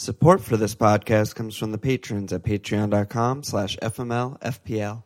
Support 0.00 0.40
for 0.40 0.56
this 0.56 0.74
podcast 0.74 1.34
comes 1.34 1.54
from 1.58 1.72
the 1.72 1.76
patrons 1.76 2.32
at 2.32 2.42
patreon.com 2.42 3.42
slash 3.42 3.76
fmlfpl. 3.82 5.02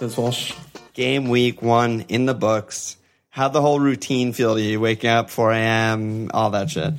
That's 0.00 0.16
Walsh. 0.16 0.54
Game 0.92 1.28
week 1.28 1.62
one 1.62 2.00
in 2.08 2.26
the 2.26 2.34
books. 2.34 2.96
How'd 3.34 3.52
the 3.52 3.60
whole 3.60 3.80
routine 3.80 4.32
feel 4.32 4.54
to 4.54 4.62
you? 4.62 4.78
Waking 4.78 5.10
up 5.10 5.28
4 5.28 5.50
a.m., 5.50 6.30
all 6.32 6.50
that 6.50 6.70
shit. 6.70 6.94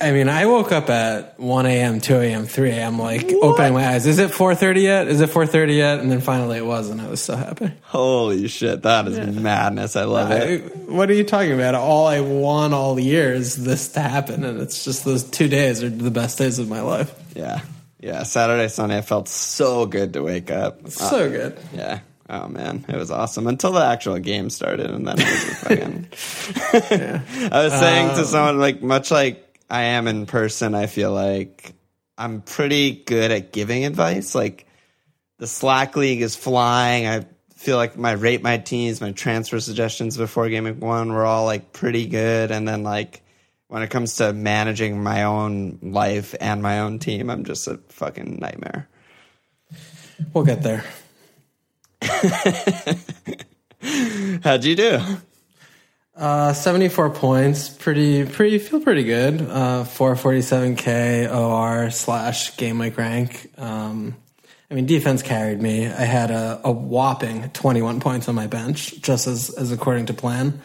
I 0.00 0.12
mean, 0.12 0.30
I 0.30 0.46
woke 0.46 0.72
up 0.72 0.88
at 0.88 1.38
1 1.38 1.66
a.m., 1.66 2.00
2 2.00 2.14
a.m., 2.16 2.46
3 2.46 2.70
a.m., 2.70 2.98
like 2.98 3.30
opening 3.42 3.74
my 3.74 3.86
eyes. 3.86 4.06
Is 4.06 4.18
it 4.18 4.30
4.30 4.30 4.80
yet? 4.80 5.08
Is 5.08 5.20
it 5.20 5.28
4.30 5.28 5.76
yet? 5.76 6.00
And 6.00 6.10
then 6.10 6.22
finally 6.22 6.56
it 6.56 6.64
was, 6.64 6.88
and 6.88 7.02
I 7.02 7.08
was 7.08 7.20
so 7.20 7.36
happy. 7.36 7.70
Holy 7.82 8.48
shit, 8.48 8.84
that 8.84 9.08
is 9.08 9.18
madness. 9.36 9.94
I 9.94 10.04
love 10.04 10.30
I, 10.30 10.36
it. 10.36 10.76
what 10.88 11.10
are 11.10 11.14
you 11.14 11.24
talking 11.24 11.52
about? 11.52 11.74
All 11.74 12.06
I 12.06 12.20
want 12.20 12.72
all 12.72 12.98
year 12.98 13.34
is 13.34 13.62
this 13.62 13.88
to 13.88 14.00
happen, 14.00 14.42
and 14.42 14.58
it's 14.62 14.86
just 14.86 15.04
those 15.04 15.22
two 15.22 15.48
days 15.48 15.82
are 15.82 15.90
the 15.90 16.10
best 16.10 16.38
days 16.38 16.58
of 16.58 16.66
my 16.66 16.80
life. 16.80 17.14
Yeah. 17.34 17.60
Yeah. 18.00 18.22
Saturday, 18.22 18.68
Sunday, 18.68 18.96
I 18.96 19.02
felt 19.02 19.28
so 19.28 19.84
good 19.84 20.14
to 20.14 20.22
wake 20.22 20.50
up. 20.50 20.88
So 20.88 21.26
uh, 21.26 21.28
good. 21.28 21.58
Yeah. 21.74 22.00
Oh 22.28 22.48
man, 22.48 22.84
it 22.88 22.96
was 22.96 23.10
awesome 23.12 23.46
until 23.46 23.72
the 23.72 23.84
actual 23.84 24.18
game 24.18 24.50
started, 24.50 24.90
and 24.90 25.06
then 25.06 25.16
it 25.18 25.24
was 25.24 25.44
fucking. 25.60 26.08
I 27.52 27.62
was 27.64 27.72
saying 27.72 28.08
to 28.08 28.20
um, 28.20 28.24
someone 28.24 28.58
like, 28.58 28.82
much 28.82 29.12
like 29.12 29.60
I 29.70 29.82
am 29.82 30.08
in 30.08 30.26
person, 30.26 30.74
I 30.74 30.86
feel 30.86 31.12
like 31.12 31.72
I'm 32.18 32.40
pretty 32.42 32.92
good 32.92 33.30
at 33.30 33.52
giving 33.52 33.84
advice. 33.84 34.34
Like 34.34 34.66
the 35.38 35.46
Slack 35.46 35.94
league 35.94 36.20
is 36.20 36.34
flying. 36.34 37.06
I 37.06 37.26
feel 37.54 37.76
like 37.76 37.96
my 37.96 38.12
rate 38.12 38.42
my 38.42 38.58
teams, 38.58 39.00
my 39.00 39.12
transfer 39.12 39.60
suggestions 39.60 40.16
before 40.16 40.48
game 40.48 40.64
week 40.64 40.80
one 40.80 41.12
were 41.12 41.24
all 41.24 41.44
like 41.44 41.72
pretty 41.72 42.06
good, 42.06 42.50
and 42.50 42.66
then 42.66 42.82
like 42.82 43.22
when 43.68 43.82
it 43.82 43.90
comes 43.90 44.16
to 44.16 44.32
managing 44.32 45.00
my 45.00 45.24
own 45.24 45.78
life 45.80 46.34
and 46.40 46.60
my 46.60 46.80
own 46.80 46.98
team, 46.98 47.30
I'm 47.30 47.44
just 47.44 47.68
a 47.68 47.78
fucking 47.88 48.38
nightmare. 48.40 48.88
We'll 50.32 50.44
get 50.44 50.62
there. 50.62 50.84
How'd 54.42 54.64
you 54.64 54.76
do? 54.76 55.00
Uh, 56.16 56.52
74 56.52 57.10
points. 57.10 57.68
Pretty, 57.68 58.24
pretty, 58.24 58.58
feel 58.58 58.80
pretty 58.80 59.04
good. 59.04 59.42
Uh, 59.42 59.84
447k 59.84 61.34
OR 61.34 61.90
slash 61.90 62.56
game 62.56 62.78
week 62.78 62.96
rank. 62.96 63.50
Um, 63.58 64.16
I 64.70 64.74
mean, 64.74 64.86
defense 64.86 65.22
carried 65.22 65.60
me. 65.60 65.86
I 65.86 66.04
had 66.04 66.30
a, 66.30 66.60
a 66.64 66.72
whopping 66.72 67.50
21 67.50 68.00
points 68.00 68.28
on 68.28 68.34
my 68.34 68.46
bench, 68.46 69.00
just 69.00 69.26
as, 69.26 69.50
as 69.50 69.72
according 69.72 70.06
to 70.06 70.14
plan. 70.14 70.60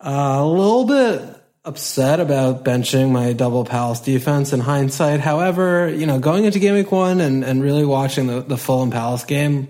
Uh, 0.00 0.36
a 0.38 0.46
little 0.46 0.86
bit 0.86 1.22
upset 1.64 2.18
about 2.18 2.64
benching 2.64 3.10
my 3.10 3.34
double 3.34 3.64
Palace 3.64 4.00
defense 4.00 4.54
in 4.54 4.60
hindsight. 4.60 5.20
However, 5.20 5.88
you 5.88 6.06
know, 6.06 6.18
going 6.18 6.46
into 6.46 6.58
game 6.58 6.74
week 6.74 6.90
one 6.90 7.20
and, 7.20 7.44
and 7.44 7.62
really 7.62 7.84
watching 7.84 8.26
the, 8.26 8.40
the 8.40 8.56
Fulham 8.56 8.90
Palace 8.90 9.24
game, 9.24 9.68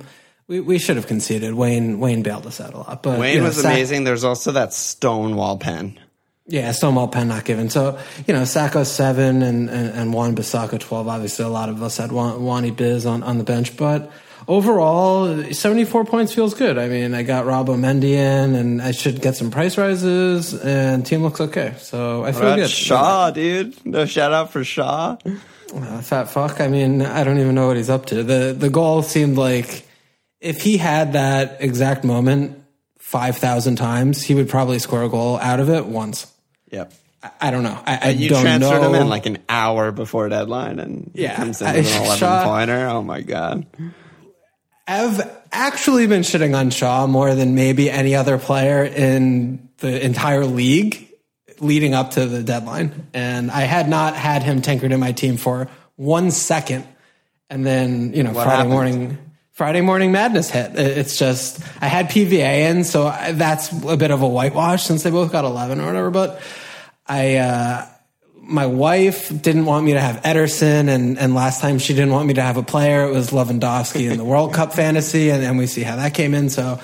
we, 0.49 0.61
we 0.61 0.79
should 0.79 0.97
have 0.97 1.07
conceded. 1.07 1.55
Wayne 1.55 2.01
Wayne 2.01 2.23
bailed 2.23 2.47
us 2.47 2.61
out 2.61 2.75
a 2.75 2.79
lot, 2.79 3.03
but 3.03 3.21
Wayne 3.21 3.35
you 3.35 3.41
know, 3.41 3.47
was 3.47 3.61
Sa- 3.61 3.69
amazing. 3.69 4.05
There's 4.05 4.25
also 4.25 4.53
that 4.53 4.73
Stonewall 4.73 5.59
pen. 5.59 6.01
Yeah, 6.51 6.73
Stonewall 6.73 7.09
pen 7.09 7.29
not 7.29 7.45
given. 7.45 7.69
So, 7.69 7.99
you 8.27 8.33
know, 8.33 8.43
Sakho 8.43 8.87
seven 8.87 9.43
and, 9.43 9.69
and, 9.69 9.91
and 9.91 10.15
Wan-Bissaka 10.15 10.81
12. 10.81 11.07
Obviously, 11.07 11.45
a 11.45 11.49
lot 11.49 11.69
of 11.69 11.83
us 11.83 11.99
had 11.99 12.11
Wan, 12.11 12.43
Wani 12.43 12.71
Biz 12.71 13.05
on, 13.05 13.23
on 13.23 13.37
the 13.37 13.45
bench, 13.45 13.77
but 13.77 14.11
overall, 14.49 15.45
74 15.53 16.06
points 16.06 16.33
feels 16.33 16.55
good. 16.55 16.78
I 16.78 16.89
mean, 16.89 17.12
I 17.12 17.22
got 17.22 17.45
Robo 17.45 17.77
Mendy 17.77 18.12
in 18.12 18.55
and 18.55 18.81
I 18.81 18.93
should 18.93 19.21
get 19.21 19.37
some 19.37 19.51
price 19.51 19.77
rises 19.77 20.55
and 20.55 21.05
team 21.05 21.22
looks 21.22 21.43
okay. 21.43 21.75
So 21.81 22.25
I 22.25 22.33
feel 22.33 22.56
good. 22.56 22.71
Shaw, 22.71 23.31
dude. 23.31 23.84
No 23.84 24.06
shout 24.06 24.33
out 24.33 24.51
for 24.51 24.65
Shaw. 24.65 25.19
Uh, 25.75 26.01
fat 26.01 26.31
fuck. 26.31 26.62
I 26.62 26.69
mean, 26.69 27.03
I 27.03 27.25
don't 27.25 27.39
even 27.39 27.55
know 27.55 27.67
what 27.67 27.77
he's 27.77 27.91
up 27.91 28.06
to. 28.06 28.22
The, 28.22 28.56
the 28.59 28.71
goal 28.71 29.03
seemed 29.03 29.37
like 29.37 29.84
if 30.41 30.62
he 30.62 30.76
had 30.76 31.12
that 31.15 31.59
exact 31.60 32.04
moment 32.04 32.62
5,000 32.99 33.76
times, 33.76 34.22
he 34.22 34.34
would 34.34 34.49
probably 34.49 34.78
score 34.78 35.03
a 35.03 35.09
goal 35.09 35.38
out 35.38 35.60
of 35.60 35.69
it 35.71 35.87
once. 35.87 36.31
Yep. 36.71 36.93
I, 37.22 37.31
I 37.41 37.50
don't 37.50 37.62
know. 37.62 37.81
I, 37.87 37.99
I 38.03 38.09
You 38.10 38.28
don't 38.28 38.43
transferred 38.43 38.82
know. 38.82 38.93
him 38.93 39.00
in 39.03 39.09
like 39.09 39.27
an 39.27 39.38
hour 39.48 39.91
before 39.93 40.28
deadline, 40.28 40.78
and 40.78 41.10
he 41.15 41.22
Yeah. 41.22 41.37
comes 41.37 41.60
in 41.62 41.75
with 41.75 41.87
an 41.97 42.03
11 42.03 42.19
Shaw- 42.19 42.44
pointer. 42.44 42.87
Oh 42.88 43.03
my 43.03 43.21
god. 43.22 43.66
I've 44.87 45.21
actually 45.53 46.06
been 46.06 46.22
shitting 46.22 46.56
on 46.56 46.71
Shaw 46.71 47.06
more 47.06 47.34
than 47.34 47.54
maybe 47.54 47.91
any 47.91 48.15
other 48.15 48.38
player 48.38 48.84
in 48.84 49.69
the 49.78 50.03
entire 50.04 50.47
league 50.47 51.09
leading 51.60 51.93
up 51.94 52.12
to 52.12 52.27
the 52.27 52.43
deadline. 52.43 53.09
And 53.12 53.50
I 53.50 53.62
had 53.62 53.88
not 53.88 54.15
had 54.15 54.43
him 54.43 54.62
tinkered 54.62 54.93
in 54.93 55.00
my 55.00 55.12
team 55.12 55.37
for 55.37 55.69
one 55.97 56.31
second. 56.31 56.87
And 57.50 57.66
then, 57.66 58.12
you 58.15 58.22
know, 58.22 58.32
Friday 58.32 58.50
happened? 58.50 58.71
morning, 58.71 59.19
Friday 59.59 59.81
morning 59.81 60.13
madness 60.13 60.51
hit. 60.51 60.77
It's 60.77 61.19
just, 61.19 61.61
I 61.83 61.89
had 61.89 62.11
PVA 62.11 62.71
in, 62.71 62.85
so 62.85 63.09
I, 63.09 63.33
that's 63.33 63.73
a 63.73 63.97
bit 63.97 64.13
of 64.13 64.23
a 64.23 64.29
whitewash 64.29 64.85
since 64.85 65.03
they 65.03 65.11
both 65.11 65.33
got 65.33 65.45
11 65.45 65.81
or 65.81 65.87
whatever. 65.87 66.11
But 66.13 66.41
I, 67.09 67.39
uh, 67.39 67.87
my 68.37 68.67
wife 68.67 69.31
didn't 69.43 69.65
want 69.65 69.85
me 69.85 69.95
to 69.95 70.01
have 70.01 70.23
Ederson, 70.23 70.89
and, 70.89 71.19
and 71.19 71.35
last 71.35 71.61
time 71.61 71.81
she 71.81 71.93
didn't 71.93 72.13
want 72.13 72.29
me 72.29 72.35
to 72.35 72.41
have 72.41 72.57
a 72.57 72.63
player, 72.63 73.03
it 73.03 73.11
was 73.11 73.31
Lewandowski 73.31 74.09
in 74.09 74.17
the 74.17 74.25
World 74.25 74.55
Cup 74.55 74.75
fantasy, 74.75 75.31
and, 75.31 75.43
and 75.43 75.59
we 75.59 75.67
see 75.67 75.83
how 75.83 75.97
that 75.97 76.15
came 76.15 76.35
in. 76.35 76.51
So 76.51 76.79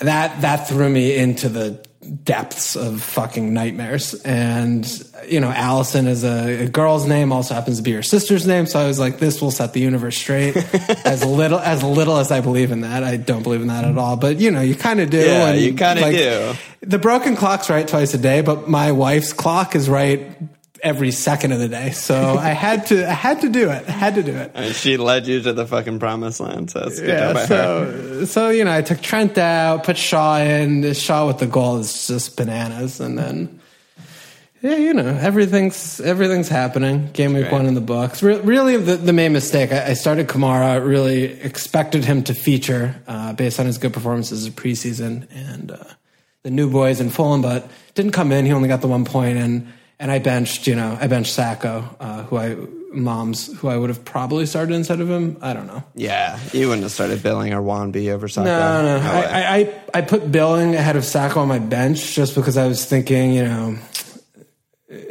that 0.00 0.42
that 0.42 0.68
threw 0.68 0.90
me 0.90 1.16
into 1.16 1.48
the 1.48 1.82
depths 2.24 2.76
of 2.76 3.02
fucking 3.02 3.52
nightmares. 3.52 4.14
And 4.22 4.86
you 5.28 5.40
know, 5.40 5.50
Allison 5.50 6.06
is 6.06 6.24
a, 6.24 6.64
a 6.64 6.68
girl's 6.68 7.06
name, 7.06 7.32
also 7.32 7.54
happens 7.54 7.76
to 7.76 7.82
be 7.82 7.92
her 7.92 8.02
sister's 8.02 8.46
name. 8.46 8.66
So 8.66 8.80
I 8.80 8.86
was 8.86 8.98
like, 8.98 9.18
this 9.18 9.42
will 9.42 9.50
set 9.50 9.72
the 9.72 9.80
universe 9.80 10.16
straight. 10.16 10.56
as 11.04 11.24
little 11.24 11.58
as 11.58 11.82
little 11.82 12.16
as 12.16 12.30
I 12.30 12.40
believe 12.40 12.72
in 12.72 12.80
that, 12.82 13.04
I 13.04 13.16
don't 13.16 13.42
believe 13.42 13.60
in 13.60 13.68
that 13.68 13.84
at 13.84 13.98
all. 13.98 14.16
But 14.16 14.40
you 14.40 14.50
know, 14.50 14.60
you 14.60 14.74
kind 14.74 15.00
of 15.00 15.10
do. 15.10 15.18
Yeah, 15.18 15.48
and, 15.48 15.60
you 15.60 15.74
kinda 15.74 16.10
do. 16.10 16.54
The 16.82 16.98
broken 16.98 17.36
clock's 17.36 17.68
right 17.68 17.86
twice 17.86 18.14
a 18.14 18.18
day, 18.18 18.40
but 18.40 18.68
my 18.68 18.92
wife's 18.92 19.32
clock 19.32 19.76
is 19.76 19.88
right 19.88 20.38
every 20.82 21.10
second 21.10 21.52
of 21.52 21.58
the 21.58 21.68
day. 21.68 21.90
So 21.90 22.36
I 22.38 22.50
had 22.50 22.86
to, 22.86 23.08
I 23.08 23.12
had 23.12 23.40
to 23.42 23.48
do 23.48 23.70
it. 23.70 23.88
I 23.88 23.92
had 23.92 24.14
to 24.16 24.22
do 24.22 24.34
it. 24.34 24.52
And 24.54 24.74
she 24.74 24.96
led 24.96 25.26
you 25.26 25.42
to 25.42 25.52
the 25.52 25.66
fucking 25.66 25.98
promised 25.98 26.40
land. 26.40 26.70
So 26.70 26.88
Yeah. 27.02 27.34
her. 27.34 27.46
So, 27.46 28.24
so 28.24 28.48
you 28.50 28.64
know, 28.64 28.72
I 28.72 28.82
took 28.82 29.00
Trent 29.00 29.38
out, 29.38 29.84
put 29.84 29.96
Shaw 29.96 30.38
in. 30.38 30.92
Shaw 30.94 31.26
with 31.26 31.38
the 31.38 31.46
goal 31.46 31.78
is 31.78 32.06
just 32.06 32.36
bananas, 32.36 33.00
and 33.00 33.18
then. 33.18 33.60
Yeah, 34.62 34.76
you 34.76 34.92
know 34.92 35.06
everything's 35.06 36.02
everything's 36.02 36.50
happening. 36.50 37.08
Game 37.12 37.32
week 37.32 37.50
one 37.50 37.64
in 37.64 37.72
the 37.72 37.80
books. 37.80 38.22
Re- 38.22 38.40
really, 38.40 38.76
the, 38.76 38.96
the 38.96 39.12
main 39.14 39.32
mistake. 39.32 39.72
I, 39.72 39.86
I 39.86 39.92
started 39.94 40.28
Kamara. 40.28 40.86
Really 40.86 41.24
expected 41.24 42.04
him 42.04 42.22
to 42.24 42.34
feature 42.34 42.94
uh, 43.08 43.32
based 43.32 43.58
on 43.58 43.64
his 43.64 43.78
good 43.78 43.94
performances 43.94 44.44
in 44.44 44.52
preseason 44.52 45.26
and 45.30 45.70
uh, 45.70 45.78
the 46.42 46.50
new 46.50 46.68
boys 46.68 47.00
in 47.00 47.08
Fulham, 47.08 47.40
but 47.40 47.70
didn't 47.94 48.12
come 48.12 48.32
in. 48.32 48.44
He 48.44 48.52
only 48.52 48.68
got 48.68 48.82
the 48.82 48.86
one 48.88 49.06
point, 49.06 49.38
and 49.38 49.72
and 50.00 50.10
I 50.10 50.18
benched. 50.18 50.66
You 50.66 50.74
know, 50.74 50.98
I 51.00 51.06
benched 51.06 51.38
Sakho, 51.38 51.84
uh, 52.00 52.24
who 52.24 52.36
I 52.36 52.56
moms 52.92 53.56
who 53.58 53.68
I 53.68 53.76
would 53.76 53.88
have 53.88 54.04
probably 54.04 54.46
started 54.46 54.74
instead 54.74 55.00
of 55.00 55.08
him. 55.08 55.36
I 55.40 55.52
don't 55.52 55.68
know. 55.68 55.84
Yeah, 55.94 56.40
you 56.52 56.66
wouldn't 56.66 56.82
have 56.82 56.92
started 56.92 57.22
billing 57.22 57.52
or 57.52 57.62
Wanby 57.62 58.10
over 58.10 58.26
Sakho. 58.26 58.44
No, 58.46 58.98
no. 58.98 58.98
way. 58.98 59.26
I, 59.26 59.56
I, 59.56 59.82
I, 59.94 60.00
put 60.00 60.32
Billing 60.32 60.74
ahead 60.74 60.96
of 60.96 61.04
Sakho 61.04 61.36
on 61.36 61.48
my 61.48 61.60
bench 61.60 62.14
just 62.14 62.34
because 62.34 62.56
I 62.56 62.66
was 62.66 62.84
thinking, 62.84 63.32
you 63.32 63.44
know, 63.44 63.78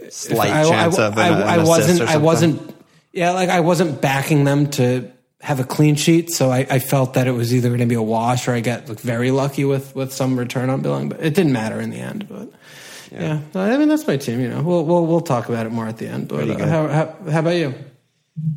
Slight 0.10 0.52
I, 0.52 0.68
chance 0.68 1.00
I, 1.00 1.08
of 1.08 1.18
an, 1.18 1.34
I, 1.34 1.56
I 1.56 1.64
wasn't, 1.64 2.02
or 2.02 2.08
I 2.08 2.18
wasn't, 2.18 2.76
yeah, 3.14 3.32
like 3.32 3.50
I 3.50 3.62
wasn't 3.62 4.02
backing 4.02 4.44
them 4.44 4.70
to 4.72 5.10
have 5.42 5.60
a 5.60 5.64
clean 5.64 5.96
sheet, 5.96 6.32
so 6.32 6.52
I, 6.52 6.68
I 6.70 6.80
felt 6.80 7.14
that 7.14 7.28
it 7.28 7.32
was 7.32 7.54
either 7.54 7.70
going 7.70 7.80
to 7.80 7.86
be 7.86 7.96
a 7.96 8.02
wash 8.02 8.48
or 8.48 8.54
I 8.54 8.60
get 8.60 8.90
like 8.90 9.00
very 9.00 9.32
lucky 9.32 9.66
with 9.66 9.96
with 9.96 10.12
some 10.12 10.38
return 10.38 10.70
on 10.70 10.82
Billing, 10.82 11.10
but 11.10 11.22
it 11.22 11.34
didn't 11.34 11.54
matter 11.54 11.80
in 11.80 11.92
the 11.92 11.98
end. 11.98 12.28
But 12.28 12.52
yeah, 13.12 13.40
I 13.56 13.78
mean 13.78 13.88
that's 13.88 14.06
my 14.06 14.18
team. 14.18 14.42
You 14.42 14.50
know, 14.50 14.62
we'll 14.62 14.84
we'll 14.84 15.06
we'll 15.06 15.22
talk 15.22 15.48
about 15.48 15.66
it 15.66 15.72
more 15.72 15.88
at 15.88 15.98
the 15.98 16.08
end. 16.08 16.28
But 16.28 16.50
uh, 16.50 16.68
how, 16.68 16.88
how 16.88 17.32
how 17.32 17.40
about 17.40 17.56
you? 17.56 17.74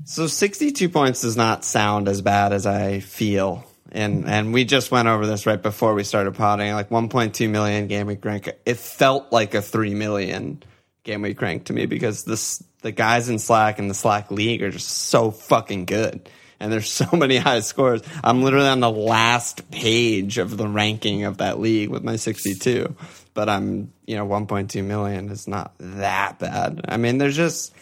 So 0.05 0.27
62 0.27 0.89
points 0.89 1.23
does 1.23 1.37
not 1.37 1.65
sound 1.65 2.09
as 2.09 2.21
bad 2.21 2.53
as 2.53 2.67
I 2.67 3.01
feel. 3.01 3.65
And 3.91 4.27
and 4.27 4.53
we 4.53 4.65
just 4.65 4.91
went 4.91 5.07
over 5.07 5.27
this 5.27 5.47
right 5.47 5.61
before 5.61 5.95
we 5.95 6.03
started 6.03 6.35
potting. 6.35 6.73
Like 6.73 6.89
1.2 6.89 7.49
million 7.49 7.87
game 7.87 8.07
week 8.07 8.25
rank. 8.25 8.51
It 8.65 8.79
felt 8.79 9.33
like 9.33 9.55
a 9.55 9.63
3 9.63 9.95
million 9.95 10.63
game 11.05 11.23
week 11.23 11.41
rank 11.41 11.67
to 11.67 11.73
me 11.73 11.87
because 11.87 12.25
this 12.25 12.63
the 12.81 12.91
guys 12.91 13.29
in 13.29 13.39
Slack 13.39 13.79
and 13.79 13.89
the 13.89 13.95
Slack 13.95 14.31
league 14.31 14.63
are 14.63 14.71
just 14.71 14.89
so 14.89 15.31
fucking 15.31 15.85
good. 15.85 16.29
And 16.63 16.73
there's 16.73 16.91
so 16.91 17.07
many 17.17 17.37
high 17.37 17.61
scores. 17.61 18.03
I'm 18.23 18.43
literally 18.43 18.69
on 18.69 18.81
the 18.81 18.91
last 18.91 19.71
page 19.71 20.39
of 20.39 20.57
the 20.57 20.69
ranking 20.69 21.25
of 21.25 21.39
that 21.39 21.59
league 21.59 21.91
with 21.91 22.05
my 22.05 22.17
62. 22.17 22.95
but 23.35 23.49
I'm, 23.49 23.93
you 24.07 24.17
know, 24.17 24.27
1.2 24.27 24.85
million 24.85 25.29
is 25.29 25.49
not 25.49 25.75
that 25.79 26.39
bad. 26.39 26.83
I 26.89 26.99
mean, 26.99 27.19
there's 27.19 27.37
just 27.37 27.75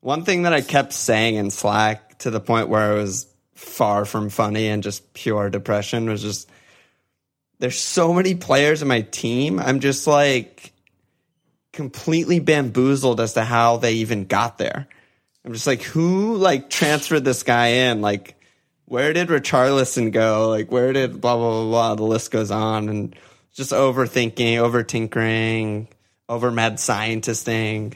one 0.00 0.24
thing 0.24 0.42
that 0.42 0.52
I 0.52 0.60
kept 0.60 0.92
saying 0.92 1.34
in 1.34 1.50
Slack 1.50 2.18
to 2.20 2.30
the 2.30 2.40
point 2.40 2.68
where 2.68 2.92
it 2.92 3.00
was 3.00 3.26
far 3.54 4.04
from 4.04 4.28
funny 4.28 4.68
and 4.68 4.84
just 4.84 5.12
pure 5.14 5.50
depression 5.50 6.08
was 6.08 6.22
just 6.22 6.48
there's 7.58 7.80
so 7.80 8.14
many 8.14 8.36
players 8.36 8.82
in 8.82 8.88
my 8.88 9.00
team. 9.00 9.58
I'm 9.58 9.80
just 9.80 10.06
like 10.06 10.72
completely 11.72 12.38
bamboozled 12.38 13.20
as 13.20 13.34
to 13.34 13.42
how 13.42 13.78
they 13.78 13.94
even 13.94 14.26
got 14.26 14.58
there. 14.58 14.86
I'm 15.48 15.54
just 15.54 15.66
like, 15.66 15.80
who 15.80 16.36
like 16.36 16.68
transferred 16.68 17.24
this 17.24 17.42
guy 17.42 17.68
in? 17.68 18.02
Like, 18.02 18.34
where 18.84 19.14
did 19.14 19.28
Richarlison 19.28 20.12
go? 20.12 20.50
Like, 20.50 20.70
where 20.70 20.92
did 20.92 21.22
blah, 21.22 21.36
blah, 21.36 21.62
blah, 21.62 21.70
blah. 21.70 21.94
The 21.94 22.02
list 22.02 22.30
goes 22.30 22.50
on 22.50 22.90
and 22.90 23.16
just 23.54 23.72
overthinking, 23.72 24.58
over 24.58 24.82
tinkering, 24.82 25.88
over 26.28 26.50
mad 26.50 26.74
scientisting 26.74 27.94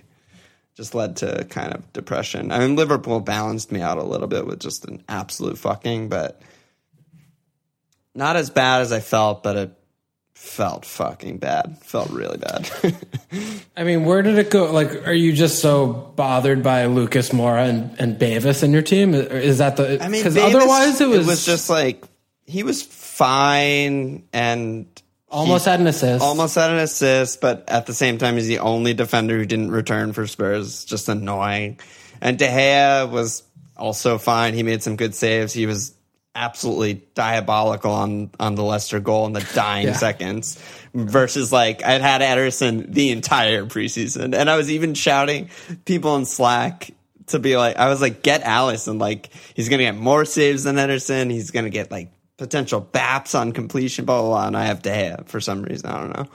just 0.79 0.95
led 0.95 1.17
to 1.17 1.45
kind 1.51 1.75
of 1.75 1.93
depression. 1.93 2.53
I 2.53 2.61
mean, 2.61 2.75
Liverpool 2.75 3.21
balanced 3.21 3.71
me 3.71 3.83
out 3.83 3.99
a 3.99 4.03
little 4.03 4.29
bit 4.29 4.47
with 4.47 4.59
just 4.59 4.87
an 4.87 5.05
absolute 5.07 5.59
fucking, 5.59 6.09
but 6.09 6.41
not 8.15 8.37
as 8.37 8.49
bad 8.49 8.81
as 8.81 8.93
I 8.93 9.01
felt, 9.01 9.43
but 9.43 9.57
it 9.59 9.79
felt 10.43 10.85
fucking 10.85 11.39
bad. 11.39 11.79
Felt 11.79 12.11
really 12.11 12.37
bad. 12.37 12.69
I 13.77 13.85
mean, 13.85 14.05
where 14.05 14.23
did 14.23 14.39
it 14.39 14.51
go? 14.51 14.71
Like, 14.71 15.07
are 15.07 15.13
you 15.13 15.33
just 15.33 15.61
so 15.61 15.87
bothered 15.87 16.63
by 16.63 16.87
Lucas 16.87 17.31
Moura 17.31 17.69
and, 17.69 17.99
and 17.99 18.19
Davies 18.19 18.63
in 18.63 18.73
your 18.73 18.83
team? 18.83 19.15
Is 19.15 19.59
that 19.59 19.77
the? 19.77 20.03
I 20.03 20.09
mean, 20.09 20.21
because 20.21 20.37
otherwise 20.37 21.01
it 21.01 21.09
was, 21.09 21.27
it 21.27 21.31
was 21.31 21.47
just 21.47 21.71
like 21.71 22.05
he 22.45 22.65
was 22.65 22.83
fine 22.83 24.25
and 24.33 24.87
almost 25.31 25.65
had 25.65 25.81
an 25.81 25.87
assist. 25.87 26.23
almost 26.23 26.57
had 26.57 26.71
an 26.71 26.79
assist, 26.79 27.41
but 27.41 27.65
at 27.69 27.87
the 27.87 27.95
same 27.95 28.19
time, 28.19 28.35
he's 28.35 28.49
the 28.49 28.59
only 28.59 28.95
defender 28.95 29.39
who 29.39 29.47
didn't 29.47 29.71
return 29.71 30.13
for 30.13 30.27
Spurs. 30.27 30.85
Just 30.85 31.09
annoying. 31.09 31.79
And 32.21 32.37
De 32.37 32.47
Gea 32.47 33.09
was 33.09 33.45
also 33.77 34.19
fine. 34.19 34.55
He 34.55 34.65
made 34.65 34.83
some 34.83 34.97
good 34.97 35.15
saves. 35.15 35.53
He 35.53 35.67
was 35.67 35.95
absolutely 36.35 37.03
diabolical 37.15 37.93
on 37.93 38.31
on 38.41 38.55
the 38.55 38.63
Leicester 38.65 39.01
goal 39.01 39.27
in 39.27 39.33
the 39.33 39.47
dying 39.55 39.89
Yeah. 39.89 39.93
seconds. 39.95 40.59
Versus 40.95 41.51
like 41.53 41.83
I'd 41.85 42.03
had 42.03 42.21
Ederson 42.21 42.93
the 42.93 43.11
entire 43.13 43.65
preseason, 43.65 44.35
and 44.37 44.51
I 44.51 44.57
was 44.57 44.71
even 44.71 44.93
shouting 44.95 45.49
people 45.87 46.17
in 46.17 46.27
Slack 46.27 46.91
to 47.29 47.39
be 47.39 47.57
like, 47.57 47.77
I 47.77 47.89
was 47.89 48.01
like, 48.03 48.23
get 48.23 48.43
Alisson. 48.43 49.01
Like 49.01 49.31
he's 49.55 49.69
gonna 49.71 49.85
get 49.85 49.97
more 49.97 50.25
saves 50.27 50.65
than 50.65 50.77
Ederson. 50.77 51.31
He's 51.31 51.51
gonna 51.51 51.71
get 51.71 51.91
like 51.91 52.11
potential 52.37 52.87
baps 52.93 53.39
on 53.39 53.53
completion, 53.53 54.05
blah 54.05 54.21
blah 54.21 54.29
blah. 54.31 54.47
And 54.49 54.57
I 54.57 54.65
have 54.67 54.83
to 54.83 54.93
have 54.93 55.29
for 55.29 55.41
some 55.41 55.63
reason. 55.63 55.89
I 55.89 55.99
don't 56.01 56.15
know. 56.17 56.27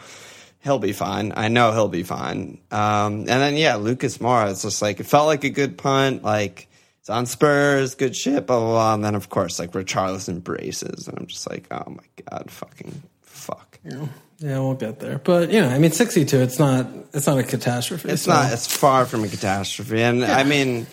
He'll 0.64 0.80
be 0.80 0.92
fine. 0.94 1.34
I 1.38 1.50
know 1.50 1.72
he'll 1.72 1.88
be 1.88 2.04
fine. 2.04 2.58
Um, 2.72 3.20
and 3.20 3.28
then 3.28 3.58
yeah, 3.58 3.76
Lucas 3.76 4.18
Moura. 4.18 4.50
It's 4.50 4.64
just 4.64 4.82
like 4.82 5.00
it 5.00 5.06
felt 5.06 5.28
like 5.28 5.44
a 5.44 5.50
good 5.52 5.78
punt. 5.78 6.24
Like 6.24 6.67
it's 7.08 7.10
on 7.16 7.26
Spurs, 7.26 7.96
good 7.96 8.18
shit, 8.18 8.46
blah 8.46 8.60
blah 8.60 8.68
blah. 8.72 8.94
And 8.96 9.02
then 9.06 9.16
of 9.16 9.30
course 9.30 9.60
like 9.60 9.72
Richarlison 9.72 10.44
braces, 10.44 11.08
and 11.08 11.18
I'm 11.18 11.26
just 11.28 11.50
like, 11.50 11.66
oh 11.72 11.84
my 11.88 12.04
god, 12.30 12.52
fucking 12.52 13.02
fuck. 13.22 13.80
yeah, 13.86 14.08
Yeah, 14.40 14.60
we'll 14.60 14.74
get 14.74 15.00
there. 15.00 15.18
But 15.18 15.50
you 15.50 15.62
know, 15.62 15.70
I 15.70 15.80
mean, 15.80 15.92
sixty-two. 15.92 16.38
It's 16.40 16.60
not. 16.60 16.86
It's 17.14 17.26
not 17.26 17.38
a 17.38 17.44
catastrophe. 17.44 18.10
It's 18.10 18.24
so- 18.24 18.34
not. 18.34 18.52
It's 18.52 18.68
far 18.68 19.06
from 19.06 19.24
a 19.24 19.30
catastrophe. 19.30 20.02
And 20.02 20.26
I 20.26 20.44
mean, 20.44 20.86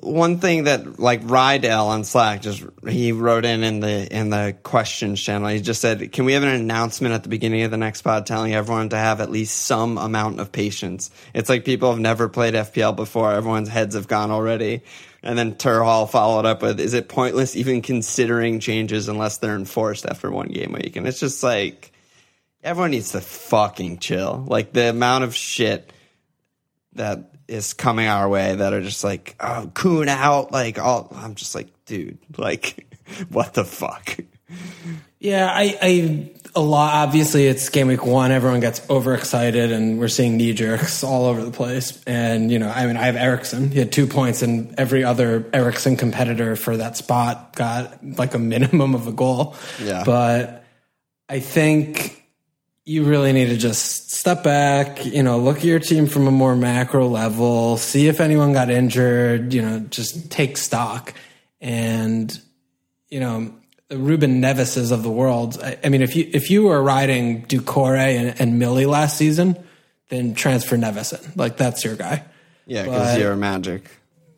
one 0.00 0.38
thing 0.38 0.64
that 0.64 0.98
like 0.98 1.22
Rydell 1.22 1.86
on 1.86 2.04
Slack 2.04 2.42
just 2.42 2.64
he 2.88 3.12
wrote 3.12 3.44
in 3.44 3.62
in 3.64 3.80
the 3.80 4.16
in 4.16 4.30
the 4.30 4.56
questions 4.62 5.20
channel. 5.20 5.48
He 5.48 5.60
just 5.60 5.80
said, 5.80 6.12
"Can 6.12 6.24
we 6.24 6.32
have 6.32 6.42
an 6.42 6.48
announcement 6.48 7.14
at 7.14 7.22
the 7.22 7.28
beginning 7.28 7.62
of 7.62 7.70
the 7.70 7.76
next 7.76 8.02
pod 8.02 8.26
telling 8.26 8.54
everyone 8.54 8.88
to 8.90 8.96
have 8.96 9.20
at 9.20 9.30
least 9.30 9.56
some 9.58 9.98
amount 9.98 10.40
of 10.40 10.52
patience?" 10.52 11.10
It's 11.34 11.48
like 11.48 11.64
people 11.64 11.90
have 11.90 12.00
never 12.00 12.28
played 12.28 12.54
FPL 12.54 12.94
before. 12.94 13.32
Everyone's 13.32 13.68
heads 13.68 13.94
have 13.94 14.08
gone 14.08 14.30
already. 14.30 14.82
And 15.22 15.38
then 15.38 15.54
Turhall 15.54 16.06
followed 16.06 16.46
up 16.46 16.62
with, 16.62 16.80
"Is 16.80 16.94
it 16.94 17.08
pointless 17.08 17.54
even 17.56 17.82
considering 17.82 18.60
changes 18.60 19.08
unless 19.08 19.38
they're 19.38 19.54
enforced 19.54 20.06
after 20.06 20.30
one 20.30 20.48
game 20.48 20.72
week?" 20.72 20.96
And 20.96 21.06
it's 21.06 21.20
just 21.20 21.42
like 21.42 21.92
everyone 22.62 22.92
needs 22.92 23.12
to 23.12 23.20
fucking 23.20 23.98
chill. 23.98 24.44
Like 24.46 24.72
the 24.72 24.90
amount 24.90 25.24
of 25.24 25.34
shit 25.34 25.92
that 26.94 27.31
is 27.52 27.74
coming 27.74 28.06
our 28.06 28.28
way 28.28 28.54
that 28.54 28.72
are 28.72 28.80
just 28.80 29.04
like, 29.04 29.36
oh, 29.38 29.70
coon 29.74 30.08
out. 30.08 30.52
Like, 30.52 30.78
all, 30.78 31.12
I'm 31.14 31.34
just 31.34 31.54
like, 31.54 31.68
dude, 31.84 32.18
like, 32.38 32.86
what 33.28 33.54
the 33.54 33.64
fuck? 33.64 34.16
Yeah, 35.20 35.46
I, 35.46 35.78
I 35.80 36.32
a 36.54 36.60
lot. 36.60 36.94
Obviously, 36.94 37.46
it's 37.46 37.68
game 37.68 37.88
week 37.88 38.04
one. 38.04 38.32
Everyone 38.32 38.60
gets 38.60 38.88
overexcited, 38.90 39.70
and 39.70 40.00
we're 40.00 40.08
seeing 40.08 40.36
knee 40.36 40.52
jerks 40.52 41.04
all 41.04 41.26
over 41.26 41.44
the 41.44 41.52
place. 41.52 42.02
And 42.06 42.50
you 42.50 42.58
know, 42.58 42.68
I 42.68 42.86
mean, 42.86 42.96
I 42.96 43.04
have 43.04 43.16
Eriksen. 43.16 43.70
He 43.70 43.78
had 43.78 43.92
two 43.92 44.06
points, 44.06 44.42
and 44.42 44.74
every 44.78 45.04
other 45.04 45.48
Eriksen 45.52 45.96
competitor 45.96 46.56
for 46.56 46.76
that 46.76 46.96
spot 46.96 47.54
got 47.54 48.04
like 48.04 48.34
a 48.34 48.38
minimum 48.38 48.94
of 48.94 49.06
a 49.06 49.12
goal. 49.12 49.56
Yeah. 49.80 50.02
But 50.04 50.64
I 51.28 51.40
think 51.40 52.21
you 52.84 53.04
really 53.04 53.32
need 53.32 53.46
to 53.46 53.56
just 53.56 54.10
step 54.10 54.42
back. 54.42 55.04
You 55.04 55.22
know, 55.22 55.38
look 55.38 55.58
at 55.58 55.64
your 55.64 55.78
team 55.78 56.06
from 56.06 56.26
a 56.26 56.30
more 56.30 56.56
macro 56.56 57.08
level. 57.08 57.76
See 57.76 58.08
if 58.08 58.20
anyone 58.20 58.52
got 58.52 58.70
injured. 58.70 59.52
You 59.52 59.62
know, 59.62 59.78
just 59.80 60.30
take 60.30 60.56
stock 60.56 61.14
and 61.60 62.36
you 63.08 63.20
know, 63.20 63.52
the 63.88 63.98
Ruben 63.98 64.40
Neveses 64.40 64.90
of 64.90 65.02
the 65.02 65.10
world. 65.10 65.60
I, 65.62 65.78
I 65.84 65.88
mean, 65.90 66.00
if 66.00 66.16
you 66.16 66.28
if 66.32 66.50
you 66.50 66.64
were 66.64 66.82
riding 66.82 67.44
Doucouré 67.46 68.18
and, 68.18 68.40
and 68.40 68.58
Millie 68.58 68.86
last 68.86 69.18
season, 69.18 69.62
then 70.08 70.34
transfer 70.34 70.76
Neveson. 70.76 71.36
Like 71.36 71.58
that's 71.58 71.84
your 71.84 71.94
guy. 71.94 72.24
Yeah, 72.66 72.84
because 72.84 73.18
you're 73.18 73.36
magic. 73.36 73.90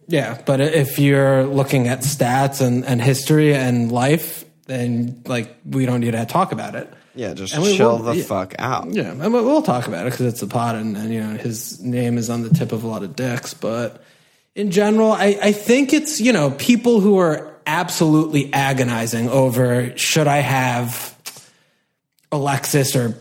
Yeah, 0.08 0.40
but 0.44 0.61
if 0.61 0.99
you're 0.99 1.44
looking 1.44 1.88
at 1.88 2.00
stats 2.00 2.61
and, 2.61 2.85
and 2.85 3.00
history 3.00 3.55
and 3.55 3.90
life, 3.90 4.44
then 4.67 5.23
like 5.25 5.56
we 5.64 5.87
don't 5.87 6.00
need 6.00 6.12
to 6.12 6.26
talk 6.26 6.52
about 6.52 6.75
it. 6.75 6.93
Yeah, 7.14 7.34
just 7.34 7.56
we 7.56 7.76
chill 7.76 7.99
the 7.99 8.16
yeah. 8.16 8.25
fuck 8.25 8.55
out. 8.58 8.90
Yeah, 8.90 9.11
and 9.11 9.32
we'll 9.32 9.44
we'll 9.44 9.62
talk 9.62 9.87
about 9.87 10.06
it 10.06 10.11
because 10.11 10.26
it's 10.26 10.43
a 10.43 10.46
pod, 10.46 10.75
and, 10.75 10.96
and 10.96 11.12
you 11.12 11.20
know 11.20 11.37
his 11.37 11.81
name 11.81 12.19
is 12.19 12.28
on 12.28 12.43
the 12.43 12.50
tip 12.50 12.72
of 12.72 12.82
a 12.82 12.87
lot 12.87 13.02
of 13.02 13.14
dicks. 13.14 13.55
But 13.55 14.02
in 14.55 14.70
general, 14.70 15.12
I, 15.12 15.38
I 15.40 15.52
think 15.52 15.93
it's 15.93 16.20
you 16.20 16.32
know 16.32 16.50
people 16.50 17.00
who 17.00 17.19
are 17.19 17.55
absolutely 17.66 18.52
agonizing 18.52 19.28
over 19.28 19.96
should 19.96 20.26
I 20.26 20.38
have 20.38 21.16
Alexis 22.32 22.96
or 22.96 23.14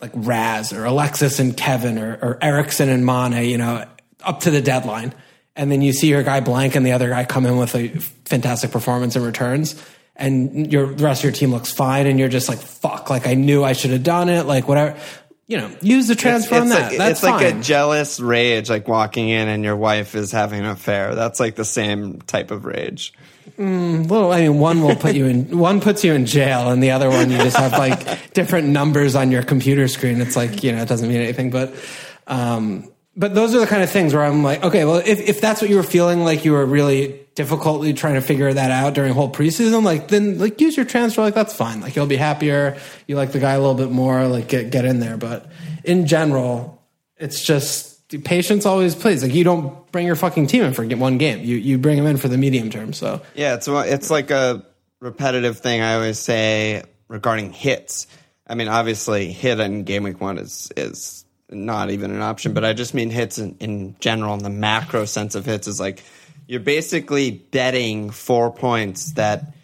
like 0.00 0.12
Raz 0.14 0.72
or 0.72 0.84
Alexis 0.84 1.38
and 1.38 1.56
Kevin 1.56 1.98
or, 1.98 2.18
or 2.22 2.38
Eriksen 2.40 2.88
and 2.88 3.04
Mane, 3.04 3.44
you 3.44 3.58
know, 3.58 3.84
up 4.22 4.40
to 4.40 4.50
the 4.50 4.60
deadline. 4.60 5.12
And 5.56 5.72
then 5.72 5.82
you 5.82 5.92
see 5.92 6.08
your 6.08 6.22
guy 6.22 6.40
blank 6.40 6.76
and 6.76 6.86
the 6.86 6.92
other 6.92 7.08
guy 7.08 7.24
come 7.24 7.44
in 7.44 7.56
with 7.56 7.74
a 7.74 7.88
fantastic 8.24 8.70
performance 8.70 9.16
and 9.16 9.24
returns. 9.24 9.74
And 10.18 10.72
your 10.72 10.86
the 10.86 11.04
rest 11.04 11.20
of 11.20 11.24
your 11.24 11.32
team 11.32 11.52
looks 11.52 11.72
fine, 11.72 12.08
and 12.08 12.18
you're 12.18 12.28
just 12.28 12.48
like, 12.48 12.58
"Fuck!" 12.58 13.08
Like 13.08 13.28
I 13.28 13.34
knew 13.34 13.62
I 13.62 13.72
should 13.72 13.92
have 13.92 14.02
done 14.02 14.28
it. 14.28 14.46
Like 14.46 14.66
whatever, 14.66 14.98
you 15.46 15.58
know. 15.58 15.70
Use 15.80 16.08
the 16.08 16.14
transfer 16.14 16.56
on 16.56 16.68
that. 16.68 16.90
like, 16.90 16.98
That's 16.98 17.20
it's 17.20 17.22
like 17.22 17.54
a 17.54 17.60
jealous 17.60 18.20
rage, 18.20 18.68
like 18.68 18.86
walking 18.86 19.28
in 19.28 19.48
and 19.48 19.64
your 19.64 19.76
wife 19.76 20.14
is 20.14 20.30
having 20.32 20.60
an 20.60 20.66
affair. 20.66 21.14
That's 21.14 21.40
like 21.40 21.54
the 21.56 21.64
same 21.64 22.20
type 22.22 22.50
of 22.50 22.64
rage. 22.64 23.12
Well, 23.56 24.32
I 24.32 24.42
mean, 24.42 24.58
one 24.58 24.82
will 24.82 24.94
put 24.94 25.14
you 25.14 25.26
in, 25.26 25.58
one 25.58 25.80
puts 25.80 26.04
you 26.04 26.12
in 26.12 26.26
jail, 26.26 26.70
and 26.70 26.82
the 26.82 26.90
other 26.90 27.08
one 27.08 27.30
you 27.30 27.38
just 27.38 27.56
have 27.56 27.72
like 27.72 28.32
different 28.32 28.68
numbers 28.68 29.16
on 29.16 29.30
your 29.30 29.42
computer 29.42 29.88
screen. 29.88 30.20
It's 30.20 30.36
like 30.36 30.62
you 30.62 30.72
know, 30.72 30.82
it 30.82 30.88
doesn't 30.88 31.08
mean 31.08 31.20
anything. 31.20 31.50
But, 31.50 31.74
um, 32.26 32.92
but 33.16 33.34
those 33.34 33.54
are 33.54 33.60
the 33.60 33.66
kind 33.66 33.82
of 33.82 33.90
things 33.90 34.14
where 34.14 34.24
I'm 34.24 34.42
like, 34.42 34.62
okay, 34.62 34.84
well, 34.84 34.96
if 34.96 35.20
if 35.20 35.40
that's 35.40 35.60
what 35.60 35.70
you 35.70 35.76
were 35.76 35.82
feeling 35.82 36.24
like 36.24 36.44
you 36.44 36.52
were 36.52 36.66
really 36.66 37.26
difficultly 37.38 37.92
trying 37.92 38.14
to 38.14 38.20
figure 38.20 38.52
that 38.52 38.72
out 38.72 38.94
during 38.94 39.12
whole 39.12 39.30
preseason, 39.30 39.84
like 39.84 40.08
then 40.08 40.40
like 40.40 40.60
use 40.60 40.76
your 40.76 40.84
transfer, 40.84 41.20
like 41.20 41.36
that's 41.36 41.54
fine. 41.54 41.80
Like 41.80 41.94
you'll 41.94 42.08
be 42.08 42.16
happier. 42.16 42.76
You 43.06 43.14
like 43.14 43.30
the 43.30 43.38
guy 43.38 43.52
a 43.52 43.60
little 43.60 43.76
bit 43.76 43.92
more, 43.92 44.26
like 44.26 44.48
get 44.48 44.70
get 44.70 44.84
in 44.84 44.98
there. 44.98 45.16
But 45.16 45.48
in 45.84 46.08
general, 46.08 46.82
it's 47.16 47.44
just 47.44 48.08
patience 48.24 48.66
always 48.66 48.96
plays. 48.96 49.22
Like 49.22 49.34
you 49.34 49.44
don't 49.44 49.90
bring 49.92 50.04
your 50.04 50.16
fucking 50.16 50.48
team 50.48 50.64
in 50.64 50.74
for 50.74 50.84
one 50.84 51.16
game. 51.16 51.44
You 51.44 51.54
you 51.54 51.78
bring 51.78 51.96
them 51.96 52.06
in 52.06 52.16
for 52.16 52.26
the 52.26 52.36
medium 52.36 52.70
term. 52.70 52.92
So. 52.92 53.22
Yeah, 53.36 53.54
it's 53.54 53.68
it's 53.68 54.10
like 54.10 54.32
a 54.32 54.66
repetitive 54.98 55.60
thing 55.60 55.80
I 55.80 55.94
always 55.94 56.18
say 56.18 56.82
regarding 57.06 57.52
hits. 57.52 58.08
I 58.48 58.56
mean, 58.56 58.66
obviously, 58.66 59.30
hit 59.30 59.60
in 59.60 59.84
game 59.84 60.02
week 60.02 60.20
one 60.20 60.38
is 60.38 60.72
is 60.76 61.24
not 61.50 61.90
even 61.90 62.10
an 62.10 62.20
option, 62.20 62.52
but 62.52 62.64
I 62.64 62.72
just 62.72 62.94
mean 62.94 63.10
hits 63.10 63.38
in, 63.38 63.56
in 63.60 63.94
general. 64.00 64.34
In 64.34 64.42
the 64.42 64.50
macro 64.50 65.04
sense 65.04 65.36
of 65.36 65.46
hits 65.46 65.68
is 65.68 65.78
like 65.78 66.02
you're 66.48 66.58
basically 66.58 67.30
betting 67.30 68.10
four 68.10 68.50
points 68.50 69.12
that 69.12 69.54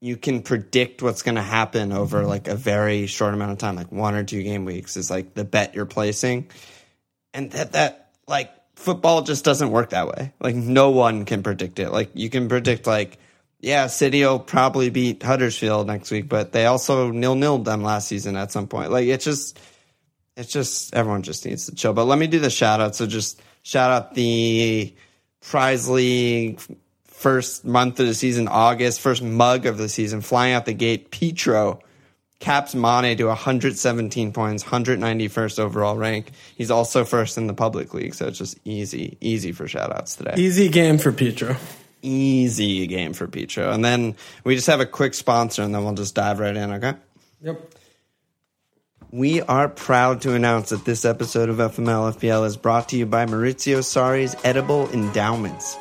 you 0.00 0.16
can 0.16 0.42
predict 0.42 1.00
what's 1.00 1.22
going 1.22 1.36
to 1.36 1.42
happen 1.42 1.92
over 1.92 2.26
like 2.26 2.48
a 2.48 2.56
very 2.56 3.06
short 3.06 3.32
amount 3.32 3.52
of 3.52 3.58
time, 3.58 3.76
like 3.76 3.90
one 3.90 4.14
or 4.14 4.24
two 4.24 4.42
game 4.42 4.66
weeks 4.66 4.98
is 4.98 5.10
like 5.10 5.32
the 5.32 5.44
bet 5.44 5.74
you're 5.74 5.86
placing 5.86 6.48
and 7.32 7.50
that 7.52 7.72
that 7.72 8.10
like 8.26 8.50
football 8.76 9.22
just 9.22 9.44
doesn't 9.44 9.70
work 9.70 9.90
that 9.90 10.08
way. 10.08 10.32
Like 10.40 10.54
no 10.54 10.90
one 10.90 11.24
can 11.24 11.42
predict 11.42 11.78
it. 11.78 11.90
Like 11.90 12.10
you 12.14 12.30
can 12.30 12.48
predict 12.48 12.86
like 12.86 13.18
yeah, 13.60 13.86
City 13.86 14.24
will 14.24 14.40
probably 14.40 14.90
beat 14.90 15.22
Huddersfield 15.22 15.86
next 15.86 16.10
week, 16.10 16.28
but 16.28 16.50
they 16.50 16.66
also 16.66 17.12
nil 17.12 17.36
nil 17.36 17.58
them 17.58 17.84
last 17.84 18.08
season 18.08 18.36
at 18.36 18.50
some 18.50 18.66
point. 18.66 18.90
Like 18.90 19.06
it's 19.06 19.24
just, 19.24 19.58
it's 20.36 20.50
just 20.52 20.92
everyone 20.94 21.22
just 21.22 21.46
needs 21.46 21.66
to 21.66 21.74
chill. 21.76 21.92
But 21.92 22.06
let 22.06 22.18
me 22.18 22.26
do 22.26 22.40
the 22.40 22.50
shout 22.50 22.80
out. 22.80 22.96
So 22.96 23.06
just 23.06 23.40
shout 23.62 23.92
out 23.92 24.14
the 24.14 24.92
prize 25.42 25.88
league 25.88 26.60
first 27.04 27.64
month 27.64 28.00
of 28.00 28.06
the 28.06 28.14
season, 28.14 28.48
August, 28.48 29.00
first 29.00 29.22
mug 29.22 29.66
of 29.66 29.78
the 29.78 29.88
season, 29.88 30.20
flying 30.20 30.54
out 30.54 30.64
the 30.64 30.72
gate. 30.72 31.10
Petro 31.10 31.80
caps 32.40 32.74
Mane 32.74 33.16
to 33.16 33.26
117 33.26 34.32
points, 34.32 34.64
191st 34.64 35.58
overall 35.60 35.96
rank. 35.96 36.32
He's 36.56 36.70
also 36.70 37.04
first 37.04 37.38
in 37.38 37.46
the 37.46 37.54
public 37.54 37.94
league, 37.94 38.14
so 38.14 38.26
it's 38.26 38.38
just 38.38 38.58
easy, 38.64 39.16
easy 39.20 39.52
for 39.52 39.68
shout 39.68 39.92
outs 39.92 40.16
today. 40.16 40.34
Easy 40.36 40.68
game 40.68 40.98
for 40.98 41.12
Petro. 41.12 41.56
Easy 42.02 42.88
game 42.88 43.12
for 43.12 43.28
Petro. 43.28 43.70
And 43.70 43.84
then 43.84 44.16
we 44.42 44.56
just 44.56 44.66
have 44.66 44.80
a 44.80 44.86
quick 44.86 45.14
sponsor 45.14 45.62
and 45.62 45.72
then 45.72 45.84
we'll 45.84 45.94
just 45.94 46.16
dive 46.16 46.40
right 46.40 46.56
in, 46.56 46.72
okay? 46.72 46.94
Yep. 47.42 47.74
We 49.12 49.42
are 49.42 49.68
proud 49.68 50.22
to 50.22 50.34
announce 50.34 50.70
that 50.70 50.86
this 50.86 51.04
episode 51.04 51.50
of 51.50 51.58
FML 51.58 52.16
FPL 52.16 52.46
is 52.46 52.56
brought 52.56 52.88
to 52.88 52.96
you 52.96 53.04
by 53.04 53.26
Maurizio 53.26 53.80
Sarri's 53.80 54.34
Edible 54.42 54.88
Endowments. 54.88 55.76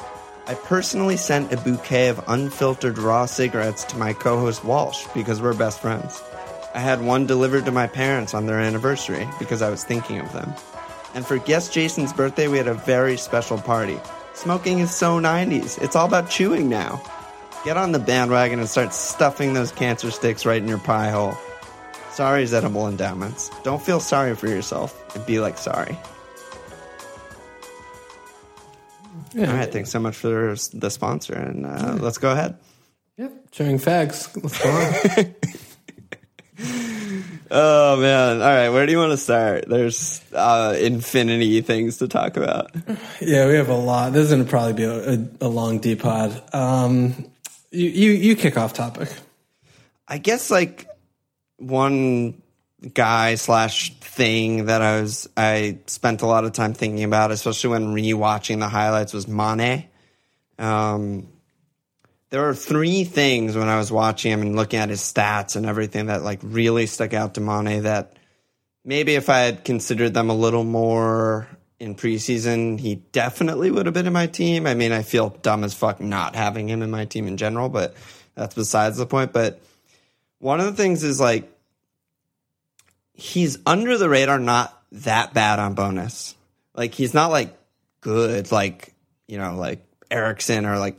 I 0.47 0.55
personally 0.55 1.15
sent 1.15 1.53
a 1.53 1.55
bouquet 1.55 2.09
of 2.09 2.21
unfiltered 2.27 2.97
raw 2.97 3.25
cigarettes 3.25 3.85
to 3.85 3.97
my 3.97 4.11
co 4.11 4.37
host 4.37 4.65
Walsh 4.65 5.07
because 5.13 5.41
we're 5.41 5.53
best 5.53 5.79
friends. 5.79 6.21
I 6.75 6.79
had 6.79 7.01
one 7.01 7.25
delivered 7.25 7.63
to 7.63 7.71
my 7.71 7.87
parents 7.87 8.33
on 8.33 8.47
their 8.47 8.59
anniversary 8.59 9.25
because 9.39 9.61
I 9.61 9.69
was 9.69 9.85
thinking 9.85 10.19
of 10.19 10.33
them. 10.33 10.53
And 11.13 11.25
for 11.25 11.37
guest 11.37 11.71
Jason's 11.71 12.11
birthday, 12.11 12.49
we 12.49 12.57
had 12.57 12.67
a 12.67 12.73
very 12.73 13.15
special 13.15 13.59
party. 13.59 13.97
Smoking 14.33 14.79
is 14.79 14.93
so 14.93 15.21
90s. 15.21 15.81
It's 15.81 15.95
all 15.95 16.05
about 16.05 16.29
chewing 16.29 16.67
now. 16.67 17.01
Get 17.63 17.77
on 17.77 17.93
the 17.93 17.99
bandwagon 17.99 18.59
and 18.59 18.67
start 18.67 18.93
stuffing 18.93 19.53
those 19.53 19.71
cancer 19.71 20.11
sticks 20.11 20.45
right 20.45 20.61
in 20.61 20.67
your 20.67 20.79
pie 20.79 21.11
hole. 21.11 21.37
Sorry's 22.13 22.53
edible 22.53 22.87
endowments. 22.87 23.49
Don't 23.63 23.81
feel 23.81 23.99
sorry 23.99 24.35
for 24.35 24.47
yourself 24.47 25.15
and 25.15 25.25
be 25.25 25.39
like 25.39 25.57
sorry. 25.57 25.97
Yeah. 29.33 29.49
All 29.49 29.57
right, 29.57 29.71
thanks 29.71 29.89
so 29.89 29.99
much 29.99 30.15
for 30.15 30.55
the 30.73 30.89
sponsor, 30.89 31.33
and 31.33 31.65
uh, 31.65 31.97
let's 32.01 32.17
go 32.17 32.31
ahead. 32.31 32.57
Yep. 33.17 33.51
Chewing 33.51 33.79
fags. 33.79 34.29
Let's 34.41 34.61
go 34.61 34.69
on. 34.69 35.35
Oh 37.53 37.97
man! 37.99 38.41
All 38.41 38.47
right, 38.47 38.69
where 38.69 38.85
do 38.85 38.93
you 38.93 38.97
want 38.97 39.11
to 39.11 39.17
start? 39.17 39.65
There's 39.67 40.21
uh, 40.31 40.73
infinity 40.79 41.59
things 41.59 41.97
to 41.97 42.07
talk 42.07 42.37
about. 42.37 42.71
yeah, 43.19 43.45
we 43.45 43.55
have 43.55 43.67
a 43.67 43.75
lot. 43.75 44.13
This 44.13 44.23
is 44.23 44.31
going 44.31 44.45
to 44.45 44.49
probably 44.49 44.71
be 44.71 44.83
a, 44.83 45.15
a, 45.15 45.27
a 45.41 45.49
long 45.49 45.79
D 45.79 45.95
pod. 45.97 46.41
Um, 46.55 47.29
you, 47.71 47.89
you 47.89 48.11
you 48.11 48.35
kick 48.37 48.57
off 48.57 48.73
topic. 48.73 49.09
I 50.07 50.17
guess 50.17 50.49
like 50.49 50.87
one 51.61 52.41
guy 52.93 53.35
slash 53.35 53.93
thing 53.95 54.65
that 54.65 54.81
I 54.81 55.01
was 55.01 55.29
I 55.37 55.79
spent 55.85 56.21
a 56.21 56.25
lot 56.25 56.43
of 56.43 56.53
time 56.53 56.73
thinking 56.73 57.03
about, 57.03 57.31
especially 57.31 57.71
when 57.71 57.93
rewatching 57.93 58.59
the 58.59 58.67
highlights, 58.67 59.13
was 59.13 59.27
Mane. 59.27 59.85
Um, 60.57 61.27
there 62.29 62.41
were 62.41 62.55
three 62.55 63.03
things 63.03 63.55
when 63.55 63.67
I 63.67 63.77
was 63.77 63.91
watching 63.91 64.31
him 64.31 64.41
and 64.41 64.55
looking 64.55 64.79
at 64.79 64.89
his 64.89 65.01
stats 65.01 65.55
and 65.55 65.65
everything 65.65 66.07
that 66.07 66.23
like 66.23 66.39
really 66.43 66.85
stuck 66.85 67.13
out 67.13 67.35
to 67.35 67.41
Mane 67.41 67.83
that 67.83 68.13
maybe 68.83 69.15
if 69.15 69.29
I 69.29 69.39
had 69.39 69.63
considered 69.63 70.13
them 70.13 70.29
a 70.29 70.35
little 70.35 70.63
more 70.63 71.47
in 71.79 71.95
preseason, 71.95 72.79
he 72.79 72.95
definitely 72.95 73.71
would 73.71 73.85
have 73.85 73.93
been 73.93 74.07
in 74.07 74.13
my 74.13 74.27
team. 74.27 74.65
I 74.65 74.75
mean, 74.75 74.91
I 74.91 75.01
feel 75.01 75.29
dumb 75.41 75.63
as 75.63 75.73
fuck 75.73 75.99
not 75.99 76.35
having 76.35 76.69
him 76.69 76.81
in 76.81 76.91
my 76.91 77.05
team 77.05 77.27
in 77.27 77.37
general, 77.37 77.69
but 77.69 77.95
that's 78.35 78.55
besides 78.55 78.97
the 78.97 79.05
point. 79.05 79.33
But 79.33 79.61
one 80.41 80.59
of 80.59 80.65
the 80.65 80.73
things 80.73 81.03
is 81.03 81.19
like 81.19 81.51
he's 83.13 83.57
under 83.65 83.97
the 83.97 84.09
radar, 84.09 84.39
not 84.39 84.77
that 84.91 85.33
bad 85.33 85.59
on 85.59 85.75
bonus. 85.75 86.35
Like 86.75 86.93
he's 86.93 87.13
not 87.13 87.31
like 87.31 87.57
good, 88.01 88.51
like 88.51 88.93
you 89.27 89.37
know, 89.37 89.55
like 89.55 89.85
Eriksen 90.09 90.65
or 90.65 90.77
like 90.77 90.97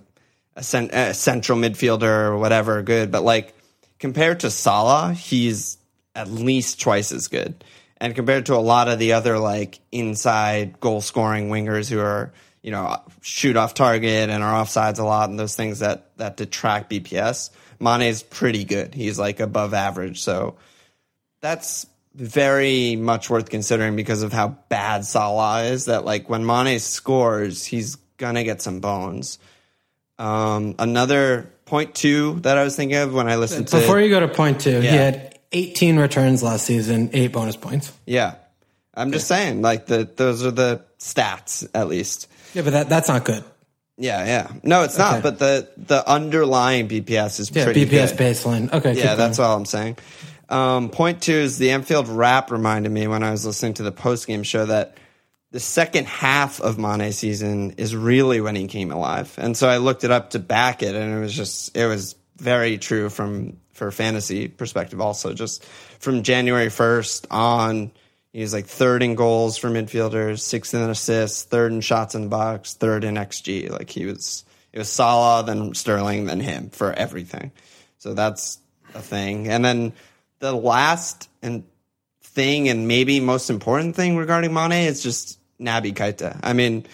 a, 0.57 0.63
cent- 0.63 0.93
a 0.93 1.13
central 1.13 1.59
midfielder 1.59 2.29
or 2.31 2.39
whatever, 2.39 2.83
good. 2.83 3.11
But 3.11 3.25
like 3.25 3.55
compared 3.99 4.41
to 4.41 4.51
Salah, 4.51 5.13
he's 5.13 5.79
at 6.15 6.29
least 6.31 6.81
twice 6.81 7.13
as 7.13 7.29
good. 7.29 7.65
And 7.99 8.15
compared 8.15 8.47
to 8.47 8.55
a 8.55 8.57
lot 8.57 8.89
of 8.89 8.99
the 8.99 9.13
other 9.13 9.39
like 9.39 9.81
inside 9.93 10.81
goal 10.81 11.01
scoring 11.01 11.51
wingers 11.51 11.89
who 11.89 12.01
are, 12.01 12.33
you 12.63 12.71
know, 12.71 13.01
shoot 13.21 13.57
off 13.57 13.75
target 13.75 14.31
and 14.31 14.43
are 14.43 14.63
offsides 14.63 14.99
a 14.99 15.05
lot 15.05 15.31
and 15.31 15.39
those 15.39 15.57
things 15.57 15.81
that 15.81 16.17
that 16.17 16.37
detract 16.37 16.91
BPS, 16.91 17.51
Mane's 17.83 18.23
pretty 18.23 18.65
good. 18.65 18.95
He's 18.95 19.19
like 19.19 19.41
above 19.41 19.75
average. 19.75 20.23
So 20.23 20.57
that's 21.41 21.87
very 22.15 22.97
much 22.97 23.31
worth 23.31 23.51
considering 23.51 23.97
because 23.97 24.23
of 24.23 24.33
how 24.33 24.57
bad 24.69 25.05
Salah 25.05 25.65
is. 25.65 25.87
That 25.87 26.05
like 26.05 26.29
when 26.29 26.47
Mane 26.47 26.79
scores, 26.79 27.65
he's 27.65 27.97
gonna 28.17 28.45
get 28.45 28.63
some 28.63 28.81
bones. 28.81 29.39
Um, 30.19 30.75
another 30.79 31.51
point 31.65 31.95
two 31.95 32.39
that 32.41 32.59
I 32.59 32.65
was 32.65 32.77
thinking 32.77 32.99
of 32.99 33.13
when 33.13 33.29
I 33.29 33.37
listened 33.37 33.69
to 33.69 33.77
Before 33.79 34.01
you 34.01 34.11
go 34.11 34.21
to 34.21 34.29
point 34.29 34.61
two, 34.61 34.81
he 34.81 34.87
had 34.87 35.39
18 35.53 35.99
returns 35.99 36.43
last 36.43 36.65
season, 36.65 37.11
eight 37.13 37.33
bonus 37.33 37.57
points. 37.57 37.93
yeah, 38.07 38.35
I'm 38.95 39.11
just 39.11 39.27
saying 39.27 39.63
like 39.63 39.87
the 39.87 40.09
those 40.17 40.45
are 40.45 40.51
the 40.51 40.85
stats 40.99 41.67
at 41.75 41.89
least. 41.89 42.29
Yeah, 42.55 42.63
but 42.63 42.73
that 42.75 42.89
that's 42.89 43.09
not 43.09 43.25
good. 43.25 43.43
Yeah, 43.99 44.25
yeah. 44.25 44.51
No, 44.63 44.83
it's 44.83 44.97
not. 44.99 45.15
Okay. 45.15 45.23
But 45.23 45.39
the 45.39 45.69
the 45.77 46.09
underlying 46.09 46.89
BPS 46.89 47.41
is 47.41 47.51
Yeah, 47.51 47.65
pretty 47.65 47.87
BPS 47.87 48.17
good. 48.17 48.19
baseline. 48.19 48.73
Okay, 48.73 48.95
Yeah, 48.95 49.15
that's 49.15 49.39
all 49.39 49.57
I'm 49.57 49.65
saying. 49.67 49.99
Um, 50.49 50.89
point 50.91 51.23
two 51.23 51.33
is 51.33 51.59
the 51.59 51.71
Anfield 51.71 52.09
Wrap 52.09 52.51
reminded 52.51 52.91
me 52.93 53.07
when 53.07 53.23
I 53.23 53.31
was 53.31 53.47
listening 53.47 53.75
to 53.75 53.83
the 53.83 53.93
post 53.93 54.27
game 54.27 54.43
show 54.43 54.67
that 54.67 54.97
the 55.51 55.61
second 55.61 56.07
half 56.07 56.61
of 56.61 56.79
Mane's 56.79 57.19
season 57.19 57.73
is 57.73 57.95
really 57.95 58.41
when 58.41 58.57
he 58.57 58.67
came 58.67 58.91
alive, 58.91 59.35
and 59.39 59.57
so 59.57 59.69
I 59.69 59.77
looked 59.77 60.05
it 60.05 60.11
up 60.11 60.31
to 60.31 60.39
back 60.39 60.83
it, 60.83 60.95
and 60.95 61.15
it 61.17 61.21
was 61.21 61.35
just 61.35 61.77
it 61.77 61.87
was 61.87 62.17
very 62.39 62.79
true 62.79 63.09
from 63.11 63.59
for 63.73 63.91
fantasy 63.91 64.49
perspective. 64.49 65.01
Also, 65.01 65.35
just 65.35 65.65
from 66.01 66.23
January 66.23 66.71
first 66.71 67.27
on, 67.31 67.93
he 68.33 68.41
was 68.41 68.53
like 68.53 68.67
third 68.67 69.03
in 69.03 69.15
goals 69.15 69.59
for 69.59 69.69
midfielders, 69.69 70.41
sixth 70.41 70.73
in 70.73 70.81
assists, 70.89 71.45
third 71.45 71.73
in 71.73 71.83
shots 71.83 72.15
in 72.15 72.23
the 72.23 72.29
box, 72.29 72.75
third 72.75 73.05
in 73.05 73.17
xG. 73.17 73.71
Like 73.71 73.91
he 73.91 74.07
was, 74.07 74.45
it 74.73 74.79
was 74.79 74.89
Salah, 74.89 75.45
then 75.45 75.75
Sterling, 75.75 76.25
then 76.25 76.41
him 76.41 76.71
for 76.71 76.93
everything. 76.93 77.53
So 77.99 78.15
that's 78.15 78.59
a 78.95 79.01
thing. 79.01 79.49
And 79.49 79.65
then 79.65 79.93
the 80.39 80.53
last 80.53 81.29
and 81.43 81.65
thing, 82.23 82.71
and 82.71 82.89
maybe 82.89 83.21
most 83.21 83.51
important 83.51 83.97
thing 83.97 84.17
regarding 84.17 84.55
Mane 84.55 84.87
is 84.87 85.03
just 85.03 85.39
Naby 85.61 85.93
Keita. 85.93 86.41
I 86.43 86.55
mean, 86.55 86.87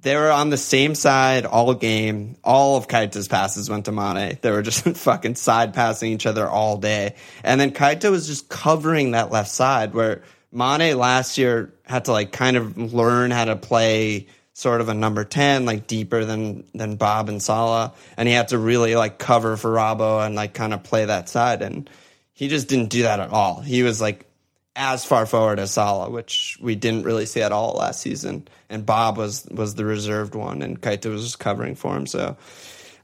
they 0.00 0.14
were 0.16 0.30
on 0.30 0.50
the 0.50 0.58
same 0.58 0.94
side 0.94 1.46
all 1.46 1.72
game. 1.72 2.36
All 2.44 2.76
of 2.76 2.86
Keita's 2.86 3.28
passes 3.28 3.70
went 3.70 3.86
to 3.86 3.92
Mane. 3.92 4.36
They 4.42 4.50
were 4.50 4.62
just 4.62 4.84
fucking 4.96 5.36
side 5.36 5.72
passing 5.72 6.12
each 6.12 6.26
other 6.26 6.46
all 6.46 6.76
day. 6.76 7.14
And 7.42 7.58
then 7.58 7.70
Keita 7.70 8.10
was 8.10 8.26
just 8.26 8.50
covering 8.50 9.12
that 9.12 9.30
left 9.30 9.50
side 9.50 9.94
where 9.94 10.22
Mane 10.52 10.96
last 10.96 11.38
year 11.38 11.72
had 11.84 12.04
to 12.04 12.12
like 12.12 12.32
kind 12.32 12.56
of 12.56 12.92
learn 12.92 13.30
how 13.30 13.46
to 13.46 13.56
play 13.56 14.26
sort 14.52 14.80
of 14.80 14.88
a 14.88 14.94
number 14.94 15.24
10, 15.24 15.64
like 15.64 15.86
deeper 15.86 16.24
than, 16.24 16.64
than 16.74 16.96
Bob 16.96 17.28
and 17.28 17.42
Salah. 17.42 17.94
And 18.16 18.28
he 18.28 18.34
had 18.34 18.48
to 18.48 18.58
really 18.58 18.94
like 18.94 19.18
cover 19.18 19.56
for 19.56 19.70
Robbo 19.70 20.24
and 20.24 20.34
like 20.34 20.52
kind 20.52 20.74
of 20.74 20.82
play 20.82 21.06
that 21.06 21.28
side. 21.28 21.62
And 21.62 21.88
he 22.34 22.48
just 22.48 22.68
didn't 22.68 22.90
do 22.90 23.02
that 23.02 23.18
at 23.18 23.30
all. 23.30 23.60
He 23.60 23.82
was 23.82 24.00
like 24.00 24.26
as 24.74 25.04
far 25.04 25.26
forward 25.26 25.58
as 25.58 25.72
Salah, 25.72 26.10
which 26.10 26.58
we 26.60 26.74
didn't 26.74 27.04
really 27.04 27.26
see 27.26 27.42
at 27.42 27.52
all 27.52 27.74
last 27.74 28.00
season. 28.00 28.48
And 28.68 28.86
Bob 28.86 29.18
was 29.18 29.46
was 29.50 29.74
the 29.74 29.84
reserved 29.84 30.34
one, 30.34 30.62
and 30.62 30.80
Keita 30.80 31.10
was 31.10 31.22
just 31.22 31.38
covering 31.38 31.74
for 31.74 31.96
him. 31.96 32.06
So 32.06 32.36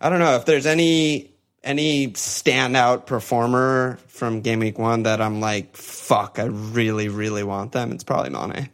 I 0.00 0.08
don't 0.08 0.18
know 0.18 0.36
if 0.36 0.46
there's 0.46 0.66
any 0.66 1.30
any 1.68 2.08
standout 2.08 3.06
performer 3.06 3.98
from 4.06 4.40
game 4.40 4.60
week 4.60 4.78
one 4.78 5.04
that 5.04 5.20
I'm 5.20 5.40
like, 5.40 5.76
fuck, 5.76 6.38
I 6.38 6.44
really 6.44 7.08
really 7.08 7.44
want 7.44 7.72
them. 7.72 7.92
It's 7.92 8.04
probably 8.04 8.30
Mane. 8.30 8.70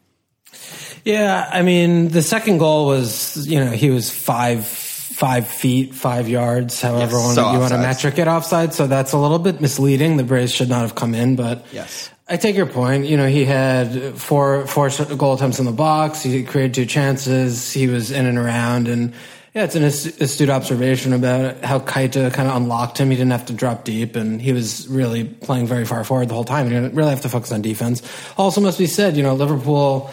Yeah, 1.05 1.49
I 1.53 1.63
mean, 1.63 2.09
the 2.09 2.23
second 2.23 2.59
goal 2.59 2.87
was, 2.87 3.47
you 3.47 3.63
know, 3.63 3.71
he 3.73 3.91
was 3.91 4.11
five 4.11 4.65
five 4.67 5.47
feet, 5.47 5.95
five 5.95 6.29
yards, 6.29 6.81
however 6.81 7.17
Yes, 7.17 7.35
so 7.35 7.53
you 7.53 7.59
want 7.59 7.73
to 7.73 7.79
metric 7.79 8.19
it 8.19 8.27
offside. 8.27 8.75
So 8.75 8.87
that's 8.87 9.13
a 9.13 9.19
little 9.19 9.39
bit 9.39 9.61
misleading. 9.61 10.17
The 10.17 10.25
Braves 10.25 10.53
should 10.53 10.69
not 10.69 10.81
have 10.81 10.95
come 10.95 11.15
in, 11.15 11.37
but 11.37 11.67
Yes. 11.73 12.11
I 12.27 12.39
take 12.39 12.57
your 12.57 12.67
point. 12.67 13.05
You 13.05 13.19
know, 13.19 13.29
he 13.29 13.45
had 13.45 14.15
four 14.15 14.67
four 14.67 14.89
goal 15.17 15.35
attempts 15.35 15.59
in 15.59 15.67
the 15.67 15.73
box. 15.73 16.23
He 16.23 16.43
created 16.43 16.75
two 16.75 16.87
chances. 16.87 17.71
He 17.71 17.87
was 17.87 18.11
in 18.11 18.25
and 18.25 18.39
around, 18.39 18.89
and 18.89 19.13
yeah, 19.55 19.63
it's 19.63 19.77
an 19.77 19.85
astute 19.85 20.51
observation 20.51 21.13
about 21.13 21.63
how 21.63 21.79
Keita 21.79 22.35
kind 22.35 22.49
of 22.49 22.57
unlocked 22.57 22.99
him. 22.99 23.11
He 23.11 23.17
didn't 23.17 23.31
have 23.31 23.47
to 23.47 23.53
drop 23.53 23.85
deep, 23.85 24.17
and 24.17 24.43
he 24.43 24.53
was 24.53 24.89
really 24.89 25.23
playing 25.23 25.69
very 25.69 25.85
far 25.85 26.03
forward 26.03 26.29
the 26.29 26.35
whole 26.35 26.43
time. 26.43 26.67
He 26.67 26.73
didn't 26.73 26.97
really 26.97 27.11
have 27.11 27.21
to 27.21 27.29
focus 27.29 27.53
on 27.53 27.63
defense. 27.63 28.03
Also, 28.37 28.61
must 28.61 28.79
be 28.79 28.89
said, 28.89 29.17
you 29.17 29.23
know, 29.23 29.35
Liverpool 29.35 30.11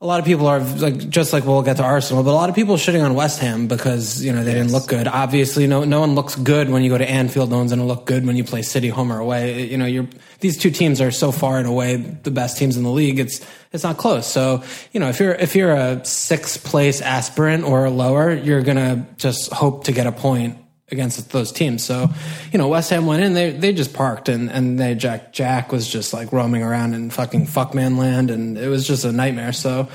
a 0.00 0.06
lot 0.06 0.20
of 0.20 0.26
people 0.26 0.46
are 0.46 0.60
like 0.60 1.08
just 1.08 1.32
like 1.32 1.44
we'll 1.44 1.62
get 1.62 1.78
to 1.78 1.82
Arsenal, 1.82 2.22
but 2.22 2.30
a 2.30 2.32
lot 2.32 2.48
of 2.48 2.54
people 2.54 2.74
are 2.74 2.78
shitting 2.78 3.02
on 3.02 3.14
West 3.14 3.38
Ham 3.40 3.68
because 3.68 4.22
you 4.22 4.32
know 4.32 4.44
they 4.44 4.52
didn't 4.52 4.72
look 4.72 4.86
good. 4.86 5.06
Obviously, 5.08 5.66
no 5.66 5.84
no 5.84 6.00
one 6.00 6.14
looks 6.14 6.34
good 6.34 6.68
when 6.68 6.82
you 6.82 6.90
go 6.90 6.98
to 6.98 7.08
Anfield. 7.08 7.50
No 7.50 7.58
one's 7.58 7.70
going 7.70 7.80
to 7.80 7.86
look 7.86 8.04
good 8.04 8.26
when 8.26 8.36
you 8.36 8.44
play 8.44 8.62
City 8.62 8.88
home 8.88 9.12
or 9.12 9.18
away. 9.18 9.66
You 9.66 9.78
know, 9.78 9.86
you're 9.86 10.08
these 10.40 10.58
two 10.58 10.70
teams 10.70 11.00
are 11.00 11.10
so 11.10 11.32
far 11.32 11.58
and 11.58 11.66
away 11.66 11.96
the 11.96 12.30
best 12.30 12.58
teams 12.58 12.76
in 12.76 12.82
the 12.82 12.90
league. 12.90 13.18
It's 13.18 13.46
it's 13.72 13.84
not 13.84 13.96
close. 13.96 14.26
So 14.26 14.62
you 14.92 15.00
know, 15.00 15.08
if 15.08 15.20
you're 15.20 15.34
if 15.34 15.56
you're 15.56 15.74
a 15.74 16.04
sixth 16.04 16.64
place 16.64 17.00
aspirant 17.00 17.64
or 17.64 17.88
lower, 17.88 18.32
you're 18.32 18.62
going 18.62 18.76
to 18.76 19.06
just 19.16 19.52
hope 19.52 19.84
to 19.84 19.92
get 19.92 20.06
a 20.06 20.12
point 20.12 20.58
against 20.90 21.30
those 21.30 21.50
teams. 21.52 21.82
So, 21.82 22.10
you 22.52 22.58
know, 22.58 22.68
West 22.68 22.90
Ham 22.90 23.06
went 23.06 23.22
in, 23.22 23.32
they 23.34 23.50
they 23.50 23.72
just 23.72 23.92
parked 23.94 24.28
and 24.28 24.50
and 24.50 24.78
they 24.78 24.94
Jack 24.94 25.32
Jack 25.32 25.72
was 25.72 25.88
just 25.88 26.12
like 26.12 26.32
roaming 26.32 26.62
around 26.62 26.94
in 26.94 27.10
fucking 27.10 27.46
fuckman 27.46 27.96
land 27.98 28.30
and 28.30 28.58
it 28.58 28.68
was 28.68 28.86
just 28.86 29.04
a 29.04 29.12
nightmare. 29.12 29.52
So, 29.52 29.88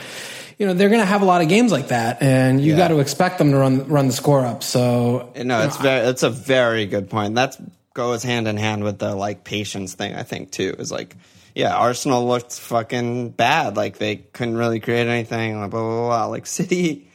you 0.58 0.66
know, 0.66 0.74
they're 0.74 0.90
going 0.90 1.02
to 1.02 1.06
have 1.06 1.22
a 1.22 1.26
lot 1.26 1.42
of 1.42 1.48
games 1.48 1.72
like 1.72 1.90
that 1.90 2.22
and 2.22 2.60
you 2.60 2.72
Yeah. 2.72 2.78
got 2.80 2.88
to 2.90 3.00
expect 3.00 3.38
them 3.38 3.52
to 3.52 3.58
run 3.58 3.88
run 3.88 4.08
the 4.08 4.14
score 4.14 4.44
up. 4.46 4.64
So, 4.64 5.32
No, 5.36 5.62
it's 5.64 5.78
very 5.78 6.08
it's 6.08 6.24
a 6.24 6.30
very 6.30 6.86
good 6.86 7.10
point. 7.10 7.36
That 7.36 7.56
goes 7.94 8.24
hand 8.24 8.48
in 8.48 8.58
hand 8.58 8.84
with 8.84 8.98
the 9.00 9.16
like 9.16 9.44
patience 9.44 9.94
thing. 9.94 10.16
I 10.16 10.24
think 10.24 10.52
too 10.52 10.76
is 10.80 10.92
like, 10.92 11.16
yeah, 11.56 11.76
Arsenal 11.76 12.28
looked 12.28 12.54
fucking 12.60 13.30
bad. 13.32 13.78
Like 13.78 14.00
they 14.00 14.18
couldn't 14.18 14.58
really 14.58 14.80
create 14.80 15.08
anything. 15.08 15.60
Like 15.62 15.70
blah 15.70 15.82
blah 15.82 16.08
blah. 16.08 16.26
Like 16.26 16.46
City, 16.48 17.10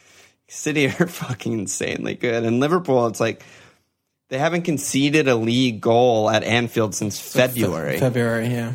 City 0.49 0.87
are 0.87 1.07
fucking 1.09 1.53
insanely 1.53 2.15
good, 2.15 2.45
and 2.45 2.61
Liverpool. 2.61 3.07
It's 3.09 3.21
like 3.21 3.43
they 4.29 4.39
haven't 4.39 4.63
conceded 4.63 5.29
a 5.29 5.37
league 5.37 5.81
goal 5.81 6.31
at 6.31 6.43
Anfield 6.45 6.95
since 6.95 7.21
February. 7.21 7.99
February, 7.99 8.49
yeah. 8.49 8.75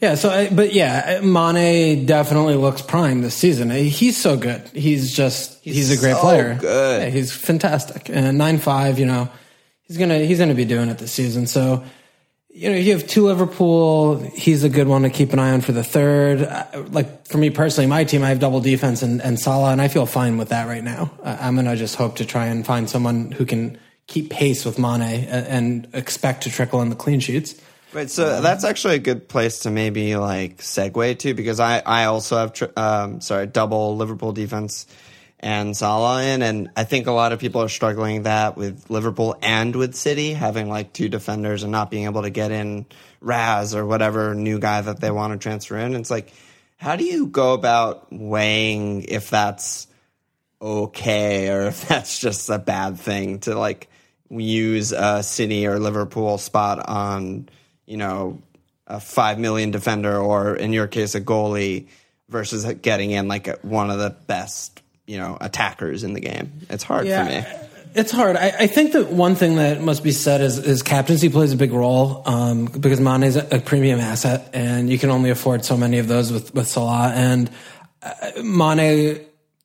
Yeah, 0.00 0.16
so 0.16 0.30
I, 0.30 0.50
but 0.50 0.72
yeah, 0.72 1.20
Mane 1.22 2.06
definitely 2.06 2.56
looks 2.56 2.82
prime 2.82 3.22
this 3.22 3.36
season. 3.36 3.70
He's 3.70 4.16
so 4.16 4.36
good. 4.36 4.60
He's 4.74 5.14
just 5.14 5.62
he's, 5.62 5.96
a 5.96 6.00
great 6.00 6.16
so 6.16 6.20
player. 6.22 6.58
good. 6.60 7.02
Yeah, 7.02 7.08
he's 7.10 7.32
fantastic. 7.32 8.08
And 8.08 8.36
nine 8.36 8.58
five, 8.58 8.98
you 8.98 9.06
know, 9.06 9.28
he's 9.82 9.98
gonna 9.98 10.18
he's 10.18 10.40
gonna 10.40 10.56
be 10.56 10.64
doing 10.64 10.88
it 10.88 10.98
this 10.98 11.12
season. 11.12 11.46
So 11.46 11.84
you 12.50 12.68
know, 12.68 12.76
you 12.76 12.92
have 12.92 13.06
two 13.06 13.26
Liverpool. 13.26 14.16
He's 14.34 14.64
a 14.64 14.68
good 14.68 14.88
one 14.88 15.02
to 15.02 15.10
keep 15.10 15.32
an 15.32 15.38
eye 15.38 15.52
on 15.52 15.60
for 15.60 15.70
the 15.70 15.84
third. 15.84 16.42
Uh, 16.42 16.82
Like 16.90 17.28
for 17.28 17.38
me 17.38 17.50
personally, 17.50 17.86
my 17.88 18.02
team, 18.02 18.24
I 18.24 18.28
have 18.30 18.40
double 18.40 18.60
defense 18.60 19.02
and, 19.02 19.22
and 19.22 19.38
Salah, 19.38 19.70
and 19.70 19.80
I 19.80 19.86
feel 19.86 20.04
fine 20.04 20.36
with 20.36 20.48
that 20.48 20.66
right 20.66 20.82
now. 20.82 21.12
I'm 21.24 21.54
gonna 21.54 21.76
just 21.76 21.94
hope 21.94 22.16
to 22.16 22.26
try 22.26 22.46
and 22.46 22.66
find 22.66 22.90
someone 22.90 23.30
who 23.30 23.46
can 23.46 23.78
keep 24.12 24.28
pace 24.28 24.66
with 24.66 24.78
Mane 24.78 25.00
and, 25.00 25.88
expect 25.94 26.42
to 26.42 26.50
trickle 26.50 26.82
in 26.82 26.90
the 26.90 26.96
clean 26.96 27.18
sheets. 27.18 27.58
Right, 27.94 28.10
so 28.10 28.42
that's 28.42 28.62
actually 28.62 28.96
a 28.96 28.98
good 29.00 29.26
place 29.26 29.60
to 29.60 29.70
maybe 29.70 30.16
like 30.16 30.58
segue 30.58 31.18
to 31.18 31.34
because 31.34 31.60
I 31.60 31.80
I 31.80 32.04
also 32.06 32.36
have 32.38 32.52
tr- 32.52 32.76
um, 32.76 33.20
sorry 33.20 33.46
double 33.46 33.96
Liverpool 33.96 34.32
defense 34.32 34.86
and 35.40 35.76
Salah 35.76 36.22
in, 36.24 36.42
and 36.42 36.70
I 36.76 36.84
think 36.84 37.06
a 37.06 37.12
lot 37.12 37.32
of 37.32 37.40
people 37.40 37.62
are 37.62 37.68
struggling 37.68 38.22
that 38.22 38.56
with 38.56 38.88
Liverpool 38.88 39.36
and 39.42 39.74
with 39.74 39.94
City 39.94 40.32
having 40.32 40.68
like 40.68 40.92
two 40.92 41.08
defenders 41.08 41.64
and 41.64 41.72
not 41.72 41.90
being 41.90 42.04
able 42.04 42.22
to 42.22 42.30
get 42.30 42.50
in 42.50 42.86
Raz 43.20 43.74
or 43.74 43.84
whatever 43.84 44.34
new 44.34 44.58
guy 44.58 44.80
that 44.80 45.00
they 45.00 45.10
want 45.10 45.32
to 45.32 45.38
transfer 45.38 45.76
in. 45.76 45.94
It's 45.94 46.10
like, 46.10 46.32
how 46.76 46.96
do 46.96 47.04
you 47.04 47.26
go 47.26 47.52
about 47.54 48.10
weighing 48.10 49.02
if 49.02 49.28
that's 49.28 49.86
okay 50.62 51.50
or 51.50 51.66
if 51.66 51.88
that's 51.88 52.18
just 52.18 52.48
a 52.48 52.58
bad 52.58 52.98
thing 52.98 53.40
to 53.40 53.58
like 53.58 53.88
use 54.38 54.92
a 54.92 55.22
City 55.22 55.66
or 55.66 55.78
Liverpool 55.78 56.38
spot 56.38 56.88
on, 56.88 57.48
you 57.86 57.96
know, 57.96 58.40
a 58.86 59.00
five 59.00 59.38
million 59.38 59.70
defender 59.70 60.18
or 60.18 60.56
in 60.56 60.72
your 60.72 60.86
case 60.86 61.14
a 61.14 61.20
goalie 61.20 61.88
versus 62.28 62.64
getting 62.82 63.10
in 63.10 63.28
like 63.28 63.48
a, 63.48 63.58
one 63.62 63.90
of 63.90 63.98
the 63.98 64.10
best, 64.26 64.82
you 65.06 65.18
know, 65.18 65.38
attackers 65.40 66.04
in 66.04 66.14
the 66.14 66.20
game. 66.20 66.52
It's 66.70 66.82
hard 66.82 67.06
for 67.06 67.24
me. 67.24 67.44
It's 67.94 68.10
hard. 68.10 68.36
I, 68.36 68.52
I 68.60 68.66
think 68.68 68.92
that 68.92 69.10
one 69.10 69.34
thing 69.34 69.56
that 69.56 69.82
must 69.82 70.02
be 70.02 70.12
said 70.12 70.40
is, 70.40 70.58
is 70.58 70.82
captaincy 70.82 71.28
plays 71.28 71.52
a 71.52 71.56
big 71.56 71.72
role 71.72 72.22
um, 72.24 72.64
because 72.64 73.00
Mane 73.00 73.22
is 73.22 73.36
a, 73.36 73.56
a 73.56 73.60
premium 73.60 74.00
asset, 74.00 74.48
and 74.54 74.88
you 74.88 74.98
can 74.98 75.10
only 75.10 75.28
afford 75.28 75.64
so 75.64 75.76
many 75.76 75.98
of 75.98 76.08
those 76.08 76.32
with 76.32 76.54
with 76.54 76.68
Salah. 76.68 77.12
And 77.14 77.50
uh, 78.02 78.42
Mane, 78.42 79.20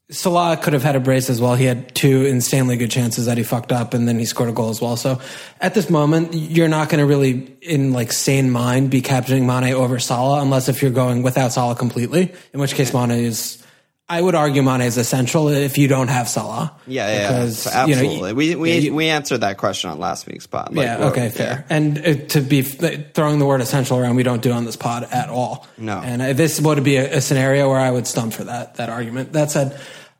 Salah 0.10 0.56
could 0.56 0.72
have 0.72 0.84
had 0.84 0.96
a 0.96 1.02
brace 1.02 1.30
as 1.30 1.42
well. 1.42 1.56
He 1.56 1.66
had 1.66 1.94
two 1.94 2.24
insanely 2.26 2.78
good 2.78 2.90
chances 2.90 3.26
that 3.26 3.38
he 3.38 3.44
fucked 3.44 3.74
up, 3.74 3.94
and 3.94 4.08
then 4.08 4.18
he 4.18 4.24
scored 4.26 4.48
a 4.50 4.54
goal 4.54 4.70
as 4.70 4.80
well. 4.80 4.96
So 4.96 5.20
at 5.60 5.74
this 5.74 5.90
moment, 5.90 6.34
you're 6.34 6.70
not 6.70 6.88
going 6.88 7.00
to 7.00 7.06
really, 7.06 7.58
in 7.62 7.92
like 7.92 8.14
sane 8.14 8.50
mind, 8.50 8.90
be 8.90 9.02
captaining 9.02 9.46
Mane 9.46 9.74
over 9.74 10.00
Salah 10.00 10.42
unless 10.42 10.70
if 10.70 10.82
you're 10.82 10.92
going 10.92 11.24
without 11.24 11.52
Salah 11.52 11.76
completely. 11.76 12.34
In 12.54 12.60
which 12.62 12.74
case, 12.76 12.94
Mane 12.94 13.12
is. 13.12 13.62
I 14.10 14.22
would 14.22 14.36
argue 14.36 14.64
Mane 14.64 14.80
is 14.84 14.96
essential 14.98 15.50
if 15.50 15.78
you 15.78 15.90
don't 15.90 16.08
have 16.08 16.30
Salah. 16.30 16.72
Yeah, 16.88 17.12
yeah, 17.12 17.28
Because, 17.28 17.66
yeah. 17.66 17.86
you 17.88 17.96
know, 17.96 18.02
absolutely. 18.04 18.32
we 18.34 18.56
we 18.56 18.72
yeah, 18.72 18.78
you- 18.80 18.96
we 18.96 19.10
answered 19.10 19.40
that 19.40 19.58
question 19.58 19.90
on 19.90 20.00
last 20.00 20.26
week's 20.26 20.48
pod. 20.48 20.74
Like, 20.74 20.86
yeah. 20.86 21.08
Okay. 21.08 21.28
Fair. 21.28 21.66
And 21.70 21.98
uh, 21.98 22.14
to 22.28 22.40
be 22.40 22.60
f- 22.60 23.12
throwing 23.14 23.40
the 23.40 23.46
word 23.46 23.60
essential 23.60 23.98
around, 23.98 24.16
we 24.16 24.24
don't 24.24 24.42
do 24.42 24.54
on 24.54 24.64
this 24.64 24.78
pod 24.78 25.04
at 25.12 25.28
all. 25.28 25.68
No. 25.78 26.00
And 26.00 26.22
uh, 26.22 26.32
this 26.32 26.62
would 26.62 26.82
be 26.86 26.96
a, 26.96 27.18
a 27.18 27.20
scenario 27.20 27.68
where 27.70 27.80
I 27.82 27.92
would 27.92 28.08
stump 28.08 28.32
for 28.32 28.46
that 28.46 28.76
that 28.76 28.88
argument. 28.90 29.34
That 29.34 29.52
said, 29.52 29.78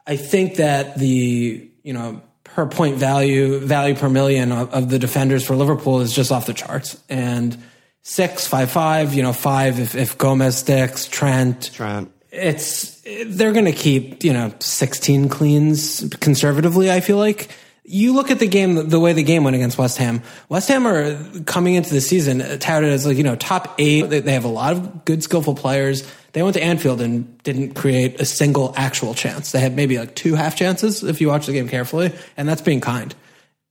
I 0.08 0.16
think 0.16 0.56
that 0.56 0.98
the 0.98 1.70
you 1.84 1.94
know 1.94 2.22
per 2.44 2.66
point 2.66 2.96
value 2.98 3.60
value 3.60 3.94
per 3.94 4.10
million 4.10 4.52
of, 4.52 4.74
of 4.74 4.90
the 4.90 4.98
defenders 4.98 5.46
for 5.46 5.56
Liverpool 5.56 6.00
is 6.02 6.14
just 6.14 6.32
off 6.32 6.46
the 6.46 6.54
charts. 6.54 7.00
And 7.10 7.58
six, 8.02 8.48
five, 8.48 8.72
five. 8.72 9.14
You 9.14 9.24
know, 9.24 9.34
five 9.34 9.80
if 9.80 9.96
if 9.96 10.18
Gomez 10.18 10.58
sticks, 10.58 11.08
Trent, 11.08 11.72
Trent. 11.74 12.10
it's 12.32 13.02
they're 13.26 13.54
going 13.54 13.66
to 13.66 13.72
keep 13.72 14.24
you 14.24 14.34
know 14.34 14.54
16 14.60 15.30
cleans 15.30 16.14
conservatively 16.20 16.92
i 16.92 17.00
feel 17.00 17.16
like 17.16 17.50
you 17.90 18.14
look 18.14 18.30
at 18.30 18.40
the 18.40 18.48
game 18.48 18.90
the 18.90 19.00
way 19.00 19.14
the 19.14 19.24
game 19.24 19.46
went 19.46 19.56
against 19.56 19.78
west 19.78 19.98
ham. 19.98 20.22
West 20.50 20.68
ham 20.68 20.86
are 20.86 21.18
coming 21.44 21.76
into 21.76 21.94
the 21.94 22.02
season 22.02 22.40
touted 22.60 22.90
as 22.90 23.06
like 23.06 23.16
you 23.16 23.24
know 23.24 23.38
top 23.38 23.76
eight. 23.80 24.02
They, 24.02 24.34
have 24.34 24.44
a 24.44 24.50
lot 24.50 24.74
of 24.74 25.06
good 25.06 25.24
skillful 25.24 25.56
players. 25.56 26.06
They 26.34 26.44
went 26.44 26.56
to 26.56 26.62
anfield 26.62 27.00
and 27.02 27.42
didn't 27.44 27.76
create 27.76 28.20
a 28.20 28.26
single 28.26 28.74
actual 28.76 29.14
chance. 29.14 29.54
They 29.54 29.62
had 29.62 29.76
maybe 29.76 29.98
like 29.98 30.16
two 30.16 30.36
half 30.36 30.58
chances 30.58 31.02
if 31.02 31.22
you 31.22 31.30
watch 31.30 31.46
the 31.46 31.54
game 31.54 31.70
carefully 31.70 32.14
and 32.36 32.48
that's 32.48 32.62
being 32.62 32.82
kind. 32.82 33.16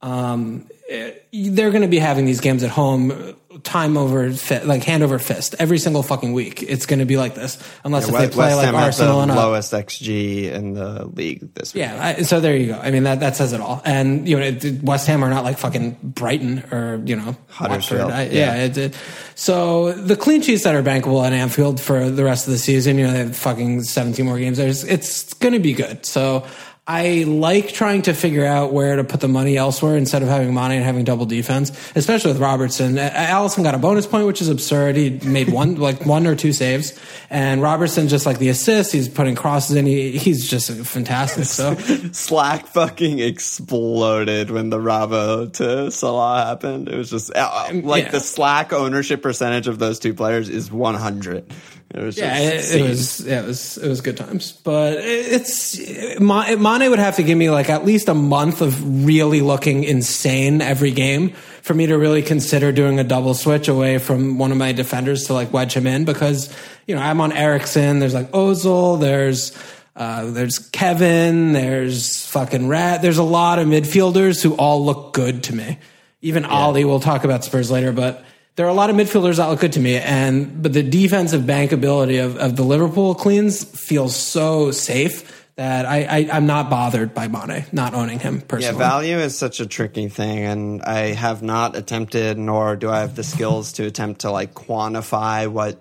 Um, 0.00 0.66
Uh, 0.92 1.10
they're 1.32 1.70
going 1.70 1.82
to 1.82 1.88
be 1.88 1.98
having 1.98 2.26
these 2.26 2.40
games 2.40 2.62
at 2.62 2.70
home 2.70 3.36
time 3.62 3.96
over 3.96 4.30
fi- 4.32 4.62
like 4.62 4.84
hand 4.84 5.02
over 5.02 5.18
fist 5.18 5.54
every 5.58 5.78
single 5.78 6.02
fucking 6.02 6.32
week 6.32 6.62
it's 6.62 6.86
going 6.86 6.98
to 6.98 7.04
be 7.04 7.16
like 7.16 7.34
this 7.34 7.58
unless 7.84 8.08
if 8.08 8.14
they 8.14 8.28
play 8.28 8.46
West 8.46 8.56
like 8.56 8.66
Ham 8.66 8.74
arsenal 8.74 9.16
the 9.16 9.22
and 9.22 9.30
up. 9.32 9.36
lowest 9.36 9.72
xG 9.72 10.50
in 10.52 10.74
the 10.74 11.06
league 11.06 11.54
this 11.54 11.72
week. 11.74 11.80
Yeah, 11.80 12.14
I, 12.18 12.22
so 12.22 12.40
there 12.40 12.56
you 12.56 12.68
go. 12.68 12.78
I 12.78 12.90
mean 12.90 13.04
that 13.04 13.20
that 13.20 13.36
says 13.36 13.52
it 13.52 13.60
all. 13.60 13.82
And 13.84 14.28
you 14.28 14.38
know, 14.38 14.44
it, 14.46 14.82
West 14.82 15.06
Ham 15.06 15.24
are 15.24 15.30
not 15.30 15.44
like 15.44 15.58
fucking 15.58 15.98
Brighton 16.02 16.64
or 16.70 17.02
you 17.04 17.16
know 17.16 17.36
Huddersfield. 17.48 18.10
I, 18.10 18.24
yeah. 18.24 18.54
yeah. 18.54 18.64
it, 18.64 18.78
it, 18.78 18.98
so 19.34 19.92
the 19.92 20.16
clean 20.16 20.42
sheets 20.42 20.64
that 20.64 20.74
are 20.74 20.82
bankable 20.82 21.24
at 21.26 21.32
Anfield 21.32 21.80
for 21.80 22.10
the 22.10 22.24
rest 22.24 22.46
of 22.46 22.52
the 22.52 22.58
season, 22.58 22.98
you 22.98 23.06
know, 23.06 23.12
they 23.12 23.18
have 23.20 23.36
fucking 23.36 23.82
seventeen 23.82 24.26
more 24.26 24.38
games. 24.38 24.58
There's 24.58 24.84
it's 24.84 25.34
going 25.34 25.54
to 25.54 25.60
be 25.60 25.72
good. 25.72 26.04
So. 26.04 26.46
I 26.88 27.24
like 27.26 27.72
trying 27.72 28.02
to 28.02 28.14
figure 28.14 28.46
out 28.46 28.72
where 28.72 28.94
to 28.94 29.02
put 29.02 29.18
the 29.18 29.26
money 29.26 29.56
elsewhere 29.56 29.96
instead 29.96 30.22
of 30.22 30.28
having 30.28 30.54
money 30.54 30.76
and 30.76 30.84
having 30.84 31.02
double 31.02 31.26
defense, 31.26 31.70
especially 31.96 32.30
with 32.30 32.40
Robertson. 32.40 32.94
Alisson 32.94 33.64
got 33.64 33.74
a 33.74 33.78
bonus 33.78 34.06
point, 34.06 34.24
which 34.28 34.40
is 34.40 34.48
absurd. 34.48 34.94
He 34.94 35.10
made 35.24 35.48
one, 35.48 35.74
like 35.80 36.06
one 36.06 36.28
or 36.28 36.36
two 36.36 36.52
saves, 36.52 36.96
and 37.28 37.60
Robertson 37.60 38.06
just 38.06 38.24
like 38.24 38.38
the 38.38 38.50
assist. 38.50 38.92
He's 38.92 39.08
putting 39.08 39.34
crosses 39.34 39.74
in. 39.74 39.84
He, 39.84 40.16
he's 40.16 40.48
just 40.48 40.70
fantastic. 40.70 41.46
So 41.46 41.74
Slack 42.12 42.68
fucking 42.68 43.18
exploded 43.18 44.52
when 44.52 44.70
the 44.70 44.78
Robbo 44.78 45.52
to 45.54 45.90
Salah 45.90 46.44
happened. 46.44 46.88
It 46.88 46.96
was 46.96 47.10
just 47.10 47.34
uh, 47.34 47.70
like 47.82 48.04
yeah. 48.04 48.10
the 48.12 48.20
Slack 48.20 48.72
ownership 48.72 49.22
percentage 49.22 49.66
of 49.66 49.80
those 49.80 49.98
two 49.98 50.14
players 50.14 50.48
is 50.48 50.70
100. 50.70 51.52
It 51.94 52.02
was 52.02 52.18
Yeah, 52.18 52.50
just 52.50 52.74
it, 52.74 52.80
it 52.80 52.88
was 52.88 53.20
yeah, 53.26 53.42
it 53.42 53.46
was 53.46 53.78
it 53.78 53.88
was 53.88 54.00
good 54.00 54.16
times, 54.16 54.52
but 54.52 54.94
it- 54.94 55.32
it's 55.32 56.18
Ma- 56.20 56.56
Mane 56.56 56.90
would 56.90 56.98
have 56.98 57.16
to 57.16 57.22
give 57.22 57.38
me 57.38 57.48
like 57.48 57.70
at 57.70 57.84
least 57.86 58.08
a 58.08 58.14
month 58.14 58.60
of 58.60 59.04
really 59.06 59.40
looking 59.40 59.84
insane 59.84 60.60
every 60.60 60.90
game 60.90 61.30
for 61.62 61.74
me 61.74 61.86
to 61.86 61.96
really 61.96 62.22
consider 62.22 62.72
doing 62.72 62.98
a 62.98 63.04
double 63.04 63.34
switch 63.34 63.68
away 63.68 63.98
from 63.98 64.36
one 64.38 64.50
of 64.52 64.58
my 64.58 64.72
defenders 64.72 65.24
to 65.24 65.32
like 65.32 65.52
wedge 65.52 65.74
him 65.74 65.86
in 65.86 66.04
because 66.04 66.52
you 66.86 66.94
know 66.96 67.00
I'm 67.00 67.20
on 67.20 67.32
Eriksen. 67.32 68.00
There's 68.00 68.14
like 68.14 68.30
Ozil. 68.32 69.00
There's 69.00 69.56
uh, 69.94 70.30
there's 70.32 70.58
Kevin. 70.58 71.52
There's 71.52 72.26
fucking 72.26 72.66
Rat. 72.68 73.00
There's 73.00 73.18
a 73.18 73.22
lot 73.22 73.58
of 73.60 73.68
midfielders 73.68 74.42
who 74.42 74.54
all 74.56 74.84
look 74.84 75.14
good 75.14 75.44
to 75.44 75.54
me. 75.54 75.78
Even 76.20 76.44
Ollie. 76.44 76.84
We'll 76.84 77.00
talk 77.00 77.24
about 77.24 77.44
Spurs 77.44 77.70
later, 77.70 77.92
but 77.92 78.24
there 78.56 78.66
are 78.66 78.70
a 78.70 78.74
lot 78.74 78.90
of 78.90 78.96
midfielders 78.96 79.36
that 79.36 79.46
look 79.46 79.60
good 79.60 79.74
to 79.74 79.80
me, 79.80 79.96
and 79.96 80.62
but 80.62 80.72
the 80.72 80.82
defensive 80.82 81.42
bankability 81.42 82.24
of, 82.24 82.36
of 82.36 82.56
the 82.56 82.62
Liverpool 82.62 83.14
cleans 83.14 83.62
feels 83.64 84.16
so 84.16 84.70
safe 84.70 85.32
that 85.56 85.86
I, 85.86 86.04
I 86.04 86.28
I'm 86.32 86.46
not 86.46 86.68
bothered 86.68 87.14
by 87.14 87.28
Mane 87.28 87.64
not 87.72 87.94
owning 87.94 88.18
him 88.18 88.40
personally. 88.40 88.78
Yeah, 88.78 88.88
value 88.88 89.18
is 89.18 89.36
such 89.38 89.60
a 89.60 89.66
tricky 89.66 90.08
thing, 90.08 90.38
and 90.38 90.82
I 90.82 91.12
have 91.12 91.42
not 91.42 91.76
attempted, 91.76 92.38
nor 92.38 92.76
do 92.76 92.90
I 92.90 93.00
have 93.00 93.14
the 93.14 93.24
skills 93.24 93.74
to 93.74 93.84
attempt 93.84 94.22
to 94.22 94.30
like 94.30 94.54
quantify 94.54 95.48
what 95.48 95.78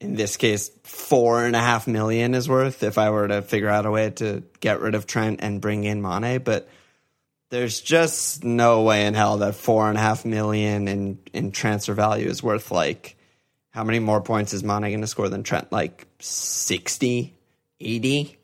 in 0.00 0.14
this 0.14 0.36
case, 0.36 0.70
four 0.82 1.44
and 1.44 1.54
a 1.54 1.60
half 1.60 1.86
million 1.86 2.34
is 2.34 2.48
worth 2.48 2.82
if 2.82 2.96
I 2.96 3.10
were 3.10 3.28
to 3.28 3.42
figure 3.42 3.68
out 3.68 3.84
a 3.84 3.90
way 3.90 4.10
to 4.12 4.42
get 4.60 4.80
rid 4.80 4.94
of 4.94 5.06
Trent 5.06 5.40
and 5.42 5.60
bring 5.60 5.84
in 5.84 6.00
Mane. 6.00 6.42
But 6.42 6.68
there's 7.50 7.80
just 7.80 8.44
no 8.44 8.82
way 8.82 9.06
in 9.06 9.14
hell 9.14 9.38
that 9.38 9.54
four 9.54 9.88
and 9.88 9.98
a 9.98 10.00
half 10.00 10.24
million 10.24 10.88
in, 10.88 11.18
in 11.32 11.52
transfer 11.52 11.94
value 11.94 12.28
is 12.28 12.42
worth 12.42 12.70
like 12.70 13.16
how 13.70 13.84
many 13.84 13.98
more 14.00 14.20
points 14.20 14.52
is 14.52 14.64
Mane 14.64 14.82
going 14.82 15.00
to 15.00 15.06
score 15.06 15.28
than 15.28 15.42
Trent? 15.44 15.70
Like 15.70 16.06
60, 16.18 17.34
80? 17.80 18.36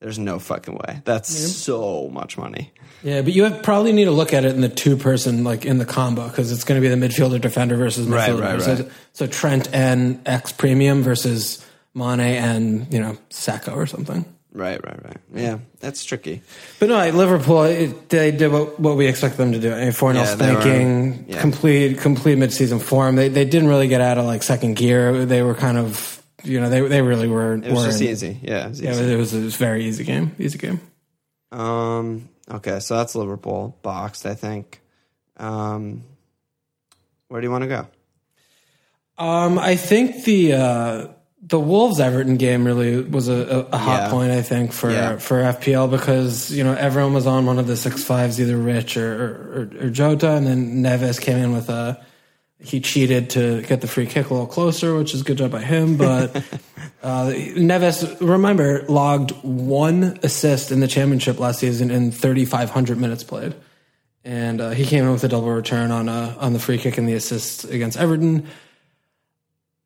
There's 0.00 0.18
no 0.18 0.38
fucking 0.38 0.74
way. 0.74 1.02
That's 1.04 1.28
so 1.28 2.08
much 2.08 2.38
money. 2.38 2.72
Yeah, 3.02 3.20
but 3.20 3.34
you 3.34 3.44
have, 3.44 3.62
probably 3.62 3.92
need 3.92 4.06
to 4.06 4.10
look 4.10 4.32
at 4.32 4.46
it 4.46 4.54
in 4.54 4.62
the 4.62 4.70
two 4.70 4.96
person, 4.96 5.44
like 5.44 5.66
in 5.66 5.76
the 5.76 5.84
combo, 5.84 6.26
because 6.26 6.50
it's 6.52 6.64
going 6.64 6.80
to 6.80 6.86
be 6.88 6.94
the 6.94 7.06
midfielder 7.06 7.38
defender 7.38 7.76
versus 7.76 8.06
Right, 8.06 8.30
midfielder. 8.30 8.40
right, 8.40 8.62
so, 8.62 8.74
right. 8.76 8.92
so 9.12 9.26
Trent 9.26 9.68
and 9.74 10.20
X 10.26 10.52
premium 10.52 11.02
versus 11.02 11.64
Mane 11.92 12.20
and 12.20 12.92
you 12.92 13.00
know 13.00 13.18
Sakho 13.28 13.76
or 13.76 13.86
something. 13.86 14.24
Right, 14.52 14.84
right, 14.84 15.04
right. 15.04 15.16
Yeah, 15.32 15.58
that's 15.78 16.04
tricky. 16.04 16.42
But 16.80 16.88
no, 16.88 16.96
like, 16.96 17.14
Liverpool, 17.14 17.62
it, 17.64 18.08
they 18.08 18.32
did 18.32 18.50
what, 18.50 18.80
what 18.80 18.96
we 18.96 19.06
expect 19.06 19.36
them 19.36 19.52
to 19.52 19.60
do. 19.60 19.72
I 19.72 19.84
mean, 19.84 19.92
4 19.92 20.12
0 20.12 20.24
Yeah, 20.24 20.34
spanking, 20.34 21.24
yeah. 21.28 21.40
complete, 21.40 21.98
complete 21.98 22.36
midseason 22.36 22.82
form. 22.82 23.14
They, 23.14 23.28
they 23.28 23.44
didn't 23.44 23.68
really 23.68 23.86
get 23.86 24.00
out 24.00 24.18
of 24.18 24.24
like 24.24 24.42
second 24.42 24.74
gear. 24.74 25.24
They 25.24 25.42
were 25.42 25.54
kind 25.54 25.78
of, 25.78 26.20
you 26.42 26.60
know, 26.60 26.68
they, 26.68 26.80
they 26.80 27.00
really 27.00 27.28
were. 27.28 27.54
It 27.54 27.70
was 27.70 27.84
just 27.84 28.02
easy. 28.02 28.40
Yeah, 28.42 28.66
it 28.66 28.68
was 28.70 28.80
Yeah, 28.80 28.90
easy. 28.90 29.12
it 29.12 29.16
was, 29.16 29.34
it 29.34 29.44
was 29.44 29.54
a 29.54 29.58
very 29.58 29.84
easy 29.84 30.02
game. 30.04 30.34
Easy 30.38 30.58
game. 30.58 30.80
Um. 31.52 32.28
Okay, 32.50 32.80
so 32.80 32.96
that's 32.96 33.14
Liverpool 33.14 33.76
boxed. 33.82 34.26
I 34.26 34.34
think. 34.34 34.80
Um. 35.36 36.02
Where 37.28 37.40
do 37.40 37.46
you 37.46 37.50
want 37.52 37.62
to 37.62 37.68
go? 37.68 37.86
Um, 39.16 39.58
I 39.58 39.76
think 39.76 40.24
the 40.24 40.54
uh, 40.54 41.06
the 41.42 41.58
Wolves 41.58 42.00
Everton 42.00 42.36
game 42.36 42.64
really 42.66 43.00
was 43.00 43.28
a, 43.28 43.32
a, 43.32 43.58
a 43.72 43.78
hot 43.78 44.02
Yeah. 44.04 44.10
point. 44.10 44.30
I 44.32 44.42
think 44.42 44.72
for 44.72 44.90
Yeah. 44.90 45.16
for 45.16 45.42
FPL 45.42 45.90
because 45.90 46.50
you 46.50 46.62
know 46.64 46.74
everyone 46.74 47.14
was 47.14 47.26
on 47.26 47.46
one 47.46 47.58
of 47.58 47.66
the 47.66 47.76
six 47.76 48.04
fives, 48.04 48.40
either 48.40 48.56
Rich 48.56 48.96
or 48.96 49.70
or, 49.80 49.86
or 49.86 49.90
Jota, 49.90 50.32
and 50.32 50.46
then 50.46 50.82
Neves 50.82 51.20
came 51.20 51.38
in 51.38 51.52
with 51.52 51.68
a 51.70 52.00
he 52.62 52.78
cheated 52.78 53.30
to 53.30 53.62
get 53.62 53.80
the 53.80 53.86
free 53.86 54.04
kick 54.04 54.28
a 54.28 54.34
little 54.34 54.46
closer, 54.46 54.94
which 54.94 55.14
is 55.14 55.22
a 55.22 55.24
good 55.24 55.38
job 55.38 55.50
by 55.50 55.62
him. 55.62 55.96
But 55.96 56.36
uh, 57.02 57.30
Neves, 57.56 58.20
remember, 58.20 58.84
logged 58.86 59.30
one 59.42 60.18
assist 60.22 60.70
in 60.70 60.80
the 60.80 60.88
championship 60.88 61.40
last 61.40 61.60
season 61.60 61.90
in 61.90 62.12
3,500 62.12 62.98
minutes 62.98 63.24
played, 63.24 63.54
and 64.24 64.60
uh, 64.60 64.70
he 64.70 64.84
came 64.84 65.04
in 65.04 65.10
with 65.10 65.24
a 65.24 65.28
double 65.28 65.50
return 65.50 65.90
on 65.90 66.10
uh, 66.10 66.36
on 66.38 66.52
the 66.52 66.58
free 66.58 66.76
kick 66.76 66.98
and 66.98 67.08
the 67.08 67.14
assist 67.14 67.64
against 67.64 67.96
Everton. 67.96 68.46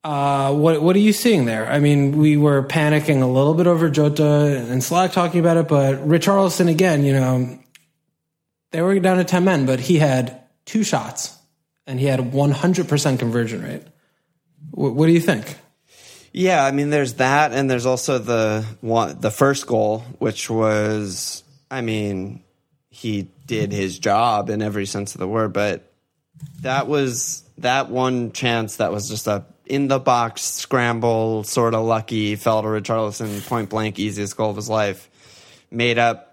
Uh, 0.04 0.54
what 0.54 0.82
what 0.82 0.94
are 0.94 1.00
you 1.00 1.14
seeing 1.14 1.46
there? 1.46 1.66
I 1.66 1.80
mean, 1.80 2.18
we 2.18 2.36
were 2.36 2.62
panicking 2.62 3.22
a 3.22 3.26
little 3.26 3.54
bit 3.54 3.66
over 3.66 3.88
Jota 3.88 4.62
and 4.68 4.84
Slack 4.84 5.12
talking 5.12 5.40
about 5.40 5.56
it, 5.56 5.66
but 5.66 6.06
Richarlison 6.06 6.68
again, 6.68 7.04
you 7.04 7.14
know, 7.14 7.58
they 8.70 8.82
were 8.82 8.98
down 9.00 9.16
to 9.16 9.24
ten 9.24 9.44
men, 9.44 9.64
but 9.64 9.80
he 9.80 9.98
had 9.98 10.42
two 10.66 10.84
shots 10.84 11.38
and 11.86 11.98
he 11.98 12.04
had 12.04 12.34
one 12.34 12.50
hundred 12.50 12.86
percent 12.86 13.18
conversion 13.18 13.62
rate. 13.62 13.82
What, 14.72 14.94
what 14.94 15.06
do 15.06 15.12
you 15.12 15.20
think? 15.20 15.56
Yeah, 16.32 16.62
I 16.62 16.70
mean, 16.72 16.90
there's 16.90 17.14
that, 17.14 17.52
and 17.52 17.70
there's 17.70 17.86
also 17.86 18.18
the 18.18 18.66
one, 18.82 19.20
the 19.20 19.30
first 19.30 19.66
goal, 19.66 20.00
which 20.18 20.50
was, 20.50 21.44
I 21.70 21.80
mean, 21.80 22.42
he 22.90 23.28
did 23.46 23.72
his 23.72 23.98
job 23.98 24.50
in 24.50 24.60
every 24.60 24.84
sense 24.84 25.14
of 25.14 25.20
the 25.20 25.28
word, 25.28 25.52
but 25.52 25.90
that 26.60 26.88
was 26.88 27.44
that 27.58 27.88
one 27.88 28.32
chance 28.32 28.76
that 28.76 28.92
was 28.92 29.08
just 29.08 29.28
a 29.28 29.46
in 29.66 29.88
the 29.88 29.98
box 29.98 30.42
scramble, 30.42 31.44
sort 31.44 31.74
of 31.74 31.84
lucky, 31.84 32.36
fell 32.36 32.62
to 32.62 32.68
Richarlison, 32.68 33.46
point 33.46 33.70
blank, 33.70 33.98
easiest 33.98 34.36
goal 34.36 34.50
of 34.50 34.56
his 34.56 34.68
life, 34.68 35.08
made 35.70 35.98
up 35.98 36.30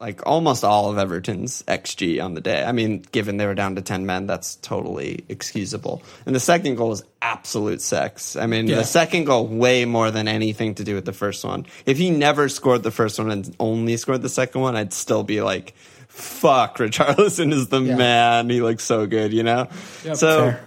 like 0.00 0.20
almost 0.26 0.64
all 0.64 0.90
of 0.90 0.98
Everton's 0.98 1.62
XG 1.68 2.20
on 2.20 2.34
the 2.34 2.40
day. 2.40 2.64
I 2.64 2.72
mean, 2.72 3.04
given 3.12 3.36
they 3.36 3.46
were 3.46 3.54
down 3.54 3.76
to 3.76 3.82
10 3.82 4.04
men, 4.04 4.26
that's 4.26 4.56
totally 4.56 5.24
excusable. 5.28 6.02
And 6.26 6.34
the 6.34 6.40
second 6.40 6.74
goal 6.74 6.90
is 6.90 7.04
absolute 7.20 7.80
sex. 7.80 8.34
I 8.34 8.46
mean, 8.46 8.66
Yeah. 8.66 8.76
the 8.76 8.84
second 8.84 9.26
goal 9.26 9.46
way 9.46 9.84
more 9.84 10.10
than 10.10 10.26
anything 10.26 10.74
to 10.74 10.82
do 10.84 10.96
with 10.96 11.04
the 11.04 11.12
first 11.12 11.44
one. 11.44 11.66
If 11.86 11.98
he 11.98 12.10
never 12.10 12.48
scored 12.48 12.82
the 12.82 12.90
first 12.90 13.20
one 13.20 13.30
and 13.30 13.54
only 13.60 13.96
scored 13.96 14.22
the 14.22 14.28
second 14.28 14.60
one, 14.60 14.74
I'd 14.74 14.92
still 14.92 15.22
be 15.22 15.40
like, 15.40 15.72
fuck, 16.08 16.78
Richarlison 16.78 17.52
is 17.52 17.68
the 17.68 17.80
Yeah. 17.80 17.94
man. 17.94 18.50
He 18.50 18.60
looks 18.60 18.82
so 18.82 19.06
good, 19.06 19.32
you 19.32 19.44
know? 19.44 19.68
So, 20.14 20.50
fair. 20.50 20.64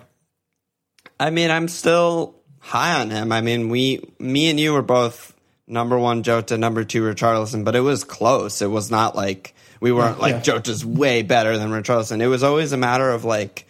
I 1.20 1.30
mean, 1.30 1.52
I'm 1.52 1.68
still 1.68 2.36
high 2.60 3.00
on 3.00 3.10
him. 3.10 3.32
I 3.32 3.42
mean, 3.42 3.70
we, 3.70 4.02
me 4.20 4.50
and 4.50 4.60
you 4.60 4.74
were 4.74 4.82
both 4.82 5.36
number 5.68 5.98
one 5.98 6.24
Jota, 6.24 6.58
number 6.58 6.84
two 6.84 7.02
Richarlison, 7.02 7.64
but 7.64 7.76
it 7.76 7.82
was 7.82 8.04
close. 8.04 8.62
It 8.62 8.70
was 8.70 8.92
not 8.92 9.16
like 9.16 9.56
we 9.80 9.92
weren't 9.92 10.20
like 10.20 10.36
yeah. 10.36 10.42
Jota's 10.42 10.86
way 10.86 11.22
better 11.22 11.58
than 11.58 11.70
Richarlison. 11.70 12.22
It 12.22 12.28
was 12.28 12.44
always 12.44 12.72
a 12.72 12.78
matter 12.78 13.10
of 13.10 13.24
like, 13.24 13.68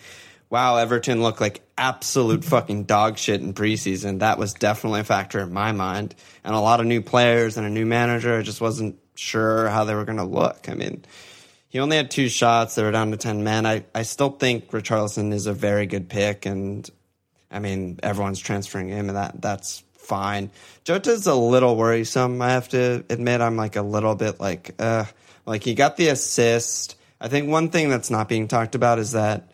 wow, 0.50 0.78
Everton 0.78 1.22
looked 1.22 1.42
like 1.42 1.62
absolute 1.78 2.44
fucking 2.44 2.84
dog 2.84 3.18
shit 3.18 3.42
in 3.42 3.54
preseason. 3.54 4.20
That 4.20 4.38
was 4.38 4.54
definitely 4.54 5.02
a 5.02 5.06
factor 5.06 5.40
in 5.40 5.54
my 5.54 5.72
mind. 5.72 6.16
And 6.44 6.56
a 6.56 6.60
lot 6.60 6.80
of 6.80 6.86
new 6.86 7.02
players 7.02 7.58
and 7.58 7.66
a 7.66 7.70
new 7.70 7.86
manager. 7.86 8.38
I 8.38 8.44
just 8.44 8.62
wasn't 8.62 8.98
sure 9.16 9.68
how 9.70 9.84
they 9.84 9.96
were 9.96 10.06
going 10.06 10.18
to 10.18 10.24
look. 10.24 10.70
I 10.70 10.74
mean, 10.74 11.04
he 11.70 11.80
only 11.80 11.98
had 11.98 12.12
two 12.12 12.30
shots. 12.30 12.76
They 12.76 12.84
were 12.84 12.92
down 12.92 13.12
to 13.12 13.18
10 13.18 13.44
men. 13.44 13.66
I, 13.66 13.84
I 13.94 14.04
still 14.04 14.30
think 14.30 14.72
Richarlison 14.72 15.34
is 15.34 15.48
a 15.48 15.54
very 15.54 15.88
good 15.88 16.08
pick. 16.08 16.46
And 16.46 16.90
I 17.56 17.60
mean, 17.60 18.00
everyone's 18.04 18.40
transferring 18.40 18.90
him, 18.90 19.08
and 19.10 19.18
that 19.18 19.42
that's 19.42 19.84
fine. 19.98 20.52
Jota's 20.84 21.26
a 21.26 21.34
little 21.34 21.76
worrisome. 21.76 22.42
I 22.42 22.52
have 22.52 22.70
to 22.70 23.04
admit, 23.10 23.42
I'm 23.42 23.56
like 23.58 23.76
a 23.76 23.82
little 23.82 24.14
bit 24.14 24.40
like, 24.40 24.76
uh, 24.78 25.06
like 25.46 25.64
he 25.64 25.74
got 25.74 25.98
the 25.98 26.10
assist. 26.10 26.96
I 27.20 27.28
think 27.28 27.50
one 27.50 27.70
thing 27.70 27.90
that's 27.90 28.12
not 28.12 28.28
being 28.30 28.48
talked 28.48 28.76
about 28.76 29.00
is 29.00 29.14
that 29.14 29.50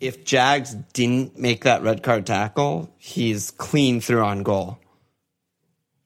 if 0.00 0.24
Jags 0.24 0.74
didn't 0.92 1.38
make 1.38 1.64
that 1.64 1.82
red 1.82 2.02
card 2.02 2.26
tackle, 2.26 2.90
he's 2.96 3.50
clean 3.50 4.00
through 4.00 4.22
on 4.24 4.42
goal. 4.42 4.78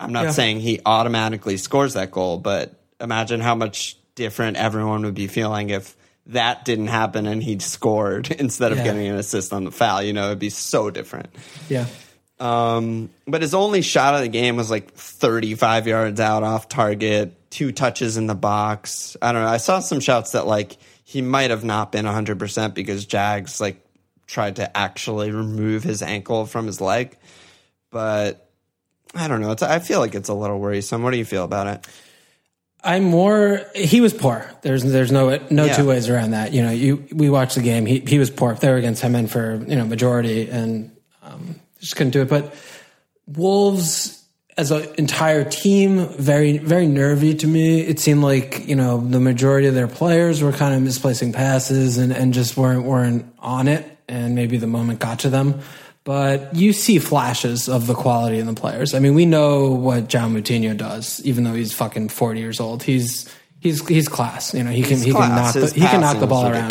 I'm 0.01 0.13
not 0.13 0.25
Yeah. 0.27 0.31
saying 0.33 0.61
he 0.61 0.81
automatically 0.87 1.57
scores 1.57 1.95
that 1.95 2.11
goal, 2.11 2.39
but 2.39 2.75
imagine 3.01 3.41
how 3.41 3.55
much 3.55 3.97
different 4.15 4.57
everyone 4.57 5.05
would 5.05 5.15
be 5.15 5.27
feeling 5.27 5.71
if 5.71 5.97
that 6.29 6.65
didn't 6.65 6.89
happen 6.89 7.27
and 7.27 7.43
he'd 7.43 7.63
scored 7.63 8.31
instead 8.39 8.73
of 8.73 8.79
Yeah. 8.79 8.85
getting 8.85 9.07
an 9.07 9.17
assist 9.17 9.53
on 9.53 9.65
the 9.65 9.71
foul. 9.73 10.03
You 10.03 10.13
know, 10.13 10.27
it'd 10.27 10.39
be 10.39 10.51
so 10.51 10.91
different. 10.91 11.29
Yeah. 11.69 11.87
Um, 12.41 13.11
but 13.27 13.43
his 13.43 13.53
only 13.55 13.83
shot 13.83 14.15
of 14.15 14.21
the 14.21 14.29
game 14.29 14.57
was 14.57 14.71
like 14.71 14.93
35 14.93 15.87
yards 15.89 16.21
out 16.21 16.43
off 16.45 16.69
target, 16.69 17.51
two 17.51 17.73
touches 17.73 18.17
in 18.17 18.27
the 18.27 18.35
box. 18.37 19.17
I 19.21 19.33
don't 19.33 19.43
know. 19.43 19.49
I 19.49 19.57
saw 19.57 19.81
some 19.81 20.01
shots 20.01 20.33
that 20.33 20.47
like 20.47 20.77
he 21.05 21.21
might 21.23 21.51
have 21.51 21.65
not 21.65 21.91
been 21.91 22.05
100% 22.05 22.75
because 22.75 23.07
Jags 23.07 23.61
like 23.61 23.85
tried 24.27 24.57
to 24.57 24.77
actually 24.77 25.31
remove 25.33 25.83
his 25.83 26.03
ankle 26.03 26.47
from 26.47 26.67
his 26.67 26.81
leg. 26.81 27.17
But 27.91 28.47
I 29.15 29.27
don't 29.27 29.41
know. 29.41 29.51
It's, 29.53 29.63
I 29.63 29.79
feel 29.79 29.99
like 30.01 30.15
it's 30.15 30.29
a 30.29 30.35
little 30.35 30.61
worrisome. 30.61 31.03
What 31.03 31.11
do 31.13 31.17
you 31.17 31.25
feel 31.25 31.45
about 31.45 31.67
it? 31.67 31.87
I'm 32.83 33.05
more. 33.05 33.63
He 33.75 34.01
was 34.01 34.15
poor. 34.15 34.49
There's 34.63 34.85
there's 34.85 35.11
no 35.11 35.39
no 35.51 35.65
Yeah. 35.65 35.75
two 35.77 35.87
ways 35.87 36.09
around 36.09 36.31
that. 36.31 36.53
You 36.53 36.63
know, 36.63 36.71
you 36.71 37.07
we 37.13 37.29
watched 37.29 37.57
the 37.57 37.63
game. 37.63 37.87
He 37.87 38.01
he 38.01 38.19
was 38.19 38.31
poor. 38.31 38.55
They 38.55 38.69
were 38.71 38.77
against 38.77 39.03
him 39.03 39.15
and 39.15 39.31
for 39.31 39.57
you 39.67 39.77
know 39.77 39.85
majority 39.85 40.49
and 40.49 40.93
um, 41.23 41.57
just 41.81 41.97
couldn't 41.97 42.13
do 42.13 42.23
it. 42.23 42.29
But 42.29 42.55
Wolves 43.27 44.25
as 44.57 44.71
an 44.71 44.89
entire 44.97 45.45
team, 45.45 46.09
very 46.19 46.59
very 46.59 46.87
nervy 46.87 47.35
to 47.35 47.47
me. 47.47 47.81
It 47.81 48.01
seemed 48.01 48.23
like 48.23 48.67
you 48.69 48.77
know 48.77 49.01
the 49.01 49.21
majority 49.21 49.67
of 49.69 49.75
their 49.75 49.89
players 49.89 50.43
were 50.43 50.53
kind 50.53 50.75
of 50.75 50.83
misplacing 50.83 51.33
passes 51.33 51.99
and 51.99 52.13
and 52.13 52.33
just 52.33 52.57
weren't 52.57 52.85
weren't 52.85 53.27
on 53.39 53.69
it. 53.69 53.85
And 54.09 54.35
maybe 54.35 54.57
the 54.57 54.67
moment 54.67 55.01
got 55.01 55.21
to 55.21 55.31
them. 55.31 55.61
But 56.09 56.57
you 56.57 56.73
see 56.73 56.99
flashes 57.01 57.69
of 57.69 57.87
the 57.87 57.93
quality 57.93 58.39
in 58.39 58.47
the 58.47 58.55
players. 58.55 58.95
I 58.95 58.99
mean, 58.99 59.13
we 59.13 59.27
know 59.27 59.73
what 59.73 60.09
John 60.09 60.35
Moutinho 60.35 60.75
does, 60.75 61.21
even 61.23 61.45
though 61.45 61.53
he's 61.53 61.75
fucking 61.75 62.09
forty 62.09 62.41
years 62.41 62.61
old. 62.61 62.83
He's 62.83 63.29
he's 63.61 63.87
he's 63.87 64.09
class. 64.09 64.55
You 64.55 64.65
know, 64.65 64.71
he 64.71 64.83
can 64.83 64.97
he 65.05 65.13
can 65.13 65.29
knock 65.37 65.53
the, 65.53 65.61
he 65.75 65.81
can 65.83 66.01
knock 66.01 66.15
the 66.21 66.27
ball 66.27 66.45
around 66.55 66.71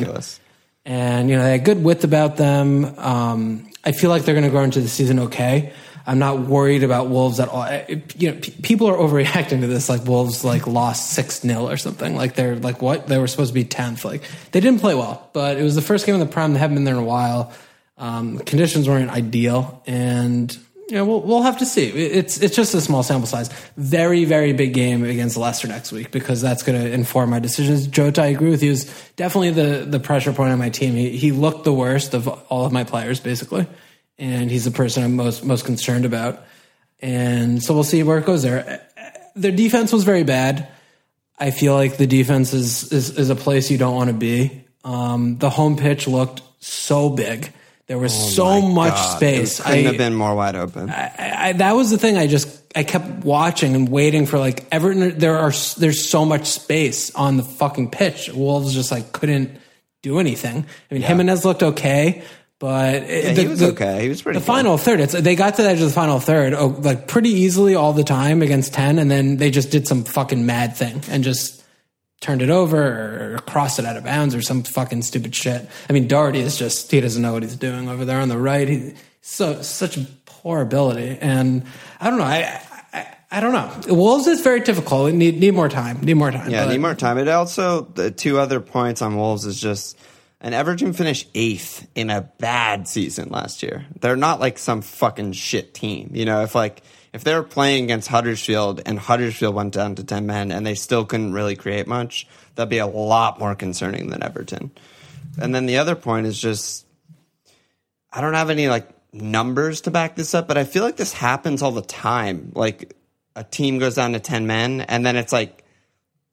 and 0.86 1.30
you 1.30 1.36
know 1.36 1.44
they 1.44 1.52
had 1.52 1.66
good 1.66 1.84
width 1.84 2.04
about 2.04 2.36
them. 2.38 2.86
Um, 2.98 3.70
I 3.86 3.92
feel 3.92 4.10
like 4.10 4.24
they're 4.26 4.34
going 4.34 4.44
to 4.48 4.50
go 4.52 4.62
into 4.64 4.82
the 4.82 4.88
season 4.88 5.20
okay. 5.20 5.72
I'm 6.08 6.18
not 6.18 6.40
worried 6.40 6.82
about 6.84 7.10
Wolves 7.10 7.40
at 7.40 7.48
all. 7.50 7.62
I- 7.62 8.02
You 8.16 8.32
know, 8.32 8.40
p- 8.42 8.56
people 8.64 8.88
are 8.88 8.98
overreacting 8.98 9.60
to 9.62 9.68
this. 9.68 9.88
Like 9.88 10.04
Wolves, 10.06 10.44
like 10.44 10.66
lost 10.66 11.12
six 11.12 11.42
0 11.42 11.68
or 11.70 11.78
something. 11.78 12.16
Like 12.16 12.34
they're 12.34 12.56
like 12.56 12.82
what 12.82 13.06
they 13.08 13.20
were 13.20 13.28
supposed 13.28 13.50
to 13.50 13.54
be 13.54 13.66
tenth. 13.66 14.04
Like 14.04 14.24
they 14.52 14.62
didn't 14.62 14.80
play 14.82 14.96
well, 14.96 15.30
but 15.34 15.58
it 15.60 15.64
was 15.64 15.76
the 15.76 15.82
first 15.84 16.08
game 16.08 16.16
of 16.16 16.22
the 16.22 16.26
Prem. 16.34 16.54
They 16.54 16.60
haven't 16.60 16.76
been 16.78 16.86
there 16.86 16.96
in 16.96 17.02
a 17.02 17.06
while. 17.06 17.54
Um, 17.98 18.40
conditions 18.40 18.88
weren't 18.88 19.10
ideal, 19.10 19.82
and 19.88 20.56
you 20.88 20.96
know 20.96 21.06
we'll 21.06 21.22
we'll 21.22 21.42
have 21.42 21.58
to 21.60 21.66
see. 21.66 21.88
It's 21.88 22.40
it's 22.40 22.56
just 22.56 22.74
a 22.76 22.82
small 22.82 23.02
sample 23.02 23.28
size. 23.28 23.50
Very 23.76 24.26
very 24.26 24.54
big 24.54 24.74
game 24.74 25.04
against 25.04 25.36
Leicester 25.36 25.68
next 25.68 25.92
week 25.92 26.12
because 26.12 26.40
that's 26.40 26.62
going 26.62 26.80
to 26.80 26.92
inform 26.92 27.32
my 27.32 27.40
decisions. 27.40 27.88
Jota, 27.88 28.22
I 28.22 28.28
agree 28.28 28.52
with 28.52 28.62
you. 28.62 28.72
Is 28.72 28.86
definitely 29.16 29.52
the 29.52 29.86
the 29.86 30.00
pressure 30.00 30.32
point 30.32 30.52
on 30.52 30.60
my 30.60 30.70
team. 30.70 30.94
He 30.94 31.18
he 31.18 31.32
looked 31.32 31.64
the 31.64 31.74
worst 31.74 32.14
of 32.14 32.28
all 32.28 32.66
of 32.66 32.72
my 32.72 32.84
players 32.84 33.20
basically, 33.20 33.66
and 34.20 34.52
he's 34.52 34.66
the 34.66 34.72
person 34.72 35.04
I'm 35.04 35.16
most 35.16 35.44
most 35.44 35.66
concerned 35.66 36.06
about. 36.06 36.44
And 37.00 37.62
so 37.62 37.74
we'll 37.74 37.84
see 37.84 38.04
where 38.04 38.20
it 38.20 38.26
goes 38.26 38.44
there. 38.44 38.88
Their 39.36 39.52
defense 39.52 39.92
was 39.92 40.04
very 40.04 40.24
bad. 40.24 40.68
I 41.40 41.52
feel 41.52 41.74
like 41.74 41.98
the 41.98 42.08
defense 42.08 42.54
is 42.54 42.92
is, 42.92 43.18
is 43.18 43.30
a 43.30 43.36
place 43.36 43.70
you 43.72 43.78
don't 43.78 43.96
want 43.96 44.10
to 44.10 44.16
be. 44.16 44.66
Um, 44.84 45.38
the 45.38 45.50
home 45.50 45.78
pitch 45.78 46.08
looked 46.08 46.42
so 46.60 47.10
big. 47.10 47.52
There 47.88 47.98
was 47.98 48.14
Oh 48.14 48.30
so 48.30 48.62
much 48.62 48.98
space. 49.16 49.60
It 49.60 49.64
couldn't 49.64 49.80
I- 49.86 49.88
have 49.90 49.98
been 49.98 50.14
more 50.16 50.36
wide 50.36 50.56
open. 50.56 50.90
I, 50.90 51.48
I, 51.50 51.54
that 51.54 51.74
was 51.76 51.90
the 51.90 51.98
thing. 51.98 52.18
I 52.18 52.28
just 52.28 52.50
I 52.76 52.84
kept 52.84 53.24
watching 53.24 53.76
and 53.76 53.90
waiting 53.90 54.26
for 54.26 54.38
like 54.40 54.66
Everton. 54.72 55.18
There 55.18 55.38
are 55.38 55.52
there's 55.78 56.08
so 56.08 56.26
much 56.26 56.48
space 56.48 57.16
on 57.16 57.38
the 57.38 57.44
fucking 57.44 57.92
pitch. 57.92 58.30
Wolves 58.34 58.74
just 58.74 58.92
like 58.92 59.14
couldn't 59.14 59.52
do 60.04 60.20
anything. 60.20 60.66
I 60.92 60.94
mean, 60.94 61.02
Jimenez 61.04 61.46
looked 61.46 61.64
okay, 61.64 62.24
but 62.60 63.08
yeah, 63.08 63.32
he 63.32 63.48
was 63.48 63.64
okay. 63.64 64.04
He 64.04 64.10
was 64.10 64.22
pretty 64.22 64.40
The 64.40 64.44
good. 64.44 64.48
final 64.48 64.78
third, 64.78 65.00
it's 65.00 65.14
they 65.14 65.36
got 65.36 65.56
to 65.56 65.64
the 65.64 65.70
edge 65.70 65.80
of 65.80 65.86
the 65.88 65.94
final 65.94 66.20
third, 66.20 66.54
oh, 66.54 66.68
like 66.68 67.08
pretty 67.08 67.30
easily 67.30 67.76
all 67.76 67.94
the 67.94 68.04
time 68.04 68.42
against 68.42 68.74
ten, 68.74 69.00
and 69.00 69.10
then 69.10 69.38
they 69.38 69.50
just 69.50 69.72
did 69.72 69.88
some 69.88 70.04
fucking 70.04 70.46
mad 70.46 70.76
thing 70.76 71.02
and 71.10 71.24
just 71.24 71.57
turned 72.20 72.42
it 72.42 72.50
over 72.50 73.36
or 73.36 73.40
crossed 73.40 73.80
it 73.80 73.86
out 73.86 73.98
of 73.98 74.04
bounds 74.04 74.34
or 74.34 74.42
some 74.42 74.64
fucking 74.64 75.02
stupid 75.04 75.36
shit. 75.36 75.68
I 75.90 75.94
mean, 75.94 76.08
Doherty 76.08 76.40
is 76.40 76.58
just 76.58 76.90
he 76.92 77.00
doesn't 77.02 77.22
know 77.22 77.34
what 77.34 77.44
he's 77.44 77.56
doing 77.56 77.88
over 77.90 78.06
there 78.06 78.20
on 78.20 78.30
the 78.30 78.38
right. 78.38 78.68
He 78.68 78.94
so 79.22 79.62
such 79.62 80.00
poor 80.26 80.62
ability, 80.62 81.18
and 81.20 81.64
I 82.00 82.10
don't 82.10 82.20
know. 82.20 82.26
I 82.26 82.62
I, 82.94 83.08
I 83.32 83.40
don't 83.42 83.52
know. 83.52 83.96
Wolves 83.96 84.28
is 84.28 84.42
very 84.42 84.62
difficult. 84.62 85.06
We 85.06 85.12
need 85.12 85.40
need 85.40 85.54
more 85.54 85.70
time. 85.70 86.02
Need 86.02 86.16
more 86.16 86.32
time. 86.32 86.50
Yeah, 86.50 86.66
but- 86.66 86.72
need 86.72 86.80
more 86.80 86.96
time. 86.96 87.18
It 87.18 87.28
also 87.28 87.82
the 87.82 88.12
two 88.12 88.40
other 88.40 88.60
points 88.60 89.02
on 89.02 89.16
Wolves 89.16 89.46
is 89.46 89.60
just 89.60 89.98
and 90.40 90.54
Everton 90.54 90.94
finished 90.94 91.28
eighth 91.34 91.88
in 91.96 92.10
a 92.10 92.22
bad 92.22 92.88
season 92.88 93.30
last 93.30 93.64
year. 93.64 93.86
They're 94.00 94.16
not 94.16 94.40
like 94.40 94.58
some 94.60 94.82
fucking 94.82 95.34
shit 95.34 95.74
team. 95.74 96.12
You 96.14 96.26
know, 96.26 96.42
if 96.44 96.54
like 96.56 96.84
if 97.18 97.24
they 97.24 97.34
were 97.34 97.42
playing 97.42 97.86
against 97.86 98.10
Huddersfield 98.10 98.80
and 98.86 99.00
Huddersfield 99.00 99.56
went 99.56 99.74
down 99.74 99.96
to 99.96 100.04
ten 100.04 100.28
men 100.28 100.52
and 100.52 100.64
they 100.64 100.76
still 100.76 101.04
couldn't 101.04 101.34
really 101.34 101.56
create 101.56 101.88
much, 101.88 102.28
that'd 102.54 102.70
be 102.70 102.78
a 102.78 102.86
lot 102.86 103.40
more 103.40 103.56
concerning 103.56 104.12
than 104.12 104.22
Everton. 104.22 104.70
And 105.42 105.56
then 105.56 105.66
the 105.66 105.80
other 105.80 105.96
point 105.96 106.28
is 106.28 106.40
just 106.40 106.86
I 108.14 108.22
don't 108.22 108.36
have 108.36 108.52
any 108.52 108.70
like 108.70 108.88
numbers 109.12 109.82
to 109.82 109.92
back 109.92 110.16
this 110.16 110.36
up, 110.36 110.48
but 110.48 110.60
I 110.60 110.64
feel 110.64 110.84
like 110.84 110.96
this 110.96 111.12
happens 111.12 111.64
all 111.64 111.72
the 111.72 111.82
time. 111.82 112.52
Like 112.54 112.94
a 113.36 113.44
team 113.44 113.80
goes 113.80 113.96
down 113.96 114.14
to 114.14 114.20
10 114.20 114.46
men 114.46 114.82
and 114.82 115.04
then 115.04 115.16
it's 115.16 115.34
like 115.34 115.64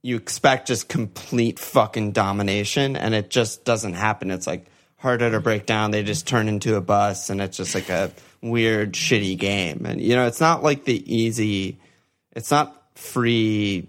you 0.03 0.17
expect 0.17 0.69
just 0.69 0.91
complete 0.91 1.59
fucking 1.59 2.13
domination 2.13 2.95
and 2.95 3.15
it 3.15 3.31
just 3.31 3.65
doesn't 3.65 3.95
happen. 3.95 4.31
It's 4.31 4.47
like 4.47 4.67
harder 4.99 5.31
to 5.31 5.41
break 5.41 5.65
down. 5.65 5.93
They 5.93 6.03
just 6.03 6.27
turn 6.27 6.47
into 6.47 6.77
a 6.77 6.83
bus 6.83 7.31
and 7.31 7.41
it's 7.41 7.57
just 7.57 7.75
like 7.75 7.89
a 7.89 8.11
weird 8.51 8.93
shitty 8.93 9.37
game. 9.39 9.85
And 9.87 10.01
you 10.01 10.15
know, 10.15 10.27
it's 10.27 10.41
not 10.41 10.63
like 10.63 10.85
the 10.85 11.03
easy 11.13 11.79
it's 12.33 12.51
not 12.51 12.83
free 12.95 13.89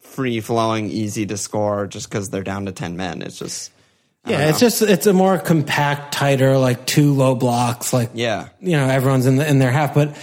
free 0.00 0.40
flowing 0.40 0.90
easy 0.90 1.26
to 1.26 1.36
score 1.36 1.86
just 1.86 2.10
cuz 2.10 2.30
they're 2.30 2.42
down 2.42 2.66
to 2.66 2.72
10 2.72 2.96
men. 2.96 3.22
It's 3.22 3.38
just 3.38 3.70
I 4.24 4.32
Yeah, 4.32 4.48
it's 4.48 4.60
just 4.60 4.82
it's 4.82 5.06
a 5.06 5.12
more 5.12 5.38
compact, 5.38 6.12
tighter, 6.12 6.58
like 6.58 6.84
two 6.86 7.14
low 7.14 7.34
blocks, 7.34 7.92
like 7.92 8.10
Yeah. 8.14 8.48
you 8.60 8.72
know, 8.76 8.86
everyone's 8.86 9.26
in 9.26 9.36
the, 9.36 9.48
in 9.48 9.58
their 9.58 9.70
half. 9.70 9.94
But 9.94 10.16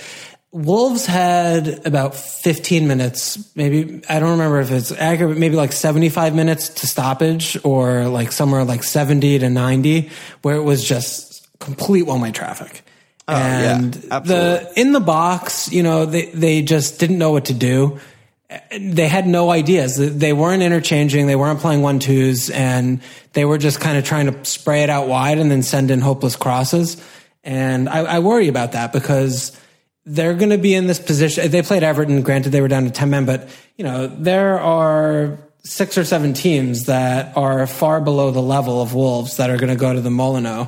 Wolves 0.52 1.06
had 1.06 1.86
about 1.86 2.16
15 2.16 2.88
minutes, 2.88 3.38
maybe 3.56 4.02
I 4.10 4.20
don't 4.20 4.32
remember 4.32 4.60
if 4.62 4.72
it's 4.72 4.92
accurate, 4.92 5.38
maybe 5.38 5.56
like 5.56 5.72
75 5.74 6.34
minutes 6.34 6.70
to 6.70 6.88
stoppage, 6.88 7.58
or 7.64 8.06
like 8.08 8.32
somewhere 8.32 8.64
like 8.64 8.84
70 8.84 9.40
to 9.40 9.50
90, 9.50 10.10
where 10.44 10.56
it 10.56 10.64
was 10.64 10.84
just 10.88 11.48
complete 11.60 12.04
one 12.04 12.22
way 12.22 12.32
traffic. 12.32 12.84
Oh, 13.30 13.38
yeah, 13.38 13.78
and 13.78 14.08
absolutely. 14.10 14.74
the 14.74 14.80
in 14.80 14.92
the 14.94 15.00
box, 15.00 15.72
you 15.72 15.84
know, 15.84 16.06
they 16.06 16.28
they 16.28 16.62
just 16.62 17.00
didn't 17.00 17.18
know 17.18 17.32
what 17.32 17.46
to 17.46 17.54
do 17.54 18.00
they 18.80 19.08
had 19.08 19.28
no 19.28 19.50
ideas. 19.50 19.98
They 19.98 20.32
weren't 20.32 20.64
interchanging. 20.64 21.28
They 21.28 21.36
weren't 21.36 21.60
playing 21.60 21.82
one 21.82 22.00
twos, 22.00 22.50
and 22.50 23.02
they 23.34 23.44
were 23.44 23.58
just 23.58 23.82
kind 23.82 23.98
of 23.98 24.06
trying 24.06 24.32
to 24.32 24.46
spray 24.46 24.84
it 24.84 24.90
out 24.90 25.08
wide 25.08 25.38
and 25.38 25.52
then 25.52 25.64
send 25.64 25.92
in 25.92 26.00
hopeless 26.00 26.38
crosses. 26.38 27.02
And 27.44 27.90
I, 27.90 28.00
I 28.00 28.20
worry 28.20 28.48
about 28.48 28.72
that 28.72 28.94
because 28.94 29.60
they're 30.06 30.34
going 30.34 30.52
to 30.52 30.58
be 30.58 30.74
in 30.74 30.88
this 30.88 31.00
position. 31.00 31.52
They 31.52 31.62
played 31.62 31.84
Everton. 31.84 32.22
Granted, 32.22 32.52
they 32.52 32.62
were 32.62 32.70
down 32.70 32.86
to 32.86 32.92
ten 32.92 33.10
men, 33.10 33.26
but 33.26 33.50
you 33.76 33.84
know 33.84 34.08
there 34.08 34.60
are 34.60 35.38
six 35.66 35.98
or 35.98 36.06
seven 36.06 36.34
teams 36.34 36.86
that 36.86 37.36
are 37.36 37.68
far 37.68 38.00
below 38.00 38.32
the 38.32 38.42
level 38.42 38.82
of 38.82 38.94
Wolves 38.94 39.36
that 39.38 39.50
are 39.50 39.58
going 39.58 39.74
to 39.74 39.80
go 39.80 39.92
to 39.92 40.00
the 40.00 40.12
Molyneux. 40.12 40.68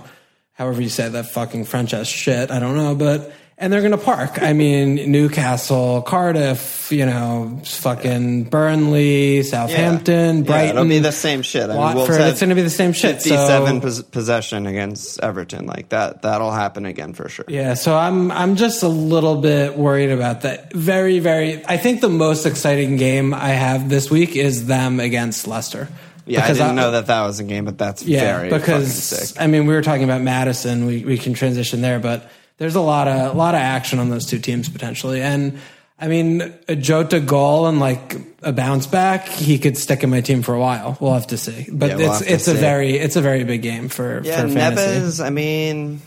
However 0.60 0.82
you 0.82 0.90
say 0.90 1.10
that 1.10 1.28
fucking 1.32 1.64
French 1.66 1.94
ass 1.94 2.06
shit. 2.08 2.52
I 2.52 2.60
don't 2.60 2.76
know, 2.76 2.94
but 2.94 3.32
and 3.58 3.74
they're 3.74 3.82
going 3.82 3.92
to 3.92 3.98
park. 3.98 4.42
I 4.42 4.54
mean, 4.54 4.96
Newcastle, 5.12 6.02
Cardiff, 6.02 6.92
you 6.92 7.06
know, 7.06 7.60
fucking 7.66 8.46
Burnley, 8.46 9.44
Southampton, 9.44 10.38
Yeah, 10.40 10.44
Brighton. 10.44 10.70
it'll 10.78 10.86
be 10.90 11.00
the 11.00 11.12
same 11.12 11.42
shit. 11.42 11.70
I 11.70 11.76
Watford. 11.76 12.22
It's 12.22 12.40
going 12.40 12.50
to 12.50 12.56
be 12.56 12.62
the 12.62 12.70
same 12.70 12.92
shit. 12.94 13.22
So- 13.22 13.30
57 13.30 13.82
pos- 13.82 14.02
possession 14.04 14.66
against 14.68 15.20
Everton. 15.22 15.66
Like 15.66 15.90
that, 15.90 16.22
that'll 16.24 16.52
happen 16.52 16.86
again 16.86 17.14
for 17.14 17.28
sure. 17.30 17.46
Yeah, 17.48 17.74
so 17.74 17.96
I'm 17.98 18.32
I'm 18.32 18.56
just 18.58 18.84
a 18.84 18.88
little 18.90 19.42
bit 19.42 19.78
worried 19.78 20.12
about 20.12 20.42
that. 20.42 20.74
Very, 20.74 21.20
very. 21.20 21.66
I 21.66 21.78
think 21.78 22.02
the 22.02 22.10
most 22.10 22.46
exciting 22.46 22.96
game 22.98 23.34
I 23.34 23.50
have 23.50 23.90
this 23.90 24.10
week 24.12 24.36
is 24.36 24.68
them 24.68 25.00
against 25.00 25.48
Leicester. 25.48 25.88
Yeah, 26.30 26.46
I 26.46 26.54
didn't 26.54 26.76
know 26.76 26.92
that 26.92 27.08
that 27.08 27.22
was 27.26 27.40
a 27.40 27.44
game, 27.44 27.66
but 27.66 27.78
that's 27.78 28.04
Yeah, 28.04 28.50
because. 28.50 29.36
I 29.38 29.48
mean 29.48 29.66
we 29.66 29.74
were 29.74 29.82
talking 29.82 30.04
about 30.04 30.22
Maddison. 30.22 30.86
We 30.86 31.04
we 31.04 31.18
can 31.18 31.34
transition 31.34 31.82
there, 31.82 32.00
but 32.00 32.30
there's 32.58 32.76
a 32.76 32.82
lot 32.82 33.08
of 33.08 33.36
a 33.36 33.38
lot 33.38 33.56
of 33.56 33.62
action 33.62 34.00
on 34.00 34.10
those 34.10 34.26
two 34.26 34.40
teams 34.40 34.70
potentially, 34.70 35.22
and 35.22 35.60
I 36.00 36.08
mean 36.08 36.54
a 36.68 36.76
Jota 36.76 37.20
goal 37.20 37.68
and 37.68 37.80
like 37.80 38.16
a 38.44 38.54
bounce 38.54 38.88
back, 38.88 39.28
he 39.28 39.58
could 39.60 39.76
stick 39.78 40.04
in 40.04 40.10
my 40.10 40.22
team 40.22 40.44
for 40.44 40.54
a 40.56 40.60
while. 40.60 40.98
We'll 41.02 41.14
have 41.14 41.28
to 41.28 41.38
see, 41.38 41.68
but 41.72 41.90
Yeah, 41.90 41.96
we'll 41.98 42.12
it's 42.14 42.22
it's 42.22 42.48
a 42.48 42.54
see. 42.54 42.60
very 42.60 42.98
it's 42.98 43.16
a 43.16 43.22
very 43.22 43.44
big 43.44 43.62
game 43.62 43.90
for 43.90 44.22
Yeah, 44.24 44.42
for 44.42 44.50
fantasy. 44.50 45.00
Neves. 45.00 45.26
I 45.26 45.30
mean, 45.30 46.02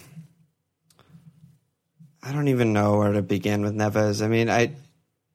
I 2.22 2.32
don't 2.32 2.48
even 2.48 2.72
know 2.72 2.98
where 2.98 3.12
to 3.12 3.22
begin 3.22 3.62
with 3.62 3.74
Neves. 3.74 4.22
I 4.24 4.28
mean, 4.28 4.48
I 4.48 4.72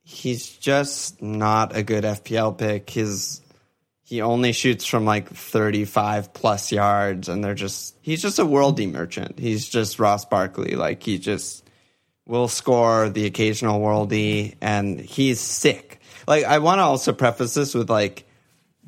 he's 0.03 0.47
just 0.47 1.21
not 1.21 1.75
a 1.75 1.83
good 1.83 2.03
FPL 2.05 2.57
pick. 2.57 2.89
His 2.89 3.41
he 4.07 4.21
only 4.21 4.53
shoots 4.53 4.85
from 4.85 5.03
like 5.03 5.27
35 5.27 6.33
plus 6.33 6.71
yards 6.71 7.27
and 7.27 7.43
they're 7.43 7.53
just 7.53 7.93
he's 8.01 8.21
just 8.21 8.39
a 8.39 8.45
worldy 8.45 8.89
merchant. 8.89 9.37
He's 9.37 9.67
just 9.67 9.99
Ross 9.99 10.23
Barkley. 10.23 10.75
Like 10.75 11.03
he 11.03 11.17
just 11.17 11.69
will 12.25 12.47
score 12.47 13.09
the 13.09 13.25
occasional 13.25 13.81
worldy 13.81 14.55
and 14.61 14.97
he's 14.97 15.41
sick. 15.41 15.99
Like 16.25 16.45
I 16.45 16.59
want 16.59 16.79
to 16.79 16.83
also 16.83 17.11
preface 17.11 17.53
this 17.53 17.73
with 17.73 17.89
like 17.89 18.25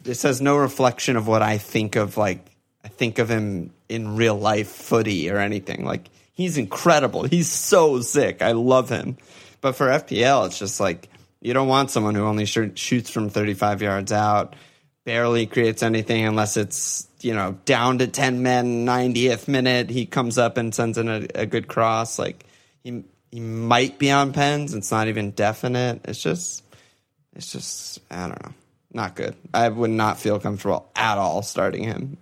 this 0.01 0.21
has 0.21 0.39
no 0.39 0.55
reflection 0.55 1.17
of 1.17 1.27
what 1.27 1.41
I 1.41 1.57
think 1.57 1.97
of 1.97 2.15
like 2.15 2.55
I 2.85 2.87
think 2.87 3.19
of 3.19 3.29
him 3.29 3.73
in 3.89 4.15
real 4.15 4.39
life 4.39 4.69
footy 4.69 5.29
or 5.29 5.37
anything. 5.39 5.83
Like 5.83 6.09
he's 6.31 6.57
incredible. 6.57 7.23
He's 7.23 7.51
so 7.51 7.99
sick. 7.99 8.41
I 8.41 8.53
love 8.53 8.87
him. 8.87 9.17
But 9.59 9.75
for 9.75 9.87
FPL, 9.87 10.45
it's 10.45 10.59
just 10.59 10.79
like 10.79 11.09
you 11.41 11.53
don't 11.53 11.67
want 11.67 11.91
someone 11.91 12.15
who 12.15 12.23
only 12.23 12.45
sh- 12.45 12.59
shoots 12.75 13.09
from 13.09 13.29
35 13.29 13.81
yards 13.81 14.13
out, 14.13 14.55
barely 15.05 15.45
creates 15.45 15.81
anything 15.83 16.25
unless 16.25 16.57
it's 16.57 17.07
you 17.21 17.33
know 17.33 17.57
down 17.65 17.97
to 17.99 18.07
10 18.07 18.41
men, 18.43 18.85
90th 18.85 19.47
minute. 19.47 19.89
He 19.89 20.05
comes 20.05 20.37
up 20.37 20.57
and 20.57 20.73
sends 20.73 20.97
in 20.97 21.07
a, 21.09 21.25
a 21.35 21.45
good 21.45 21.67
cross. 21.67 22.17
Like 22.19 22.45
he 22.83 23.03
he 23.31 23.39
might 23.39 23.99
be 23.99 24.11
on 24.11 24.33
pens. 24.33 24.73
It's 24.73 24.91
not 24.91 25.07
even 25.07 25.31
definite. 25.31 26.01
It's 26.05 26.21
just 26.21 26.63
it's 27.35 27.51
just 27.51 27.99
I 28.11 28.27
don't 28.27 28.41
know, 28.43 28.53
not 28.93 29.15
good. 29.15 29.35
I 29.53 29.69
would 29.69 29.91
not 29.91 30.19
feel 30.19 30.39
comfortable 30.39 30.89
at 30.95 31.17
all 31.17 31.41
starting 31.41 31.83
him. 31.83 32.17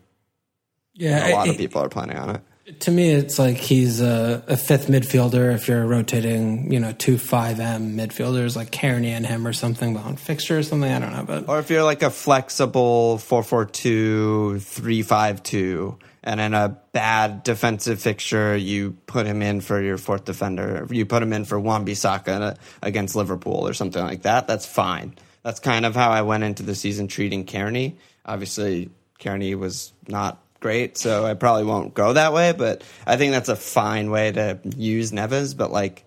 Yeah, 0.93 1.27
A 1.27 1.35
lot 1.35 1.47
it- 1.47 1.51
of 1.51 1.57
people 1.57 1.81
are 1.81 1.89
planning 1.89 2.17
on 2.17 2.35
it. 2.37 2.41
To 2.81 2.91
me, 2.91 3.11
it's 3.11 3.39
like 3.39 3.55
he's 3.55 4.01
a, 4.01 4.43
a 4.47 4.57
fifth 4.57 4.87
midfielder 4.87 5.53
if 5.53 5.69
you're 5.69 5.85
rotating, 5.85 6.71
you 6.71 6.81
know, 6.81 6.91
two 6.91 7.17
five 7.17 7.61
M 7.61 7.95
midfielders 7.95 8.57
like 8.57 8.71
Cairney 8.71 9.11
and 9.11 9.25
him 9.25 9.47
or 9.47 9.53
something, 9.53 9.93
but 9.93 10.03
on 10.03 10.17
fixture 10.17 10.57
or 10.57 10.63
something. 10.63 10.91
I 10.91 10.99
don't 10.99 11.13
know, 11.13 11.23
but 11.23 11.47
Or 11.47 11.59
if 11.59 11.69
you're 11.69 11.83
like 11.83 12.03
a 12.03 12.09
flexible 12.09 13.19
4-4-2, 13.19 14.57
3-5-2, 14.57 15.97
and 16.23 16.41
in 16.41 16.53
a 16.53 16.77
bad 16.91 17.43
defensive 17.43 18.01
fixture, 18.01 18.57
you 18.57 18.97
put 19.05 19.25
him 19.25 19.41
in 19.41 19.61
for 19.61 19.81
your 19.81 19.97
fourth 19.97 20.25
defender. 20.25 20.85
You 20.91 21.05
put 21.05 21.23
him 21.23 21.31
in 21.31 21.45
for 21.45 21.57
Wan-Bissaka 21.57 22.57
against 22.83 23.15
Liverpool 23.15 23.65
or 23.65 23.73
something 23.73 24.03
like 24.03 24.23
that. 24.23 24.45
That's 24.45 24.65
fine. 24.65 25.15
That's 25.41 25.61
kind 25.61 25.85
of 25.85 25.95
how 25.95 26.09
I 26.09 26.23
went 26.23 26.43
into 26.43 26.63
the 26.63 26.75
season 26.75 27.07
treating 27.07 27.45
Cairney. 27.45 27.95
Obviously, 28.25 28.89
Cairney 29.21 29.55
was 29.57 29.93
not 30.09 30.43
great, 30.59 30.97
so 30.97 31.25
I 31.25 31.33
probably 31.33 31.63
won't 31.65 31.93
go 31.93 32.13
that 32.13 32.33
way. 32.33 32.53
But 32.53 32.83
I 33.05 33.17
think 33.17 33.31
that's 33.31 33.49
a 33.49 33.55
fine 33.55 34.09
way 34.11 34.31
to 34.31 34.59
use 34.75 35.11
Neves. 35.11 35.55
But 35.55 35.71
like 35.71 36.05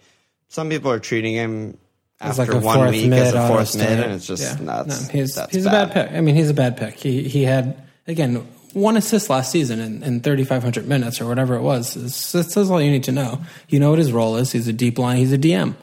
some 0.48 0.68
people 0.68 0.90
are 0.90 0.98
treating 1.00 1.34
him 1.34 1.78
after 2.20 2.42
like 2.42 2.52
a 2.52 2.58
one 2.58 2.76
fourth 2.76 2.90
week 2.90 3.08
mid 3.08 3.18
as 3.20 3.34
a 3.34 3.38
auto 3.38 3.54
fourth 3.54 3.76
mid, 3.76 4.00
and 4.00 4.12
it's 4.12 4.26
just 4.26 4.42
Yeah. 4.42 4.64
nuts. 4.64 5.06
No, 5.06 5.12
he's 5.12 5.34
That's 5.34 5.54
he's 5.54 5.66
a 5.66 5.70
bad 5.70 5.92
pick. 5.92 6.12
I 6.12 6.20
mean, 6.20 6.34
he's 6.34 6.50
a 6.50 6.54
bad 6.54 6.76
pick. 6.76 6.94
He 6.94 7.22
he 7.28 7.44
had 7.44 7.82
again 8.06 8.46
one 8.72 8.96
assist 8.96 9.28
last 9.30 9.50
season 9.50 9.80
in, 9.80 10.02
in 10.04 10.20
3,500 10.20 10.86
minutes 10.86 11.20
or 11.20 11.26
whatever 11.26 11.56
it 11.56 11.60
was. 11.60 11.96
It's, 11.96 12.32
it 12.36 12.44
says 12.52 12.70
all 12.70 12.80
you 12.80 12.92
need 12.92 13.02
to 13.04 13.10
know. 13.12 13.40
You 13.68 13.80
know 13.80 13.90
what 13.90 13.98
his 13.98 14.12
role 14.12 14.36
is. 14.36 14.52
He's 14.52 14.68
a 14.68 14.72
deep 14.72 14.96
line. 14.96 15.16
He's 15.16 15.32
a 15.32 15.38
DM. 15.38 15.74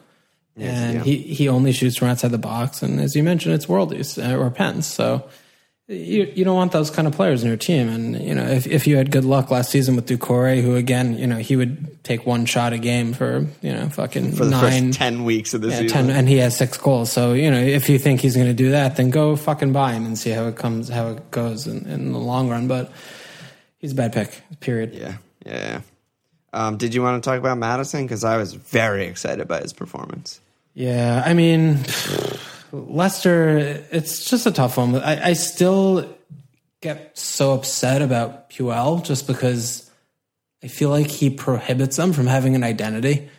and 0.56 1.02
he, 1.02 1.18
he 1.18 1.48
only 1.50 1.72
shoots 1.72 1.96
from 1.96 2.08
outside 2.08 2.30
the 2.30 2.38
box. 2.38 2.82
And 2.82 2.98
as 2.98 3.14
you 3.14 3.22
mentioned, 3.22 3.54
it's 3.54 3.66
worldies 3.66 4.16
uh, 4.16 4.34
or 4.36 4.48
pens. 4.50 4.86
So 4.86 5.28
you, 5.88 6.30
you 6.34 6.44
don't 6.44 6.54
want 6.54 6.72
those 6.72 6.90
kind 6.90 7.08
of 7.08 7.14
players 7.14 7.42
in 7.42 7.48
your 7.48 7.56
team. 7.56 7.88
And, 7.88 8.22
you 8.22 8.34
know, 8.34 8.46
if, 8.46 8.66
if 8.66 8.86
you 8.86 8.98
had 8.98 9.10
good 9.10 9.24
luck 9.24 9.50
last 9.50 9.70
season 9.70 9.96
with 9.96 10.06
Doucouré, 10.06 10.62
who 10.62 10.76
again, 10.76 11.16
you 11.16 11.26
know, 11.26 11.38
he 11.38 11.56
would 11.56 12.04
take 12.04 12.26
one 12.26 12.44
shot 12.44 12.74
a 12.74 12.78
game 12.78 13.14
for, 13.14 13.46
you 13.62 13.72
know, 13.72 13.88
fucking 13.88 14.32
For 14.32 14.44
the 14.44 14.50
nine, 14.50 14.88
first 14.88 14.98
10 14.98 15.24
weeks 15.24 15.54
of 15.54 15.62
the 15.62 15.68
yeah, 15.68 15.78
season. 15.78 16.08
10, 16.08 16.10
and 16.10 16.28
he 16.28 16.36
has 16.38 16.56
six 16.56 16.76
goals. 16.76 17.10
So, 17.10 17.32
you 17.32 17.50
know, 17.50 17.58
if 17.58 17.88
you 17.88 17.98
think 17.98 18.20
he's 18.20 18.34
going 18.34 18.48
to 18.48 18.54
do 18.54 18.72
that, 18.72 18.96
then 18.96 19.08
go 19.08 19.34
fucking 19.34 19.72
buy 19.72 19.94
him 19.94 20.04
and 20.04 20.18
see 20.18 20.30
how 20.30 20.46
it 20.46 20.56
comes, 20.56 20.90
how 20.90 21.08
it 21.08 21.30
goes 21.30 21.66
in, 21.66 21.86
in 21.86 22.12
the 22.12 22.18
long 22.18 22.50
run. 22.50 22.68
But 22.68 22.92
he's 23.78 23.92
a 23.92 23.96
bad 23.96 24.12
pick, 24.12 24.42
period. 24.60 24.94
Yeah, 24.94 25.16
yeah. 25.46 25.52
yeah. 25.54 25.80
Um, 26.52 26.76
did 26.76 26.94
you 26.94 27.02
want 27.02 27.22
to 27.22 27.28
talk 27.28 27.38
about 27.38 27.56
Maddison? 27.56 28.04
Because 28.04 28.24
I 28.24 28.36
was 28.36 28.52
very 28.52 29.06
excited 29.06 29.48
by 29.48 29.60
his 29.60 29.72
performance. 29.72 30.40
Yeah, 30.74 31.22
I 31.24 31.34
mean, 31.34 31.78
Leicester, 32.72 33.58
it's 33.90 34.28
just 34.28 34.46
a 34.46 34.50
tough 34.50 34.76
one. 34.76 34.96
I, 34.96 35.28
I 35.28 35.32
still 35.32 36.16
get 36.80 37.18
so 37.18 37.54
upset 37.54 38.02
about 38.02 38.50
Puel 38.50 39.04
just 39.04 39.26
because 39.26 39.90
I 40.62 40.68
feel 40.68 40.90
like 40.90 41.08
he 41.08 41.30
prohibits 41.30 41.96
them 41.96 42.12
from 42.12 42.26
having 42.26 42.54
an 42.54 42.64
identity. 42.64 43.30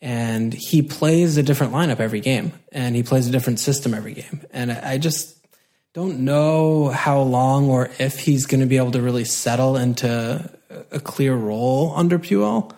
And 0.00 0.54
he 0.54 0.82
plays 0.82 1.36
a 1.36 1.42
different 1.42 1.72
lineup 1.72 1.98
every 1.98 2.20
game, 2.20 2.52
and 2.70 2.94
he 2.94 3.02
plays 3.02 3.26
a 3.26 3.32
different 3.32 3.58
system 3.58 3.94
every 3.94 4.14
game. 4.14 4.42
And 4.52 4.70
I 4.70 4.92
I 4.92 4.98
just 4.98 5.36
don't 5.92 6.20
know 6.20 6.88
how 6.88 7.20
long 7.20 7.68
or 7.68 7.90
if 7.98 8.20
he's 8.20 8.46
going 8.46 8.60
to 8.60 8.66
be 8.66 8.76
able 8.76 8.92
to 8.92 9.02
really 9.02 9.24
settle 9.24 9.76
into 9.76 10.48
a 10.92 11.00
clear 11.00 11.34
role 11.34 11.92
under 11.96 12.18
Puel 12.18 12.72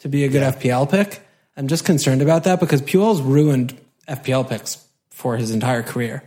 to 0.00 0.08
be 0.10 0.24
a 0.24 0.28
good 0.28 0.42
FPL 0.42 0.90
pick. 0.90 1.22
I'm 1.56 1.68
just 1.68 1.86
concerned 1.86 2.20
about 2.20 2.44
that 2.44 2.60
because 2.60 2.82
Puel's 2.82 3.22
ruined 3.22 3.78
FPL 4.06 4.46
picks 4.46 4.85
for 5.16 5.36
his 5.38 5.50
entire 5.50 5.82
career 5.82 6.22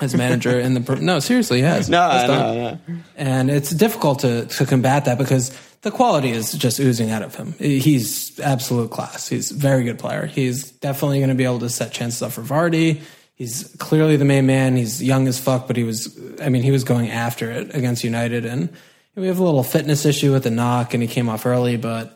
as 0.00 0.12
manager 0.14 0.58
in 0.58 0.74
the 0.74 0.96
no 0.96 1.20
seriously 1.20 1.58
he 1.58 1.62
has 1.62 1.88
No, 1.96 2.02
He's 2.10 2.22
I 2.22 2.26
done. 2.26 2.56
know, 2.56 2.78
I 2.88 2.94
and 3.16 3.50
it's 3.50 3.70
difficult 3.70 4.18
to 4.20 4.46
to 4.46 4.66
combat 4.66 5.04
that 5.04 5.18
because 5.18 5.56
the 5.82 5.92
quality 5.92 6.30
is 6.30 6.52
just 6.52 6.80
oozing 6.80 7.10
out 7.10 7.22
of 7.22 7.34
him. 7.36 7.52
He's 7.58 8.40
absolute 8.40 8.90
class. 8.90 9.28
He's 9.28 9.50
a 9.50 9.54
very 9.54 9.84
good 9.84 9.98
player. 9.98 10.26
He's 10.26 10.70
definitely 10.72 11.18
going 11.18 11.28
to 11.28 11.34
be 11.36 11.44
able 11.44 11.58
to 11.60 11.68
set 11.68 11.92
chances 11.92 12.22
up 12.22 12.32
for 12.32 12.42
Vardy. 12.42 13.02
He's 13.34 13.74
clearly 13.78 14.16
the 14.16 14.24
main 14.24 14.46
man. 14.46 14.76
He's 14.76 15.02
young 15.02 15.28
as 15.28 15.38
fuck, 15.38 15.66
but 15.66 15.76
he 15.76 15.84
was, 15.84 16.18
I 16.40 16.48
mean, 16.48 16.62
he 16.62 16.70
was 16.70 16.84
going 16.84 17.10
after 17.10 17.50
it 17.50 17.74
against 17.74 18.02
United. 18.02 18.46
And 18.46 18.70
we 19.14 19.26
have 19.26 19.38
a 19.38 19.44
little 19.44 19.62
fitness 19.62 20.06
issue 20.06 20.32
with 20.32 20.44
the 20.44 20.50
knock, 20.50 20.94
and 20.94 21.02
he 21.02 21.08
came 21.08 21.28
off 21.28 21.44
early, 21.44 21.76
but 21.76 22.13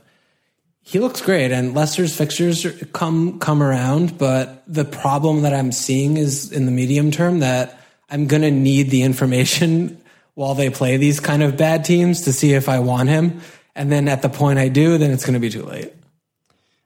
he 0.88 1.00
looks 1.00 1.20
great. 1.20 1.52
And 1.52 1.74
Leicester's 1.74 2.16
fixtures 2.16 2.66
come 2.94 3.38
come 3.40 3.62
around, 3.62 4.16
but 4.16 4.62
the 4.66 4.86
problem 4.86 5.42
that 5.42 5.52
I'm 5.52 5.70
seeing 5.70 6.16
is 6.16 6.50
in 6.50 6.64
the 6.64 6.72
medium 6.72 7.10
term 7.10 7.40
that 7.40 7.78
I'm 8.08 8.26
going 8.26 8.40
to 8.40 8.50
need 8.50 8.88
the 8.88 9.02
information 9.02 10.00
while 10.34 10.54
they 10.54 10.70
play 10.70 10.96
these 10.96 11.20
kind 11.20 11.42
of 11.42 11.58
bad 11.58 11.84
teams 11.84 12.22
to 12.22 12.32
see 12.32 12.54
if 12.54 12.70
I 12.70 12.78
want 12.78 13.10
him. 13.10 13.42
And 13.74 13.92
then 13.92 14.08
at 14.08 14.22
the 14.22 14.30
point 14.30 14.58
I 14.58 14.68
do, 14.68 14.96
then 14.96 15.10
it's 15.10 15.26
going 15.26 15.34
to 15.34 15.40
be 15.40 15.50
too 15.50 15.62
late. 15.62 15.92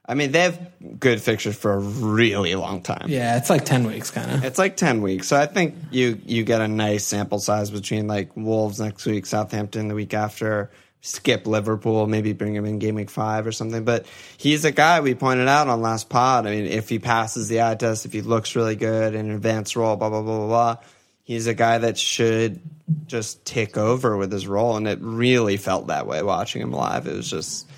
I 0.05 0.15
mean, 0.15 0.33
they 0.33 0.41
have 0.41 0.59
good 0.99 1.21
fixtures 1.21 1.55
for 1.55 1.71
a 1.71 1.79
really 1.79 2.55
long 2.55 2.81
time. 2.81 3.05
Yeah, 3.07 3.37
it's 3.37 3.49
like 3.49 3.63
10 3.63 3.87
weeks 3.87 4.11
kind 4.11 4.29
of. 4.29 4.43
It's 4.43 4.59
like 4.59 4.75
ten 4.75 5.01
weeks, 5.01 5.29
so 5.29 5.37
I 5.37 5.45
think 5.45 5.75
you 5.91 6.19
you 6.25 6.43
get 6.43 6.59
a 6.59 6.67
nice 6.67 7.05
sample 7.05 7.39
size 7.39 7.71
between 7.71 8.07
like 8.07 8.35
Wolves 8.35 8.81
next 8.81 9.05
week, 9.05 9.25
Southampton 9.25 9.87
the 9.87 9.95
week 9.95 10.13
after, 10.13 10.71
skip 11.03 11.45
Liverpool, 11.45 12.07
maybe 12.07 12.31
bring 12.31 12.55
him 12.55 12.65
in 12.65 12.79
game 12.79 12.95
week 12.95 13.09
five 13.09 13.45
or 13.45 13.51
something. 13.51 13.83
But 13.83 14.05
he's 14.37 14.65
a 14.65 14.71
guy 14.71 15.01
we 15.01 15.13
pointed 15.13 15.49
out 15.49 15.67
on 15.67 15.81
last 15.81 16.09
pod. 16.09 16.47
I 16.47 16.51
mean, 16.51 16.65
if 16.65 16.89
he 16.89 16.97
passes 16.97 17.49
the 17.49 17.61
eye 17.61 17.75
test, 17.75 18.05
if 18.05 18.13
he 18.13 18.21
looks 18.21 18.55
really 18.55 18.77
good 18.77 19.13
in 19.13 19.29
an 19.29 19.35
advanced 19.35 19.75
role, 19.75 19.95
blah 19.97 20.09
blah 20.09 20.21
blah 20.21 20.37
blah 20.37 20.47
blah, 20.47 20.77
he's 21.23 21.45
a 21.45 21.53
guy 21.53 21.77
that 21.77 21.99
should 21.99 22.61
just 23.05 23.45
take 23.45 23.77
over 23.77 24.17
with 24.17 24.31
his 24.31 24.47
role, 24.47 24.77
and 24.77 24.87
it 24.87 24.99
really 25.01 25.57
felt 25.57 25.87
that 25.87 26.07
way 26.07 26.23
watching 26.23 26.61
him 26.61 26.71
live. 26.71 27.05
It 27.05 27.15
was 27.15 27.29
just 27.29 27.69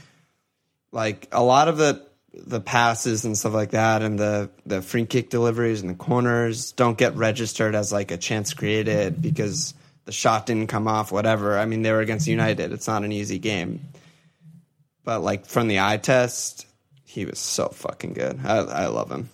like 0.91 1.27
a 1.31 1.43
lot 1.43 1.67
of 1.67 1.77
the 1.77 2.05
the 2.33 2.59
passes 2.59 3.25
and 3.25 3.37
stuff 3.37 3.53
like 3.53 3.71
that 3.71 4.01
and 4.01 4.19
the 4.19 4.49
the 4.65 4.81
free 4.81 5.05
kick 5.05 5.29
deliveries 5.29 5.79
and 5.79 5.89
the 5.89 5.95
corners 5.95 6.73
don't 6.73 6.97
get 6.97 7.15
registered 7.15 7.73
as 7.73 7.93
like 7.93 8.11
a 8.11 8.17
chance 8.17 8.53
created 8.53 9.21
because 9.21 9.73
the 10.05 10.11
shot 10.11 10.45
didn't 10.45 10.67
come 10.67 10.87
off 10.87 11.11
whatever 11.11 11.57
i 11.57 11.65
mean 11.65 11.81
they 11.81 11.91
were 11.91 12.01
against 12.01 12.25
mm-hmm. 12.25 12.39
united 12.39 12.71
it's 12.71 12.87
not 12.87 13.03
an 13.03 13.11
easy 13.11 13.39
game 13.39 13.81
but 15.03 15.19
like 15.19 15.45
from 15.45 15.67
the 15.67 15.79
eye 15.79 15.97
test 15.97 16.65
he 17.03 17.25
was 17.25 17.39
so 17.39 17.67
fucking 17.67 18.13
good 18.13 18.39
i, 18.43 18.57
I 18.57 18.85
love 18.87 19.11
him 19.11 19.29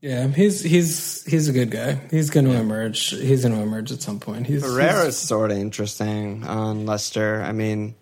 Yeah, 0.00 0.28
he's 0.28 0.62
he's 0.62 1.24
he's 1.24 1.48
a 1.48 1.52
good 1.52 1.70
guy. 1.70 1.94
He's 2.10 2.30
going 2.30 2.46
to 2.46 2.52
emerge. 2.52 3.10
He's 3.10 3.42
going 3.42 3.56
to 3.56 3.62
emerge 3.62 3.90
at 3.90 4.02
some 4.02 4.20
point. 4.20 4.46
He's, 4.46 4.62
Pereira's 4.62 5.16
sort 5.16 5.50
of 5.50 5.56
interesting 5.56 6.44
on 6.44 6.86
Leicester. 6.86 7.42
I 7.42 7.52
mean, 7.52 7.96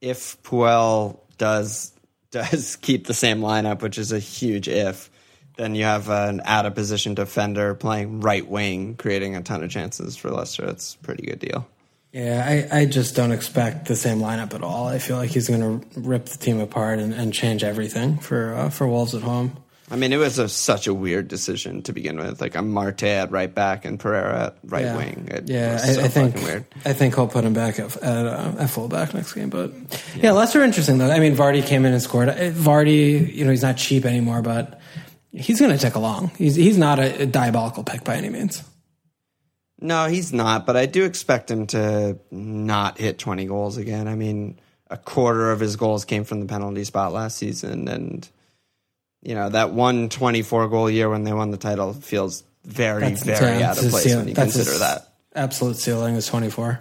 if 0.00 0.40
Puel 0.42 1.18
does 1.38 1.92
does 2.30 2.76
keep 2.76 3.06
the 3.06 3.14
same 3.14 3.40
lineup, 3.40 3.82
which 3.82 3.98
is 3.98 4.12
a 4.12 4.20
huge 4.20 4.68
if, 4.68 5.09
then 5.60 5.74
you 5.74 5.84
have 5.84 6.08
an 6.08 6.40
out 6.44 6.66
of 6.66 6.74
position 6.74 7.14
defender 7.14 7.74
playing 7.74 8.20
right 8.20 8.46
wing, 8.46 8.96
creating 8.96 9.36
a 9.36 9.42
ton 9.42 9.62
of 9.62 9.70
chances 9.70 10.16
for 10.16 10.30
Leicester. 10.30 10.64
That's 10.64 10.94
a 10.94 10.98
pretty 10.98 11.26
good 11.26 11.38
deal. 11.38 11.68
Yeah, 12.12 12.66
I, 12.72 12.80
I 12.80 12.84
just 12.86 13.14
don't 13.14 13.30
expect 13.30 13.86
the 13.86 13.94
same 13.94 14.18
lineup 14.18 14.52
at 14.52 14.62
all. 14.62 14.88
I 14.88 14.98
feel 14.98 15.16
like 15.16 15.30
he's 15.30 15.48
going 15.48 15.60
to 15.60 16.00
rip 16.00 16.26
the 16.26 16.38
team 16.38 16.58
apart 16.58 16.98
and, 16.98 17.14
and 17.14 17.32
change 17.32 17.62
everything 17.62 18.18
for 18.18 18.54
uh, 18.54 18.70
for 18.70 18.88
Wolves 18.88 19.14
at 19.14 19.22
home. 19.22 19.56
I 19.92 19.96
mean, 19.96 20.12
it 20.12 20.18
was 20.18 20.38
a, 20.38 20.48
such 20.48 20.86
a 20.86 20.94
weird 20.94 21.26
decision 21.26 21.82
to 21.82 21.92
begin 21.92 22.16
with. 22.16 22.40
Like 22.40 22.54
Amartey 22.54 23.08
at 23.08 23.32
right 23.32 23.52
back 23.52 23.84
and 23.84 23.98
Pereira 23.98 24.46
at 24.46 24.56
right 24.64 24.84
yeah. 24.84 24.96
wing. 24.96 25.28
It 25.30 25.48
yeah, 25.48 25.74
was 25.74 25.82
I, 25.82 25.92
so 25.92 26.00
I 26.02 26.08
think 26.08 26.34
weird. 26.36 26.64
I 26.84 26.92
think 26.92 27.14
he'll 27.16 27.28
put 27.28 27.44
him 27.44 27.52
back 27.52 27.78
at 27.78 27.96
at, 27.96 28.26
uh, 28.26 28.54
at 28.58 28.70
fullback 28.70 29.14
next 29.14 29.34
game. 29.34 29.50
But 29.50 29.72
yeah. 30.16 30.32
Leicester 30.32 30.62
interesting 30.62 30.98
though. 30.98 31.10
I 31.10 31.18
mean, 31.18 31.36
Vardy 31.36 31.64
came 31.64 31.84
in 31.84 31.92
and 31.92 32.02
scored. 32.02 32.28
Uh, 32.28 32.50
Vardy, 32.50 33.34
you 33.34 33.44
know, 33.44 33.50
he's 33.50 33.62
not 33.62 33.76
cheap 33.76 34.04
anymore, 34.04 34.42
but 34.42 34.80
he's 35.32 35.60
going 35.60 35.72
to 35.72 35.78
tick 35.78 35.94
along. 35.94 36.30
He's 36.36 36.54
he's 36.56 36.78
not 36.78 36.98
a, 36.98 37.22
a 37.22 37.26
diabolical 37.26 37.84
pick 37.84 38.04
by 38.04 38.16
any 38.16 38.28
means. 38.28 38.62
No, 39.80 40.06
he's 40.08 40.32
not, 40.32 40.66
but 40.66 40.76
I 40.76 40.84
do 40.86 41.04
expect 41.04 41.50
him 41.50 41.66
to 41.68 42.18
not 42.30 42.98
hit 42.98 43.18
20 43.18 43.46
goals 43.46 43.78
again. 43.78 44.08
I 44.08 44.14
mean, 44.14 44.60
a 44.90 44.98
quarter 44.98 45.52
of 45.52 45.60
his 45.60 45.76
goals 45.76 46.04
came 46.04 46.24
from 46.24 46.40
the 46.40 46.46
penalty 46.46 46.84
spot 46.84 47.14
last 47.14 47.38
season, 47.38 47.88
and, 47.88 48.28
you 49.22 49.34
know, 49.34 49.48
that 49.48 49.70
one 49.72 50.10
24 50.10 50.68
goal 50.68 50.90
year 50.90 51.08
when 51.08 51.24
they 51.24 51.32
won 51.32 51.50
the 51.50 51.56
title 51.56 51.94
feels 51.94 52.44
very, 52.64 53.00
That's- 53.00 53.22
very 53.24 53.60
yeah, 53.60 53.70
out 53.70 53.82
of 53.82 53.88
place 53.88 54.14
when 54.14 54.28
you 54.28 54.34
consider 54.34 54.76
that. 54.78 55.06
Absolute 55.34 55.76
ceiling 55.76 56.16
is 56.16 56.26
twenty 56.26 56.50
four. 56.50 56.80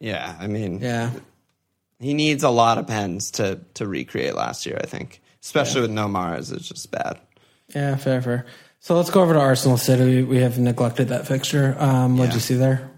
Yeah, 0.00 0.34
I 0.38 0.48
mean, 0.48 0.80
Yeah, 0.80 1.12
he 2.00 2.12
needs 2.12 2.42
a 2.42 2.50
lot 2.50 2.76
of 2.76 2.88
pens 2.88 3.30
to, 3.32 3.60
to 3.74 3.86
recreate 3.86 4.34
last 4.34 4.66
year, 4.66 4.78
I 4.82 4.86
think. 4.86 5.22
Especially 5.42 5.80
with 5.80 5.92
no 5.92 6.08
Mahrez, 6.08 6.52
it's 6.52 6.68
just 6.68 6.90
bad. 6.90 7.20
Yeah, 7.74 7.96
fair, 7.96 8.22
fair. 8.22 8.46
So 8.80 8.96
let's 8.96 9.10
go 9.10 9.22
over 9.22 9.32
to 9.32 9.40
Arsenal 9.40 9.76
City. 9.78 10.22
We 10.22 10.38
have 10.38 10.58
neglected 10.58 11.08
that 11.08 11.26
fixture. 11.26 11.74
Um, 11.78 12.16
what'd 12.18 12.32
Yeah. 12.32 12.36
you 12.36 12.40
see 12.40 12.54
there? 12.54 12.90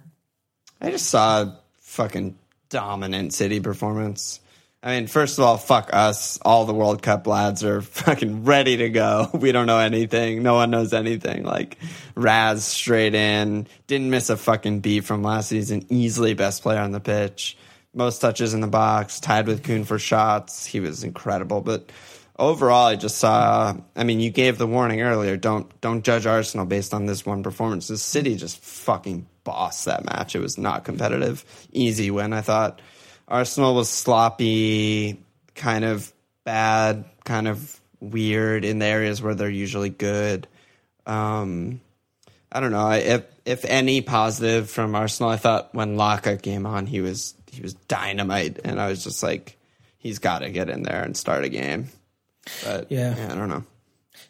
I 0.80 0.90
just 0.90 1.06
saw 1.08 1.42
a 1.42 1.60
fucking 1.80 2.36
dominant 2.68 3.32
City 3.32 3.60
performance. 3.60 4.40
I 4.82 4.90
mean, 4.98 5.06
first 5.06 5.38
of 5.38 5.44
all, 5.44 5.56
fuck 5.56 5.90
us. 5.92 6.38
All 6.44 6.64
the 6.64 6.74
World 6.74 7.02
Cup 7.02 7.26
lads 7.26 7.64
are 7.64 7.80
fucking 7.82 8.44
ready 8.44 8.76
to 8.78 8.88
go. 8.90 9.30
We 9.34 9.52
don't 9.52 9.66
know 9.66 9.78
anything. 9.78 10.42
No 10.42 10.54
one 10.54 10.70
knows 10.70 10.92
anything. 10.92 11.44
Like 11.44 11.78
Raz 12.14 12.64
straight 12.64 13.14
in, 13.14 13.66
didn't 13.86 14.10
miss 14.10 14.28
a 14.30 14.36
fucking 14.36 14.80
beat 14.80 15.04
from 15.04 15.22
last 15.22 15.48
season. 15.48 15.86
Easily 15.88 16.34
best 16.34 16.62
player 16.62 16.80
on 16.80 16.92
the 16.92 17.00
pitch. 17.00 17.56
Most 17.94 18.20
touches 18.20 18.52
in 18.52 18.60
the 18.60 18.66
box, 18.66 19.20
tied 19.20 19.46
with 19.46 19.62
Kun 19.62 19.84
for 19.84 19.98
shots. 19.98 20.66
He 20.66 20.80
was 20.80 21.02
incredible. 21.02 21.62
But 21.62 21.90
overall, 22.38 22.86
I 22.86 22.96
just 22.96 23.18
saw. 23.18 23.76
I 23.94 24.04
mean, 24.04 24.20
you 24.20 24.30
gave 24.30 24.58
the 24.58 24.66
warning 24.66 25.00
earlier. 25.00 25.36
Don't 25.36 25.80
don't 25.80 26.04
judge 26.04 26.26
Arsenal 26.26 26.66
based 26.66 26.94
on 26.94 27.06
this 27.06 27.24
one 27.24 27.42
performance. 27.42 27.88
The 27.88 27.98
City 27.98 28.36
just 28.36 28.58
fucking 28.58 29.26
bossed 29.44 29.84
that 29.86 30.04
match. 30.04 30.34
It 30.34 30.40
was 30.40 30.58
not 30.58 30.84
competitive. 30.84 31.44
Easy 31.72 32.10
win, 32.10 32.32
I 32.32 32.40
thought. 32.40 32.80
Arsenal 33.28 33.74
was 33.74 33.88
sloppy, 33.88 35.20
kind 35.54 35.84
of 35.84 36.12
bad, 36.44 37.04
kind 37.24 37.48
of 37.48 37.80
weird 38.00 38.64
in 38.64 38.78
the 38.78 38.86
areas 38.86 39.20
where 39.22 39.34
they're 39.34 39.50
usually 39.50 39.90
good. 39.90 40.46
Um, 41.06 41.80
I 42.52 42.60
don't 42.60 42.72
know. 42.72 42.90
If 42.90 43.24
if 43.44 43.64
any 43.64 44.00
positive 44.00 44.70
from 44.70 44.94
Arsenal, 44.94 45.30
I 45.30 45.36
thought 45.36 45.74
when 45.74 45.96
Laka 45.96 46.40
came 46.40 46.66
on, 46.66 46.86
he 46.86 47.00
was 47.00 47.34
he 47.50 47.62
was 47.62 47.74
dynamite, 47.74 48.60
and 48.64 48.80
I 48.80 48.88
was 48.88 49.02
just 49.02 49.22
like, 49.22 49.56
he's 49.98 50.18
got 50.18 50.40
to 50.40 50.50
get 50.50 50.68
in 50.68 50.82
there 50.82 51.02
and 51.02 51.16
start 51.16 51.44
a 51.44 51.48
game. 51.48 51.88
But 52.64 52.90
Yeah. 52.90 53.14
I 53.30 53.34
don't 53.34 53.48
know. 53.48 53.64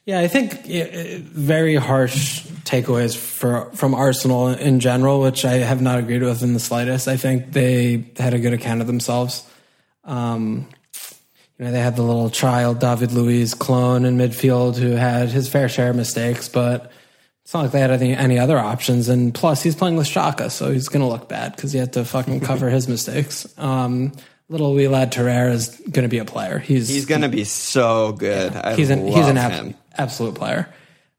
Yeah, 0.04 0.20
I 0.20 0.28
think 0.28 0.54
uh, 0.54 1.18
very 1.20 1.74
harsh 1.74 2.44
takeaways 2.64 3.16
for 3.16 3.70
from 3.72 3.94
Arsenal 3.94 4.48
in 4.48 4.80
general, 4.80 5.20
which 5.20 5.44
I 5.44 5.54
have 5.54 5.80
not 5.82 5.98
agreed 5.98 6.22
with 6.22 6.42
in 6.42 6.54
the 6.54 6.60
slightest. 6.60 7.08
I 7.08 7.16
think 7.16 7.52
they 7.52 8.04
had 8.16 8.34
a 8.34 8.38
good 8.38 8.52
account 8.52 8.80
of 8.80 8.86
themselves. 8.86 9.48
Um, 10.04 10.68
you 11.58 11.64
know, 11.64 11.72
they 11.72 11.80
had 11.80 11.96
the 11.96 12.02
little 12.02 12.30
child 12.30 12.80
David 12.80 13.12
Luiz 13.12 13.54
clone 13.54 14.04
in 14.04 14.16
midfield 14.16 14.76
who 14.76 14.90
had 14.90 15.30
his 15.30 15.48
fair 15.48 15.68
share 15.68 15.90
of 15.90 15.96
mistakes, 15.96 16.48
but 16.48 16.92
it's 17.42 17.54
not 17.54 17.62
like 17.62 17.70
they 17.72 17.80
had 17.80 17.90
any, 17.90 18.14
any 18.14 18.38
other 18.38 18.58
options. 18.58 19.08
And 19.08 19.32
plus, 19.32 19.62
he's 19.62 19.74
playing 19.74 19.96
with 19.96 20.06
Xhaka, 20.06 20.50
so 20.50 20.70
he's 20.70 20.88
going 20.88 21.00
to 21.00 21.08
look 21.08 21.28
bad 21.28 21.56
because 21.56 21.72
he 21.72 21.78
had 21.78 21.92
to 21.94 22.04
fucking 22.04 22.40
cover 22.40 22.68
his 22.68 22.88
mistakes. 22.88 23.46
Um, 23.58 24.12
little 24.48 24.74
wee 24.74 24.88
lad 24.88 25.12
Torreira 25.12 25.52
is 25.52 25.68
going 25.90 26.04
to 26.04 26.08
be 26.08 26.18
a 26.18 26.24
player. 26.24 26.58
He's 26.58 26.88
He's 26.88 27.06
going 27.06 27.22
to 27.22 27.28
be 27.28 27.44
so 27.44 28.12
good. 28.12 28.54
I 28.54 28.74
he's 28.74 28.90
an 28.90 29.06
he's 29.06 29.26
an 29.26 29.38
ab- 29.38 29.74
absolute 29.96 30.34
player. 30.34 30.72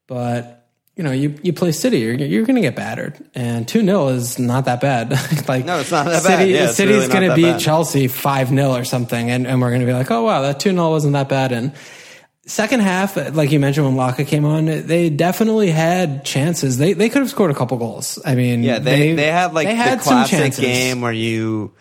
But 0.08 0.54
you 0.96 1.04
know, 1.04 1.12
you, 1.12 1.38
you 1.44 1.54
play 1.54 1.72
City, 1.74 2.00
you're, 2.00 2.16
you're 2.16 2.46
going 2.46 2.56
to 2.56 2.62
get 2.62 2.76
battered, 2.76 3.16
and 3.36 3.68
two 3.68 3.82
0 3.84 4.08
is 4.08 4.40
not 4.40 4.66
that 4.66 4.82
bad. 4.82 5.12
like 5.48 5.64
No, 5.64 5.80
it's 5.80 5.92
not 5.92 6.06
that 6.08 6.24
City, 6.24 6.54
bad. 6.54 6.62
Yeah, 6.62 6.68
City's 6.72 6.96
really 6.96 7.08
going 7.08 7.30
to 7.30 7.36
beat 7.36 7.42
bad. 7.44 7.60
Chelsea 7.60 8.08
five 8.08 8.50
0 8.50 8.72
or 8.72 8.84
something, 8.84 9.30
and, 9.30 9.46
and 9.46 9.62
we're 9.62 9.70
going 9.70 9.82
to 9.82 9.86
be 9.86 9.94
like, 9.94 10.10
oh 10.10 10.24
wow, 10.24 10.42
that 10.42 10.60
two 10.60 10.72
0 10.72 10.90
wasn't 10.90 11.14
that 11.14 11.30
bad. 11.30 11.52
And 11.52 11.74
second 12.48 12.80
half, 12.80 13.16
like 13.36 13.52
you 13.52 13.60
mentioned 13.60 13.86
when 13.86 13.96
Laka 13.96 14.26
came 14.26 14.46
on, 14.46 14.66
they 14.66 15.10
definitely 15.12 15.70
had 15.70 16.26
chances. 16.26 16.78
They 16.80 16.94
they 16.94 17.10
could 17.10 17.22
have 17.22 17.30
scored 17.30 17.52
a 17.52 17.56
couple 17.56 17.78
goals. 17.78 18.20
I 18.26 18.34
mean, 18.34 18.64
Yeah, 18.64 18.80
they, 18.80 19.14
they, 19.14 19.28
had 19.28 19.54
like 19.54 19.68
they 19.68 19.74
the 19.76 19.82
had 19.84 20.02
some 20.02 20.14
classic 20.14 20.40
chances. 20.40 20.64
game 20.64 21.02
where 21.02 21.14
you 21.14 21.74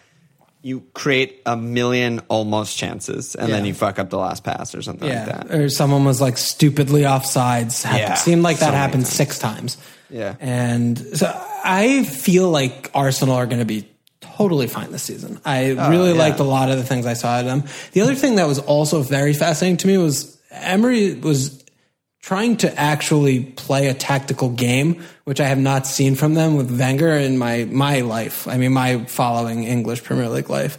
you 0.66 0.80
create 0.94 1.40
a 1.46 1.56
million 1.56 2.20
almost 2.28 2.76
chances 2.76 3.36
and 3.36 3.52
then 3.52 3.64
you 3.64 3.72
fuck 3.72 4.00
up 4.00 4.10
the 4.10 4.18
last 4.18 4.42
pass 4.42 4.74
or 4.74 4.82
something 4.82 5.08
Yeah, 5.08 5.24
like 5.26 5.48
that. 5.48 5.54
or 5.54 5.68
someone 5.68 6.04
was 6.04 6.20
like 6.20 6.36
stupidly 6.38 7.02
offsides. 7.02 7.84
Hap- 7.84 7.98
Yeah, 8.00 8.14
seemed 8.14 8.42
like 8.42 8.58
that 8.58 8.70
so 8.70 8.76
happened 8.76 9.04
times. 9.04 9.14
six 9.16 9.38
times. 9.38 9.76
Yeah. 10.10 10.34
and 10.40 10.98
so 10.98 11.26
I 11.64 12.02
feel 12.04 12.50
like 12.50 12.90
Arsenal 12.94 13.34
are 13.36 13.46
going 13.46 13.60
to 13.60 13.64
be 13.64 13.88
totally 14.20 14.66
fine 14.66 14.90
this 14.90 15.04
season. 15.04 15.40
I 15.44 15.70
oh, 15.70 15.90
really 15.90 16.10
Oh, 16.10 16.14
yeah. 16.14 16.18
liked 16.18 16.40
a 16.40 16.44
lot 16.44 16.68
of 16.70 16.78
the 16.78 16.84
things 16.84 17.06
I 17.06 17.14
saw 17.14 17.38
of 17.40 17.46
them. 17.46 17.62
The 17.92 18.00
other 18.00 18.14
thing 18.16 18.34
that 18.36 18.48
was 18.48 18.58
also 18.58 19.02
very 19.02 19.34
fascinating 19.34 19.76
to 19.78 19.86
me 19.86 19.98
was 19.98 20.36
Emery 20.50 21.14
was 21.14 21.62
trying 22.26 22.56
to 22.56 22.78
actually 22.78 23.44
play 23.44 23.86
a 23.86 23.94
tactical 23.94 24.50
game, 24.50 25.00
which 25.22 25.40
I 25.40 25.46
have 25.46 25.58
not 25.58 25.86
seen 25.86 26.16
from 26.16 26.34
them 26.34 26.56
with 26.56 26.76
Wenger 26.76 27.12
in 27.12 27.38
my 27.38 27.66
my 27.66 28.00
life. 28.00 28.48
I 28.48 28.58
mean, 28.58 28.72
my 28.72 29.04
following 29.04 29.62
English 29.62 30.02
Premier 30.02 30.28
League 30.28 30.50
life 30.50 30.76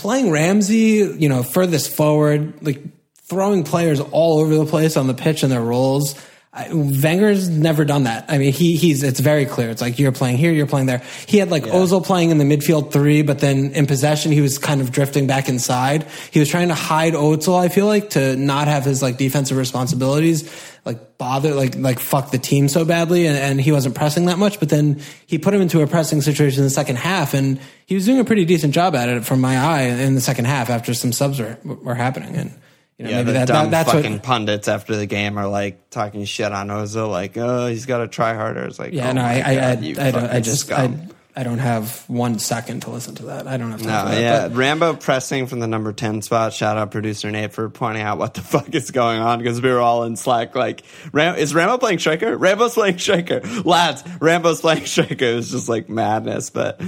playing 0.00 0.30
Ramsey, 0.30 1.14
you 1.18 1.28
know, 1.28 1.42
furthest 1.42 1.94
forward, 1.94 2.54
like 2.62 2.82
throwing 3.16 3.64
players 3.64 4.00
all 4.00 4.38
over 4.38 4.54
the 4.54 4.64
place 4.66 4.96
on 4.96 5.06
the 5.06 5.14
pitch 5.14 5.44
in 5.44 5.50
their 5.50 5.62
roles. 5.62 6.14
I, 6.52 6.68
Wenger's 6.72 7.48
never 7.48 7.84
done 7.84 8.04
that. 8.04 8.24
I 8.28 8.38
mean, 8.38 8.52
he 8.52 8.74
he's 8.74 9.04
it's 9.04 9.20
very 9.20 9.46
clear. 9.46 9.70
It's 9.70 9.80
like 9.80 10.00
you're 10.00 10.10
playing 10.10 10.36
here, 10.36 10.50
you're 10.50 10.66
playing 10.66 10.86
there. 10.86 11.00
He 11.26 11.38
had 11.38 11.48
like 11.48 11.62
Ozil 11.62 12.04
playing 12.04 12.30
in 12.30 12.38
the 12.38 12.44
midfield 12.44 12.92
three, 12.92 13.22
but 13.22 13.38
then 13.38 13.70
in 13.70 13.86
possession 13.86 14.32
he 14.32 14.40
was 14.40 14.58
kind 14.58 14.80
of 14.80 14.90
drifting 14.90 15.28
back 15.28 15.48
inside. 15.48 16.08
He 16.32 16.40
was 16.40 16.48
trying 16.48 16.68
to 16.68 16.74
hide 16.74 17.12
Ozil. 17.12 17.56
I 17.56 17.68
feel 17.68 17.86
like 17.86 18.10
to 18.10 18.34
not 18.34 18.66
have 18.66 18.84
his 18.84 19.00
like 19.00 19.16
defensive 19.16 19.56
responsibilities 19.56 20.50
like 20.84 21.18
bother 21.18 21.54
like 21.54 21.76
like 21.76 21.98
fuck 21.98 22.30
the 22.30 22.38
team 22.38 22.68
so 22.68 22.84
badly, 22.84 23.26
and, 23.26 23.36
and 23.36 23.60
he 23.60 23.72
wasn't 23.72 23.94
pressing 23.94 24.26
that 24.26 24.38
much. 24.38 24.58
But 24.58 24.70
then 24.70 25.00
he 25.26 25.38
put 25.38 25.54
him 25.54 25.60
into 25.60 25.82
a 25.82 25.86
pressing 25.86 26.20
situation 26.22 26.60
in 26.60 26.64
the 26.64 26.70
second 26.70 26.96
half, 26.96 27.34
and 27.34 27.60
he 27.86 27.94
was 27.94 28.06
doing 28.06 28.18
a 28.18 28.24
pretty 28.24 28.44
decent 28.44 28.74
job 28.74 28.94
at 28.94 29.08
it 29.08 29.24
from 29.24 29.40
my 29.40 29.56
eye 29.56 29.82
in 29.82 30.14
the 30.14 30.20
second 30.20 30.46
half 30.46 30.70
after 30.70 30.94
some 30.94 31.12
subs 31.12 31.38
were, 31.38 31.58
were 31.64 31.94
happening. 31.94 32.34
And 32.34 32.58
you 33.00 33.06
know, 33.06 33.10
Yeah, 33.10 33.16
maybe 33.22 33.32
the 33.32 33.38
that, 33.40 33.48
dumb 33.48 33.70
that 33.70 33.84
that's 33.86 33.92
fucking 33.92 34.12
what. 34.12 34.22
pundits 34.22 34.68
after 34.68 34.94
the 34.94 35.06
game 35.06 35.38
are 35.38 35.48
like 35.48 35.88
talking 35.88 36.24
shit 36.26 36.52
on 36.52 36.68
Ozil, 36.68 37.10
like, 37.10 37.36
oh, 37.38 37.66
he's 37.66 37.86
got 37.86 37.98
to 37.98 38.08
try 38.08 38.34
harder. 38.34 38.64
It's 38.64 38.78
like, 38.78 38.92
Yeah, 38.92 39.08
oh 39.08 39.12
no, 39.12 39.22
I 39.22 39.26
I, 39.26 39.50
I, 39.50 39.54
God, 39.74 39.84
you 39.84 39.96
I, 39.98 40.10
don't, 40.10 40.24
I 40.30 40.40
just 40.40 40.70
I, 40.70 40.84
scum. 40.86 41.00
I 41.34 41.44
don't 41.44 41.58
have 41.58 42.04
one 42.08 42.38
second 42.40 42.80
to 42.82 42.90
listen 42.90 43.14
to 43.14 43.22
that. 43.26 43.46
I 43.46 43.56
don't 43.56 43.70
have 43.70 43.80
time 43.80 43.88
No, 44.06 44.10
that. 44.10 44.20
yeah, 44.20 44.48
but- 44.48 44.56
Rambo 44.58 44.94
pressing 44.96 45.46
from 45.46 45.60
the 45.60 45.66
number 45.68 45.92
ten 45.94 46.20
spot. 46.22 46.52
Shout 46.52 46.76
out 46.76 46.90
producer 46.90 47.30
Nate 47.30 47.52
for 47.54 47.70
pointing 47.70 48.02
out 48.02 48.18
what 48.18 48.34
the 48.34 48.40
fuck 48.42 48.74
is 48.74 48.90
going 48.90 49.20
on 49.20 49.38
because 49.38 49.62
we 49.62 49.70
were 49.70 49.80
all 49.80 50.04
in 50.04 50.16
Slack. 50.16 50.54
Like, 50.54 50.82
Ram- 51.12 51.36
is 51.36 51.54
Rambo 51.54 51.78
playing 51.78 52.00
striker? 52.00 52.36
Rambo's 52.36 52.74
playing 52.74 52.98
striker. 52.98 53.40
Lads, 53.64 54.02
Rambo's 54.20 54.60
playing 54.60 54.84
striker. 54.86 55.24
It 55.24 55.36
was 55.36 55.50
just 55.52 55.68
like 55.70 55.88
madness, 55.88 56.50
but 56.50 56.80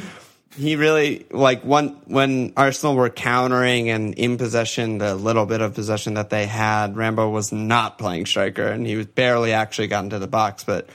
he 0.57 0.77
really 0.77 1.27
like 1.31 1.63
when 1.63 1.89
when 2.07 2.53
Arsenal 2.57 2.95
were 2.95 3.11
countering 3.11 3.91
and 3.91 4.15
in 4.15 4.37
possession, 4.37 4.99
the 4.99 5.15
little 5.15 5.47
bit 5.47 5.61
of 5.61 5.75
possession 5.75 6.15
that 6.15 6.31
they 6.31 6.47
had, 6.47 6.97
Rambo 6.97 7.31
was 7.31 7.53
not 7.53 7.99
playing 7.99 8.27
striker, 8.27 8.67
and 8.67 8.87
he 8.87 8.97
was 8.97 9.07
barely 9.07 9.53
actually 9.53 9.89
got 9.89 10.05
into 10.05 10.19
the 10.19 10.27
box, 10.27 10.65
but 10.65 10.89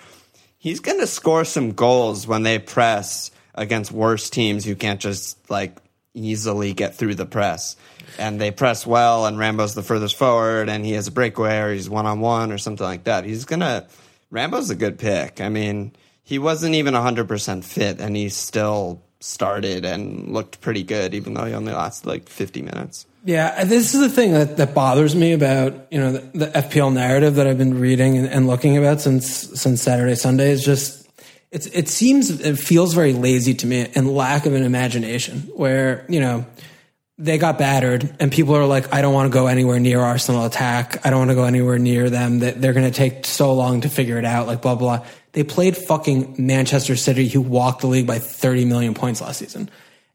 he's 0.58 0.80
going 0.80 0.99
to 0.99 1.08
score 1.08 1.45
some 1.45 1.72
goals 1.72 2.28
when 2.28 2.43
they 2.43 2.60
press 2.60 3.32
against 3.55 3.91
worse 3.91 4.30
teams 4.30 4.64
who 4.64 4.76
can't 4.76 4.99
just 4.99 5.49
like 5.49 5.78
easily 6.14 6.74
get 6.74 6.95
through 6.95 7.16
the 7.16 7.26
press. 7.26 7.76
And 8.20 8.39
they 8.39 8.51
press 8.51 8.86
well, 8.86 9.26
and 9.26 9.38
Rambo's 9.38 9.76
the 9.76 9.84
furthest 9.84 10.16
forward, 10.16 10.70
and 10.70 10.86
he 10.86 10.93
has 10.93 11.08
a 11.08 11.12
breakaway, 11.12 11.60
or 11.60 11.74
he's 11.74 11.89
one 11.89 12.05
on 12.05 12.20
one, 12.20 12.51
or 12.51 12.58
something 12.58 12.86
like 12.86 13.05
that. 13.05 13.26
He's 13.26 13.45
gonna. 13.45 13.88
Rambo's 14.30 14.70
a 14.70 14.76
good 14.76 14.99
pick. 14.99 15.39
I 15.41 15.49
mean, 15.49 15.93
he 16.24 16.38
wasn't 16.38 16.76
even 16.76 16.93
100% 16.93 17.64
fit, 17.64 17.99
and 17.99 18.16
he 18.16 18.30
still 18.30 19.01
started 19.28 19.84
and 19.84 20.32
looked 20.32 20.61
pretty 20.61 20.84
good, 20.84 21.13
even 21.13 21.34
though 21.34 21.43
he 21.43 21.53
only 21.53 21.73
lasted 21.73 22.07
like 22.07 22.30
50 22.30 22.61
minutes. 22.61 23.05
Yeah, 23.25 23.65
this 23.65 23.93
is 23.93 23.99
the 23.99 24.09
thing 24.09 24.32
that, 24.32 24.55
that 24.55 24.73
bothers 24.73 25.13
me 25.13 25.34
about 25.34 25.88
you 25.91 25.99
know 25.99 26.13
the, 26.13 26.45
the 26.45 26.45
FPL 26.47 26.93
narrative 26.93 27.36
that 27.36 27.45
I've 27.45 27.57
been 27.57 27.78
reading 27.78 28.17
and, 28.17 28.28
and 28.28 28.47
looking 28.47 28.78
about 28.78 29.01
since 29.01 29.28
since 29.28 29.82
Saturday 29.82 30.15
Sunday 30.15 30.51
is 30.51 30.63
just 30.63 31.09
it's 31.51 31.65
it 31.67 31.89
seems 31.89 32.30
it 32.30 32.57
feels 32.57 32.93
very 32.93 33.11
lazy 33.11 33.53
to 33.55 33.67
me 33.67 33.89
and 33.95 34.09
lack 34.09 34.45
of 34.45 34.53
an 34.53 34.63
imagination 34.63 35.41
where 35.55 36.05
you 36.07 36.21
know 36.21 36.45
they 37.17 37.38
got 37.38 37.57
battered 37.57 38.15
and 38.21 38.32
people 38.32 38.55
are 38.55 38.65
like 38.65 38.93
I 38.93 39.01
don't 39.01 39.13
want 39.13 39.30
to 39.30 39.38
go 39.38 39.47
anywhere 39.47 39.80
near 39.80 39.99
Arsenal 39.99 40.45
attack 40.45 41.05
I 41.05 41.09
don't 41.09 41.19
want 41.19 41.32
to 41.32 41.36
go 41.36 41.43
anywhere 41.43 41.80
near 41.80 42.09
them 42.09 42.39
that 42.39 42.61
they're 42.61 42.73
going 42.73 42.89
to 42.89 42.95
take 42.95 43.25
so 43.25 43.53
long 43.53 43.82
to 43.82 43.89
figure 43.89 44.17
it 44.17 44.25
out 44.25 44.47
like 44.47 44.61
blah 44.61 44.75
blah. 44.75 45.05
They 45.38 45.43
played 45.43 45.77
fucking 45.77 46.33
Manchester 46.39 46.95
City 46.95 47.27
who 47.27 47.41
walked 47.41 47.81
the 47.81 47.88
league 47.88 48.07
by 48.07 48.17
30 48.17 48.65
million 48.65 48.95
points 48.95 49.21
last 49.21 49.38
season. 49.38 49.69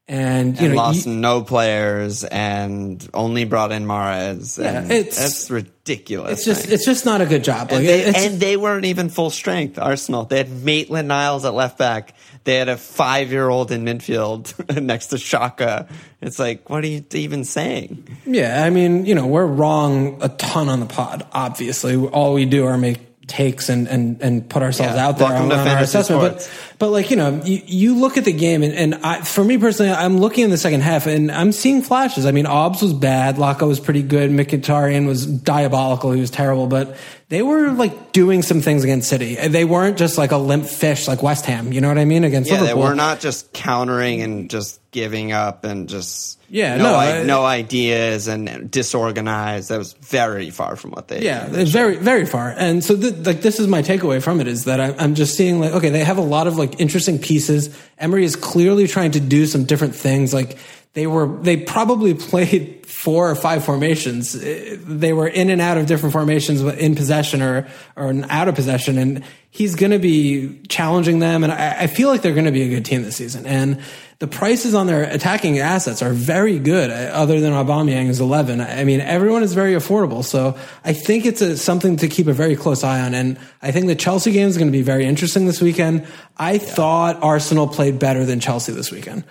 And 0.09 0.57
you 0.59 0.65
And 0.67 0.75
know, 0.75 0.83
lost 0.83 1.07
you- 1.07 1.13
no 1.13 1.43
players 1.43 2.25
and 2.25 3.09
only 3.15 3.45
brought 3.45 3.71
in 3.71 3.87
Mahrez. 3.87 4.59
and 4.59 4.91
it's- 4.91 5.17
that's 5.17 5.49
ridiculous. 5.49 6.33
it's 6.39 6.45
just 6.45 6.65
man. 6.67 6.75
it's 6.75 6.85
just 6.85 7.05
not 7.05 7.21
a 7.21 7.27
good 7.27 7.45
job. 7.45 7.71
Like 7.71 7.79
and, 7.85 7.87
they, 7.89 8.27
and 8.27 8.41
they 8.41 8.57
weren't 8.57 8.85
even 8.85 9.11
full 9.11 9.31
strength. 9.31 9.79
Arsenal. 9.79 10.25
They 10.25 10.39
had 10.39 10.51
Maitland 10.65 11.07
Niles 11.07 11.45
at 11.45 11.55
left 11.55 11.79
back. 11.79 12.15
They 12.43 12.57
had 12.57 12.69
a 12.69 12.77
five-year-old 12.77 13.71
in 13.71 13.85
midfield 13.85 14.83
next 14.83 15.07
to 15.09 15.17
Xhaka. 15.17 15.87
It's 16.21 16.41
like, 16.41 16.69
what 16.69 16.83
are 16.83 16.89
you 16.89 17.05
even 17.13 17.45
saying? 17.45 18.09
Yeah, 18.27 18.65
I 18.65 18.71
mean, 18.71 19.07
you 19.07 19.15
know, 19.15 19.29
we're 19.29 19.47
wrong 19.47 20.19
a 20.21 20.29
ton 20.31 20.69
on 20.69 20.81
the 20.81 20.87
pod. 20.87 21.25
Obviously, 21.33 21.95
all 21.97 22.35
we 22.35 22.45
do 22.45 22.67
are 22.67 22.77
make 22.77 22.99
takes 23.33 23.69
and 23.69 23.89
and, 23.89 24.21
and 24.23 24.49
put 24.49 24.63
ourselves 24.63 24.95
Yeah, 24.95 25.07
out 25.09 25.17
there 25.19 25.33
on, 25.33 25.51
on 25.51 25.67
our 25.67 25.79
assessment. 25.79 26.39
sports. 26.41 26.49
But 26.79 26.79
but 26.79 26.89
like 26.91 27.11
you 27.11 27.17
know, 27.17 27.41
you, 27.45 27.63
you 27.65 27.95
look 27.97 28.17
at 28.19 28.25
the 28.25 28.33
game 28.33 28.63
and, 28.63 28.75
and 28.75 28.95
I, 28.97 29.23
for 29.23 29.43
me 29.43 29.57
personally, 29.57 29.91
I'm 29.91 30.19
looking 30.19 30.45
in 30.45 30.51
the 30.51 30.59
second 30.59 30.83
half 30.83 31.07
and 31.07 31.31
I'm 31.33 31.53
seeing 31.53 31.81
flashes. 31.83 32.27
I 32.27 32.33
mean, 32.33 32.47
Obbs 32.47 32.83
was 32.83 32.93
bad, 32.93 33.37
Laka 33.37 33.67
was 33.67 33.81
pretty 33.81 34.03
good, 34.03 34.31
Mkhitaryan 34.31 35.07
was 35.07 35.25
diabolical, 35.27 36.13
he 36.13 36.21
was 36.21 36.31
terrible, 36.31 36.67
but 36.67 36.97
they 37.33 37.41
were 37.41 37.71
like 37.71 38.13
doing 38.13 38.43
some 38.43 38.61
things 38.61 38.85
against 38.85 39.09
City. 39.09 39.37
They 39.37 39.65
weren't 39.65 39.97
just 39.97 40.19
like 40.19 40.33
a 40.33 40.37
limp 40.37 40.67
fish 40.67 41.09
like 41.09 41.23
West 41.23 41.47
Ham. 41.47 41.73
You 41.73 41.81
know 41.81 41.89
what 41.89 41.97
I 41.97 42.05
mean? 42.05 42.25
Against 42.25 42.51
Yeah, 42.51 42.57
they 42.57 42.63
Liverpool. 42.65 42.83
were 42.91 42.95
not 42.95 43.21
just 43.21 43.55
countering 43.55 44.21
and 44.21 44.51
just 44.51 44.79
giving 44.91 45.33
up 45.33 45.65
and 45.65 45.89
just 45.89 46.39
Yeah, 46.51 46.77
no, 46.77 46.83
no, 46.85 46.95
I- 46.97 47.23
no 47.23 47.45
ideas 47.47 48.29
and 48.29 48.71
disorganized. 48.71 49.71
That 49.71 49.79
was 49.79 49.95
very 49.95 50.51
far 50.51 50.77
from 50.77 50.91
what 50.91 51.09
they. 51.09 51.23
Yeah, 51.23 51.49
it's 51.51 51.71
very 51.71 51.97
very 51.97 52.27
far. 52.27 52.51
And 52.55 52.85
so 52.85 52.97
th- 52.97 53.25
like 53.27 53.41
this 53.41 53.59
is 53.59 53.67
my 53.67 53.81
takeaway 53.83 54.23
from 54.23 54.41
it 54.41 54.47
is 54.47 54.65
that 54.65 54.79
I, 54.81 54.95
I'm 54.99 55.15
just 55.15 55.35
seeing 55.35 55.59
like 55.59 55.73
okay, 55.73 55.89
they 55.89 56.05
have 56.05 56.19
a 56.19 56.23
lot 56.37 56.47
of 56.47 56.59
like 56.59 56.81
interesting 56.81 57.19
pieces. 57.19 57.75
Emery 57.99 58.25
is 58.25 58.37
clearly 58.37 58.87
trying 58.87 59.13
to 59.13 59.21
do 59.21 59.47
some 59.47 59.65
different 59.65 59.95
things. 59.95 60.35
Like 60.35 60.59
they 60.95 61.07
were 61.07 61.27
they 61.27 61.57
probably 61.57 62.15
played 62.31 62.87
four 62.87 63.31
or 63.31 63.35
five 63.35 63.65
formations. 63.65 64.35
Eh, 64.35 64.77
They 64.79 65.13
were 65.13 65.29
in 65.29 65.51
and 65.51 65.61
out 65.61 65.79
of 65.79 65.87
different 65.87 66.13
formations 66.13 66.61
in 66.61 66.95
possession 66.95 67.43
or 67.43 67.67
or 67.97 68.15
out 68.29 68.49
of 68.49 68.55
possession 68.55 68.99
and 68.99 69.25
he's 69.51 69.75
going 69.75 69.93
to 69.93 69.99
be 69.99 70.61
challenging 70.69 71.19
them 71.19 71.45
and 71.45 71.53
I, 71.53 71.83
I 71.83 71.87
feel 71.87 72.09
like 72.09 72.23
they're 72.23 72.33
going 72.33 72.47
to 72.47 72.53
be 72.53 72.63
a 72.63 72.69
good 72.69 72.85
team 72.85 73.03
this 73.03 73.17
season. 73.17 73.47
And 73.47 73.81
the 74.19 74.29
prices 74.29 74.73
on 74.75 74.87
their 74.87 75.03
attacking 75.03 75.59
assets 75.59 76.01
are 76.01 76.13
very 76.13 76.59
good, 76.61 76.91
uh, 76.91 77.11
other 77.13 77.41
than 77.41 77.53
Aubameyang 77.53 78.09
is 78.09 78.21
11. 78.21 78.61
I 78.61 78.85
mean, 78.85 79.01
everyone 79.01 79.43
is 79.43 79.53
very 79.53 79.73
affordable. 79.73 80.25
So 80.25 80.57
I 80.85 80.93
think 80.93 81.27
it's 81.27 81.43
a, 81.43 81.59
something 81.59 81.97
to 81.97 82.07
keep 82.09 82.29
a 82.29 82.33
very 82.33 82.55
close 82.55 82.85
eye 82.85 83.01
on. 83.01 83.15
And 83.15 83.37
I 83.63 83.73
think 83.73 83.89
the 83.89 83.97
Chelsea 83.97 84.31
game 84.31 84.49
is 84.49 84.57
going 84.57 84.69
to 84.69 84.73
be 84.73 84.83
very 84.83 85.05
interesting 85.07 85.47
this 85.47 85.61
weekend. 85.61 86.07
I 86.39 86.59
thought 86.59 87.21
Arsenal 87.21 87.67
played 87.67 87.99
better 87.99 88.25
than 88.25 88.39
Chelsea 88.39 88.73
this 88.73 88.93
weekend. 88.93 89.25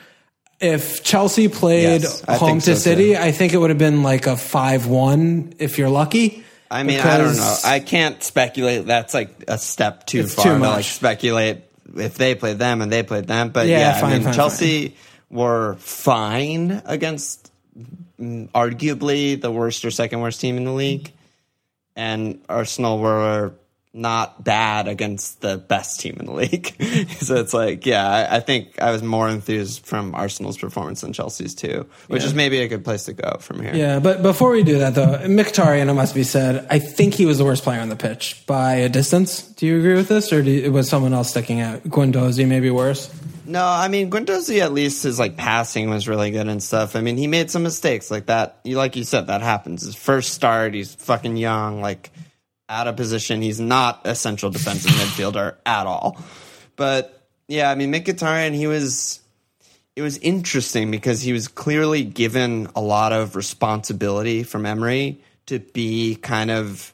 If 0.62 1.04
Chelsea 1.04 1.48
played 1.48 2.04
Yes, 2.04 2.22
home 2.22 2.60
to 2.60 2.76
so, 2.76 2.76
City, 2.76 3.14
too. 3.14 3.20
I 3.20 3.32
think 3.32 3.54
it 3.54 3.58
would 3.58 3.72
have 3.72 3.80
been 3.80 4.04
like 4.04 4.28
a 4.28 4.38
5 4.38 4.86
1 4.88 5.56
if 5.58 5.80
you're 5.80 5.90
lucky. 5.90 6.44
I 6.70 6.84
mean, 6.84 7.00
I 7.00 7.18
don't 7.18 7.36
know. 7.36 7.58
I 7.66 7.80
can't 7.80 8.24
speculate. 8.24 8.86
That's 8.86 9.14
like 9.14 9.44
a 9.48 9.58
step 9.58 10.06
too 10.06 10.26
far 10.26 10.46
too 10.46 10.54
to 10.54 10.60
like 10.60 10.86
speculate 10.86 11.64
if 11.98 12.16
they 12.16 12.36
played 12.36 12.60
them 12.60 12.82
and 12.82 12.92
they 12.92 13.04
played 13.04 13.28
them. 13.28 13.50
But 13.50 13.68
Yeah, 13.68 13.80
yeah, 13.80 14.00
fine, 14.00 14.12
I 14.12 14.14
mean, 14.16 14.24
fine, 14.24 14.34
Chelsea 14.34 14.96
were 15.30 15.76
fine 15.80 16.82
against 16.86 17.52
mm, 18.20 18.50
arguably 18.52 19.40
the 19.40 19.52
worst 19.52 19.84
or 19.84 19.92
second 19.92 20.22
worst 20.22 20.40
team 20.40 20.58
in 20.58 20.64
the 20.64 20.72
league, 20.72 21.12
and 21.96 22.40
Arsenal 22.48 23.00
were 23.00 23.54
not 23.94 24.42
bad 24.44 24.88
against 24.88 25.42
the 25.42 25.58
best 25.58 26.00
team 26.00 26.16
in 26.20 26.26
the 26.26 26.32
league. 26.44 26.68
so 27.20 27.36
it's 27.36 27.54
like, 27.54 27.86
yeah, 27.86 28.08
I, 28.08 28.38
I 28.38 28.40
think 28.40 28.82
I 28.82 28.92
was 28.92 29.04
more 29.04 29.28
enthused 29.28 29.86
from 29.86 30.16
Arsenal's 30.16 30.58
performance 30.58 31.02
than 31.02 31.12
Chelsea's 31.12 31.54
too, 31.54 31.86
which 32.08 32.22
Yeah. 32.22 32.28
is 32.30 32.34
maybe 32.34 32.60
a 32.60 32.68
good 32.70 32.86
place 32.86 33.04
to 33.06 33.14
go 33.14 33.38
from 33.42 33.62
here. 33.62 33.76
Yeah, 33.76 34.00
but 34.00 34.22
before 34.22 34.52
we 34.52 34.64
do 34.64 34.80
that, 34.80 34.96
though, 34.96 35.18
Mkhitaryan, 35.18 35.90
it 35.90 35.94
must 35.94 36.16
be 36.16 36.24
said, 36.24 36.66
I 36.70 36.80
think 36.80 37.16
he 37.16 37.26
was 37.26 37.38
the 37.38 37.44
worst 37.46 37.64
player 37.64 37.82
on 37.82 37.90
the 37.90 37.98
pitch 37.98 38.44
by 38.48 38.76
a 38.76 38.88
distance. 38.90 39.42
Do 39.44 39.66
you 39.68 39.78
agree 39.80 39.96
with 39.96 40.08
this, 40.08 40.32
or 40.32 40.42
do 40.42 40.52
you, 40.52 40.72
was 40.72 40.88
someone 40.90 41.14
else 41.14 41.30
sticking 41.32 41.60
out? 41.60 41.84
Guendouzi 41.84 42.48
maybe 42.48 42.70
worse. 42.70 43.14
No, 43.46 43.66
I 43.66 43.90
mean 43.90 44.10
Guendouzi 44.10 44.62
at 44.62 44.72
least 44.72 45.04
his 45.04 45.20
like 45.20 45.36
passing 45.36 45.90
was 45.90 46.08
really 46.08 46.32
good 46.32 46.48
and 46.48 46.64
stuff. 46.64 46.96
I 46.96 47.02
mean 47.02 47.18
he 47.18 47.28
made 47.28 47.52
some 47.52 47.64
mistakes 47.64 48.10
like 48.10 48.28
that. 48.28 48.60
You 48.64 48.78
like 48.78 48.96
you 48.96 49.04
said 49.04 49.28
that 49.28 49.42
happens. 49.42 49.84
His 49.84 49.96
first 49.96 50.34
start, 50.34 50.74
he's 50.76 50.96
fucking 50.96 51.36
young, 51.36 51.82
like 51.82 52.12
out 52.72 52.88
of 52.88 52.96
position. 52.96 53.42
He's 53.42 53.60
not 53.60 54.02
a 54.06 54.16
central 54.16 54.50
defensive 54.50 54.92
midfielder 54.92 55.58
at 55.66 55.86
all. 55.86 56.18
But 56.76 57.28
yeah, 57.48 57.70
I 57.70 57.76
mean 57.76 57.92
Mkhitaryan, 57.92 58.56
he 58.56 58.66
was 58.66 59.20
it 59.96 60.02
was 60.02 60.18
interesting 60.20 60.90
because 60.90 61.22
he 61.22 61.34
was 61.34 61.48
clearly 61.48 62.04
given 62.04 62.70
a 62.76 62.82
lot 62.82 63.12
of 63.12 63.36
responsibility 63.36 64.44
from 64.44 64.66
Emery 64.66 65.22
to 65.48 65.60
be 65.60 66.16
kind 66.16 66.50
of 66.50 66.94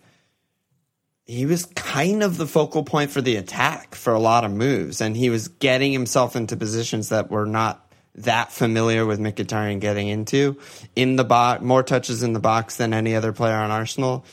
he 1.26 1.46
was 1.46 1.66
kind 1.66 2.24
of 2.24 2.38
the 2.38 2.48
focal 2.48 2.84
point 2.84 3.12
for 3.12 3.22
the 3.22 3.36
attack 3.36 3.96
for 3.96 4.14
a 4.14 4.20
lot 4.20 4.46
of 4.46 4.52
moves, 4.52 5.02
and 5.02 5.16
he 5.16 5.30
was 5.30 5.50
getting 5.50 5.92
himself 5.92 6.36
into 6.36 6.56
positions 6.56 7.10
that 7.10 7.30
were 7.30 7.46
not 7.46 7.84
that 8.16 8.52
familiar 8.52 9.06
with 9.06 9.20
Mkhitaryan 9.20 9.80
getting 9.80 10.08
into 10.08 10.58
in 10.96 11.18
the 11.18 11.24
box. 11.24 11.62
More 11.62 11.84
touches 11.84 12.24
in 12.24 12.34
the 12.34 12.40
box 12.40 12.78
than 12.78 12.94
any 12.94 13.14
other 13.16 13.32
player 13.32 13.56
on 13.56 13.72
Arsenal. 13.72 14.26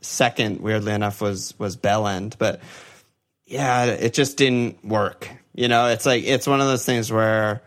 Second, 0.00 0.60
weirdly 0.60 0.92
enough, 0.92 1.20
was 1.20 1.54
was 1.58 1.76
Bellend, 1.76 2.38
but 2.38 2.60
yeah, 3.46 3.84
it 3.84 4.14
just 4.14 4.36
didn't 4.36 4.82
work. 4.84 5.28
You 5.54 5.68
know, 5.68 5.88
it's 5.88 6.06
like 6.06 6.24
it's 6.24 6.46
one 6.46 6.60
of 6.60 6.66
those 6.66 6.86
things 6.86 7.12
where 7.12 7.62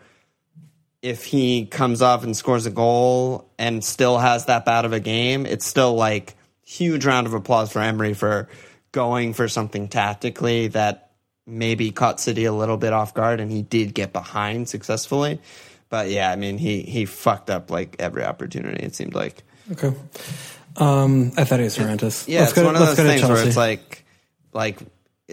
if 1.02 1.24
he 1.24 1.66
comes 1.66 2.00
off 2.00 2.24
and 2.24 2.34
scores 2.34 2.64
a 2.64 2.70
goal 2.70 3.48
and 3.58 3.84
still 3.84 4.18
has 4.18 4.46
that 4.46 4.64
bad 4.64 4.86
of 4.86 4.92
a 4.94 5.00
game, 5.00 5.44
it's 5.44 5.66
still 5.66 5.94
like 5.94 6.34
huge 6.64 7.04
round 7.04 7.26
of 7.26 7.34
applause 7.34 7.70
for 7.70 7.80
Emery 7.80 8.14
for 8.14 8.48
going 8.90 9.34
for 9.34 9.46
something 9.46 9.86
tactically 9.88 10.68
that 10.68 11.10
maybe 11.46 11.90
caught 11.90 12.20
City 12.20 12.46
a 12.46 12.52
little 12.52 12.78
bit 12.78 12.94
off 12.94 13.12
guard 13.12 13.38
and 13.38 13.52
he 13.52 13.60
did 13.60 13.92
get 13.92 14.12
behind 14.12 14.68
successfully. 14.68 15.40
But 15.90 16.08
yeah, 16.08 16.30
I 16.30 16.36
mean 16.36 16.56
he 16.56 16.82
he 16.82 17.04
fucked 17.04 17.50
up 17.50 17.70
like 17.70 17.96
every 17.98 18.24
opportunity, 18.24 18.82
it 18.82 18.94
seemed 18.94 19.14
like. 19.14 19.42
Okay. 19.72 19.92
Um, 20.76 21.32
I 21.36 21.44
thought 21.44 21.60
he 21.60 21.64
was 21.64 21.76
horrendous. 21.76 22.28
Yeah, 22.28 22.40
let's 22.40 22.52
it's 22.52 22.60
go, 22.60 22.66
one 22.66 22.74
of 22.76 22.80
those 22.80 22.96
things 22.96 23.22
where 23.22 23.46
it's 23.46 23.56
like, 23.56 24.04
like 24.52 24.78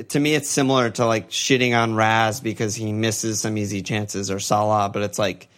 to 0.09 0.19
me, 0.19 0.35
it's 0.35 0.49
similar 0.49 0.89
to 0.91 1.05
like 1.05 1.29
shitting 1.29 1.77
on 1.77 1.95
Raz 1.95 2.39
because 2.39 2.75
he 2.75 2.93
misses 2.93 3.41
some 3.41 3.57
easy 3.57 3.81
chances 3.81 4.31
or 4.31 4.39
Salah, 4.39 4.89
but 4.89 5.01
it's 5.01 5.19
like 5.19 5.49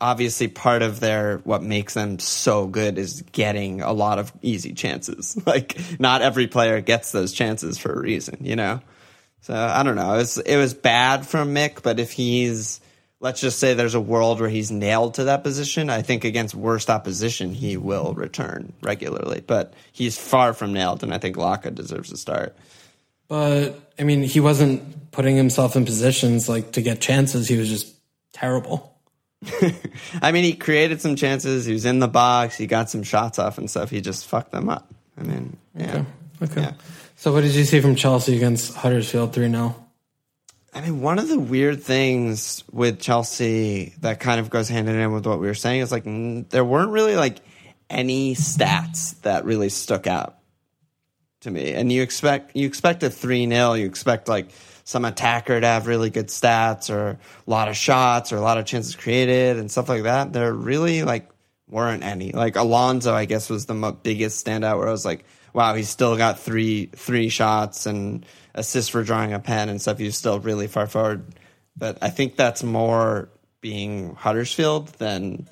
obviously 0.00 0.48
part 0.48 0.82
of 0.82 1.00
their 1.00 1.38
what 1.38 1.62
makes 1.62 1.94
them 1.94 2.18
so 2.18 2.66
good 2.66 2.98
is 2.98 3.22
getting 3.32 3.80
a 3.82 3.92
lot 3.92 4.18
of 4.18 4.32
easy 4.42 4.74
chances. 4.74 5.38
Like 5.46 5.76
not 6.00 6.22
every 6.22 6.46
player 6.46 6.80
gets 6.80 7.12
those 7.12 7.32
chances 7.32 7.76
for 7.76 7.92
a 7.92 8.00
reason, 8.00 8.38
you 8.40 8.56
know. 8.56 8.80
So 9.42 9.54
I 9.54 9.82
don't 9.82 9.96
know. 9.96 10.14
It 10.14 10.18
was 10.18 10.38
it 10.38 10.56
was 10.56 10.72
bad 10.72 11.26
from 11.26 11.54
Mick, 11.54 11.82
but 11.82 11.98
if 11.98 12.12
he's 12.12 12.80
let's 13.22 13.40
just 13.40 13.60
say 13.60 13.72
there's 13.72 13.94
a 13.94 14.00
world 14.00 14.40
where 14.40 14.48
he's 14.50 14.70
nailed 14.70 15.14
to 15.14 15.24
that 15.24 15.44
position, 15.44 15.88
I 15.88 16.02
think 16.02 16.24
against 16.24 16.54
worst 16.54 16.90
opposition 16.90 17.54
he 17.54 17.76
will 17.78 18.12
return 18.14 18.74
regularly. 18.82 19.42
But 19.46 19.72
he's 19.92 20.18
far 20.18 20.52
from 20.52 20.74
nailed, 20.74 21.02
and 21.02 21.14
I 21.14 21.18
think 21.18 21.36
Laka 21.36 21.74
deserves 21.74 22.12
a 22.12 22.16
start. 22.16 22.54
But 23.28 23.78
I 23.98 24.02
mean, 24.02 24.22
he 24.22 24.40
wasn't 24.40 25.10
putting 25.12 25.36
himself 25.36 25.76
in 25.76 25.84
positions 25.84 26.48
like 26.48 26.72
to 26.72 26.82
get 26.82 27.00
chances. 27.00 27.48
He 27.48 27.56
was 27.56 27.68
just 27.68 27.94
terrible. 28.32 28.92
I 30.22 30.32
mean, 30.32 30.44
he 30.44 30.54
created 30.54 31.00
some 31.00 31.16
chances. 31.16 31.64
He 31.64 31.72
was 31.72 31.84
in 31.84 32.00
the 32.00 32.08
box. 32.08 32.56
He 32.56 32.66
got 32.66 32.90
some 32.90 33.04
shots 33.04 33.38
off 33.38 33.56
and 33.56 33.70
stuff. 33.70 33.90
He 33.90 34.00
just 34.00 34.26
fucked 34.26 34.50
them 34.50 34.68
up. 34.68 34.92
I 35.16 35.22
mean, 35.22 35.56
yeah. 35.76 36.04
Okay. 36.42 36.60
Yeah. 36.60 36.72
So, 37.16 37.32
what 37.32 37.42
did 37.42 37.54
you 37.54 37.64
see 37.64 37.80
from 37.80 37.94
Chelsea 37.94 38.36
against 38.36 38.74
Huddersfield 38.74 39.32
3 39.32 39.48
0? 39.48 39.76
I 40.74 40.80
mean, 40.80 41.02
one 41.02 41.18
of 41.18 41.28
the 41.28 41.38
weird 41.38 41.82
things 41.82 42.64
with 42.72 42.98
Chelsea 42.98 43.94
that 44.00 44.20
kind 44.20 44.40
of 44.40 44.48
goes 44.48 44.68
hand 44.68 44.88
in 44.88 44.94
hand 44.94 45.12
with 45.12 45.26
what 45.26 45.38
we 45.38 45.46
were 45.46 45.54
saying 45.54 45.82
is 45.82 45.92
like 45.92 46.04
there 46.50 46.64
weren't 46.64 46.90
really 46.90 47.14
like 47.14 47.38
any 47.90 48.34
stats 48.34 49.20
that 49.22 49.44
really 49.44 49.68
stuck 49.68 50.06
out 50.06 50.38
to 51.40 51.50
me. 51.50 51.74
And 51.74 51.92
you 51.92 52.02
expect 52.02 52.56
you 52.56 52.66
expect 52.66 53.02
a 53.02 53.10
three 53.10 53.46
0 53.46 53.74
you 53.74 53.86
expect 53.86 54.28
like 54.28 54.50
some 54.84 55.04
attacker 55.04 55.60
to 55.60 55.66
have 55.66 55.86
really 55.86 56.10
good 56.10 56.28
stats 56.28 56.90
or 56.90 57.10
a 57.10 57.50
lot 57.50 57.68
of 57.68 57.76
shots 57.76 58.32
or 58.32 58.36
a 58.36 58.40
lot 58.40 58.58
of 58.58 58.64
chances 58.64 58.96
created 58.96 59.58
and 59.58 59.70
stuff 59.70 59.88
like 59.88 60.04
that. 60.04 60.32
There 60.32 60.52
really 60.54 61.02
like 61.02 61.28
weren't 61.68 62.02
any. 62.02 62.32
Like 62.32 62.56
Alonso, 62.56 63.14
I 63.14 63.26
guess, 63.26 63.50
was 63.50 63.66
the 63.66 63.96
biggest 64.02 64.44
standout 64.44 64.78
where 64.78 64.88
I 64.88 64.90
was 64.90 65.04
like, 65.04 65.24
wow, 65.52 65.74
he's 65.74 65.88
still 65.88 66.16
got 66.16 66.40
three 66.40 66.86
three 66.86 67.28
shots 67.28 67.86
and 67.86 68.24
assists 68.54 68.90
for 68.90 69.02
drawing 69.02 69.32
a 69.32 69.38
pen 69.38 69.68
and 69.68 69.80
stuff. 69.80 69.98
He's 69.98 70.16
still 70.16 70.40
really 70.40 70.66
far 70.66 70.86
forward. 70.86 71.24
But 71.76 71.98
I 72.02 72.10
think 72.10 72.36
that's 72.36 72.62
more 72.62 73.28
being 73.60 74.14
Huddersfield 74.14 74.88
than 74.98 75.48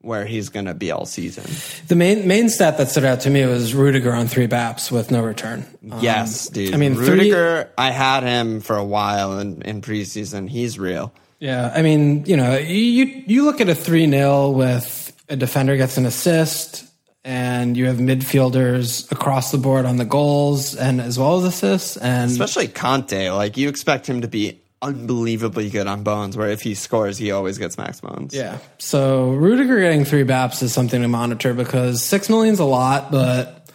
where 0.00 0.24
he's 0.24 0.48
going 0.48 0.66
to 0.66 0.74
be 0.74 0.90
all 0.90 1.06
season. 1.06 1.44
The 1.86 1.94
main 1.94 2.26
main 2.26 2.48
stat 2.48 2.76
that 2.78 2.88
stood 2.88 3.04
out 3.04 3.20
to 3.20 3.30
me 3.30 3.46
was 3.46 3.72
Rudiger 3.72 4.12
on 4.12 4.26
three 4.26 4.48
BAPs 4.48 4.90
with 4.90 5.12
no 5.12 5.22
return. 5.22 5.64
Um, 5.90 6.00
yes, 6.02 6.48
dude. 6.48 6.74
I 6.74 6.76
mean, 6.76 6.96
three- 6.96 7.08
Rudiger, 7.08 7.70
I 7.78 7.90
had 7.90 8.24
him 8.24 8.60
for 8.60 8.76
a 8.76 8.84
while 8.84 9.38
in, 9.38 9.62
in 9.62 9.80
preseason. 9.80 10.48
He's 10.48 10.78
real. 10.78 11.12
Yeah, 11.38 11.72
I 11.74 11.82
mean, 11.82 12.24
you 12.26 12.36
know, 12.36 12.56
you 12.56 13.04
you 13.26 13.44
look 13.44 13.60
at 13.60 13.68
a 13.68 13.74
3 13.74 14.08
0 14.10 14.50
with 14.50 15.12
a 15.28 15.36
defender 15.36 15.76
gets 15.76 15.96
an 15.96 16.06
assist, 16.06 16.84
and 17.24 17.76
you 17.76 17.86
have 17.86 17.96
midfielders 17.98 19.10
across 19.12 19.52
the 19.52 19.58
board 19.58 19.84
on 19.84 19.96
the 19.96 20.04
goals 20.04 20.74
and 20.74 21.00
as 21.00 21.18
well 21.18 21.38
as 21.38 21.44
assists. 21.44 21.96
And 21.96 22.30
Especially 22.30 22.68
Kanté. 22.68 23.34
Like, 23.34 23.56
you 23.56 23.68
expect 23.68 24.08
him 24.08 24.22
to 24.22 24.28
be 24.28 24.60
unbelievably 24.82 25.70
good 25.70 25.86
on 25.86 26.02
bonus, 26.02 26.36
where 26.36 26.48
if 26.48 26.60
he 26.60 26.74
scores, 26.74 27.16
he 27.16 27.30
always 27.30 27.56
gets 27.56 27.78
max 27.78 28.00
bonus. 28.00 28.34
yeah, 28.34 28.58
so 28.78 29.30
Rudiger 29.30 29.78
getting 29.80 30.04
three 30.04 30.24
BAPs 30.24 30.62
is 30.62 30.72
something 30.74 31.00
to 31.00 31.08
monitor 31.08 31.54
because 31.54 32.02
six 32.02 32.28
million's 32.28 32.58
a 32.58 32.64
lot, 32.64 33.12
but 33.12 33.70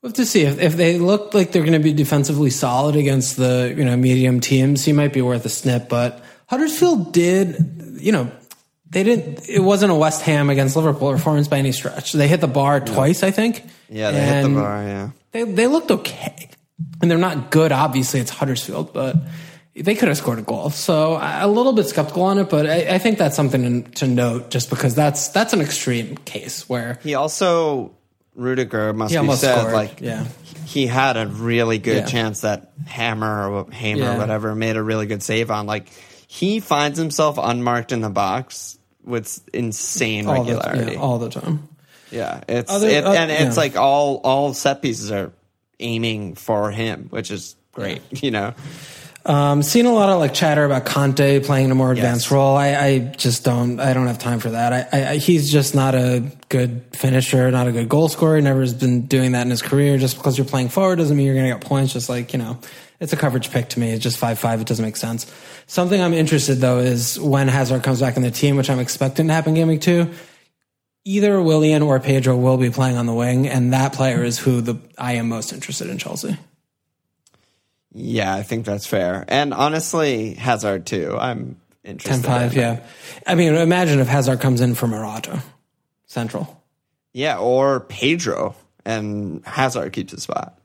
we'll 0.00 0.08
have 0.08 0.16
to 0.16 0.24
see 0.24 0.42
if, 0.42 0.58
if 0.58 0.76
they 0.76 0.98
look 0.98 1.34
like 1.34 1.52
they're 1.52 1.62
going 1.62 1.74
to 1.74 1.78
be 1.78 1.92
defensively 1.92 2.48
solid 2.48 2.96
against 2.96 3.36
the 3.36 3.74
you 3.76 3.84
know 3.84 3.98
medium 3.98 4.40
teams. 4.40 4.82
He 4.82 4.94
might 4.94 5.12
be 5.12 5.20
worth 5.20 5.44
a 5.44 5.50
snip, 5.50 5.90
but 5.90 6.24
Huddersfield 6.46 7.12
did 7.12 7.98
you 8.00 8.12
know. 8.12 8.32
They 8.94 9.02
didn't. 9.02 9.48
It 9.48 9.58
wasn't 9.60 9.90
a 9.92 9.94
West 9.96 10.22
Ham 10.22 10.48
against 10.50 10.76
Liverpool 10.76 11.10
performance 11.12 11.48
by 11.48 11.58
any 11.58 11.72
stretch. 11.72 12.12
They 12.12 12.28
hit 12.28 12.40
the 12.40 12.46
bar 12.48 12.78
twice, 12.80 13.22
I 13.24 13.30
think. 13.32 13.64
Yeah, 13.90 14.12
they 14.12 14.20
hit 14.20 14.26
the 14.42 14.46
And- 14.46 14.54
bar, 14.54 14.82
yeah. 14.82 15.08
they 15.32 15.42
they 15.42 15.66
looked 15.66 15.90
okay, 15.90 16.48
and 17.02 17.10
they're 17.10 17.18
not 17.18 17.50
good. 17.50 17.72
Obviously, 17.72 18.20
it's 18.20 18.30
Huddersfield, 18.30 18.92
but 18.92 19.16
they 19.74 19.96
could 19.96 20.06
have 20.08 20.16
scored 20.16 20.38
a 20.38 20.42
goal. 20.42 20.70
So 20.70 21.14
I- 21.14 21.40
a 21.40 21.48
little 21.48 21.72
bit 21.72 21.88
skeptical 21.88 22.22
on 22.22 22.38
it, 22.38 22.48
but 22.48 22.66
I, 22.70 22.94
I 22.94 22.98
think 22.98 23.18
that's 23.18 23.34
something 23.34 23.82
to, 23.82 24.06
note, 24.06 24.50
just 24.50 24.70
because 24.70 24.94
that's 24.94 25.28
that's 25.28 25.52
an 25.52 25.60
extreme 25.60 26.16
case 26.18 26.68
where 26.68 27.00
He 27.02 27.14
also, 27.16 27.90
Rudiger 28.36 28.92
must 28.92 29.10
he 29.10 29.16
be 29.16 29.18
almost 29.18 29.40
said, 29.40 29.58
scored. 29.58 29.74
like, 29.74 30.00
yeah, 30.00 30.24
he 30.66 30.86
had 30.86 31.16
a 31.16 31.26
really 31.26 31.78
good 31.78 31.96
Yeah. 31.96 32.06
chance 32.06 32.42
that 32.42 32.70
Hammer 32.86 33.48
or 33.48 33.70
Hamer 33.72 34.00
Yeah. 34.02 34.14
or 34.14 34.18
whatever 34.18 34.54
made 34.54 34.76
a 34.76 34.82
really 34.82 35.06
good 35.06 35.22
save 35.24 35.50
on. 35.50 35.66
Like 35.66 35.88
he 36.28 36.60
finds 36.60 36.96
himself 36.98 37.38
unmarked 37.42 37.90
in 37.92 38.00
the 38.00 38.10
box 38.10 38.78
with 39.04 39.40
insane 39.52 40.26
all 40.26 40.44
the, 40.44 40.56
regularity. 40.56 40.92
yeah, 40.92 40.98
all 41.00 41.18
the 41.18 41.30
time. 41.30 41.68
yeah, 42.10 42.42
it's 42.48 42.70
Other- 42.70 42.88
it, 42.88 43.04
uh, 43.04 43.12
and 43.12 43.30
it's 43.30 43.56
yeah. 43.56 43.62
like 43.62 43.76
all 43.76 44.20
all 44.24 44.54
set 44.54 44.82
pieces 44.82 45.10
are 45.12 45.32
aiming 45.80 46.34
for 46.36 46.70
him, 46.70 47.06
which 47.10 47.30
is 47.30 47.56
great. 47.72 48.00
You 48.22 48.30
know, 48.30 48.54
Um, 49.26 49.62
seen 49.62 49.86
a 49.86 49.92
lot 49.92 50.10
of 50.10 50.18
like 50.18 50.34
chatter 50.34 50.64
about 50.66 50.84
Kanté 50.84 51.42
playing 51.44 51.70
a 51.70 51.74
more 51.74 51.92
advanced 51.92 52.26
Yes. 52.26 52.30
role. 52.32 52.56
I, 52.56 52.68
I 52.74 52.98
just 52.98 53.42
don't. 53.42 53.80
I 53.80 53.94
don't 53.94 54.06
have 54.06 54.18
time 54.18 54.38
for 54.38 54.50
that. 54.50 54.72
I, 54.72 54.86
I, 54.98 55.08
I, 55.12 55.16
he's 55.16 55.50
just 55.50 55.74
not 55.74 55.94
a 55.94 56.22
good 56.50 56.82
finisher, 56.92 57.50
not 57.50 57.66
a 57.66 57.72
good 57.72 57.88
goal 57.88 58.08
scorer. 58.08 58.38
Never 58.40 58.60
has 58.60 58.74
been 58.74 59.06
doing 59.06 59.32
that 59.32 59.42
in 59.42 59.50
his 59.50 59.62
career. 59.62 59.96
Just 59.96 60.16
because 60.18 60.36
you're 60.36 60.46
playing 60.46 60.68
forward 60.68 60.96
doesn't 60.96 61.16
mean 61.16 61.24
you're 61.26 61.34
going 61.34 61.48
to 61.50 61.56
get 61.58 61.66
points. 61.66 61.94
Just 61.94 62.08
like 62.10 62.32
you 62.34 62.38
know, 62.38 62.58
it's 63.00 63.12
a 63.12 63.16
coverage 63.16 63.50
pick 63.50 63.68
to 63.70 63.80
me. 63.80 63.90
It's 63.90 64.02
just 64.02 64.18
five 64.18 64.38
five. 64.38 64.60
It 64.60 64.66
doesn't 64.66 64.84
make 64.84 64.96
sense. 64.96 65.30
Something 65.66 66.00
I'm 66.00 66.14
interested 66.14 66.56
though 66.56 66.78
is 66.78 67.18
when 67.18 67.48
Hazard 67.48 67.82
comes 67.82 68.00
back 68.00 68.16
in 68.16 68.22
the 68.22 68.30
team, 68.30 68.56
which 68.56 68.70
I'm 68.70 68.80
expecting 68.80 69.28
to 69.28 69.32
happen 69.34 69.54
game 69.54 69.68
week 69.68 69.80
two. 69.80 70.12
either 71.04 71.40
Willian 71.40 71.82
or 71.82 72.00
Pedro 72.00 72.36
will 72.36 72.56
be 72.56 72.70
playing 72.70 72.96
on 72.96 73.06
the 73.06 73.14
wing, 73.14 73.46
and 73.46 73.72
that 73.72 73.92
player 73.92 74.24
is 74.24 74.38
who 74.38 74.60
the 74.60 74.78
I 74.98 75.14
am 75.14 75.28
most 75.28 75.52
interested 75.52 75.88
in 75.88 75.98
Chelsea. 75.98 76.36
Yeah, 77.92 78.34
I 78.34 78.42
think 78.42 78.66
that's 78.66 78.86
fair. 78.86 79.24
And 79.28 79.54
honestly, 79.54 80.34
Hazard 80.34 80.86
too. 80.86 81.16
I'm 81.18 81.60
interested. 81.84 82.24
10-5, 82.28 82.52
in 82.52 82.58
yeah. 82.58 82.80
I 83.26 83.34
mean, 83.36 83.54
imagine 83.54 84.00
if 84.00 84.08
Hazard 84.08 84.40
comes 84.40 84.60
in 84.60 84.74
for 84.74 84.88
Morata, 84.88 85.42
central. 86.06 86.62
Yeah, 87.12 87.38
or 87.38 87.80
Pedro 87.80 88.56
and 88.84 89.46
Hazard 89.46 89.92
keeps 89.92 90.12
his 90.12 90.24
spot. 90.24 90.58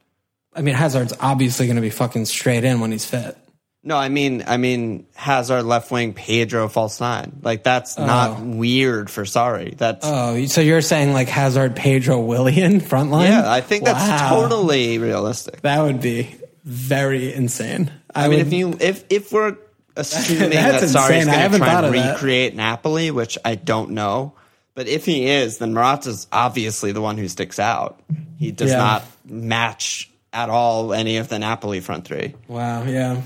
I 0.54 0.62
mean, 0.62 0.76
Hazard's 0.76 1.14
obviously 1.20 1.68
going 1.68 1.76
to 1.76 1.82
be 1.82 1.89
fucking 1.89 2.26
straight 2.26 2.64
in 2.64 2.80
when 2.80 2.91
he's 2.91 3.06
fit. 3.06 3.38
No, 3.82 3.95
I 3.95 4.10
mean, 4.10 4.43
I 4.45 4.58
mean, 4.58 5.08
Hazard 5.16 5.64
left 5.64 5.89
wing, 5.89 6.14
Pedro 6.14 6.68
false 6.68 7.00
nine. 7.00 7.39
Like 7.41 7.64
that's 7.64 7.97
oh. 7.97 8.06
not 8.06 8.41
weird 8.41 9.10
for 9.10 9.26
sorry. 9.26 9.74
That's 9.78 10.06
Oh, 10.06 10.45
so 10.47 10.60
you're 10.60 10.82
saying 10.82 11.14
like 11.14 11.30
Hazard, 11.30 11.76
Pedro, 11.78 12.20
Willian 12.20 12.82
front 12.82 13.10
line? 13.10 13.32
yeah. 13.32 13.50
I 13.50 13.62
think 13.62 13.86
that's 13.86 14.00
Wow. 14.00 14.41
totally 14.41 14.97
realistic. 14.97 15.62
That 15.62 15.82
would 15.82 16.02
be 16.02 16.36
very 16.66 17.34
insane. 17.34 17.89
I, 18.14 18.26
I 18.26 18.28
mean, 18.28 18.39
would, 18.39 18.47
if 18.47 18.54
you 18.54 18.78
if 18.82 19.06
if 19.10 19.32
we're 19.32 19.56
assuming 19.95 20.50
That's 20.50 20.91
that 20.91 21.00
Sarri's 21.00 21.26
going 21.26 21.52
to 21.52 21.58
try 21.58 21.74
and 21.80 21.86
of 21.86 21.93
that. 21.93 22.14
recreate 22.14 22.56
Napoli, 22.56 23.12
which 23.12 23.38
I 23.45 23.56
don't 23.56 23.91
know, 23.91 24.34
but 24.76 24.88
if 24.88 25.06
he 25.06 25.26
is, 25.28 25.60
then 25.60 25.74
Morata's 25.74 26.28
obviously 26.34 26.91
the 26.91 27.02
one 27.02 27.18
who 27.18 27.28
sticks 27.30 27.60
out. 27.60 28.02
He 28.38 28.52
does 28.52 28.72
Yeah. 28.72 28.78
not 28.78 29.04
match 29.26 30.10
at 30.34 30.49
all 30.49 30.93
any 30.93 31.17
of 31.17 31.27
the 31.30 31.39
Napoli 31.39 31.80
front 31.80 32.05
three. 32.05 32.36
wow, 32.47 32.84
yeah. 32.84 33.21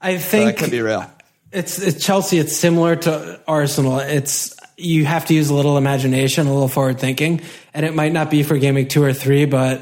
I 0.00 0.18
So 0.18 0.28
think 0.30 0.56
that 0.56 0.64
could 0.64 0.70
be 0.70 0.80
real. 0.80 1.08
It's, 1.52 1.78
it's 1.78 2.04
Chelsea. 2.04 2.38
It's 2.38 2.56
similar 2.56 2.96
to 2.96 3.40
Arsenal. 3.46 3.98
It's 3.98 4.56
you 4.76 5.04
have 5.04 5.26
to 5.26 5.34
use 5.34 5.50
a 5.50 5.54
little 5.54 5.76
imagination, 5.78 6.46
a 6.46 6.52
little 6.52 6.68
forward 6.68 6.98
thinking, 6.98 7.42
and 7.74 7.84
it 7.86 7.94
might 7.94 8.12
not 8.12 8.30
be 8.30 8.42
for 8.42 8.56
game 8.58 8.74
week 8.74 8.88
two 8.88 9.02
or 9.02 9.12
three, 9.12 9.44
but 9.44 9.80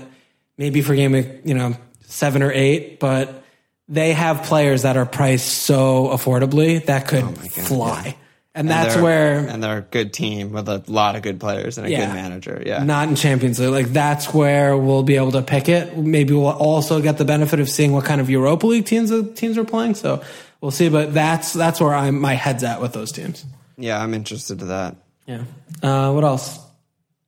maybe 0.58 0.82
for 0.82 0.94
game 0.94 1.12
week 1.12 1.28
you 1.44 1.54
know 1.54 1.76
seven 2.02 2.42
or 2.42 2.52
eight. 2.52 2.98
But 3.00 3.44
they 3.88 4.12
have 4.12 4.42
players 4.42 4.82
that 4.82 4.96
are 4.96 5.06
priced 5.06 5.48
so 5.48 6.08
affordably 6.08 6.84
that 6.86 7.08
could 7.08 7.24
oh 7.24 7.32
fly, 7.32 8.16
and 8.55 8.68
that's 8.68 8.94
They're- 8.94 9.03
where 9.05 9.38
and 9.48 9.62
they're 9.62 9.78
a 9.78 9.82
good 9.82 10.12
team 10.12 10.53
with 10.53 10.68
a 10.68 10.82
lot 10.88 11.14
of 11.16 11.22
good 11.22 11.38
players 11.38 11.78
and 11.78 11.86
a 11.86 11.90
Yeah. 11.90 12.07
good 12.07 12.14
manager. 12.14 12.62
Yeah, 12.66 12.82
not 12.82 13.09
in 13.09 13.14
Champions 13.14 13.59
League. 13.61 13.70
Like 13.70 13.92
that's 13.92 14.32
where 14.34 14.76
we'll 14.76 15.03
be 15.05 15.16
able 15.16 15.32
to 15.32 15.42
pick 15.42 15.68
it. 15.68 15.96
Maybe 15.96 16.34
we'll 16.34 16.48
also 16.48 17.01
get 17.01 17.18
the 17.18 17.24
benefit 17.24 17.61
of 17.61 17.68
seeing 17.68 17.92
what 17.92 18.05
kind 18.05 18.20
of 18.20 18.28
Europa 18.28 18.66
League 18.66 18.86
teams 18.86 19.11
the 19.11 19.22
teams 19.24 19.57
are 19.57 19.64
playing. 19.64 19.94
So 19.94 20.22
we'll 20.61 20.70
see. 20.72 20.88
But 20.88 21.14
that's 21.14 21.53
that's 21.53 21.80
where 21.80 21.94
I'm 21.94 22.20
my 22.20 22.34
head's 22.34 22.64
at 22.64 22.80
with 22.80 22.92
those 22.92 23.12
teams. 23.12 23.44
yeah, 23.78 24.03
I'm 24.03 24.12
interested 24.14 24.59
to 24.59 24.64
that. 24.66 24.96
Yeah. 25.26 25.44
Uh, 25.82 26.12
what 26.12 26.24
else? 26.24 26.57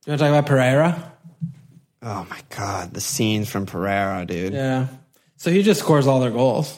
You 0.05 0.11
want 0.11 0.19
to 0.19 0.25
talk 0.29 0.37
about 0.43 0.45
Pereyra? 0.47 1.01
Oh 2.01 2.27
my 2.29 2.39
god, 2.55 2.93
the 2.93 2.99
scenes 2.99 3.49
from 3.49 3.65
Pereyra, 3.65 4.27
dude. 4.27 4.53
Yeah. 4.53 4.87
So 5.37 5.51
he 5.51 5.63
just 5.63 5.79
scores 5.79 6.05
all 6.05 6.19
their 6.19 6.31
goals. 6.31 6.77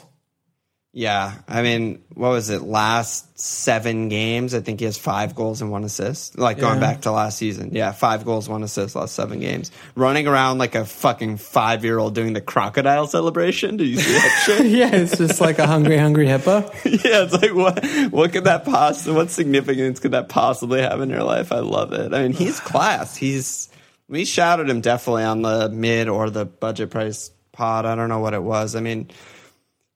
Yeah, 0.98 1.34
I 1.46 1.60
mean, 1.60 2.02
what 2.14 2.30
was 2.30 2.48
it? 2.48 2.62
Last 2.62 3.38
seven 3.38 4.08
games, 4.08 4.54
I 4.54 4.60
think 4.60 4.80
he 4.80 4.86
has 4.86 4.96
five 4.96 5.34
goals 5.34 5.60
and 5.60 5.70
one 5.70 5.84
assist. 5.84 6.38
Like 6.38 6.56
going 6.58 6.76
Yeah. 6.76 6.80
back 6.80 7.00
to 7.02 7.12
last 7.12 7.36
season, 7.36 7.72
yeah, 7.74 7.92
five 7.92 8.24
goals, 8.24 8.48
one 8.48 8.62
assist, 8.62 8.96
last 8.96 9.14
seven 9.14 9.38
games. 9.40 9.70
Running 9.94 10.26
around 10.26 10.56
like 10.56 10.74
a 10.74 10.86
fucking 10.86 11.36
five 11.36 11.84
year 11.84 11.98
old 11.98 12.14
doing 12.14 12.32
the 12.32 12.40
crocodile 12.40 13.06
celebration. 13.08 13.76
Do 13.76 13.84
you 13.84 13.98
see 13.98 14.10
that 14.10 14.42
shit? 14.46 14.66
yeah, 14.68 14.88
it's 14.94 15.18
just 15.18 15.38
like 15.38 15.58
a 15.58 15.66
hungry, 15.66 15.98
hungry 15.98 16.28
hippo. 16.28 16.60
yeah, 16.86 17.24
it's 17.24 17.34
like 17.34 17.54
what? 17.54 17.84
What 18.10 18.32
could 18.32 18.44
that 18.44 18.64
possibly? 18.64 19.12
What 19.16 19.30
significance 19.30 20.00
could 20.00 20.12
that 20.12 20.30
possibly 20.30 20.80
have 20.80 21.02
in 21.02 21.10
your 21.10 21.24
life? 21.24 21.52
I 21.52 21.58
love 21.58 21.92
it. 21.92 22.14
I 22.14 22.22
mean, 22.22 22.32
he's 22.32 22.58
class. 22.70 23.14
He's 23.16 23.68
we 24.08 24.24
shouted 24.24 24.70
him 24.70 24.80
definitely 24.80 25.24
on 25.24 25.42
the 25.42 25.68
mid 25.68 26.08
or 26.08 26.30
the 26.30 26.46
budget 26.46 26.88
price 26.88 27.30
pod. 27.52 27.84
I 27.84 27.94
don't 27.96 28.08
know 28.08 28.20
what 28.20 28.32
it 28.32 28.42
was. 28.42 28.74
I 28.74 28.80
mean, 28.80 29.10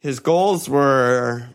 his 0.01 0.21
goals 0.21 0.69
were 0.69 1.49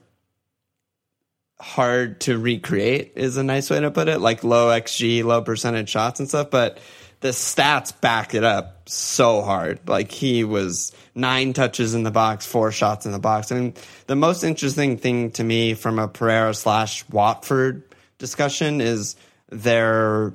hard 1.59 2.19
to 2.21 2.37
recreate 2.37 3.13
is 3.15 3.37
a 3.37 3.43
nice 3.43 3.69
way 3.69 3.79
to 3.79 3.89
put 3.89 4.07
it 4.07 4.19
like 4.19 4.43
low 4.43 4.67
xg 4.67 5.23
low 5.23 5.41
percentage 5.41 5.89
shots 5.89 6.19
and 6.19 6.27
stuff 6.27 6.51
but 6.51 6.77
the 7.21 7.29
stats 7.29 7.99
back 8.01 8.35
it 8.35 8.43
up 8.43 8.87
so 8.87 9.41
hard. 9.41 9.79
Like 9.87 10.11
he 10.11 10.43
was 10.43 10.91
nine 11.15 11.53
touches 11.53 11.95
in 11.95 12.03
the 12.03 12.11
box 12.11 12.45
four 12.45 12.71
shots 12.71 13.07
in 13.07 13.11
the 13.11 13.19
box. 13.19 13.51
I 13.51 13.55
mean 13.55 13.73
the 14.05 14.15
most 14.15 14.43
interesting 14.43 14.97
thing 14.97 15.31
to 15.31 15.43
me 15.43 15.73
from 15.73 15.97
a 15.97 16.07
pereyra 16.07 16.55
slash 16.55 17.07
watford 17.09 17.83
discussion 18.19 18.79
is 18.79 19.15
their 19.49 20.33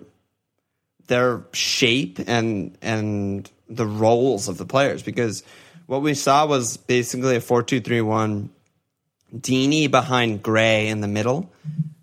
their 1.06 1.44
shape 1.52 2.18
and 2.26 2.76
and 2.82 3.48
the 3.68 3.86
roles 3.86 4.48
of 4.48 4.58
the 4.58 4.66
players 4.66 5.02
because 5.02 5.44
what 5.90 6.02
we 6.02 6.14
saw 6.14 6.46
was 6.46 6.76
basically 6.76 7.34
a 7.34 7.40
4-2-3-1 7.40 8.48
Deeney 9.34 9.90
behind 9.90 10.40
Gray 10.40 10.86
in 10.86 11.00
the 11.00 11.08
middle, 11.08 11.50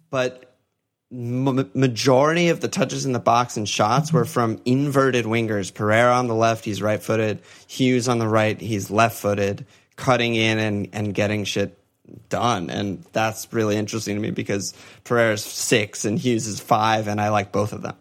but 0.09 0.57
m- 1.09 1.71
majority 1.73 2.49
of 2.49 2.59
the 2.59 2.67
touches 2.67 3.05
in 3.05 3.13
the 3.13 3.19
box 3.19 3.55
and 3.55 3.67
shots 3.67 4.11
were 4.11 4.25
from 4.25 4.59
inverted 4.65 5.23
wingers. 5.23 5.71
Pereyra 5.71 6.19
on 6.19 6.27
the 6.27 6.35
left, 6.35 6.65
he's 6.65 6.81
right-footed. 6.81 7.41
Hughes 7.67 8.09
on 8.09 8.19
the 8.19 8.27
right, 8.27 8.59
he's 8.59 8.91
left-footed, 8.91 9.65
cutting 9.95 10.35
in 10.35 10.59
and, 10.59 10.89
and 10.91 11.13
getting 11.13 11.45
shit 11.45 11.79
done. 12.27 12.69
And 12.69 13.05
that's 13.13 13.47
really 13.53 13.77
interesting 13.77 14.17
to 14.17 14.21
me 14.21 14.31
because 14.31 14.73
Pereyra's 15.05 15.45
six 15.45 16.03
and 16.03 16.19
Hughes 16.19 16.45
is 16.45 16.59
five, 16.59 17.07
and 17.07 17.21
I 17.21 17.29
like 17.29 17.53
both 17.53 17.71
of 17.71 17.83
them. 17.83 17.95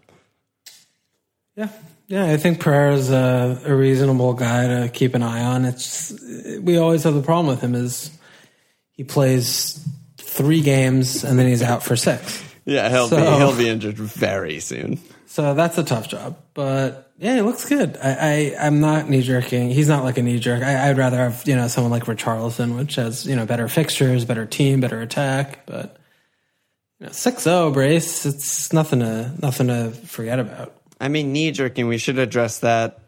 Yeah. 1.55 1.69
Yeah, 2.09 2.25
I 2.27 2.37
think 2.37 2.61
Pereyra's 2.63 3.11
a, 3.11 3.61
a 3.65 3.75
reasonable 3.75 4.35
guy 4.35 4.69
to 4.69 4.89
keep 4.89 5.15
an 5.15 5.23
eye 5.23 5.43
on. 5.43 5.65
It's 5.65 6.13
we 6.61 6.77
always 6.77 7.03
have 7.03 7.15
the 7.15 7.23
problem 7.23 7.47
with 7.49 7.61
him 7.61 7.75
is 7.75 8.17
he 8.93 9.03
plays 9.05 9.85
three 10.19 10.61
games 10.61 11.25
and 11.25 11.39
then 11.39 11.49
he's 11.49 11.63
out 11.63 11.83
for 11.83 11.97
six. 11.97 12.43
Yeah, 12.65 12.89
he'll 12.91 13.09
So- 13.09 13.17
be 13.17 13.37
he'll 13.39 13.57
be 13.57 13.69
injured 13.69 13.97
very 13.97 14.61
soon. 14.61 15.01
So 15.27 15.53
that's 15.55 15.77
a 15.77 15.85
tough 15.85 16.09
job. 16.09 16.39
But 16.55 17.13
yeah, 17.19 17.35
he 17.35 17.41
looks 17.43 17.69
good. 17.69 17.99
I, 18.03 18.55
I 18.59 18.67
I'm 18.67 18.81
not 18.81 19.09
knee 19.11 19.23
jerking. 19.23 19.71
He's 19.71 19.89
not 19.89 20.03
like 20.05 20.17
a 20.17 20.23
knee 20.23 20.39
jerk. 20.39 20.63
I, 20.63 20.89
I'd 20.89 20.97
rather 20.97 21.17
have 21.19 21.43
you 21.47 21.57
know 21.57 21.67
someone 21.69 21.91
like 21.91 22.05
Richarlison, 22.05 22.77
which 22.77 22.95
has 22.95 23.27
you 23.27 23.35
know 23.37 23.45
better 23.47 23.69
fixtures, 23.69 24.25
better 24.25 24.47
team, 24.47 24.81
better 24.81 25.01
attack. 25.03 25.67
But 25.67 25.97
you 27.01 27.07
know, 27.07 27.13
6-0 27.13 27.75
brace, 27.75 28.25
it's 28.25 28.73
nothing 28.73 29.01
to 29.01 29.33
nothing 29.43 29.67
to 29.67 29.91
forget 29.91 30.39
about. 30.39 30.75
I 31.01 31.09
mean, 31.09 31.33
knee 31.33 31.51
jerking. 31.51 31.89
We 31.89 31.99
should 31.99 32.19
address 32.19 32.61
that. 32.61 33.01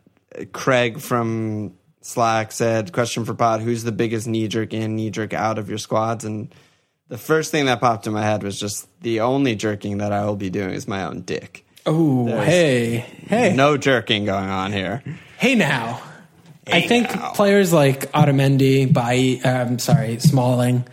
Craig 0.53 1.01
from 1.01 1.75
Slack 2.03 2.53
said, 2.53 2.93
"Question 2.93 3.25
for 3.25 3.35
Pod: 3.35 3.61
Who's 3.61 3.83
the 3.85 3.93
biggest 3.93 4.27
knee 4.27 4.49
jerk 4.49 4.73
in, 4.75 4.97
knee 4.97 5.11
jerk 5.11 5.33
out 5.33 5.59
of 5.59 5.69
your 5.69 5.79
squads?" 5.79 6.25
And 6.25 6.55
the 7.09 7.19
first 7.19 7.51
thing 7.51 7.65
that 7.67 7.81
popped 7.81 8.07
in 8.07 8.13
my 8.13 8.23
head 8.23 8.43
was 8.43 8.61
just 8.61 8.87
the 9.01 9.21
only 9.21 9.57
jerking 9.57 9.99
that 9.99 10.13
I 10.13 10.25
will 10.27 10.37
be 10.37 10.51
doing 10.51 10.71
is 10.71 10.87
my 10.87 11.05
own 11.05 11.23
dick. 11.23 11.65
Oh, 11.87 12.27
hey, 12.27 12.99
hey, 13.29 13.55
No 13.57 13.79
jerking 13.79 14.27
going 14.27 14.51
on 14.51 14.73
here. 14.73 15.03
hey 15.39 15.55
now. 15.55 16.03
I 16.71 16.83
think 16.83 17.09
now. 17.15 17.31
players 17.33 17.73
like 17.73 18.13
Otamendi, 18.13 18.93
Bai, 18.93 19.41
um, 19.43 19.79
sorry, 19.79 20.19
Smalling, 20.19 20.85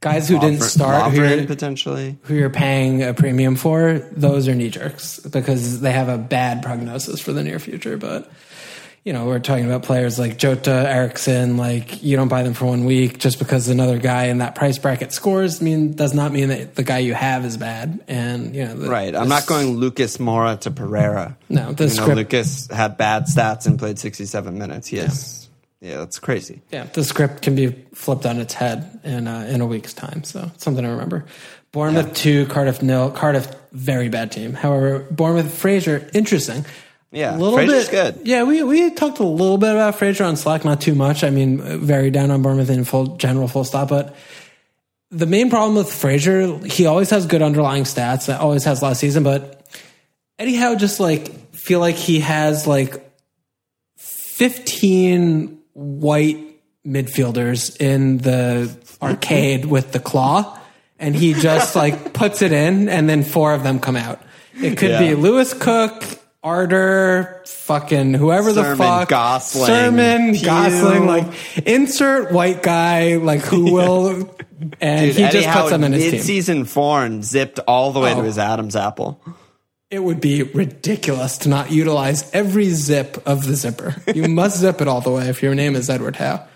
guys 0.00 0.28
who 0.28 0.38
didn't 0.38 0.62
start, 0.62 1.12
who 1.12 1.22
you're, 1.22 1.46
potentially. 1.46 2.18
who 2.22 2.34
you're 2.34 2.50
paying 2.50 3.02
a 3.02 3.14
premium 3.14 3.56
for, 3.56 3.98
those 4.12 4.48
are 4.48 4.54
knee 4.54 4.70
jerks 4.70 5.18
because 5.20 5.80
they 5.80 5.92
have 5.92 6.08
a 6.08 6.18
bad 6.18 6.62
prognosis 6.62 7.20
for 7.20 7.32
the 7.32 7.42
near 7.42 7.58
future. 7.58 7.96
But 7.96 8.30
you 9.04 9.12
know, 9.14 9.24
we're 9.24 9.38
talking 9.38 9.64
about 9.64 9.84
players 9.84 10.18
like 10.18 10.36
Jota, 10.36 10.70
Eriksen. 10.70 11.56
Like 11.56 12.02
you 12.02 12.16
don't 12.16 12.28
buy 12.28 12.42
them 12.42 12.52
for 12.52 12.66
one 12.66 12.84
week 12.84 13.18
just 13.18 13.38
because 13.38 13.68
another 13.68 13.98
guy 13.98 14.24
in 14.24 14.38
that 14.38 14.54
price 14.54 14.76
bracket 14.76 15.12
scores. 15.12 15.62
Mean, 15.62 15.94
does 15.94 16.12
not 16.12 16.30
mean 16.30 16.48
that 16.48 16.74
the 16.74 16.82
guy 16.82 16.98
you 16.98 17.14
have 17.14 17.44
is 17.44 17.56
bad. 17.56 18.04
And 18.06 18.54
you 18.54 18.66
know, 18.66 18.74
the, 18.74 18.88
Right. 18.90 19.14
I'm 19.14 19.28
not 19.28 19.46
going 19.46 19.76
Lucas 19.76 20.18
Moura 20.18 20.60
to 20.60 20.70
Pereyra. 20.70 21.36
No, 21.48 21.72
the 21.72 21.86
you 21.86 21.96
know, 21.96 22.14
Lucas 22.14 22.68
had 22.70 22.98
bad 22.98 23.24
stats 23.24 23.66
and 23.66 23.78
played 23.78 23.98
67 23.98 24.58
minutes. 24.58 24.92
Yes. 24.92 25.12
is. 25.12 25.47
Yeah, 25.80 25.98
that's 25.98 26.18
crazy. 26.18 26.62
Yeah, 26.72 26.84
the 26.84 27.04
script 27.04 27.42
can 27.42 27.54
be 27.54 27.68
flipped 27.94 28.26
on 28.26 28.38
its 28.40 28.54
head 28.54 29.00
in 29.04 29.28
uh, 29.28 29.46
in 29.48 29.60
a 29.60 29.66
week's 29.66 29.94
time. 29.94 30.24
So 30.24 30.50
something 30.56 30.82
to 30.82 30.90
remember. 30.90 31.24
Bournemouth 31.70 32.14
two, 32.14 32.46
Cardiff 32.46 32.82
nil. 32.82 33.10
Cardiff 33.10 33.54
very 33.72 34.08
bad 34.08 34.32
team. 34.32 34.54
However, 34.54 35.06
Bournemouth 35.10 35.56
Fraser 35.56 36.08
interesting. 36.14 36.64
Yeah, 37.12 37.36
a 37.36 37.38
little 37.38 37.54
Fraser's 37.54 37.88
bit 37.88 38.16
good. 38.16 38.26
Yeah, 38.26 38.42
we 38.42 38.62
we 38.64 38.90
talked 38.90 39.20
a 39.20 39.24
little 39.24 39.58
bit 39.58 39.70
about 39.70 39.94
Fraser 39.94 40.24
on 40.24 40.36
Slack, 40.36 40.64
not 40.64 40.80
too 40.80 40.94
much. 40.94 41.22
I 41.22 41.30
mean, 41.30 41.80
very 41.80 42.10
down 42.10 42.30
on 42.32 42.42
Bournemouth 42.42 42.70
in 42.70 42.84
full 42.84 43.16
general 43.16 43.48
full 43.48 43.64
stop, 43.64 43.88
but. 43.88 44.16
The 45.10 45.24
main 45.24 45.48
problem 45.48 45.74
with 45.74 45.90
Fraser, 45.90 46.58
he 46.66 46.84
always 46.84 47.08
has 47.08 47.24
good 47.24 47.40
underlying 47.40 47.84
stats. 47.84 48.26
That 48.26 48.42
always 48.42 48.64
has 48.64 48.82
last 48.82 49.00
season, 49.00 49.22
but 49.22 49.66
Eddie 50.38 50.54
Howe 50.56 50.74
just 50.74 51.00
like 51.00 51.54
feel 51.54 51.80
like 51.80 51.94
he 51.94 52.20
has 52.20 52.66
like 52.66 53.10
15 53.96 55.57
white 55.78 56.38
midfielders 56.86 57.80
in 57.80 58.18
the 58.18 58.74
arcade 59.00 59.64
with 59.64 59.92
the 59.92 60.00
claw 60.00 60.58
and 60.98 61.14
he 61.14 61.34
just 61.34 61.76
like 61.76 62.12
puts 62.14 62.42
it 62.42 62.50
in 62.52 62.88
and 62.88 63.08
then 63.08 63.22
four 63.22 63.52
of 63.54 63.62
them 63.62 63.78
come 63.78 63.94
out. 63.96 64.20
It 64.60 64.76
could 64.76 64.90
Yeah. 64.90 64.98
be 65.00 65.14
Lewis 65.14 65.54
Cook, 65.54 66.02
Arter, 66.42 67.42
fucking 67.46 68.14
whoever 68.14 68.52
the 68.52 68.74
fuck, 68.76 69.08
Gosling, 69.08 69.66
Surman, 69.66 70.32
Pugh. 70.34 70.44
Gosling, 70.44 71.06
like 71.06 71.26
insert 71.66 72.32
white 72.32 72.62
guy, 72.62 73.16
like 73.16 73.40
who 73.42 73.72
will, 73.72 74.34
and 74.80 75.06
Dude, 75.06 75.16
he 75.16 75.22
Eddie 75.24 75.32
just 75.42 75.46
puts 75.46 75.46
Howard 75.46 75.72
them 75.72 75.84
in 75.84 75.92
his 75.92 76.02
team. 76.04 76.12
mid-season 76.12 76.64
form 76.64 77.22
zipped 77.22 77.60
all 77.68 77.92
the 77.92 78.00
way 78.00 78.12
Oh. 78.14 78.16
to 78.16 78.22
his 78.22 78.38
Adam's 78.38 78.74
apple. 78.74 79.20
It 79.90 80.02
would 80.02 80.20
be 80.20 80.42
ridiculous 80.42 81.38
to 81.38 81.48
not 81.48 81.70
utilize 81.70 82.30
every 82.34 82.70
zip 82.70 83.22
of 83.26 83.46
the 83.46 83.54
zipper. 83.54 83.96
You 84.14 84.24
must 84.28 84.58
zip 84.58 84.80
it 84.82 84.88
all 84.88 85.00
the 85.00 85.10
way 85.10 85.28
if 85.28 85.42
your 85.42 85.54
name 85.54 85.74
is 85.76 85.88
Edward 85.88 86.16
Howe. 86.16 86.46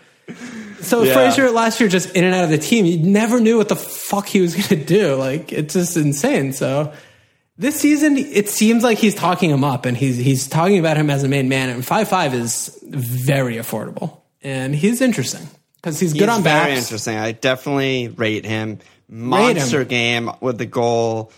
So 0.83 1.03
Yeah. 1.03 1.15
Fraser 1.15 1.51
last 1.51 1.81
year 1.81 1.89
just 1.89 2.15
in 2.15 2.25
and 2.25 2.35
out 2.35 2.45
of 2.45 2.51
the 2.51 2.59
team, 2.59 2.85
you 2.85 2.99
never 2.99 3.41
knew 3.41 3.57
what 3.57 3.69
the 3.69 3.77
fuck 3.77 4.27
he 4.27 4.41
was 4.41 4.55
going 4.69 4.81
to 4.81 4.85
do. 4.85 5.15
Like 5.15 5.53
it's 5.53 5.75
just 5.75 5.97
insane. 5.97 6.53
So 6.53 6.93
this 7.57 7.81
season, 7.81 8.17
it 8.19 8.49
seems 8.49 8.83
like 8.83 8.99
he's 8.99 9.15
talking 9.15 9.49
him 9.51 9.63
up, 9.65 9.87
and 9.87 9.97
he's 9.97 10.17
he's 10.17 10.49
talking 10.49 10.79
about 10.79 10.97
him 10.97 11.09
as 11.11 11.23
a 11.23 11.29
main 11.29 11.49
man. 11.49 11.69
And 11.71 11.85
five 11.87 12.09
five 12.09 12.35
is 12.35 12.77
very 12.83 13.57
affordable, 13.57 14.21
and 14.43 14.75
he's 14.75 15.01
interesting 15.01 15.47
because 15.77 16.01
he's 16.01 16.13
good 16.15 16.29
He's 16.29 16.29
on 16.39 16.43
very 16.43 16.71
backs. 16.71 16.81
interesting. 16.83 17.17
I 17.17 17.33
definitely 17.33 18.09
rate 18.09 18.45
him. 18.45 18.79
Monster 19.09 19.85
game 19.85 20.31
with 20.41 20.57
the 20.59 20.67
goal. 20.67 21.31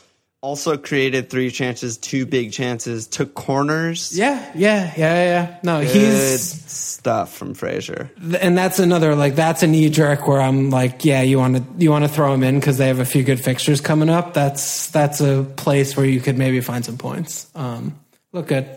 Also 0.45 0.77
created 0.77 1.31
three 1.31 1.51
chances, 1.51 1.97
two 1.97 2.27
big 2.27 2.53
chances, 2.53 3.07
took 3.07 3.33
corners. 3.33 4.15
Yeah, 4.15 4.53
yeah, 4.55 4.93
yeah, 4.95 5.25
yeah. 5.25 5.59
No, 5.63 5.81
Good 5.81 5.89
he's 5.91 6.71
stuff 6.71 7.35
from 7.35 7.55
Fraser. 7.55 8.11
and 8.39 8.57
that's 8.57 8.79
another 8.79 9.15
like 9.15 9.37
that's 9.37 9.63
a 9.63 9.67
knee 9.67 9.89
jerk 9.89 10.29
where 10.29 10.43
I'm 10.43 10.69
like, 10.69 11.03
yeah, 11.07 11.23
you 11.23 11.39
want 11.39 11.57
to 11.57 11.65
you 11.83 11.91
want 11.91 12.05
to 12.05 12.11
throw 12.11 12.35
him 12.35 12.43
in 12.43 12.61
because 12.61 12.77
they 12.77 12.89
have 12.89 12.99
a 12.99 13.07
few 13.07 13.23
good 13.23 13.41
fixtures 13.41 13.81
coming 13.81 14.11
up. 14.11 14.35
That's 14.35 14.91
that's 14.91 15.23
a 15.23 15.45
place 15.57 15.97
where 15.97 16.05
you 16.05 16.21
could 16.21 16.37
maybe 16.37 16.61
find 16.61 16.85
some 16.85 16.99
points. 16.99 17.51
Um, 17.55 17.99
look 18.33 18.49
good. 18.49 18.69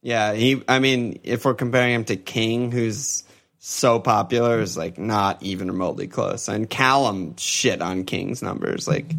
Yeah, 0.00 0.32
he. 0.32 0.62
I 0.66 0.78
mean, 0.78 1.20
if 1.22 1.44
we're 1.44 1.52
comparing 1.52 1.96
him 1.96 2.04
to 2.04 2.16
King, 2.16 2.72
who's 2.72 3.24
so 3.58 4.00
popular, 4.00 4.58
is 4.60 4.78
like 4.78 4.96
not 4.96 5.42
even 5.42 5.70
remotely 5.70 6.06
close. 6.06 6.48
And 6.48 6.70
Callum 6.70 7.36
shit 7.36 7.82
on 7.82 8.04
King's 8.04 8.40
numbers, 8.40 8.88
like, 8.88 9.12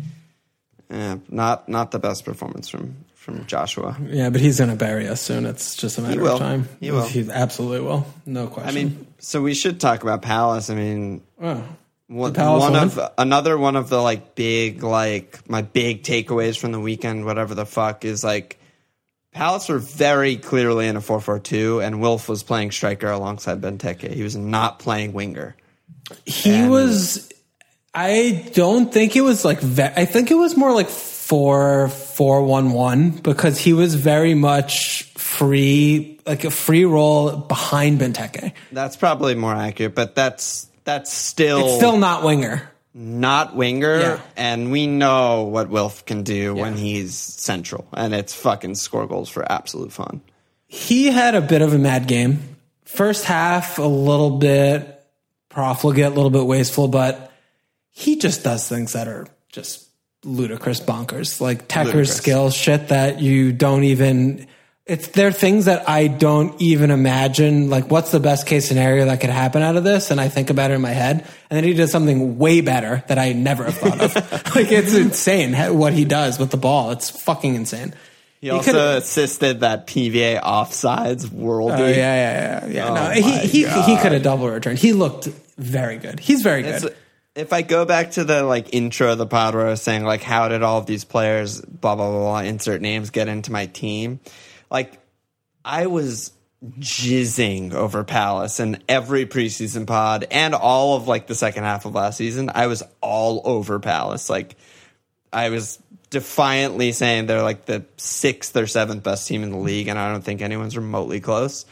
eh, 0.90 1.18
not 1.30 1.70
not 1.70 1.92
the 1.92 2.00
best 2.00 2.26
performance 2.26 2.70
from 2.70 3.06
from 3.14 3.46
Joshua. 3.46 3.98
Yeah, 4.08 4.30
but 4.30 4.42
he's 4.42 4.60
gonna 4.60 4.76
bury 4.76 5.08
us 5.08 5.22
soon. 5.22 5.46
It's 5.46 5.76
just 5.76 5.98
a 5.98 6.02
matter 6.02 6.26
of 6.28 6.40
time. 6.40 6.70
He 6.80 6.92
will. 6.92 7.06
He 7.06 7.30
absolutely 7.30 7.82
will. 7.82 8.06
No 8.26 8.48
question. 8.48 8.70
I 8.70 8.84
mean, 8.84 9.08
so 9.20 9.42
we 9.42 9.54
should 9.54 9.80
talk 9.80 10.04
about 10.04 10.22
Palace. 10.22 10.70
I 10.70 10.76
mean, 10.76 11.22
oh, 11.42 11.64
one, 12.08 12.76
of 12.76 13.00
another 13.18 13.58
one 13.58 13.76
of 13.76 13.90
the 13.90 14.02
like 14.02 14.36
big 14.36 14.84
like 14.84 15.48
my 15.50 15.62
big 15.62 16.04
takeaways 16.04 16.58
from 16.58 16.72
the 16.72 16.80
weekend, 16.80 17.26
whatever 17.26 17.54
the 17.54 17.66
fuck, 17.66 18.04
is 18.04 18.24
like 18.24 18.60
Palace 19.32 19.70
were 19.70 19.78
very 19.78 20.38
clearly 20.38 20.88
in 20.88 20.96
a 20.96 21.02
4-4-2, 21.02 21.86
and 21.86 22.02
Wilf 22.02 22.28
was 22.28 22.42
playing 22.42 22.72
striker 22.72 23.12
alongside 23.12 23.62
Benteke. 23.62 24.12
He 24.12 24.24
was 24.24 24.36
not 24.36 24.80
playing 24.80 25.14
winger. 25.14 25.56
he 26.26 26.68
was. 26.68 27.32
I 27.94 28.50
don't 28.54 28.94
think 28.94 29.16
it 29.16 29.22
was 29.22 29.44
like. 29.44 29.60
Ve- 29.60 29.94
I 29.96 30.06
think 30.06 30.32
it 30.32 30.36
was 30.36 30.56
more 30.56 30.72
like 30.74 30.90
four 30.90 31.90
four 31.90 32.44
one 32.44 32.72
one 32.72 33.12
because 33.12 33.58
he 33.60 33.74
was 33.74 33.96
very 33.96 34.34
much 34.36 35.04
free, 35.16 36.20
like 36.26 36.44
a 36.44 36.52
free 36.52 36.86
roll 36.86 37.36
behind 37.38 38.00
Benteke. 38.00 38.54
That's 38.72 38.96
probably 38.96 39.36
more 39.36 39.54
accurate, 39.56 39.96
but 39.96 40.14
that's 40.16 40.68
that's 40.86 41.12
still, 41.14 41.66
It's 41.68 41.76
still 41.78 41.98
not 41.98 42.24
winger. 42.24 42.70
not 42.94 43.56
winger, 43.56 44.00
Yeah. 44.00 44.20
and 44.38 44.72
we 44.72 44.88
know 44.88 45.44
what 45.44 45.70
Wilf 45.70 46.06
can 46.06 46.24
do 46.24 46.56
when 46.56 46.76
he's 46.76 47.16
central, 47.16 47.88
and 47.94 48.14
it's 48.14 48.34
fucking 48.34 48.76
score 48.76 49.06
goals 49.08 49.30
for 49.30 49.50
absolute 49.52 49.92
fun. 49.92 50.22
He 50.68 51.08
had 51.08 51.36
a 51.36 51.42
bit 51.42 51.62
of 51.62 51.74
a 51.74 51.78
mad 51.78 52.08
game. 52.08 52.56
First 52.86 53.26
half, 53.26 53.78
a 53.78 53.84
little 53.84 54.38
bit 54.38 55.04
profligate, 55.50 56.08
a 56.08 56.16
little 56.16 56.32
bit 56.32 56.46
wasteful, 56.46 56.88
but 56.88 57.29
he 58.00 58.16
just 58.16 58.43
does 58.43 58.68
things 58.68 58.93
that 58.93 59.08
are 59.08 59.28
just 59.52 59.88
ludicrous 60.24 60.80
bonkers. 60.80 61.41
Like 61.41 61.68
Techers 61.68 62.10
skill 62.10 62.50
shit 62.50 62.88
that 62.89 63.20
you 63.20 63.52
don't 63.52 63.84
even. 63.84 64.47
It's 64.86 65.10
they're 65.10 65.32
things 65.32 65.66
that 65.66 65.88
I 65.88 66.08
don't 66.08 66.60
even 66.62 66.89
imagine. 66.89 67.70
Like, 67.70 67.91
what's 67.91 68.12
the 68.12 68.20
best 68.20 68.47
case 68.47 68.68
scenario 68.68 69.06
that 69.06 69.20
could 69.22 69.30
happen 69.30 69.62
out 69.62 69.76
of 69.76 69.84
this? 69.84 70.10
And 70.10 70.20
I 70.20 70.30
think 70.30 70.50
about 70.50 70.72
it 70.72 70.76
in 70.76 70.82
my 70.82 70.89
head, 70.89 71.18
and 71.50 71.58
then 71.58 71.64
he 71.64 71.74
does 71.74 71.91
something 71.91 72.39
way 72.39 72.62
better 72.62 73.04
that 73.08 73.20
I 73.20 73.34
never 73.34 73.66
have 73.66 73.78
thought 73.78 74.02
of. 74.02 74.16
like, 74.56 74.72
it's 74.72 74.95
insane 74.95 75.54
what 75.78 75.93
he 75.93 76.06
does 76.06 76.39
with 76.39 76.50
the 76.50 76.58
ball. 76.58 76.91
It's 76.91 77.10
fucking 77.10 77.54
insane. 77.54 77.93
He, 78.41 78.50
also 78.50 78.72
could've- 78.72 79.04
assisted 79.04 79.60
that 79.60 79.86
PVA 79.86 80.41
offsides 80.41 81.26
worldie. 81.26 81.80
Oh 81.80 81.86
yeah, 81.86 81.93
yeah, 81.93 82.66
yeah, 82.66 82.68
yeah. 82.68 82.89
Oh, 82.89 82.95
no, 82.95 83.10
he 83.12 83.38
he 83.47 83.64
God. 83.66 83.89
he 83.89 83.97
could 83.97 84.14
have 84.14 84.24
double 84.24 84.50
returned. 84.50 84.80
He 84.80 84.93
looked 84.93 85.26
very 85.58 85.97
good. 85.97 86.20
He's 86.20 86.41
very 86.41 86.62
It's- 86.62 86.82
good. 86.84 86.95
If 87.40 87.54
I 87.54 87.62
go 87.62 87.86
back 87.86 88.12
to 88.12 88.24
the 88.24 88.44
like 88.44 88.74
intro 88.74 89.14
of 89.14 89.18
the 89.18 89.26
pod 89.26 89.56
where 89.56 89.68
I 89.68 89.70
was 89.72 89.82
saying 89.82 90.04
like 90.04 90.22
how 90.22 90.50
did 90.50 90.62
all 90.62 90.78
of 90.78 90.86
these 90.86 91.06
players 91.06 91.62
blah 91.62 91.96
blah 91.96 92.10
blah, 92.10 92.20
blah 92.20 92.40
insert 92.40 92.82
names 92.82 93.10
get 93.10 93.28
into 93.28 93.52
my 93.52 93.66
team, 93.66 94.20
like 94.70 95.00
I 95.64 95.88
was 95.88 96.34
jizzing 96.80 97.74
over 97.74 98.04
Palace 98.04 98.60
and 98.60 98.84
every 98.90 99.26
preseason 99.26 99.88
pod 99.88 100.28
and 100.30 100.54
all 100.54 100.98
of 100.98 101.08
like 101.08 101.28
the 101.28 101.36
second 101.36 101.64
half 101.64 101.86
of 101.86 101.96
last 101.96 102.18
season. 102.18 102.52
I 102.54 102.68
was 102.68 102.84
all 103.02 103.42
over 103.46 103.80
Palace. 103.80 104.30
Like 104.30 104.58
I 105.32 105.50
was 105.50 105.80
defiantly 106.10 106.92
saying 106.92 107.28
they're 107.28 107.44
like 107.44 107.66
the 107.66 107.86
sixth 107.98 108.56
or 108.58 108.68
seventh 108.68 109.04
best 109.04 109.28
team 109.28 109.44
in 109.44 109.52
the 109.52 109.58
league, 109.58 109.88
and 109.88 109.98
I 109.98 110.12
don't 110.12 110.24
think 110.24 110.42
anyone's 110.42 110.76
remotely 110.76 111.20
close. 111.20 111.66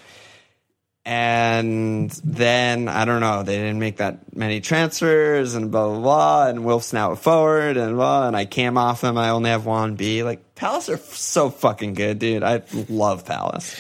And 1.10 2.10
then 2.26 2.90
I 2.90 3.06
don't 3.06 3.22
know, 3.22 3.42
they 3.42 3.56
didn't 3.56 3.80
make 3.80 3.96
that 3.98 4.36
many 4.36 4.60
transfers 4.60 5.56
and 5.56 5.72
blah 5.72 5.88
blah 5.88 6.02
blah. 6.02 6.48
And 6.48 6.66
Wilf's 6.66 6.92
now 6.92 7.16
forward 7.16 7.78
and 7.78 7.96
blah. 7.96 8.28
And 8.28 8.36
I 8.36 8.44
cam 8.44 8.78
off 8.78 9.06
him. 9.06 9.18
I 9.18 9.30
only 9.30 9.50
have 9.50 9.66
one 9.66 9.96
B. 9.96 10.24
Like 10.24 10.44
Palace 10.58 10.90
are 10.90 10.98
so 10.98 11.50
fucking 11.50 11.94
good, 11.94 12.20
dude. 12.20 12.44
I 12.44 12.64
love 12.90 13.26
Palace. 13.26 13.76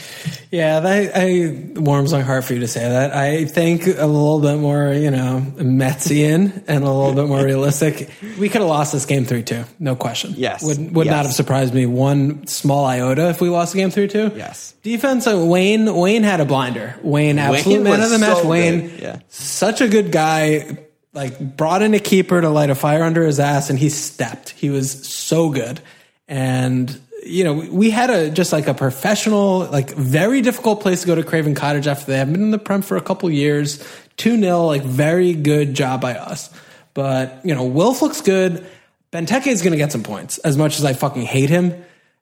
Yeah, 0.51 0.79
that 0.79 1.11
I 1.15 1.79
warms 1.79 2.13
my 2.13 2.21
heart 2.21 2.45
for 2.45 2.53
you 2.53 2.59
to 2.61 2.67
say 2.67 2.87
that. 2.87 3.13
I 3.15 3.45
think 3.45 3.87
a 3.87 4.05
little 4.05 4.39
bit 4.39 4.57
more, 4.59 4.93
you 4.93 5.11
know, 5.11 5.43
Metsian 5.57 6.63
and 6.67 6.83
a 6.83 6.91
little 6.91 7.13
bit 7.13 7.27
more 7.27 7.43
realistic. 7.43 8.09
We 8.39 8.47
could 8.49 8.61
have 8.61 8.69
lost 8.69 8.93
this 8.93 9.05
game 9.05 9.25
three 9.25 9.43
two, 9.43 9.63
no 9.79 9.95
question. 9.95 10.35
Yes. 10.37 10.63
would 10.63 10.95
would 10.95 11.05
Yes. 11.07 11.15
not 11.15 11.25
have 11.25 11.33
surprised 11.33 11.73
me 11.73 11.85
one 11.85 12.45
small 12.47 12.85
iota 12.85 13.29
if 13.29 13.41
we 13.41 13.49
lost 13.49 13.73
the 13.73 13.79
game 13.79 13.89
three 13.89 14.07
two. 14.07 14.31
Yes. 14.35 14.73
defense. 14.83 15.27
uh, 15.27 15.37
Wayne 15.45 15.93
Wayne 15.95 16.23
had 16.23 16.39
a 16.41 16.45
blinder. 16.45 16.95
Wayne, 17.01 17.39
absolute 17.39 17.81
man 17.81 18.01
of 18.01 18.09
the 18.11 18.19
match. 18.19 18.37
so 18.37 18.47
Wayne, 18.47 18.81
good. 18.89 18.99
Yeah. 19.01 19.19
such 19.29 19.81
a 19.81 19.87
good 19.87 20.11
guy. 20.11 20.77
Like 21.13 21.39
brought 21.57 21.81
in 21.81 21.95
a 21.95 21.99
keeper 21.99 22.39
to 22.39 22.49
light 22.49 22.69
a 22.69 22.75
fire 22.75 23.01
under 23.01 23.23
his 23.25 23.39
ass, 23.39 23.71
and 23.71 23.79
he 23.79 23.89
stepped. 23.89 24.51
He 24.51 24.69
was 24.69 25.07
so 25.07 25.49
good, 25.49 25.81
and 26.27 26.99
you 27.23 27.43
know 27.43 27.53
we 27.53 27.89
had 27.89 28.09
a 28.09 28.29
just 28.29 28.51
like 28.51 28.67
a 28.67 28.73
professional, 28.73 29.65
like 29.71 29.91
very 29.91 30.41
difficult 30.41 30.81
place 30.81 31.01
to 31.01 31.07
go 31.07 31.15
to 31.15 31.23
Craven 31.23 31.55
Cottage 31.55 31.87
after 31.87 32.05
they 32.11 32.17
have 32.17 32.31
been 32.31 32.41
in 32.41 32.51
the 32.51 32.59
prem 32.59 32.81
for 32.81 32.97
a 32.97 33.01
couple 33.01 33.29
years. 33.29 33.83
Two 34.17 34.39
0 34.39 34.65
like 34.65 34.83
very 34.83 35.33
good 35.33 35.73
job 35.73 36.01
by 36.01 36.15
us. 36.15 36.49
But 36.93 37.39
you 37.43 37.53
know, 37.53 37.63
Wilf 37.63 38.01
looks 38.01 38.21
good. 38.21 38.65
Benteke 39.11 39.47
is 39.47 39.61
going 39.61 39.71
to 39.71 39.77
get 39.77 39.91
some 39.91 40.03
points. 40.03 40.37
As 40.39 40.57
much 40.57 40.79
as 40.79 40.85
I 40.85 40.93
fucking 40.93 41.21
hate 41.21 41.49
him, 41.49 41.73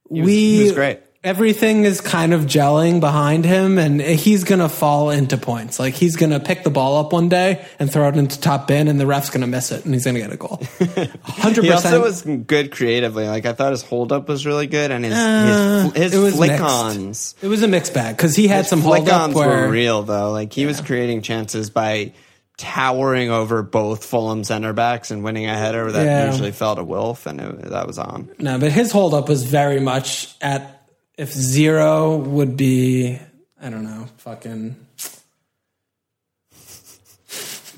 we 0.10 0.58
he 0.58 0.64
was 0.64 0.72
great. 0.74 1.00
Everything 1.26 1.86
is 1.86 2.02
kind 2.02 2.34
of 2.34 2.42
gelling 2.44 3.00
behind 3.00 3.44
him 3.46 3.80
and 3.80 4.00
he's 4.00 4.44
going 4.44 4.60
to 4.60 4.70
fall 4.70 5.10
into 5.10 5.38
points. 5.38 5.80
Like 5.80 5.96
he's 5.96 6.16
going 6.16 6.30
to 6.32 6.40
pick 6.40 6.64
the 6.64 6.70
ball 6.70 6.98
up 7.04 7.12
one 7.12 7.30
day 7.30 7.66
and 7.80 7.92
throw 7.92 8.08
it 8.08 8.16
into 8.16 8.40
top 8.40 8.68
bin 8.68 8.88
and 8.88 9.00
the 9.00 9.08
ref's 9.08 9.32
going 9.32 9.42
to 9.42 9.48
miss 9.48 9.72
it 9.72 9.84
and 9.86 9.94
he's 9.94 10.06
going 10.06 10.14
to 10.16 10.22
get 10.22 10.32
a 10.32 10.38
goal. 10.38 10.58
100%. 10.80 11.64
He 11.64 11.72
also 11.72 12.02
was 12.02 12.22
good 12.22 12.72
creatively. 12.72 13.28
Like 13.28 13.48
I 13.48 13.54
thought 13.54 13.72
his 13.72 13.82
hold 13.82 14.12
up 14.12 14.30
was 14.30 14.46
really 14.46 14.68
good, 14.68 14.92
and 14.92 15.04
his 15.04 15.14
his, 15.16 15.94
his 15.96 16.14
Uh, 16.14 16.18
it 16.20 16.22
was 16.24 16.36
flick 16.36 16.52
mixed. 16.52 16.64
ons. 16.64 17.36
it 17.42 17.48
was 17.48 17.64
a 17.64 17.68
mixed 17.68 17.94
bag 17.96 18.16
because 18.16 18.36
he 18.36 18.48
had 18.48 18.68
some 18.68 18.82
hold 18.82 18.98
flick 19.00 19.12
up 19.12 19.22
ons 19.24 19.36
where 19.36 19.50
were 19.64 19.70
real 19.70 20.04
though. 20.04 20.32
Like 20.32 20.54
he 20.54 20.66
was 20.68 20.80
creating 20.80 21.24
chances 21.24 21.72
by 21.72 22.14
towering 22.58 23.30
over 23.32 23.64
both 23.64 24.06
Fulham 24.06 24.44
center 24.46 24.72
backs 24.74 25.12
and 25.12 25.24
winning 25.24 25.46
a 25.46 25.54
header 25.58 25.92
that 25.92 26.06
Yeah. 26.06 26.32
usually 26.32 26.52
fell 26.52 26.76
to 26.76 26.84
Wilf, 26.84 27.26
and 27.26 27.42
it, 27.42 27.70
that 27.72 27.86
was 27.88 27.98
on. 28.00 28.30
no, 28.40 28.58
but 28.60 28.72
his 28.72 28.92
hold 28.92 29.14
up 29.14 29.28
was 29.28 29.44
very 29.44 29.80
much 29.82 30.34
at 30.42 30.75
if 31.18 31.32
zero 31.32 32.18
would 32.18 32.56
be 32.58 33.20
I 33.62 33.70
don't 33.70 33.84
know 33.84 34.08
fucking 34.18 34.76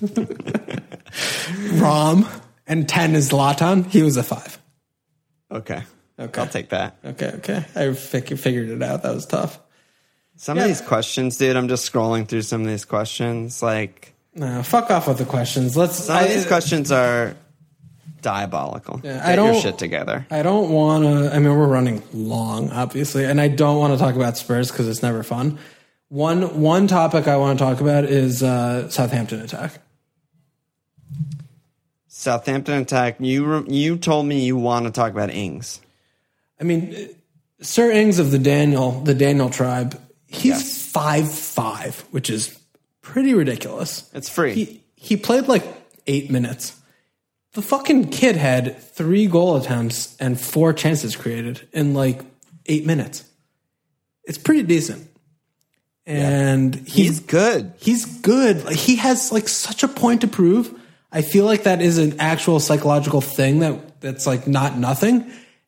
Rom 1.73 2.27
and 2.67 2.87
ten 2.87 3.15
is 3.15 3.29
Zlatan. 3.31 3.85
He 3.87 4.01
was 4.03 4.17
a 4.17 4.23
five. 4.23 4.59
Okay, 5.51 5.83
Okay. 6.19 6.41
I'll 6.41 6.47
take 6.47 6.69
that. 6.69 6.97
Okay, 7.05 7.31
okay. 7.35 7.65
I 7.75 7.93
fig- 7.93 8.37
figured 8.37 8.69
it 8.69 8.83
out. 8.83 9.03
That 9.03 9.13
was 9.15 9.25
tough. 9.25 9.59
Some 10.35 10.57
Yeah. 10.57 10.63
of 10.63 10.67
these 10.69 10.81
questions, 10.81 11.37
dude. 11.37 11.55
I'm 11.55 11.67
just 11.67 11.91
scrolling 11.91 12.27
through 12.27 12.41
some 12.43 12.61
of 12.61 12.67
these 12.67 12.85
questions. 12.85 13.61
Like 13.63 14.13
No, 14.35 14.61
fuck 14.63 14.91
off 14.91 15.07
with 15.07 15.17
the 15.19 15.25
questions. 15.25 15.75
Let's. 15.77 15.95
some 15.95 16.21
of 16.23 16.29
these 16.29 16.45
questions 16.45 16.91
are 16.91 17.35
diabolical. 18.21 18.99
Yeah, 19.03 19.13
Get 19.17 19.25
I 19.25 19.35
don't- 19.35 19.53
your 19.53 19.61
shit 19.61 19.77
together. 19.77 20.25
I 20.31 20.41
don't 20.43 20.69
want 20.71 21.03
to. 21.03 21.33
I 21.35 21.39
mean, 21.39 21.49
we're 21.57 21.67
running 21.67 22.01
long, 22.13 22.69
obviously, 22.71 23.25
and 23.25 23.39
I 23.41 23.47
don't 23.47 23.77
want 23.77 23.93
to 23.93 23.99
talk 23.99 24.15
about 24.15 24.37
Spurs 24.37 24.71
because 24.71 24.87
it's 24.87 25.01
never 25.03 25.23
fun. 25.23 25.59
One 26.09 26.61
one 26.61 26.87
topic 26.87 27.27
I 27.27 27.35
want 27.37 27.59
to 27.59 27.65
talk 27.65 27.81
about 27.81 28.05
is 28.05 28.41
uh, 28.41 28.89
Southampton 28.89 29.41
attack. 29.41 29.79
Southampton 32.07 32.81
attack. 32.81 33.17
You 33.19 33.65
you 33.67 33.97
told 33.97 34.25
me 34.25 34.45
you 34.45 34.55
want 34.57 34.85
to 34.85 34.91
talk 34.91 35.11
about 35.11 35.29
Ings. 35.31 35.81
I 36.59 36.63
mean, 36.63 37.09
Sir 37.61 37.91
Ings 37.91 38.19
of 38.19 38.31
the 38.31 38.39
Daniel, 38.39 38.91
the 39.01 39.13
Daniel 39.13 39.49
tribe, 39.49 39.99
he's 40.27 40.87
five 40.91 41.31
five, 41.31 41.99
which 42.11 42.29
is 42.29 42.57
pretty 43.01 43.33
ridiculous. 43.33 44.09
It's 44.13 44.29
free. 44.29 44.53
He 44.53 44.83
he 44.95 45.17
played 45.17 45.47
like 45.47 45.63
eight 46.07 46.31
minutes. 46.31 46.76
The 47.57 47.63
fucking 47.63 48.09
kid 48.11 48.35
had 48.35 48.77
three 48.77 49.25
goal 49.25 49.55
attempts 49.57 50.15
and 50.17 50.39
four 50.39 50.73
chances 50.73 51.15
created 51.15 51.67
in 51.73 51.95
like 51.95 52.21
eight 52.67 52.85
minutes. 52.85 53.23
It's 54.25 54.37
pretty 54.37 54.61
decent. 54.61 55.09
And 56.05 56.75
He's 56.75 56.93
he's 56.93 57.19
good. 57.21 57.73
he's 57.77 58.05
good. 58.19 58.63
Like, 58.63 58.75
he 58.75 58.97
has 58.97 59.31
like 59.31 59.47
such 59.47 59.81
a 59.81 59.87
point 59.87 60.21
to 60.21 60.27
prove. 60.27 60.71
I 61.11 61.23
feel 61.23 61.45
like 61.45 61.63
that 61.63 61.81
is 61.81 61.97
an 61.97 62.19
actual 62.19 62.59
psychological 62.59 63.21
thing 63.21 63.57
that 63.61 64.01
that's 64.01 64.27
like 64.27 64.45
not 64.45 64.77
nothing. 64.77 65.25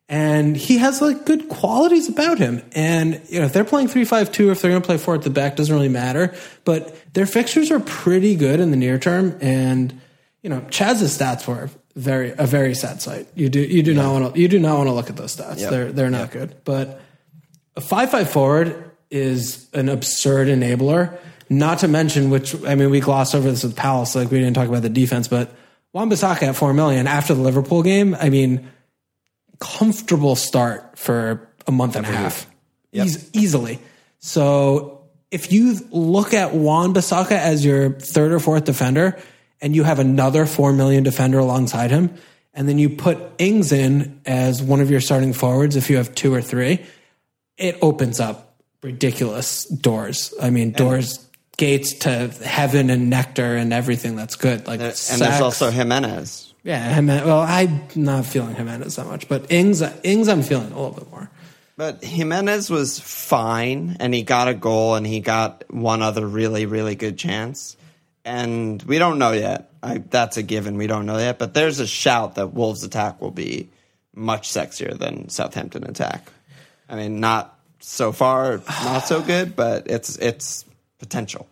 And 0.07 0.55
he 0.55 0.77
has 0.77 1.01
like 1.01 1.25
good 1.25 1.49
qualities 1.49 2.07
about 2.07 2.37
him. 2.37 2.61
And 2.73 3.19
you 3.29 3.39
know, 3.39 3.47
if 3.47 3.53
they're 3.53 3.65
playing 3.65 3.87
three 3.87 4.05
five 4.05 4.31
two, 4.31 4.51
if 4.51 4.61
they're 4.61 4.69
going 4.69 4.83
to 4.83 4.85
play 4.85 4.99
four 4.99 5.15
at 5.15 5.23
the 5.23 5.31
back, 5.31 5.55
doesn't 5.55 5.73
really 5.73 5.89
matter. 5.89 6.35
But 6.65 6.95
their 7.15 7.25
fixtures 7.25 7.71
are 7.71 7.79
pretty 7.79 8.35
good 8.35 8.59
in 8.59 8.69
the 8.69 8.77
near 8.77 8.99
term. 8.99 9.39
And 9.41 9.99
you 10.43 10.49
know, 10.49 10.61
Chaz's 10.69 11.17
stats 11.17 11.47
were 11.47 11.71
very 11.95 12.33
a 12.37 12.45
very 12.45 12.75
sad 12.75 13.01
sight. 13.01 13.27
You 13.35 13.49
do 13.49 13.59
you 13.59 13.83
do 13.83 13.93
not 13.93 14.11
want 14.13 14.33
to 14.33 14.39
you 14.39 14.47
do 14.47 14.59
not 14.59 14.77
want 14.77 14.87
to 14.89 14.93
look 14.93 15.09
at 15.09 15.17
those 15.17 15.35
stats. 15.35 15.59
Yep. 15.59 15.69
They're 15.71 15.91
they're 15.91 16.09
not 16.09 16.31
good. 16.31 16.55
But 16.63 17.01
a 17.75 17.81
five 17.81 18.11
five 18.11 18.29
forward 18.29 18.91
is 19.11 19.67
an 19.73 19.89
absurd 19.89 20.47
enabler. 20.47 21.17
Not 21.49 21.79
to 21.79 21.87
mention, 21.87 22.29
which 22.29 22.55
I 22.63 22.75
mean, 22.75 22.91
we 22.91 22.99
glossed 22.99 23.33
over 23.33 23.49
this 23.49 23.63
with 23.63 23.75
Palace, 23.75 24.15
like 24.15 24.29
we 24.29 24.39
didn't 24.39 24.53
talk 24.53 24.67
about 24.67 24.83
the 24.83 24.89
defense, 24.89 25.27
but 25.27 25.51
Wan 25.93 26.09
Bissaka 26.09 26.43
at 26.43 26.55
four 26.55 26.73
million 26.73 27.07
after 27.07 27.33
the 27.33 27.41
Liverpool 27.41 27.81
game. 27.81 28.15
I 28.15 28.29
mean, 28.29 28.69
comfortable 29.59 30.35
start 30.35 30.99
for 30.99 31.49
a 31.65 31.71
month 31.71 31.95
and 31.95 32.05
a 32.05 32.09
half, 32.09 32.47
Eas- 32.93 33.29
easily. 33.33 33.79
So 34.19 35.07
if 35.31 35.51
you 35.51 35.77
look 35.91 36.33
at 36.33 36.53
Wan 36.53 36.93
Bissaka 36.93 37.31
as 37.31 37.65
your 37.65 37.91
third 37.91 38.31
or 38.31 38.39
fourth 38.39 38.65
defender, 38.65 39.17
and 39.62 39.76
you 39.76 39.84
have 39.84 39.99
another 39.99 40.45
four 40.45 40.74
million 40.74 41.03
defender 41.03 41.39
alongside 41.39 41.91
him, 41.91 42.14
and 42.53 42.68
then 42.68 42.78
you 42.78 42.89
put 42.89 43.18
Ings 43.38 43.72
in 43.72 44.22
as 44.26 44.62
one 44.62 44.82
of 44.82 44.89
your 44.89 45.01
starting 45.01 45.34
forwards, 45.34 45.76
if 45.76 45.89
you 45.89 45.97
have 45.97 46.14
two 46.16 46.34
or 46.34 46.41
three, 46.41 46.86
it 47.57 47.78
opens 47.82 48.20
up 48.20 48.55
ridiculous 48.82 49.66
doors. 49.66 50.34
I 50.41 50.49
mean, 50.49 50.72
doors, 50.72 51.26
gates 51.57 51.93
to 51.93 52.30
heaven 52.43 52.89
and 52.89 53.10
nectar 53.10 53.55
and 53.55 53.74
everything 53.74 54.16
that's 54.16 54.36
good. 54.36 54.66
Like, 54.66 54.80
And 54.80 54.93
there's 54.93 55.41
also 55.41 55.70
Jimenez. 55.70 56.53
yeah, 56.64 56.93
Jimenez, 56.93 57.26
well, 57.26 57.41
I'm 57.41 57.82
not 57.95 58.26
feeling 58.26 58.55
Jimenez 58.55 58.95
that 58.95 59.05
much, 59.07 59.28
but 59.28 59.51
Ings, 59.51 59.82
Ings, 60.03 60.30
I'm 60.30 60.41
feeling 60.41 60.72
a 60.72 60.76
little 60.82 60.91
bit 60.91 61.12
more. 61.12 61.30
But 61.76 62.03
Jimenez 62.03 62.70
was 62.70 62.99
fine, 62.99 63.97
and 63.99 64.14
he 64.14 64.24
got 64.24 64.47
a 64.49 64.53
goal, 64.53 64.95
and 64.95 65.07
he 65.07 65.22
got 65.22 65.64
one 65.70 66.01
other 66.01 66.26
really, 66.28 66.66
really 66.66 66.95
good 66.95 67.18
chance. 67.18 67.78
And 68.30 68.82
we 68.84 68.99
don't 68.99 69.17
know 69.17 69.32
yet. 69.32 69.71
I, 69.82 69.97
that's 69.97 70.38
a 70.38 70.43
given. 70.43 70.77
We 70.77 70.86
don't 70.88 71.05
know 71.07 71.17
yet. 71.17 71.39
But 71.39 71.53
there's 71.53 71.80
a 71.80 71.88
shout 71.88 72.36
that 72.36 72.53
Wolves 72.53 72.84
attack 72.84 73.21
will 73.21 73.32
be 73.32 73.69
much 74.13 74.49
sexier 74.49 74.97
than 74.97 75.30
Southampton 75.30 75.84
attack. 75.84 76.32
I 76.88 76.95
mean, 76.95 77.19
not 77.19 77.57
so 77.80 78.11
far, 78.11 78.61
not 78.84 79.07
so 79.07 79.21
good, 79.21 79.55
but 79.55 79.89
it's 79.89 80.17
it's 80.17 80.65
potential. 80.99 81.47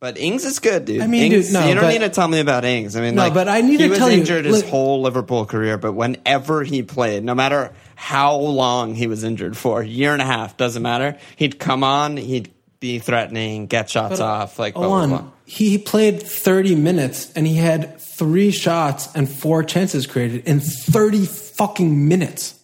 But 0.00 0.18
Ings 0.18 0.44
is 0.44 0.58
good, 0.58 0.84
dude. 0.84 1.00
I 1.02 1.06
mean, 1.06 1.30
Ings, 1.32 1.46
dude, 1.46 1.54
no, 1.54 1.68
you 1.68 1.74
don't 1.74 1.84
but- 1.84 1.90
need 1.92 1.98
to 2.00 2.08
tell 2.08 2.26
me 2.26 2.40
about 2.40 2.64
Ings. 2.64 2.96
I 2.96 3.00
mean, 3.02 3.14
No, 3.14 3.22
like, 3.22 3.34
but 3.34 3.48
I 3.48 3.60
need 3.60 3.78
he 3.80 3.86
to 3.86 3.88
was 3.90 3.98
tell 3.98 4.10
you, 4.10 4.18
injured 4.18 4.44
his 4.46 4.62
like- 4.62 4.70
whole 4.70 5.00
Liverpool 5.02 5.44
career, 5.46 5.78
but 5.78 5.92
whenever 5.92 6.64
he 6.64 6.82
played, 6.82 7.22
no 7.22 7.34
matter 7.36 7.72
how 7.94 8.34
long 8.34 8.94
he 8.96 9.06
was 9.06 9.22
injured 9.24 9.56
for, 9.56 9.80
year 9.82 10.12
and 10.12 10.20
a 10.20 10.24
half, 10.24 10.56
doesn't 10.56 10.82
matter. 10.82 11.18
He'd 11.36 11.58
come 11.58 11.84
on, 11.84 12.16
he'd 12.16 12.50
be 12.80 12.98
threatening, 12.98 13.66
get 13.66 13.88
shots 13.90 14.18
off, 14.18 14.58
like 14.58 14.74
blah, 14.74 14.88
blah, 14.88 15.06
blah. 15.06 15.30
He 15.54 15.76
played 15.76 16.22
30 16.22 16.76
minutes 16.76 17.30
and 17.36 17.46
he 17.46 17.56
had 17.56 17.98
three 18.00 18.50
shots 18.50 19.08
and 19.14 19.28
four 19.28 19.62
chances 19.62 20.06
created 20.06 20.46
in 20.48 20.60
30 20.60 21.26
fucking 21.26 22.08
minutes. 22.08 22.58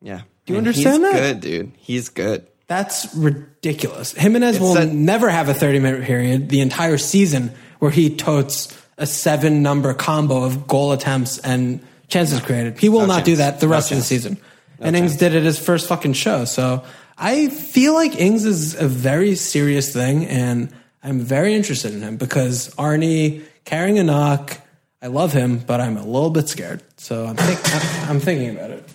Yeah. 0.00 0.20
Do 0.44 0.52
you 0.52 0.58
And 0.60 0.68
understand 0.68 1.02
he's 1.02 1.12
that? 1.12 1.18
good, 1.20 1.40
dude. 1.40 1.72
He's 1.78 2.08
good. 2.08 2.46
That's 2.68 3.12
ridiculous. 3.16 4.12
Jimenez 4.12 4.60
will 4.60 4.76
a- 4.76 4.86
never 4.86 5.28
have 5.28 5.48
a 5.48 5.54
30 5.54 5.80
minute 5.80 6.04
period 6.04 6.48
the 6.48 6.60
entire 6.60 6.96
season 6.96 7.50
where 7.80 7.90
he 7.90 8.14
totes 8.14 8.72
a 8.98 9.06
seven 9.06 9.62
number 9.64 9.92
combo 9.92 10.44
of 10.44 10.68
goal 10.68 10.92
attempts 10.92 11.38
and 11.38 11.80
chances 12.06 12.40
created. 12.40 12.78
He 12.78 12.88
will 12.88 13.08
not 13.08 13.24
do 13.24 13.34
that 13.36 13.58
the 13.58 13.66
No 13.66 13.72
rest 13.72 13.90
of 13.90 13.96
the 13.96 14.02
chance. 14.02 14.06
season. 14.06 14.36
and 14.78 14.94
Ings 14.94 15.16
did 15.16 15.34
it 15.34 15.42
his 15.42 15.58
first 15.58 15.88
fucking 15.88 16.12
show. 16.12 16.44
So 16.44 16.84
I 17.18 17.48
feel 17.48 17.94
like 17.94 18.14
Ings 18.20 18.44
is 18.44 18.74
a 18.80 18.86
very 18.86 19.34
serious 19.34 19.92
thing 19.92 20.24
and 20.26 20.72
I'm 21.06 21.20
very 21.20 21.54
interested 21.54 21.94
in 21.94 22.02
him 22.02 22.16
because 22.16 22.74
Arnie 22.74 23.44
carrying 23.64 23.96
a 24.00 24.02
knock, 24.02 24.58
I 25.00 25.06
love 25.06 25.32
him, 25.32 25.58
but 25.58 25.80
I'm 25.80 25.96
a 25.96 26.04
little 26.04 26.30
bit 26.30 26.48
scared. 26.48 26.82
So 26.96 27.26
I'm, 27.26 27.36
think, 27.36 27.60
I'm, 27.74 28.10
I'm 28.10 28.20
thinking 28.20 28.50
about 28.50 28.72
it. 28.72 28.90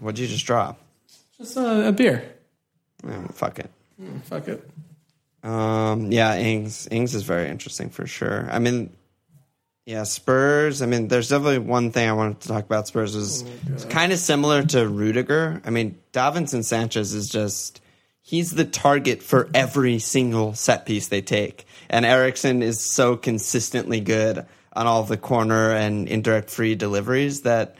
What'd 0.00 0.18
you 0.18 0.26
just 0.26 0.46
drop? 0.46 0.80
Just 1.36 1.58
a, 1.58 1.88
a 1.88 1.92
beer. 1.92 2.24
Oh, 3.06 3.26
fuck 3.34 3.58
it. 3.58 3.70
Fuck 4.22 4.48
it. 4.48 4.66
Um, 5.42 6.10
yeah, 6.10 6.34
Ings. 6.38 6.88
Ings 6.90 7.14
is 7.14 7.24
very 7.24 7.50
interesting 7.50 7.90
for 7.90 8.06
sure. 8.06 8.48
I 8.50 8.58
mean, 8.58 8.96
yeah, 9.84 10.04
Spurs. 10.04 10.80
I 10.80 10.86
mean, 10.86 11.08
there's 11.08 11.28
definitely 11.28 11.58
one 11.58 11.90
thing 11.90 12.08
I 12.08 12.14
wanted 12.14 12.40
to 12.40 12.48
talk 12.48 12.64
about. 12.64 12.88
Spurs 12.88 13.14
is 13.14 13.44
it's 13.66 13.84
kind 13.84 14.14
of 14.14 14.18
similar 14.18 14.62
to 14.62 14.88
Rudiger. 14.88 15.60
I 15.66 15.68
mean, 15.68 15.98
Davinson 16.14 16.64
Sanchez 16.64 17.12
is 17.12 17.28
just 17.28 17.82
he's 18.24 18.50
the 18.52 18.64
target 18.64 19.22
for 19.22 19.48
every 19.54 19.98
single 19.98 20.54
set 20.54 20.86
piece 20.86 21.08
they 21.08 21.22
take, 21.22 21.66
and 21.88 22.04
Eriksen 22.04 22.62
is 22.62 22.80
so 22.80 23.16
consistently 23.16 24.00
good 24.00 24.44
on 24.72 24.86
all 24.86 25.04
the 25.04 25.16
corner 25.16 25.70
and 25.72 26.08
indirect 26.08 26.50
free 26.50 26.74
deliveries 26.74 27.42
that 27.42 27.76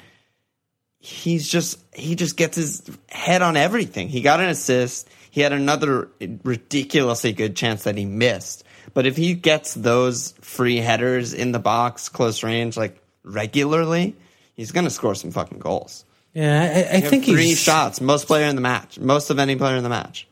he's 0.99 1.49
just 1.49 1.79
he 1.95 2.15
just 2.15 2.37
gets 2.37 2.57
his 2.57 2.83
head 3.09 3.43
on 3.43 3.57
everything. 3.57 4.09
He 4.09 4.21
got 4.21 4.41
an 4.41 4.49
assist. 4.49 5.09
He 5.31 5.41
had 5.41 5.53
another 5.53 6.09
ridiculously 6.45 7.33
good 7.33 7.57
chance 7.57 7.85
that 7.85 7.97
he 7.97 8.05
missed. 8.05 8.63
But 8.93 9.07
if 9.07 9.17
he 9.17 9.35
gets 9.35 9.75
those 9.75 10.33
free 10.41 10.77
headers 10.77 11.33
in 11.33 11.51
the 11.51 11.59
box, 11.59 12.09
close 12.09 12.45
range, 12.45 12.77
like 12.77 13.03
regularly, 13.25 14.15
he's 14.55 14.71
gonna 14.71 14.91
score 14.91 15.15
some 15.17 15.33
fucking 15.33 15.59
goals. 15.59 16.05
Yeah, 16.35 16.89
I, 16.93 16.97
I 16.97 17.01
think 17.01 17.25
three 17.25 17.49
he's. 17.49 17.59
shots, 17.59 18.01
most 18.01 18.27
player 18.27 18.47
in 18.47 18.57
the 18.57 18.61
match, 18.61 18.99
most 18.99 19.31
of 19.31 19.39
any 19.39 19.57
player 19.57 19.77
in 19.77 19.83
the 19.83 19.89
match. 19.89 20.29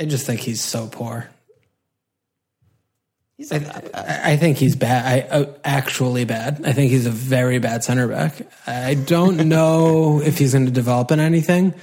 I 0.00 0.06
just 0.06 0.26
think 0.26 0.40
he's 0.40 0.62
so 0.62 0.86
poor. 0.86 1.28
He's 3.36 3.50
that. 3.50 3.90
I 3.94 4.32
I 4.32 4.36
think 4.36 4.56
he's 4.56 4.74
bad. 4.74 5.28
I 5.30 5.36
uh, 5.36 5.52
actually 5.62 6.24
bad. 6.24 6.62
I 6.64 6.72
think 6.72 6.90
he's 6.90 7.06
a 7.06 7.10
very 7.10 7.58
bad 7.58 7.84
center 7.84 8.08
back. 8.08 8.34
I 8.66 8.94
don't 8.94 9.36
know 9.48 10.22
if 10.22 10.38
he's 10.38 10.52
going 10.52 10.64
to 10.66 10.72
develop 10.72 11.10
in 11.10 11.20
anything. 11.20 11.74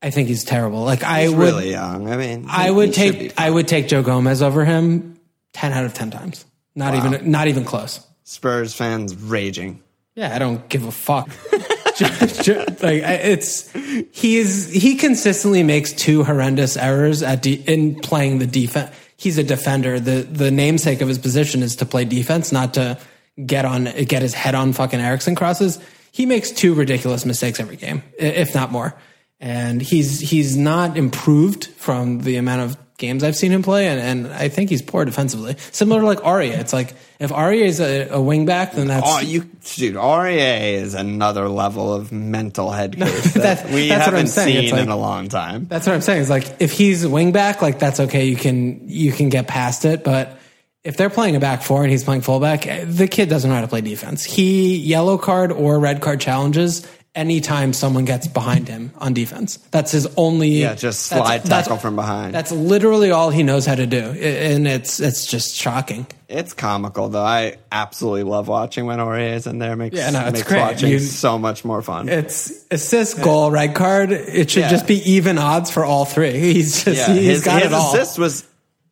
I 0.00 0.10
think 0.10 0.28
he's 0.28 0.44
terrible. 0.44 0.84
Like 0.84 1.02
I 1.02 1.22
He's 1.22 1.32
would, 1.32 1.38
really 1.38 1.70
young. 1.72 2.10
I 2.10 2.16
mean, 2.16 2.46
I 2.48 2.70
would 2.70 2.94
he 2.94 3.06
should 3.06 3.12
be 3.18 3.28
take. 3.28 3.40
I 3.40 3.50
would 3.50 3.68
take 3.68 3.88
Joe 3.88 4.02
Gomez 4.02 4.42
over 4.42 4.64
him 4.64 5.18
ten 5.52 5.72
out 5.72 5.84
of 5.84 5.92
ten 5.92 6.10
times. 6.10 6.44
Not 6.74 6.94
even, 6.94 7.30
not 7.30 7.48
even 7.48 7.64
close. 7.64 8.06
Spurs 8.22 8.74
fans 8.74 9.14
raging. 9.14 9.82
Yeah, 10.14 10.34
I 10.34 10.38
don't 10.38 10.68
give 10.68 10.84
a 10.84 10.92
fuck. 10.92 11.28
like 12.00 13.02
it's 13.02 13.70
he's 14.12 14.70
he 14.70 14.96
consistently 14.96 15.62
makes 15.62 15.92
two 15.92 16.24
horrendous 16.24 16.76
errors 16.76 17.22
at 17.22 17.42
de- 17.42 17.62
in 17.66 17.96
playing 17.96 18.38
the 18.38 18.46
defense. 18.46 18.94
He's 19.16 19.38
a 19.38 19.44
defender. 19.44 20.00
the 20.00 20.22
The 20.22 20.50
namesake 20.50 21.00
of 21.00 21.08
his 21.08 21.18
position 21.18 21.62
is 21.62 21.76
to 21.76 21.86
play 21.86 22.04
defense, 22.04 22.52
not 22.52 22.74
to 22.74 22.98
get 23.44 23.64
on 23.64 23.84
get 23.84 24.22
his 24.22 24.34
head 24.34 24.54
on 24.54 24.72
fucking 24.72 25.00
Eriksen 25.00 25.34
crosses. 25.34 25.78
He 26.12 26.26
makes 26.26 26.50
two 26.50 26.74
ridiculous 26.74 27.24
mistakes 27.24 27.60
every 27.60 27.76
game, 27.76 28.02
if 28.18 28.54
not 28.54 28.72
more. 28.72 28.94
And 29.38 29.80
he's 29.80 30.20
he's 30.20 30.56
not 30.56 30.96
improved 30.96 31.66
from 31.66 32.20
the 32.20 32.36
amount 32.36 32.62
of 32.62 32.89
games 33.00 33.24
I've 33.24 33.34
seen 33.34 33.50
him 33.50 33.62
play, 33.64 33.88
and, 33.88 33.98
and 34.00 34.32
I 34.32 34.48
think 34.48 34.70
he's 34.70 34.82
poor 34.82 35.04
defensively. 35.04 35.56
Similar 35.72 36.02
to 36.02 36.06
like 36.06 36.20
Aurier, 36.20 36.56
it's 36.60 36.72
like 36.72 36.94
if 37.18 37.30
Aurier 37.30 37.64
is 37.64 37.80
a, 37.80 38.08
a 38.10 38.20
wing 38.20 38.46
back, 38.46 38.72
then 38.72 38.86
that's 38.86 39.04
Oh, 39.04 39.18
you, 39.18 39.50
dude, 39.74 39.96
Aurier 39.96 40.74
is 40.74 40.94
another 40.94 41.48
level 41.48 41.92
of 41.92 42.12
mental 42.12 42.70
head 42.70 42.96
case 42.96 43.34
that 43.34 43.42
That's- 43.42 43.74
we 43.74 43.88
that's 43.88 44.00
what 44.06 44.08
I'm 44.08 44.14
haven't 44.14 44.26
saying. 44.28 44.56
It's 44.64 44.70
seen 44.70 44.78
in 44.78 44.88
a 44.90 44.96
long 44.96 45.28
time. 45.28 45.66
That's 45.66 45.86
what 45.86 45.94
I'm 45.94 46.00
saying. 46.02 46.20
Is 46.22 46.30
like 46.30 46.60
if 46.60 46.70
he's 46.72 47.02
a 47.02 47.10
wing 47.10 47.32
back, 47.32 47.60
like 47.62 47.78
that's 47.80 47.98
okay. 47.98 48.26
You 48.26 48.36
can 48.36 48.88
you 48.88 49.10
can 49.10 49.28
get 49.28 49.48
past 49.48 49.84
it. 49.84 50.04
But 50.04 50.38
if 50.84 50.96
they're 50.96 51.10
playing 51.10 51.36
a 51.36 51.40
back 51.40 51.62
four 51.62 51.82
and 51.82 51.90
he's 51.90 52.04
playing 52.04 52.22
fullback, 52.22 52.66
eh, 52.66 52.84
the 52.86 53.06
kid 53.08 53.28
doesn't 53.28 53.50
know 53.50 53.56
how 53.56 53.60
to 53.62 53.68
play 53.68 53.80
defense. 53.82 54.24
He 54.24 54.76
yellow 54.76 55.18
card 55.18 55.52
or 55.52 55.78
red 55.78 56.00
card 56.00 56.20
challenges 56.20 56.86
anytime 57.14 57.72
someone 57.72 58.04
gets 58.04 58.28
behind 58.28 58.68
him 58.68 58.92
on 58.98 59.12
defense. 59.12 59.56
That's 59.72 59.90
his 59.90 60.06
only 60.16 60.48
Yeah, 60.48 60.74
just 60.74 61.04
slide 61.06 61.42
that's- 61.42 61.64
tackle 61.66 61.76
from 61.78 61.96
behind. 61.96 62.34
That's 62.34 62.52
literally 62.52 63.10
all 63.10 63.30
he 63.30 63.42
knows 63.42 63.66
how 63.66 63.74
to 63.74 63.86
do, 63.86 63.98
and 63.98 64.66
it's 64.68 65.00
it's 65.00 65.26
just 65.26 65.56
shocking. 65.56 66.06
It's 66.28 66.52
comical 66.54 67.08
though. 67.08 67.24
I 67.24 67.56
absolutely 67.72 68.22
love 68.22 68.46
watching 68.46 68.86
when 68.86 69.00
Aurier's 69.00 69.48
in 69.48 69.58
there. 69.58 69.74
Makes, 69.74 69.96
Yeah, 69.96 70.10
no, 70.10 70.20
it's 70.26 70.32
makes 70.34 70.48
great. 70.48 70.60
watching 70.60 70.90
You- 70.90 70.98
so 71.00 71.36
much 71.38 71.64
more 71.64 71.82
fun. 71.82 72.08
It's 72.08 72.52
assist, 72.70 73.20
goal, 73.20 73.50
red 73.50 73.74
card. 73.74 74.12
It 74.12 74.50
should 74.52 74.60
Yeah. 74.60 74.70
just 74.70 74.86
be 74.86 75.02
even 75.12 75.38
odds 75.38 75.70
for 75.70 75.84
all 75.84 76.04
three. 76.04 76.38
He's 76.54 76.84
just 76.84 76.96
yeah, 77.08 77.12
he's 77.12 77.24
his, 77.26 77.44
got 77.44 77.62
his 77.62 77.72
it 77.72 77.74
all. 77.74 77.92
assist 77.94 78.18
was 78.20 78.44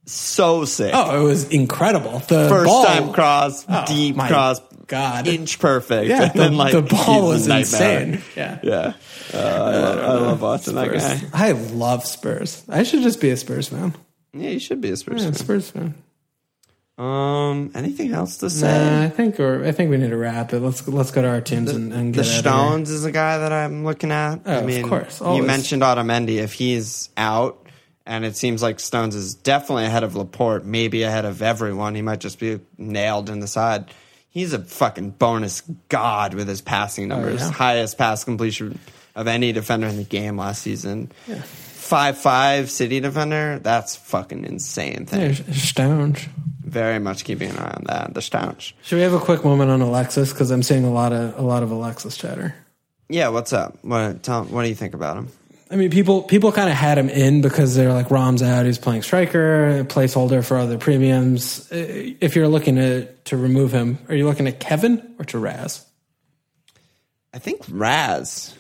so 0.06 0.64
sick. 0.64 0.90
Oh, 0.94 1.20
it 1.20 1.22
was 1.24 1.48
incredible. 1.50 2.18
The 2.20 2.48
First 2.48 2.66
ball, 2.66 2.84
time 2.84 3.12
cross, 3.12 3.64
Oh, 3.68 3.84
deep 3.86 4.16
my 4.16 4.26
cross, 4.26 4.60
God. 4.89 5.26
inch 5.28 5.59
perfect. 5.59 6.09
Yeah, 6.09 6.24
and 6.24 6.32
then, 6.34 6.51
the- 6.53 6.57
like, 6.59 6.72
the 6.72 6.82
ball 6.82 7.32
he's 7.32 7.47
a 7.47 7.55
was 7.55 7.70
nightmare. 7.72 8.01
insane. 8.03 8.22
Yeah. 8.36 8.59
yeah. 8.62 8.93
Uh, 9.32 9.39
I, 9.39 9.76
love, 9.76 9.99
I 9.99 10.12
love 10.14 10.43
watching 10.43 10.74
that 10.74 10.91
guy. 10.93 10.99
Spurs. 11.16 11.30
I 11.34 11.53
love 11.53 12.05
Spurs. 12.07 12.64
I 12.68 12.82
should 12.82 13.03
just 13.03 13.20
be 13.20 13.30
a 13.30 13.36
Spurs 13.36 13.68
fan. 13.68 13.95
Yeah, 14.32 14.51
you 14.51 14.59
should 14.59 14.80
be 14.80 14.91
a 14.91 14.97
Spurs 14.97 15.20
Yeah, 15.22 15.26
fan. 15.28 15.34
Spurs 15.34 15.70
fan. 15.70 15.95
Um, 16.97 17.70
anything 17.76 18.12
else 18.12 18.39
to 18.39 18.51
say? 18.51 18.66
Nah, 18.66 19.03
I 19.05 19.09
think 19.09 19.39
we're, 19.39 19.64
I 19.64 19.70
think 19.70 19.91
we 19.91 19.99
need 19.99 20.11
to 20.11 20.16
wrap 20.16 20.53
it. 20.53 20.59
Let's 20.59 20.86
let's 20.89 21.12
go 21.12 21.22
to 21.22 21.28
our 21.28 21.41
teams 21.41 21.70
and, 21.70 21.93
and 21.93 22.12
The 22.12 22.22
get 22.22 22.30
out. 22.32 22.39
Stones 22.41 22.91
is 22.91 23.05
a 23.05 23.12
guy 23.12 23.39
that 23.39 23.53
I'm 23.53 23.84
looking 23.84 24.11
at. 24.11 24.41
Oh, 24.45 24.53
I 24.53 24.55
of 24.57 24.64
mean, 24.66 24.89
course, 24.89 25.20
you 25.20 25.45
mentioned 25.45 25.82
Otamendi. 25.82 26.39
If 26.39 26.55
he's 26.55 27.11
out, 27.16 27.68
and 28.05 28.24
it 28.24 28.36
seems 28.36 28.62
like 28.64 28.80
Stones 28.80 29.14
is 29.14 29.34
definitely 29.34 29.84
ahead 29.84 30.03
of 30.03 30.16
Laporte, 30.16 30.64
maybe 30.64 31.05
ahead 31.05 31.24
of 31.24 31.41
everyone. 31.41 31.95
He 31.95 32.03
might 32.03 32.18
just 32.18 32.41
be 32.41 32.59
nailed 32.76 33.30
in 33.30 33.39
the 33.39 33.47
side. 33.47 33.93
He's 34.31 34.53
a 34.53 34.59
fucking 34.59 35.11
bonus 35.12 35.62
god 35.89 36.35
with 36.35 36.49
his 36.49 36.61
passing 36.61 37.11
oh, 37.11 37.16
numbers. 37.16 37.43
Oh, 37.43 37.47
yeah? 37.47 37.53
Highest 37.53 37.99
pass 37.99 38.24
completion 38.24 38.79
of 39.14 39.26
any 39.26 39.53
defender 39.53 39.87
in 39.87 39.97
the 39.97 40.05
game 40.05 40.37
last 40.37 40.62
season. 40.62 41.11
Five 41.45 42.18
five 42.18 42.70
city 42.70 43.01
defender. 43.01 43.59
That's 43.61 43.97
fucking 43.97 44.45
insane 44.45 45.07
thing. 45.07 45.35
Yeah, 45.35 45.55
Stones. 45.55 46.26
Very 46.62 46.99
much 46.99 47.24
keeping 47.24 47.51
an 47.51 47.59
eye 47.59 47.72
on 47.74 47.85
that. 47.87 48.14
The 48.14 48.20
Stones. 48.20 48.74
Should 48.83 48.97
we 48.97 49.03
have 49.03 49.14
a 49.14 49.18
quick 49.18 49.43
moment 49.43 49.70
on 49.70 49.81
Alexis 49.81 50.33
because 50.33 50.51
I'm 50.51 50.62
seeing 50.62 50.85
a 50.85 50.93
lot 50.93 51.12
of 51.12 51.39
a 51.39 51.43
lot 51.43 51.62
of 51.62 51.70
Alexis 51.70 52.16
chatter. 52.16 52.55
Yeah, 53.09 53.29
what's 53.29 53.55
up? 53.55 53.79
What 53.83 54.22
tell, 54.22 54.45
what 54.45 54.62
do 54.64 54.68
you 54.68 54.74
think 54.74 54.93
about 54.93 55.16
him? 55.16 55.29
I 55.70 55.76
mean, 55.76 55.90
people 55.90 56.22
people 56.22 56.50
kind 56.52 56.70
of 56.70 56.76
had 56.76 56.96
him 56.96 57.08
in 57.10 57.42
because 57.42 57.74
they're 57.74 57.92
like 57.92 58.10
Rom's 58.10 58.42
out, 58.42 58.64
he's 58.64 58.78
playing 58.78 59.02
striker, 59.02 59.84
placeholder 59.84 60.44
for 60.44 60.56
other 60.56 60.78
premiums. 60.78 61.70
Uh, 61.70 62.14
If 62.20 62.36
you're 62.36 62.48
looking 62.48 62.76
to 62.76 63.06
to 63.24 63.36
remove 63.36 63.72
him, 63.72 63.98
are 64.08 64.14
you 64.14 64.24
looking 64.26 64.46
at 64.48 64.60
Kevin 64.60 65.14
or 65.18 65.24
to 65.26 65.38
Raz? 65.38 65.84
I 67.34 67.38
think 67.38 67.62
Raz. 67.68 68.54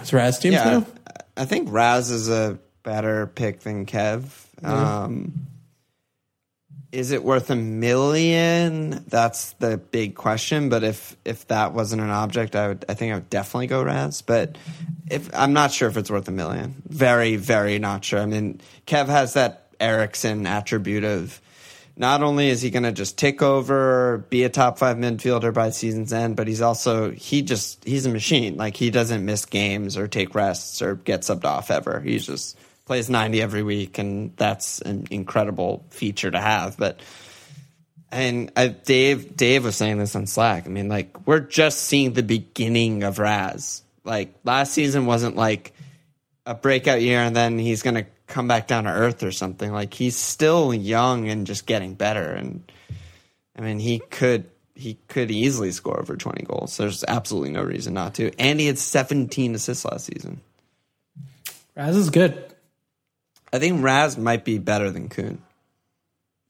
It's 0.00 0.12
Raz 0.12 0.38
teams 0.38 0.54
Yeah, 0.54 0.64
now. 0.64 0.86
I 1.36 1.46
think 1.46 1.72
Raz 1.72 2.10
is 2.10 2.28
a 2.28 2.58
better 2.82 3.26
pick 3.26 3.60
than 3.60 3.86
Kev. 3.86 4.24
Um, 4.62 5.47
is 6.90 7.10
it 7.10 7.22
worth 7.22 7.50
a 7.50 7.56
million? 7.56 9.04
That's 9.08 9.52
the 9.54 9.76
big 9.76 10.14
question. 10.14 10.68
But 10.68 10.84
if 10.84 11.16
if 11.24 11.46
that 11.48 11.74
wasn't 11.74 12.02
an 12.02 12.10
object, 12.10 12.56
I 12.56 12.68
would. 12.68 12.84
I 12.88 12.94
think 12.94 13.12
I 13.12 13.16
would 13.16 13.30
definitely 13.30 13.66
go 13.66 13.82
Raz. 13.82 14.22
But 14.22 14.56
if 15.10 15.30
I'm 15.34 15.52
not 15.52 15.72
sure 15.72 15.88
if 15.88 15.96
it's 15.96 16.10
worth 16.10 16.28
a 16.28 16.32
million. 16.32 16.82
Very, 16.88 17.36
very 17.36 17.78
not 17.78 18.04
sure. 18.04 18.20
I 18.20 18.26
mean, 18.26 18.60
Kev 18.86 19.06
has 19.06 19.34
that 19.34 19.68
Eriksen 19.80 20.46
attribute 20.46 21.04
of. 21.04 21.40
Not 22.00 22.22
only 22.22 22.48
is 22.48 22.62
he 22.62 22.70
going 22.70 22.84
to 22.84 22.92
just 22.92 23.18
take 23.18 23.42
over, 23.42 24.24
be 24.30 24.44
a 24.44 24.48
top 24.48 24.78
five 24.78 24.98
midfielder 24.98 25.52
by 25.52 25.70
season's 25.70 26.12
end, 26.12 26.36
but 26.36 26.46
he's 26.46 26.60
also 26.60 27.10
he 27.10 27.42
just 27.42 27.84
he's 27.84 28.06
a 28.06 28.08
machine. 28.08 28.56
Like 28.56 28.76
he 28.76 28.90
doesn't 28.90 29.24
miss 29.24 29.44
games 29.44 29.96
or 29.96 30.06
take 30.06 30.34
rests 30.36 30.80
or 30.80 30.94
get 30.94 31.22
subbed 31.22 31.44
off 31.44 31.72
ever. 31.72 31.98
He's 31.98 32.24
just 32.24 32.56
plays 32.88 33.08
ninety 33.08 33.40
every 33.40 33.62
week, 33.62 33.98
and 33.98 34.36
that's 34.36 34.80
an 34.80 35.06
incredible 35.10 35.84
feature 35.90 36.30
to 36.30 36.40
have. 36.40 36.76
But 36.76 37.00
and 38.10 38.50
I, 38.56 38.68
Dave 38.68 39.36
Dave 39.36 39.64
was 39.64 39.76
saying 39.76 39.98
this 39.98 40.16
on 40.16 40.26
Slack. 40.26 40.66
I 40.66 40.70
mean, 40.70 40.88
like 40.88 41.26
we're 41.26 41.40
just 41.40 41.82
seeing 41.82 42.14
the 42.14 42.22
beginning 42.22 43.04
of 43.04 43.18
Raz. 43.18 43.82
Like 44.02 44.34
last 44.42 44.72
season 44.72 45.06
wasn't 45.06 45.36
like 45.36 45.72
a 46.46 46.54
breakout 46.54 47.02
year, 47.02 47.20
and 47.20 47.36
then 47.36 47.58
he's 47.58 47.82
to 47.82 48.06
come 48.26 48.48
back 48.48 48.66
down 48.66 48.84
to 48.84 48.90
earth 48.90 49.22
or 49.22 49.30
something. 49.32 49.70
Like 49.70 49.92
he's 49.92 50.16
still 50.16 50.72
young 50.72 51.28
and 51.28 51.46
just 51.46 51.66
getting 51.66 51.94
better. 51.94 52.32
And 52.32 52.70
I 53.56 53.60
mean, 53.60 53.78
he 53.78 53.98
could 53.98 54.50
he 54.74 54.98
could 55.08 55.30
easily 55.30 55.72
score 55.72 56.00
over 56.00 56.16
twenty 56.16 56.44
goals. 56.44 56.78
There's 56.78 57.04
absolutely 57.06 57.50
no 57.50 57.62
reason 57.62 57.92
not 57.92 58.14
to. 58.14 58.32
And 58.40 58.58
he 58.58 58.66
had 58.66 58.78
17 58.78 59.54
assists 59.54 59.84
last 59.84 60.06
season. 60.06 60.40
Raz 61.76 61.96
is 61.96 62.10
good. 62.10 62.47
I 63.52 63.58
think 63.58 63.82
Raz 63.82 64.16
might 64.18 64.44
be 64.44 64.58
better 64.58 64.90
than 64.90 65.08
Kun. 65.08 65.42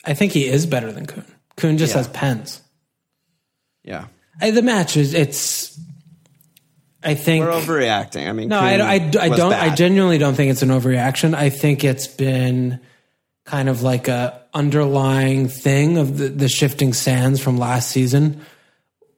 I 0.05 0.15
think 0.15 0.33
he 0.33 0.47
is 0.47 0.67
better 0.67 0.91
than 0.93 1.07
Kun. 1.07 1.25
Kun 1.57 1.79
just 1.79 1.93
Yeah. 1.93 1.99
has 1.99 2.09
pens. 2.09 2.61
Yeah, 3.85 4.07
I, 4.41 4.51
the 4.51 4.63
match 4.63 4.97
is 4.97 5.15
it's. 5.15 5.79
I 7.03 7.15
think 7.15 7.45
we're 7.45 7.53
overreacting. 7.53 8.29
I 8.29 8.33
mean, 8.33 8.49
No, 8.49 8.59
I, 8.59 8.75
I, 8.75 8.95
I 8.95 9.29
don't. 9.29 9.53
I 9.53 9.75
genuinely 9.75 10.19
don't 10.19 10.35
think 10.35 10.51
it's 10.51 10.63
an 10.63 10.71
overreaction. 10.71 11.35
I 11.35 11.49
think 11.51 11.85
it's 11.85 12.07
been 12.09 12.81
kind 13.45 13.69
of 13.69 13.83
like 13.83 14.09
a 14.09 14.43
underlying 14.53 15.49
thing 15.49 15.97
of 15.97 16.19
the, 16.19 16.29
the 16.29 16.49
shifting 16.49 16.93
sands 16.93 17.41
from 17.41 17.57
last 17.57 17.91
season, 17.91 18.41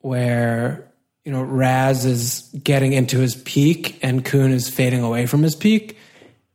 where 0.02 0.92
you 1.24 1.32
know 1.32 1.42
Raz 1.42 2.04
is 2.04 2.48
getting 2.62 2.92
into 2.92 3.18
his 3.18 3.34
peak 3.34 3.98
and 4.02 4.24
Kun 4.24 4.52
is 4.52 4.68
fading 4.68 5.02
away 5.02 5.26
from 5.26 5.42
his 5.42 5.54
peak, 5.56 5.96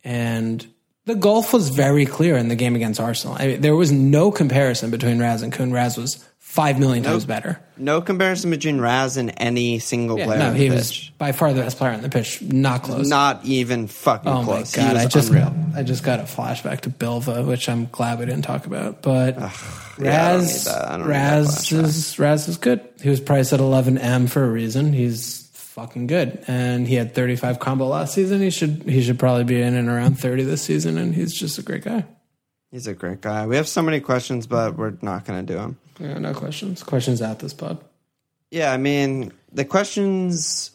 and 0.04 0.66
the 1.06 1.16
gulf 1.16 1.54
was 1.54 1.70
very 1.70 2.06
clear 2.06 2.36
in 2.38 2.48
the 2.48 2.56
game 2.56 2.76
against 2.76 3.00
Arsenal. 3.00 3.36
I 3.40 3.48
mean, 3.48 3.62
there 3.62 3.76
was 3.76 3.92
no 3.92 4.32
comparison 4.32 4.92
between 4.92 5.20
Raz 5.20 5.42
and 5.42 5.52
Kun. 5.54 5.72
Raz 5.72 5.98
was 5.98 6.24
five 6.40 6.80
million 6.80 7.04
times 7.04 7.26
better. 7.26 7.60
No 7.78 8.02
comparison 8.02 8.50
between 8.50 8.80
Raz 8.80 9.18
and 9.18 9.34
any 9.38 9.80
single 9.80 10.18
Yeah, 10.18 10.26
player 10.26 10.40
no, 10.40 10.54
he 10.54 10.70
was 10.70 11.12
by 11.18 11.34
far 11.34 11.52
the 11.52 11.62
best 11.62 11.78
player 11.78 11.92
on 11.92 12.02
the 12.02 12.08
pitch. 12.10 12.42
Not 12.42 12.84
close. 12.84 13.10
Not 13.10 13.44
even 13.44 13.88
fucking 13.88 14.32
Oh 14.32 14.44
close. 14.44 14.76
my 14.78 14.84
god! 14.84 14.96
I 14.96 15.06
just 15.08 15.30
unreal. 15.30 15.54
I 15.76 15.84
just 15.84 16.04
got 16.04 16.22
a 16.22 16.24
flashback 16.24 16.82
to 16.82 16.90
Bilva, 16.90 17.46
which 17.46 17.68
I'm 17.68 17.88
glad 17.92 18.20
we 18.20 18.26
didn't 18.26 18.44
talk 18.44 18.66
about. 18.66 19.02
But 19.02 19.38
yeah, 19.38 19.52
need 20.00 20.08
Raz, 20.08 20.64
that. 20.66 20.86
I 20.86 20.92
don't 20.98 21.08
need 21.08 21.14
that 21.14 21.32
Raz 21.32 21.72
is 21.74 22.20
Raz 22.20 22.48
is 22.48 22.58
good. 22.58 22.88
He 23.02 23.10
was 23.10 23.20
priced 23.20 23.52
at 23.52 23.60
11m 23.60 24.30
for 24.30 24.44
a 24.46 24.50
reason. 24.50 24.94
He's 24.94 25.45
fucking 25.76 26.08
good, 26.08 26.42
and 26.48 26.88
he 26.88 26.96
had 26.96 27.14
35 27.14 27.60
combo 27.60 27.88
last 27.88 28.14
season. 28.14 28.40
He 28.40 28.50
should 28.50 28.84
he 28.84 29.04
should 29.04 29.20
probably 29.20 29.44
be 29.44 29.62
in 29.62 29.76
and 29.76 29.90
around 29.90 30.18
30 30.18 30.44
this 30.44 30.62
season, 30.62 30.98
and 30.98 31.14
he's 31.14 31.34
just 31.34 31.60
a 31.60 31.62
great 31.62 31.84
guy. 31.84 32.06
He's 32.72 32.88
a 32.88 32.94
great 32.94 33.20
guy. 33.22 33.46
We 33.46 33.58
have 33.58 33.68
so 33.68 33.82
many 33.82 34.00
questions, 34.00 34.48
but 34.48 34.78
we're 34.78 34.94
not 35.02 35.26
going 35.26 35.46
to 35.46 35.54
do 35.54 35.60
them. 35.60 35.78
Yeah, 36.00 36.18
no 36.18 36.34
questions. 36.34 36.82
Questions 36.82 37.22
at 37.22 37.40
this 37.40 37.54
pod. 37.54 37.84
Yeah, 38.52 38.72
I 38.72 38.78
mean, 38.78 39.32
the 39.52 39.66
questions, 39.66 40.72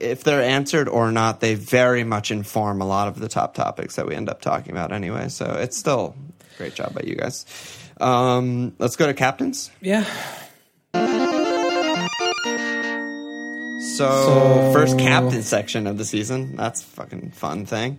if 0.00 0.24
they're 0.24 0.42
answered 0.42 0.88
or 0.88 1.12
not, 1.12 1.40
they 1.40 1.54
very 1.54 2.04
much 2.04 2.30
inform 2.30 2.80
a 2.82 2.86
lot 2.86 3.08
of 3.08 3.18
the 3.18 3.28
top 3.28 3.54
topics 3.54 3.96
that 3.96 4.06
we 4.06 4.14
end 4.14 4.28
up 4.28 4.40
talking 4.40 4.72
about 4.72 4.92
anyway. 4.92 5.28
So 5.28 5.54
it's 5.58 5.76
still 5.76 6.16
a 6.54 6.58
great 6.58 6.74
job 6.74 6.94
by 6.94 7.02
you 7.04 7.14
guys. 7.14 7.46
Um, 8.00 8.74
let's 8.78 8.96
go 8.96 9.06
to 9.06 9.14
captains. 9.14 9.70
Yeah. 9.80 10.04
So, 13.98 14.08
So- 14.08 14.72
first 14.72 14.98
captain 14.98 15.42
section 15.42 15.86
of 15.86 15.98
the 15.98 16.04
season. 16.04 16.56
That's 16.56 16.80
a 16.82 16.84
fucking 16.84 17.32
fun 17.32 17.66
thing. 17.66 17.98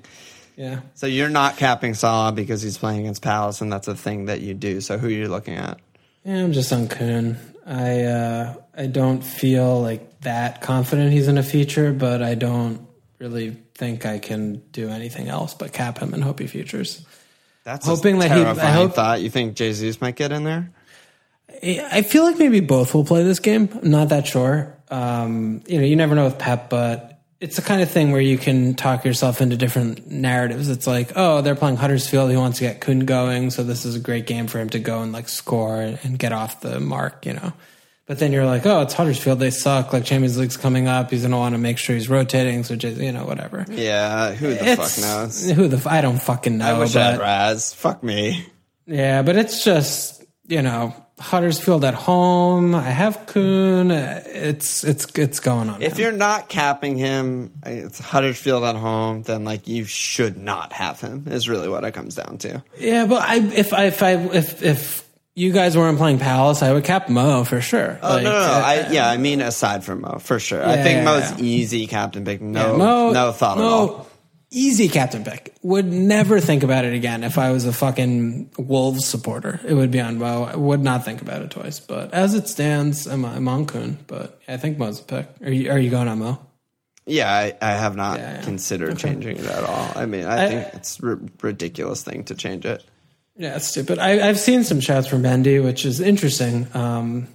Yeah. 0.55 0.79
So 0.95 1.07
you're 1.07 1.29
not 1.29 1.55
capping 1.57 1.93
Salah 1.93 2.31
because 2.33 2.61
he's 2.61 2.77
playing 2.77 3.01
against 3.01 3.21
Palace, 3.21 3.61
and 3.61 3.71
that's 3.71 3.87
a 3.87 3.95
thing 3.95 4.25
that 4.25 4.41
you 4.41 4.53
do. 4.53 4.81
So 4.81 4.97
who 4.97 5.07
are 5.07 5.11
you 5.11 5.27
looking 5.29 5.55
at? 5.55 5.79
Yeah, 6.25 6.43
I'm 6.43 6.51
just 6.53 6.73
on 6.73 6.87
Kun. 6.89 7.37
I 7.65 8.01
uh, 8.03 8.53
I 8.75 8.87
don't 8.87 9.21
feel 9.23 9.81
like 9.81 10.21
that 10.21 10.61
confident 10.61 11.11
he's 11.13 11.27
in 11.29 11.37
a 11.37 11.43
feature, 11.43 11.93
but 11.93 12.21
I 12.21 12.35
don't 12.35 12.85
really 13.19 13.55
think 13.75 14.05
I 14.05 14.19
can 14.19 14.61
do 14.71 14.89
anything 14.89 15.29
else 15.29 15.53
but 15.53 15.71
cap 15.71 15.99
him 15.99 16.13
and 16.13 16.23
hope 16.23 16.39
he 16.39 16.47
features. 16.47 17.05
That's 17.63 17.85
Hoping 17.85 18.15
a 18.17 18.19
that 18.27 18.31
he- 18.31 18.43
I 18.61 18.71
hope- 18.71 18.95
thought. 18.95 19.21
You 19.21 19.29
think 19.29 19.55
Jesus 19.55 20.01
might 20.01 20.15
get 20.15 20.31
in 20.31 20.43
there? 20.43 20.71
I 21.63 22.01
feel 22.03 22.23
like 22.23 22.37
maybe 22.39 22.59
both 22.61 22.93
will 22.93 23.03
play 23.05 23.23
this 23.23 23.39
game. 23.39 23.69
I'm 23.81 23.89
not 23.91 24.09
that 24.09 24.27
sure. 24.27 24.75
Um, 24.89 25.61
you 25.67 25.79
know, 25.79 25.85
you 25.85 25.95
never 25.95 26.15
know 26.15 26.25
with 26.25 26.37
Pep, 26.39 26.69
but 26.69 27.21
it's 27.39 27.55
the 27.55 27.61
kind 27.61 27.81
of 27.81 27.89
thing 27.89 28.11
where 28.11 28.21
you 28.21 28.37
can 28.37 28.73
talk 28.75 29.05
yourself 29.05 29.39
into 29.41 29.55
different 29.55 30.09
narratives. 30.09 30.69
It's 30.69 30.87
like, 30.87 31.11
oh, 31.15 31.41
they're 31.41 31.55
playing 31.55 31.77
Huddersfield. 31.77 32.31
He 32.31 32.37
wants 32.37 32.57
to 32.57 32.65
get 32.65 32.81
Kun 32.81 33.01
going, 33.01 33.49
so 33.51 33.63
this 33.63 33.85
is 33.85 33.95
a 33.95 33.99
great 33.99 34.25
game 34.27 34.47
for 34.47 34.59
him 34.59 34.69
to 34.71 34.79
go 34.79 35.01
and 35.01 35.11
like 35.11 35.29
score 35.29 35.79
and 35.81 36.17
get 36.19 36.31
off 36.33 36.61
the 36.61 36.79
mark. 36.79 37.25
You 37.25 37.33
know. 37.33 37.53
But 38.07 38.17
then 38.17 38.31
you're 38.31 38.45
like, 38.47 38.65
oh, 38.65 38.81
it's 38.81 38.95
Huddersfield. 38.95 39.37
They 39.37 39.51
suck. 39.51 39.93
Like 39.93 40.03
Champions 40.03 40.35
League's 40.35 40.57
coming 40.57 40.87
up. 40.87 41.11
He's 41.11 41.21
going 41.21 41.29
to 41.31 41.37
want 41.37 41.53
to 41.53 41.59
make 41.59 41.77
sure 41.77 41.95
he's 41.95 42.09
rotating. 42.09 42.63
So 42.63 42.75
just, 42.75 42.97
you 42.97 43.11
know, 43.11 43.23
whatever. 43.23 43.65
Yeah, 43.69 44.33
who 44.33 44.47
the 44.47 44.67
It's- 44.67 44.95
fuck 44.99 45.03
knows? 45.03 45.47
Who 45.51 45.67
the 45.67 45.77
f- 45.77 45.85
I 45.85 46.01
don't 46.01 46.19
fucking 46.19 46.57
know. 46.57 46.65
I 46.65 46.79
wish 46.79 46.95
I 46.95 47.03
had 47.03 47.17
but- 47.19 47.21
Raz. 47.23 47.71
Fuck 47.75 48.01
me. 48.03 48.47
yeah, 48.87 49.21
but 49.21 49.35
it's 49.37 49.63
just 49.63 50.25
you 50.47 50.63
know, 50.63 50.95
Huddersfield 51.19 51.83
at 51.85 51.93
home. 51.93 52.73
I 52.75 52.81
have 52.89 53.25
Kun. 53.27 53.91
It's 53.91 54.83
it's 54.83 55.05
it's 55.17 55.39
going 55.39 55.69
on. 55.69 55.81
If 55.81 55.93
now. 55.93 55.99
you're 56.03 56.11
not 56.11 56.49
capping 56.49 56.97
him, 56.97 57.51
it's 57.65 57.99
Huddersfield 57.99 58.63
at 58.63 58.75
home. 58.75 59.23
Then 59.23 59.43
like 59.43 59.67
you 59.67 59.85
should 59.85 60.37
not 60.37 60.73
have 60.73 60.99
him. 61.01 61.25
Is 61.27 61.47
really 61.49 61.69
what 61.69 61.83
it 61.83 61.91
comes 61.93 62.15
down 62.15 62.37
to. 62.39 62.63
yeah, 62.77 63.05
but 63.05 63.21
I 63.21 63.37
if 63.37 63.73
I 63.73 63.85
if 63.85 64.01
I 64.03 64.11
if 64.13 64.63
if 64.63 65.09
you 65.35 65.51
guys 65.53 65.77
weren't 65.77 65.97
playing 65.97 66.19
Palace, 66.19 66.61
I 66.61 66.73
would 66.73 66.83
cap 66.83 67.07
Mo 67.07 67.43
for 67.45 67.61
sure. 67.61 67.97
Oh 68.01 68.09
Like, 68.15 68.23
no, 68.23 68.31
no, 68.31 68.39
no. 68.39 68.43
uh, 68.45 68.61
I, 68.65 68.87
yeah, 68.91 69.09
I 69.09 69.17
mean 69.17 69.41
aside 69.41 69.83
from 69.85 70.01
Mo, 70.01 70.17
for 70.19 70.37
sure. 70.39 70.65
I 70.65 70.77
think 70.77 70.97
yeah, 70.97 71.03
Mo's 71.05 71.31
yeah. 71.31 71.37
easy 71.45 71.87
captain 71.87 72.25
pick. 72.25 72.41
No, 72.41 72.75
Mo, 72.77 73.11
no 73.11 73.31
thought 73.31 73.57
Mo, 73.57 73.63
at 73.63 73.69
all. 73.71 74.08
Easy 74.51 74.87
captain 74.89 75.23
pick. 75.23 75.53
Would 75.61 75.85
never 75.85 76.39
think 76.39 76.63
about 76.63 76.83
it 76.83 76.93
again 76.93 77.23
if 77.23 77.37
I 77.37 77.51
was 77.51 77.65
a 77.65 77.73
fucking 77.73 78.49
Wolves 78.57 79.05
supporter. 79.05 79.59
It 79.63 79.75
would 79.75 79.91
be 79.91 79.99
on 79.99 80.17
Mo. 80.17 80.43
I 80.43 80.55
would 80.55 80.79
not 80.81 81.05
think 81.05 81.21
about 81.21 81.43
it 81.43 81.51
twice. 81.51 81.79
But 81.79 82.13
as 82.13 82.33
it 82.33 82.47
stands, 82.47 83.05
I'm, 83.05 83.25
I'm 83.25 83.47
on 83.47 83.67
Kun. 83.67 83.99
But 84.07 84.41
I 84.47 84.57
think 84.57 84.79
Mo's 84.79 84.99
a 85.01 85.03
pick. 85.03 85.27
Are 85.43 85.51
you, 85.51 85.69
are 85.71 85.77
you 85.77 85.91
going 85.91 86.07
on 86.07 86.17
Mo? 86.19 86.39
Yeah, 87.05 87.31
I, 87.31 87.55
I 87.61 87.71
have 87.73 87.95
not 87.95 88.17
Yeah, 88.19 88.35
yeah. 88.37 88.41
considered 88.41 88.97
changing 88.97 89.37
it 89.37 89.45
at 89.45 89.63
all. 89.63 89.91
I 89.95 90.05
mean, 90.07 90.25
I, 90.25 90.45
I- 90.45 90.47
think 90.49 90.73
it's 90.73 90.99
a 90.99 91.07
r- 91.07 91.19
ridiculous 91.43 92.01
thing 92.03 92.23
to 92.25 92.35
change 92.35 92.65
it. 92.65 92.83
Yeah, 93.37 93.55
it's 93.55 93.67
stupid. 93.67 93.99
I, 93.99 94.27
I've 94.27 94.39
seen 94.39 94.63
some 94.63 94.79
chats 94.81 95.07
from 95.07 95.21
Mendy, 95.23 95.63
which 95.63 95.85
is 95.85 96.01
interesting. 96.01 96.67
Um, 96.75 97.27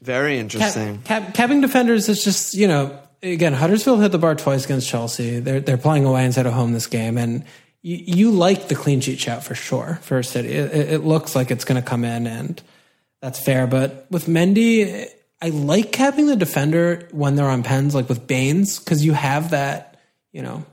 Very 0.00 0.34
cap, 0.36 0.40
interesting. 0.42 1.02
cap, 1.02 1.34
capping 1.34 1.60
defenders 1.60 2.08
is 2.08 2.22
just 2.22 2.54
you 2.54 2.68
know 2.68 2.96
again 3.22 3.52
Huddersfield 3.52 4.00
hit 4.00 4.12
the 4.12 4.18
bar 4.18 4.34
twice 4.34 4.64
against 4.64 4.88
Chelsea. 4.88 5.40
They're 5.40 5.60
they're 5.60 5.78
playing 5.78 6.04
away 6.04 6.24
instead 6.24 6.46
of 6.46 6.52
home 6.52 6.72
this 6.72 6.86
game, 6.86 7.18
and 7.18 7.44
you, 7.82 7.96
you 7.96 8.30
like 8.30 8.68
the 8.68 8.74
clean 8.74 9.00
sheet 9.00 9.18
shout 9.18 9.44
for 9.44 9.54
sure 9.54 9.98
for 10.02 10.22
City. 10.22 10.50
It, 10.50 10.92
it, 10.92 11.04
looks 11.04 11.34
like 11.34 11.50
it's 11.50 11.64
going 11.64 11.80
to 11.82 11.88
come 11.88 12.04
in, 12.04 12.26
and 12.26 12.62
that's 13.20 13.40
fair. 13.40 13.66
But 13.66 14.06
with 14.10 14.26
Mendy, 14.26 15.08
I 15.40 15.48
like 15.50 15.92
capping 15.92 16.26
the 16.26 16.36
defender 16.36 17.08
when 17.12 17.36
they're 17.36 17.48
on 17.48 17.62
pens, 17.62 17.94
like 17.94 18.08
with 18.08 18.26
Baines, 18.26 18.78
because 18.78 19.04
you 19.04 19.12
have 19.12 19.50
that 19.50 19.98
you 20.32 20.42
know 20.42 20.64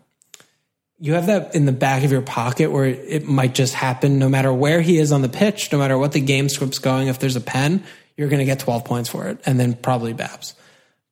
you 1.00 1.14
have 1.14 1.28
that 1.28 1.54
in 1.54 1.66
the 1.66 1.72
back 1.72 2.04
of 2.04 2.12
your 2.12 2.22
pocket 2.22 2.72
where 2.72 2.86
it 2.86 3.26
might 3.26 3.54
just 3.54 3.74
happen 3.74 4.18
no 4.18 4.30
matter 4.30 4.52
where 4.52 4.82
he 4.82 4.98
is 4.98 5.12
on 5.12 5.22
the 5.22 5.30
pitch, 5.30 5.72
no 5.72 5.78
matter 5.78 5.98
what 5.98 6.12
the 6.12 6.20
game 6.20 6.50
script's 6.50 6.80
going. 6.80 7.08
If 7.08 7.20
there's 7.20 7.36
a 7.36 7.42
pen, 7.42 7.84
you're 8.16 8.30
going 8.30 8.40
to 8.40 8.46
get 8.46 8.60
12 8.60 8.84
points 8.84 9.10
for 9.10 9.28
it, 9.28 9.40
and 9.46 9.60
then 9.60 9.76
probably 9.76 10.14
Babs. 10.14 10.56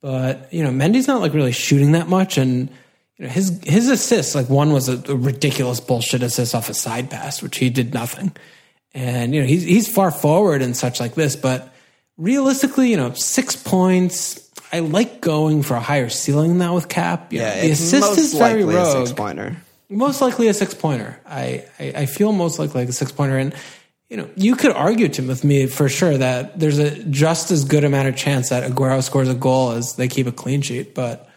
But 0.05 0.53
you 0.53 0.61
know, 0.63 0.69
Mendy's 0.69 1.07
not 1.07 1.19
like 1.19 1.33
really 1.33 1.51
shooting 1.51 1.93
that 1.93 2.07
much, 2.07 2.37
and 2.37 2.69
you 3.17 3.25
know 3.25 3.27
his 3.31 3.59
his 3.63 3.89
assists, 3.89 4.35
like 4.35 4.49
one 4.51 4.71
was 4.71 4.87
a, 4.87 5.01
a 5.11 5.15
ridiculous 5.15 5.79
bullshit 5.79 6.21
assist 6.21 6.53
off 6.53 6.69
a 6.69 6.75
side 6.75 7.09
pass, 7.09 7.41
which 7.41 7.57
he 7.57 7.71
did 7.71 7.91
nothing. 7.91 8.31
And 8.93 9.33
you 9.33 9.41
know 9.41 9.47
he's 9.47 9.63
he's 9.63 9.91
far 9.91 10.11
forward 10.11 10.61
and 10.61 10.77
such 10.77 10.99
like 10.99 11.15
this, 11.15 11.35
but 11.35 11.73
realistically, 12.17 12.91
you 12.91 12.97
know, 12.97 13.13
six 13.13 13.55
points. 13.55 14.47
I 14.71 14.81
like 14.81 15.21
going 15.21 15.63
for 15.63 15.73
a 15.73 15.79
higher 15.79 16.09
ceiling 16.09 16.49
than 16.49 16.57
that 16.59 16.73
with 16.75 16.87
Cap. 16.87 17.33
You 17.33 17.39
know, 17.39 17.45
Yeah, 17.45 17.61
the 17.61 17.71
it's 17.71 17.79
assist 17.81 18.19
is 18.19 18.33
very 18.35 18.63
rogue. 18.63 19.07
six 19.07 19.11
pointer. 19.11 19.57
Most 19.89 20.21
likely 20.21 20.49
a 20.49 20.53
six 20.53 20.75
pointer. 20.75 21.19
I, 21.25 21.65
I, 21.79 21.93
I 21.95 22.05
feel 22.05 22.31
most 22.31 22.59
likely 22.59 22.81
like 22.81 22.89
a 22.89 22.93
six 22.93 23.11
pointer. 23.11 23.39
And, 23.39 23.55
you 24.09 24.17
know, 24.17 24.29
you 24.35 24.55
could 24.55 24.71
argue 24.71 25.09
to 25.09 25.23
with 25.23 25.43
me 25.43 25.65
for 25.65 25.89
sure 25.89 26.17
that 26.17 26.59
there's 26.59 26.77
a 26.77 27.03
just 27.05 27.51
as 27.51 27.65
good 27.65 27.83
amount 27.83 28.07
of 28.07 28.15
chance 28.15 28.49
that 28.49 28.69
Aguero 28.69 29.01
scores 29.01 29.29
a 29.29 29.33
goal 29.33 29.71
as 29.71 29.95
they 29.95 30.07
keep 30.07 30.27
a 30.27 30.31
clean 30.31 30.61
sheet. 30.61 30.93
But 30.93 31.27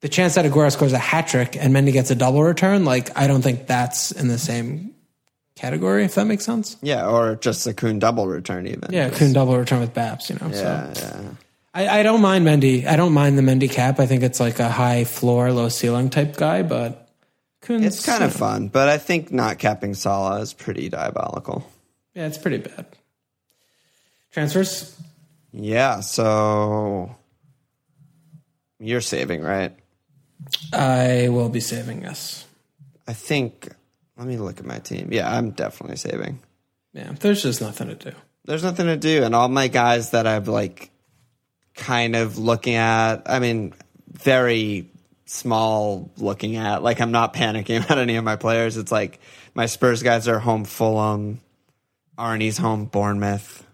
the 0.00 0.08
chance 0.08 0.34
that 0.34 0.44
Aguero 0.44 0.72
scores 0.72 0.92
a 0.92 0.98
hat 0.98 1.28
trick 1.28 1.56
and 1.56 1.72
Mendy 1.72 1.92
gets 1.92 2.10
a 2.10 2.16
double 2.16 2.42
return, 2.42 2.84
like, 2.84 3.16
I 3.16 3.28
don't 3.28 3.42
think 3.42 3.66
that's 3.66 4.10
in 4.10 4.26
the 4.26 4.38
same 4.38 4.94
category, 5.54 6.04
if 6.04 6.16
that 6.16 6.24
makes 6.24 6.44
sense. 6.44 6.76
Yeah, 6.82 7.06
or 7.06 7.36
just 7.36 7.66
a 7.66 7.74
Kun 7.74 8.00
double 8.00 8.26
return 8.26 8.66
even. 8.66 8.90
Yeah, 8.90 9.08
couldn't 9.10 9.34
double 9.34 9.56
return 9.56 9.80
with 9.80 9.94
Babs, 9.94 10.28
you 10.28 10.36
know. 10.40 10.48
Yeah, 10.48 10.92
so 10.92 11.06
yeah. 11.06 11.30
I, 11.74 12.00
I 12.00 12.02
don't 12.02 12.20
mind 12.20 12.44
Mendy. 12.44 12.84
I 12.84 12.96
don't 12.96 13.12
mind 13.12 13.38
the 13.38 13.42
Mendy 13.42 13.70
cap. 13.70 14.00
I 14.00 14.06
think 14.06 14.24
it's 14.24 14.40
like 14.40 14.58
a 14.58 14.68
high 14.68 15.04
floor, 15.04 15.52
low 15.52 15.68
ceiling 15.68 16.10
type 16.10 16.36
guy, 16.36 16.62
but 16.62 17.08
Kun's, 17.62 17.86
It's 17.86 18.04
kind 18.04 18.24
of 18.24 18.34
fun, 18.34 18.68
but 18.68 18.88
I 18.88 18.98
think 18.98 19.30
not 19.30 19.58
capping 19.58 19.94
Salah 19.94 20.40
is 20.40 20.52
pretty 20.52 20.88
diabolical. 20.88 21.64
Yeah, 22.14 22.26
it's 22.26 22.38
pretty 22.38 22.58
bad. 22.58 22.86
Transfers? 24.32 24.96
Yeah, 25.52 26.00
so 26.00 27.14
you're 28.78 29.00
saving, 29.00 29.42
right? 29.42 29.74
I 30.72 31.28
will 31.28 31.48
be 31.48 31.60
saving 31.60 32.06
us. 32.06 32.46
I 33.06 33.12
think. 33.12 33.68
Let 34.16 34.26
me 34.26 34.36
look 34.36 34.60
at 34.60 34.66
my 34.66 34.78
team. 34.78 35.08
Yeah, 35.10 35.34
I'm 35.34 35.50
definitely 35.50 35.96
saving. 35.96 36.40
Yeah, 36.92 37.12
there's 37.12 37.42
just 37.42 37.60
nothing 37.60 37.88
to 37.88 37.94
do. 37.94 38.12
There's 38.44 38.62
nothing 38.62 38.86
to 38.86 38.96
do, 38.96 39.22
and 39.24 39.34
all 39.34 39.48
my 39.48 39.68
guys 39.68 40.10
that 40.10 40.26
I've 40.26 40.48
like 40.48 40.90
kind 41.74 42.16
of 42.16 42.38
looking 42.38 42.74
at. 42.74 43.22
I 43.26 43.38
mean, 43.38 43.72
very 44.10 44.90
small 45.26 46.10
looking 46.16 46.56
at. 46.56 46.82
Like 46.82 47.00
I'm 47.00 47.12
not 47.12 47.34
panicking 47.34 47.84
about 47.84 47.98
any 47.98 48.16
of 48.16 48.24
my 48.24 48.36
players. 48.36 48.76
It's 48.76 48.92
like 48.92 49.20
my 49.54 49.66
Spurs 49.66 50.02
guys 50.02 50.28
are 50.28 50.38
home 50.38 50.64
Fulham, 50.64 51.40
Arnie's 52.22 52.56
home 52.58 52.84
Bournemouth. 52.86 53.66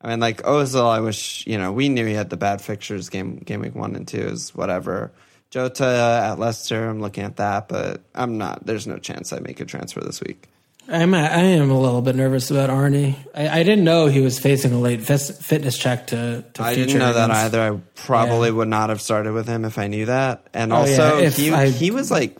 I 0.00 0.08
mean, 0.08 0.20
like 0.20 0.42
Ozil, 0.42 0.86
I 0.88 1.00
wish 1.00 1.44
you 1.46 1.58
know 1.58 1.72
we 1.72 1.88
knew 1.88 2.06
he 2.06 2.14
had 2.14 2.30
the 2.30 2.36
bad 2.36 2.62
fixtures 2.62 3.08
game 3.08 3.36
game 3.38 3.60
week 3.60 3.74
one 3.74 3.96
and 3.96 4.06
two 4.06 4.18
is 4.20 4.54
whatever. 4.54 5.12
Jota 5.50 5.84
at 6.30 6.38
Leicester, 6.38 6.88
I'm 6.88 7.00
looking 7.00 7.24
at 7.24 7.36
that, 7.38 7.68
but 7.68 8.02
I'm 8.14 8.38
not. 8.38 8.64
There's 8.64 8.86
no 8.86 8.98
chance 8.98 9.32
I 9.32 9.40
make 9.40 9.58
a 9.60 9.64
transfer 9.64 10.00
this 10.00 10.20
week. 10.20 10.46
I'm 10.88 11.12
I 11.12 11.26
am 11.28 11.70
a 11.70 11.78
little 11.80 12.02
bit 12.02 12.16
nervous 12.16 12.50
about 12.50 12.70
Arnie. 12.70 13.16
I, 13.34 13.48
I 13.60 13.62
didn't 13.64 13.84
know 13.84 14.06
he 14.06 14.20
was 14.20 14.38
facing 14.38 14.72
a 14.72 14.78
late 14.78 15.02
fitness 15.02 15.76
check 15.78 16.06
to 16.08 16.44
to 16.54 16.62
I 16.62 16.74
didn't 16.74 16.98
know 16.98 17.12
that 17.12 17.30
either. 17.30 17.60
I 17.60 17.80
probably 17.96 18.48
Yeah. 18.48 18.54
would 18.54 18.68
not 18.68 18.88
have 18.90 19.00
started 19.00 19.32
with 19.32 19.46
him 19.48 19.64
if 19.64 19.76
I 19.78 19.88
knew 19.88 20.06
that. 20.06 20.46
And 20.54 20.72
Oh, 20.72 20.76
also, 20.76 21.18
yeah, 21.18 21.28
he 21.30 21.52
I- 21.52 21.68
he 21.70 21.90
was 21.90 22.10
like 22.10 22.36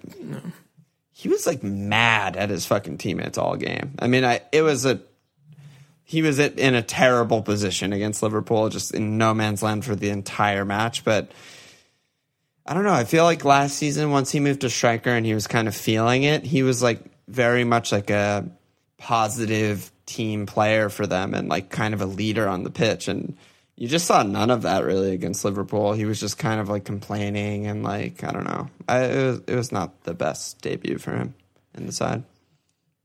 he 1.13 1.29
was 1.29 1.47
like 1.47 1.63
mad 1.63 2.37
at 2.37 2.49
his 2.51 2.65
fucking 2.67 2.99
teammates 2.99 3.37
all 3.39 3.57
game. 3.57 3.95
I 3.99 4.07
mean, 4.07 4.25
I 4.25 4.41
it 4.53 4.63
was 4.63 4.87
a 4.87 5.01
he 6.11 6.23
was 6.23 6.41
at, 6.41 6.59
in 6.59 6.75
a 6.75 6.83
terrible 6.83 7.41
position 7.41 7.93
against 7.93 8.21
Liverpool, 8.21 8.69
just 8.69 8.93
in 8.93 9.17
no 9.17 9.33
man's 9.33 9.63
land 9.63 9.85
for 9.85 9.95
the 9.95 10.09
entire 10.09 10.65
match. 10.65 11.05
But 11.05 11.31
I 12.67 12.75
don't 12.75 12.83
know. 12.83 12.93
I 12.93 13.05
feel 13.05 13.23
like 13.23 13.45
last 13.45 13.77
season, 13.77 14.11
once 14.11 14.33
he 14.33 14.41
moved 14.41 14.63
to 14.63 14.71
striker 14.71 15.11
and 15.11 15.25
he 15.25 15.35
was 15.35 15.47
kind 15.47 15.69
of 15.69 15.77
feeling 15.77 16.25
it, 16.25 16.45
he 16.45 16.65
was 16.65 16.83
like 16.83 17.01
very 17.29 17.63
much 17.63 17.93
like 17.93 18.11
a 18.11 18.45
positive 18.99 19.93
team 20.05 20.47
player 20.47 20.89
for 20.89 21.07
them 21.07 21.33
and 21.33 21.49
like 21.49 21.71
kind 21.71 21.95
of 21.95 22.01
a 22.01 22.07
leader 22.07 22.49
on 22.49 22.65
the 22.65 22.71
pitch. 22.71 23.07
And 23.07 23.37
you 23.77 23.87
just 23.87 24.07
saw 24.07 24.25
none 24.25 24.51
of 24.51 24.63
that 24.63 24.83
really 24.83 25.13
against 25.13 25.45
Liverpool. 25.45 25.93
He 25.93 26.07
was 26.07 26.19
just 26.19 26.39
kind 26.39 26.61
of 26.61 26.69
like 26.69 26.85
complaining 26.85 27.69
and 27.69 27.85
like 27.85 28.25
I 28.25 28.33
don't 28.33 28.49
know. 28.49 28.69
I, 28.89 29.05
it 29.05 29.25
was 29.25 29.41
it 29.47 29.55
was 29.55 29.71
not 29.71 30.03
the 30.03 30.15
best 30.15 30.61
debut 30.61 30.99
for 30.99 31.13
him 31.13 31.35
in 31.77 31.87
the 31.87 31.93
side. 31.93 32.25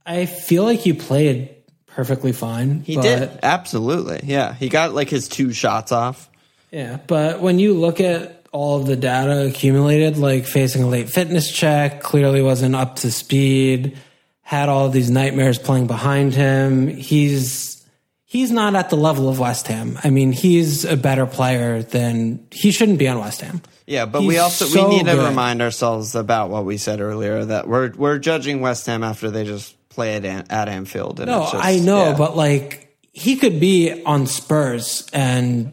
I 0.07 0.25
feel 0.25 0.63
like 0.63 0.87
you 0.87 0.95
played 0.95 1.55
perfectly 1.95 2.33
fine. 2.33 2.81
He 2.81 2.95
but, 2.95 3.01
did 3.03 3.39
absolutely, 3.41 4.19
yeah. 4.23 4.53
He 4.53 4.69
got 4.69 4.93
like 4.93 5.09
his 5.09 5.27
two 5.27 5.53
shots 5.53 5.91
off. 5.91 6.29
Yeah, 6.71 6.97
but 7.07 7.39
when 7.39 7.57
you 7.57 7.73
look 7.73 8.01
at 8.01 8.45
all 8.51 8.81
of 8.81 8.85
the 8.85 8.97
data 8.97 9.47
accumulated, 9.47 10.17
like 10.17 10.45
facing 10.45 10.83
a 10.83 10.87
late 10.87 11.09
fitness 11.09 11.51
check, 11.51 12.01
clearly 12.01 12.41
wasn't 12.41 12.75
up 12.75 12.97
to 12.97 13.11
speed, 13.11 13.97
had 14.41 14.67
all 14.67 14.85
of 14.87 14.93
these 14.93 15.09
nightmares 15.09 15.57
playing 15.57 15.87
behind 15.87 16.33
him. 16.33 16.87
He's 16.87 17.85
he's 18.25 18.51
not 18.51 18.75
at 18.75 18.89
the 18.89 18.97
level 18.97 19.29
of 19.29 19.39
West 19.39 19.67
Ham. 19.67 19.97
I 20.03 20.09
mean, 20.09 20.33
he's 20.33 20.83
a 20.83 20.97
better 20.97 21.25
player 21.25 21.81
than 21.81 22.45
he 22.51 22.71
shouldn't 22.71 22.99
be 22.99 23.07
on 23.07 23.19
West 23.19 23.39
Ham. 23.39 23.61
Yeah, 23.87 24.05
but 24.05 24.21
He's 24.21 24.27
we 24.27 24.37
also 24.39 24.65
so 24.65 24.89
we 24.89 24.97
need 24.97 25.05
to 25.05 25.13
good. 25.13 25.29
remind 25.29 25.61
ourselves 25.61 26.15
about 26.15 26.49
what 26.49 26.65
we 26.65 26.77
said 26.77 26.99
earlier 26.99 27.45
that 27.45 27.67
we're 27.67 27.91
we're 27.95 28.17
judging 28.17 28.59
West 28.59 28.85
Ham 28.87 29.03
after 29.03 29.29
they 29.31 29.45
just 29.45 29.74
play 29.95 30.15
at, 30.15 30.25
An- 30.25 30.45
at 30.49 30.69
Anfield. 30.69 31.19
And 31.19 31.29
No, 31.31 31.43
it's 31.43 31.51
just, 31.53 31.65
I 31.65 31.77
know, 31.79 32.09
yeah. 32.11 32.17
but 32.17 32.35
like 32.37 32.95
he 33.13 33.35
could 33.37 33.59
be 33.59 34.03
on 34.03 34.27
Spurs 34.27 35.07
and 35.13 35.71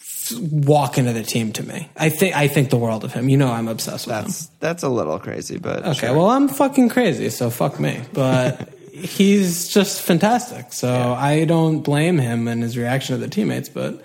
f- 0.00 0.32
walk 0.38 0.98
into 0.98 1.12
the 1.12 1.22
team 1.22 1.52
to 1.54 1.62
me. 1.62 1.88
I 1.96 2.08
think 2.10 2.36
I 2.36 2.48
think 2.48 2.70
the 2.70 2.76
world 2.76 3.02
of 3.04 3.12
him. 3.12 3.28
You 3.28 3.36
know, 3.38 3.50
I'm 3.50 3.66
obsessed 3.68 4.06
with 4.06 4.14
him. 4.16 4.22
that's 4.24 4.46
that's 4.60 4.82
a 4.82 4.88
little 4.88 5.18
crazy, 5.18 5.58
but 5.58 5.84
Okay, 5.86 6.06
sure. 6.08 6.16
well, 6.16 6.30
I'm 6.30 6.48
fucking 6.48 6.90
crazy, 6.90 7.30
so 7.30 7.50
fuck 7.50 7.80
me. 7.80 8.00
But 8.12 8.68
he's 8.92 9.68
just 9.68 10.02
fantastic. 10.02 10.72
So 10.72 10.90
I 11.14 11.44
don't 11.46 11.80
blame 11.80 12.18
him 12.18 12.46
and 12.46 12.62
his 12.62 12.76
reaction 12.76 13.16
to 13.18 13.20
the 13.20 13.28
teammates. 13.30 13.68
But 13.70 14.02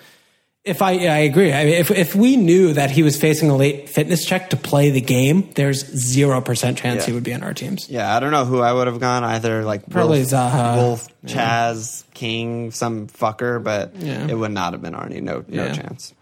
if 0.67 0.81
I, 0.81 0.91
I 0.93 1.17
agree. 1.19 1.51
I 1.53 1.65
mean, 1.65 1.73
if 1.75 1.89
if 1.91 2.13
we 2.15 2.35
knew 2.35 2.73
that 2.73 2.91
he 2.91 3.01
was 3.03 3.15
facing 3.17 3.49
a 3.49 3.55
late 3.55 3.89
fitness 3.89 4.25
check 4.25 4.49
to 4.51 4.57
play 4.57 4.89
the 4.89 5.01
game, 5.01 5.49
there's 5.55 5.85
zero 5.85 6.41
percent 6.41 6.77
chance 6.77 7.01
Yeah. 7.01 7.05
he 7.07 7.11
would 7.13 7.23
be 7.23 7.33
on 7.33 7.43
our 7.43 7.53
teams. 7.53 7.89
yeah, 7.89 8.15
I 8.15 8.19
don't 8.19 8.31
know 8.31 8.45
who 8.45 8.59
I 8.59 8.71
would 8.73 8.87
have 8.87 8.99
gone 8.99 9.23
either. 9.23 9.63
Like 9.63 9.89
Probably 9.89 10.19
Wolf, 10.19 10.29
Zaha. 10.31 10.75
Wolf, 10.75 11.07
Chaz, 11.25 12.03
King, 12.13 12.71
some 12.71 13.07
fucker, 13.07 13.63
but 13.63 13.95
Yeah. 13.97 14.27
it 14.27 14.35
would 14.35 14.51
not 14.51 14.73
have 14.73 14.81
been 14.81 14.93
Arnie. 14.93 15.21
No, 15.21 15.43
no 15.47 15.65
Yeah. 15.65 15.73
chance. 15.73 16.13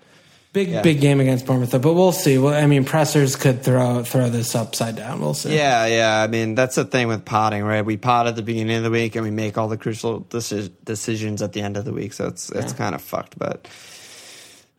Big 0.53 0.81
big 0.83 1.01
game 1.01 1.19
against 1.19 1.45
Bournemouth, 1.45 1.71
though, 1.71 1.79
but 1.79 1.95
we'll 1.95 2.13
see. 2.13 2.37
Well, 2.37 2.53
I 2.53 2.65
mean, 2.65 2.85
pressers 2.85 3.35
could 3.35 3.61
throw 3.61 4.03
throw 4.05 4.29
this 4.29 4.55
upside 4.55 4.95
down. 4.95 5.19
We'll 5.19 5.33
see. 5.33 5.53
Yeah, 5.53 5.85
yeah. 5.85 6.21
I 6.23 6.27
mean, 6.27 6.55
that's 6.55 6.75
the 6.75 6.85
thing 6.85 7.09
with 7.09 7.25
potting, 7.25 7.61
right? 7.63 7.85
We 7.85 7.97
pot 7.97 8.25
at 8.27 8.37
the 8.37 8.41
beginning 8.41 8.77
of 8.77 8.83
the 8.83 8.89
week 8.89 9.17
and 9.17 9.25
we 9.25 9.31
make 9.31 9.57
all 9.57 9.67
the 9.67 9.75
crucial 9.75 10.21
deci- 10.21 10.71
decisions 10.85 11.41
at 11.41 11.51
the 11.51 11.61
end 11.61 11.75
of 11.75 11.83
the 11.83 11.91
week. 11.91 12.13
So 12.13 12.27
it's 12.27 12.49
it's 12.51 12.71
kind 12.71 12.95
of 12.95 13.01
fucked. 13.01 13.37
But 13.37 13.67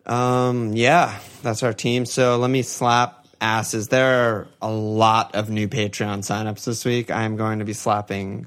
um, 0.06 0.74
yeah, 0.74 1.18
that's 1.42 1.62
our 1.62 1.72
team. 1.72 2.06
So 2.06 2.38
let 2.38 2.50
me 2.50 2.62
slap 2.62 3.26
asses. 3.40 3.88
There 3.88 4.30
are 4.30 4.48
a 4.62 4.70
lot 4.70 5.34
of 5.34 5.50
new 5.50 5.68
Patreon 5.68 6.18
signups 6.18 6.64
this 6.64 6.84
week. 6.84 7.10
I 7.10 7.24
am 7.24 7.36
going 7.36 7.58
to 7.58 7.64
be 7.64 7.72
slapping 7.72 8.46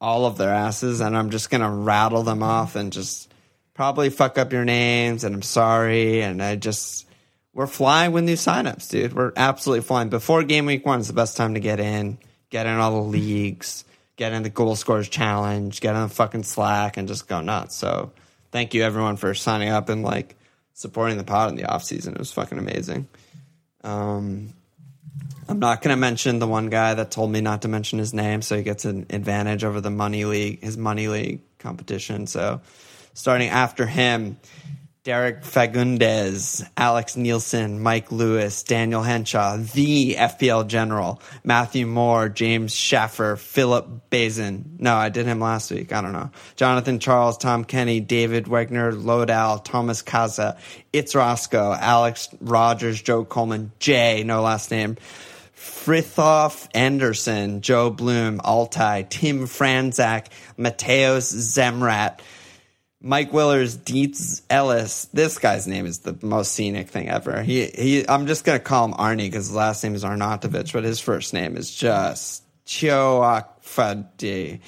all 0.00 0.26
of 0.26 0.36
their 0.36 0.52
asses, 0.52 1.00
and 1.00 1.16
I'm 1.16 1.30
just 1.30 1.48
gonna 1.50 1.70
rattle 1.70 2.22
them 2.22 2.42
off 2.42 2.76
and 2.76 2.92
just 2.92 3.32
probably 3.74 4.10
fuck 4.10 4.38
up 4.38 4.52
your 4.52 4.64
names. 4.64 5.24
And 5.24 5.34
I'm 5.34 5.42
sorry. 5.42 6.22
And 6.22 6.42
I 6.42 6.56
just 6.56 7.06
we're 7.54 7.66
flying 7.66 8.12
with 8.12 8.24
new 8.24 8.34
signups, 8.34 8.90
dude. 8.90 9.14
We're 9.14 9.32
absolutely 9.36 9.84
flying. 9.84 10.10
Before 10.10 10.42
game 10.42 10.66
week 10.66 10.84
one 10.84 11.00
is 11.00 11.06
the 11.06 11.14
best 11.14 11.36
time 11.36 11.54
to 11.54 11.60
get 11.60 11.80
in, 11.80 12.18
get 12.50 12.66
in 12.66 12.76
all 12.76 13.02
the 13.02 13.08
leagues, 13.08 13.84
get 14.16 14.32
in 14.32 14.42
the 14.42 14.50
goal 14.50 14.76
scores 14.76 15.08
challenge, 15.08 15.80
get 15.80 15.94
in 15.94 16.02
the 16.02 16.08
fucking 16.08 16.42
Slack, 16.42 16.98
and 16.98 17.08
just 17.08 17.28
go 17.28 17.40
nuts. 17.40 17.74
So 17.74 18.12
thank 18.52 18.74
you 18.74 18.82
everyone 18.82 19.16
for 19.16 19.32
signing 19.34 19.70
up 19.70 19.88
and 19.88 20.02
like 20.02 20.36
supporting 20.76 21.16
the 21.16 21.24
pod 21.24 21.48
in 21.48 21.56
the 21.56 21.64
off 21.64 21.82
season. 21.82 22.12
It 22.12 22.18
was 22.18 22.30
fucking 22.32 22.58
amazing. 22.58 23.08
Um, 23.82 24.52
I'm 25.48 25.58
not 25.58 25.80
going 25.80 25.94
to 25.94 25.98
mention 25.98 26.38
the 26.38 26.46
one 26.46 26.68
guy 26.68 26.92
that 26.92 27.10
told 27.10 27.32
me 27.32 27.40
not 27.40 27.62
to 27.62 27.68
mention 27.68 27.98
his 27.98 28.12
name, 28.12 28.42
so 28.42 28.58
he 28.58 28.62
gets 28.62 28.84
an 28.84 29.06
advantage 29.08 29.64
over 29.64 29.80
the 29.80 29.90
money 29.90 30.26
league, 30.26 30.62
his 30.62 30.76
money 30.76 31.08
league 31.08 31.40
competition. 31.58 32.26
So, 32.26 32.60
starting 33.14 33.48
after 33.48 33.86
him, 33.86 34.36
Derek 35.06 35.42
Fagundes, 35.42 36.68
Alex 36.76 37.16
Nielsen, 37.16 37.80
Mike 37.80 38.10
Lewis, 38.10 38.64
Daniel 38.64 39.02
Henshaw, 39.04 39.56
the 39.56 40.16
FPL 40.16 40.66
general, 40.66 41.22
Matthew 41.44 41.86
Moore, 41.86 42.28
James 42.28 42.74
Schaffer, 42.74 43.36
Philip 43.36 44.10
Bazin. 44.10 44.78
No, 44.80 44.96
I 44.96 45.10
did 45.10 45.26
him 45.26 45.38
last 45.38 45.70
week. 45.70 45.92
I 45.92 46.00
don't 46.00 46.12
know. 46.12 46.32
Jonathan 46.56 46.98
Charles, 46.98 47.38
Tom 47.38 47.64
Kenny, 47.64 48.00
David 48.00 48.46
Wegner, 48.46 48.90
Lodal, 49.00 49.62
Thomas 49.62 50.02
Kaza, 50.02 50.58
It's 50.92 51.14
Roscoe, 51.14 51.72
Alex 51.72 52.28
Rogers, 52.40 53.00
Joe 53.00 53.24
Coleman, 53.24 53.70
Jay, 53.78 54.24
no 54.24 54.42
last 54.42 54.72
name. 54.72 54.96
Frithoff 55.56 56.66
Anderson, 56.74 57.60
Joe 57.60 57.90
Bloom, 57.90 58.40
Altai, 58.40 59.02
Tim 59.08 59.46
Franzak, 59.46 60.26
Mateos 60.58 61.32
Zemrat, 61.32 62.18
Mike 63.00 63.32
Willers, 63.32 63.76
Dietz 63.76 64.42
Ellis. 64.48 65.06
This 65.12 65.38
guy's 65.38 65.66
name 65.66 65.86
is 65.86 65.98
the 66.00 66.16
most 66.22 66.52
scenic 66.52 66.88
thing 66.88 67.08
ever. 67.08 67.42
He 67.42 67.66
he. 67.66 68.08
I'm 68.08 68.26
just 68.26 68.44
gonna 68.44 68.58
call 68.58 68.86
him 68.86 68.94
Arnie 68.94 69.18
because 69.30 69.46
his 69.46 69.54
last 69.54 69.84
name 69.84 69.94
is 69.94 70.02
Arnautovic, 70.04 70.72
but 70.72 70.82
his 70.84 70.98
first 71.00 71.32
name 71.34 71.56
is 71.56 71.74
just 71.74 72.42
Chioakfadi. 72.66 74.60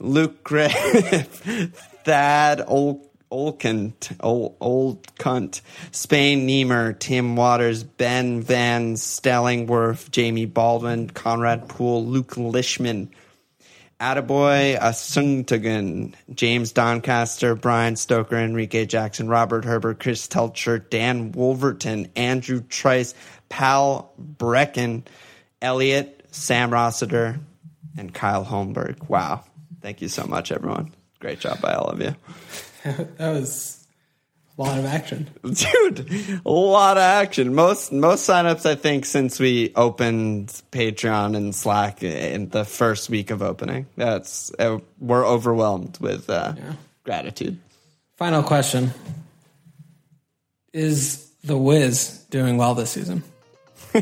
Luke 0.00 0.42
Griff, 0.42 0.72
Thad 2.04 2.62
Ol- 2.66 3.08
Olkant, 3.30 4.16
Ol- 4.20 4.56
Old 4.60 5.14
Cunt, 5.16 5.60
Spain 5.92 6.46
Niemer, 6.48 6.98
Tim 6.98 7.36
Waters, 7.36 7.84
Ben 7.84 8.42
Van 8.42 8.94
Stellingworth, 8.94 10.10
Jamie 10.10 10.46
Baldwin, 10.46 11.10
Conrad 11.10 11.68
Poole, 11.68 12.04
Luke 12.04 12.34
Lishman. 12.34 13.08
Attaboy 14.04 14.78
Asungtagan, 14.78 16.12
James 16.34 16.72
Doncaster, 16.72 17.54
Brian 17.54 17.96
Stoker, 17.96 18.36
Enrique 18.36 18.84
Jackson, 18.84 19.28
Robert 19.28 19.64
Herbert, 19.64 19.98
Chris 19.98 20.28
Telcher, 20.28 20.78
Dan 20.90 21.32
Wolverton, 21.32 22.10
Andrew 22.14 22.60
Trice, 22.60 23.14
Pal 23.48 24.12
Brecken, 24.20 25.04
Elliot, 25.62 26.26
Sam 26.32 26.70
Rossiter, 26.70 27.40
and 27.96 28.12
Kyle 28.12 28.44
Holmberg. 28.44 29.08
Wow. 29.08 29.42
Thank 29.80 30.02
you 30.02 30.08
so 30.08 30.26
much, 30.26 30.52
everyone. 30.52 30.92
Great 31.20 31.40
job 31.40 31.62
by 31.62 31.72
all 31.72 31.88
of 31.88 32.02
you. 32.02 32.14
that 32.84 33.30
was 33.30 33.83
a 34.56 34.62
lot 34.62 34.78
of 34.78 34.84
action. 34.84 35.28
Dude, 35.42 36.40
a 36.44 36.50
lot 36.50 36.96
of 36.96 37.02
action. 37.02 37.54
Most 37.54 37.92
most 37.92 38.28
signups 38.28 38.66
I 38.66 38.74
think 38.74 39.04
since 39.04 39.40
we 39.40 39.72
opened 39.74 40.48
Patreon 40.70 41.36
and 41.36 41.54
Slack 41.54 42.02
in 42.02 42.50
the 42.50 42.64
first 42.64 43.10
week 43.10 43.30
of 43.30 43.42
opening. 43.42 43.86
That's 43.96 44.52
uh, 44.58 44.78
we're 45.00 45.26
overwhelmed 45.26 45.98
with 46.00 46.30
uh, 46.30 46.54
gratitude. 47.04 47.58
Final 48.16 48.42
question: 48.42 48.92
Is 50.72 51.28
the 51.42 51.58
Wiz 51.58 52.24
doing 52.30 52.56
well 52.56 52.74
this 52.74 52.90
season? 52.90 53.24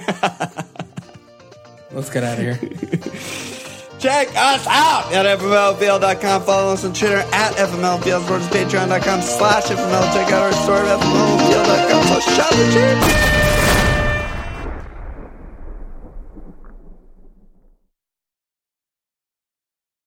Let's 1.91 2.09
get 2.11 2.25
out 2.25 2.39
of 2.39 2.61
here. 2.61 3.69
Check 4.03 4.31
us 4.35 4.67
out 4.67 5.13
at 5.13 5.39
FMLFL.com. 5.39 6.43
Follow 6.43 6.73
us 6.73 6.85
on 6.85 6.93
Twitter 6.93 7.19
at 7.19 7.53
FMLFL. 7.55 8.41
Patreon.com 8.49 9.23
slash 9.23 9.67
FML. 9.67 10.13
Check 10.13 10.33
out 10.33 10.43
our 10.43 10.53
store 10.53 10.79
at 10.79 10.99
FMLFL.com. 10.99 12.07
So 12.09 12.21
shout 12.33 12.53
out 12.53 13.37
to. 13.37 13.42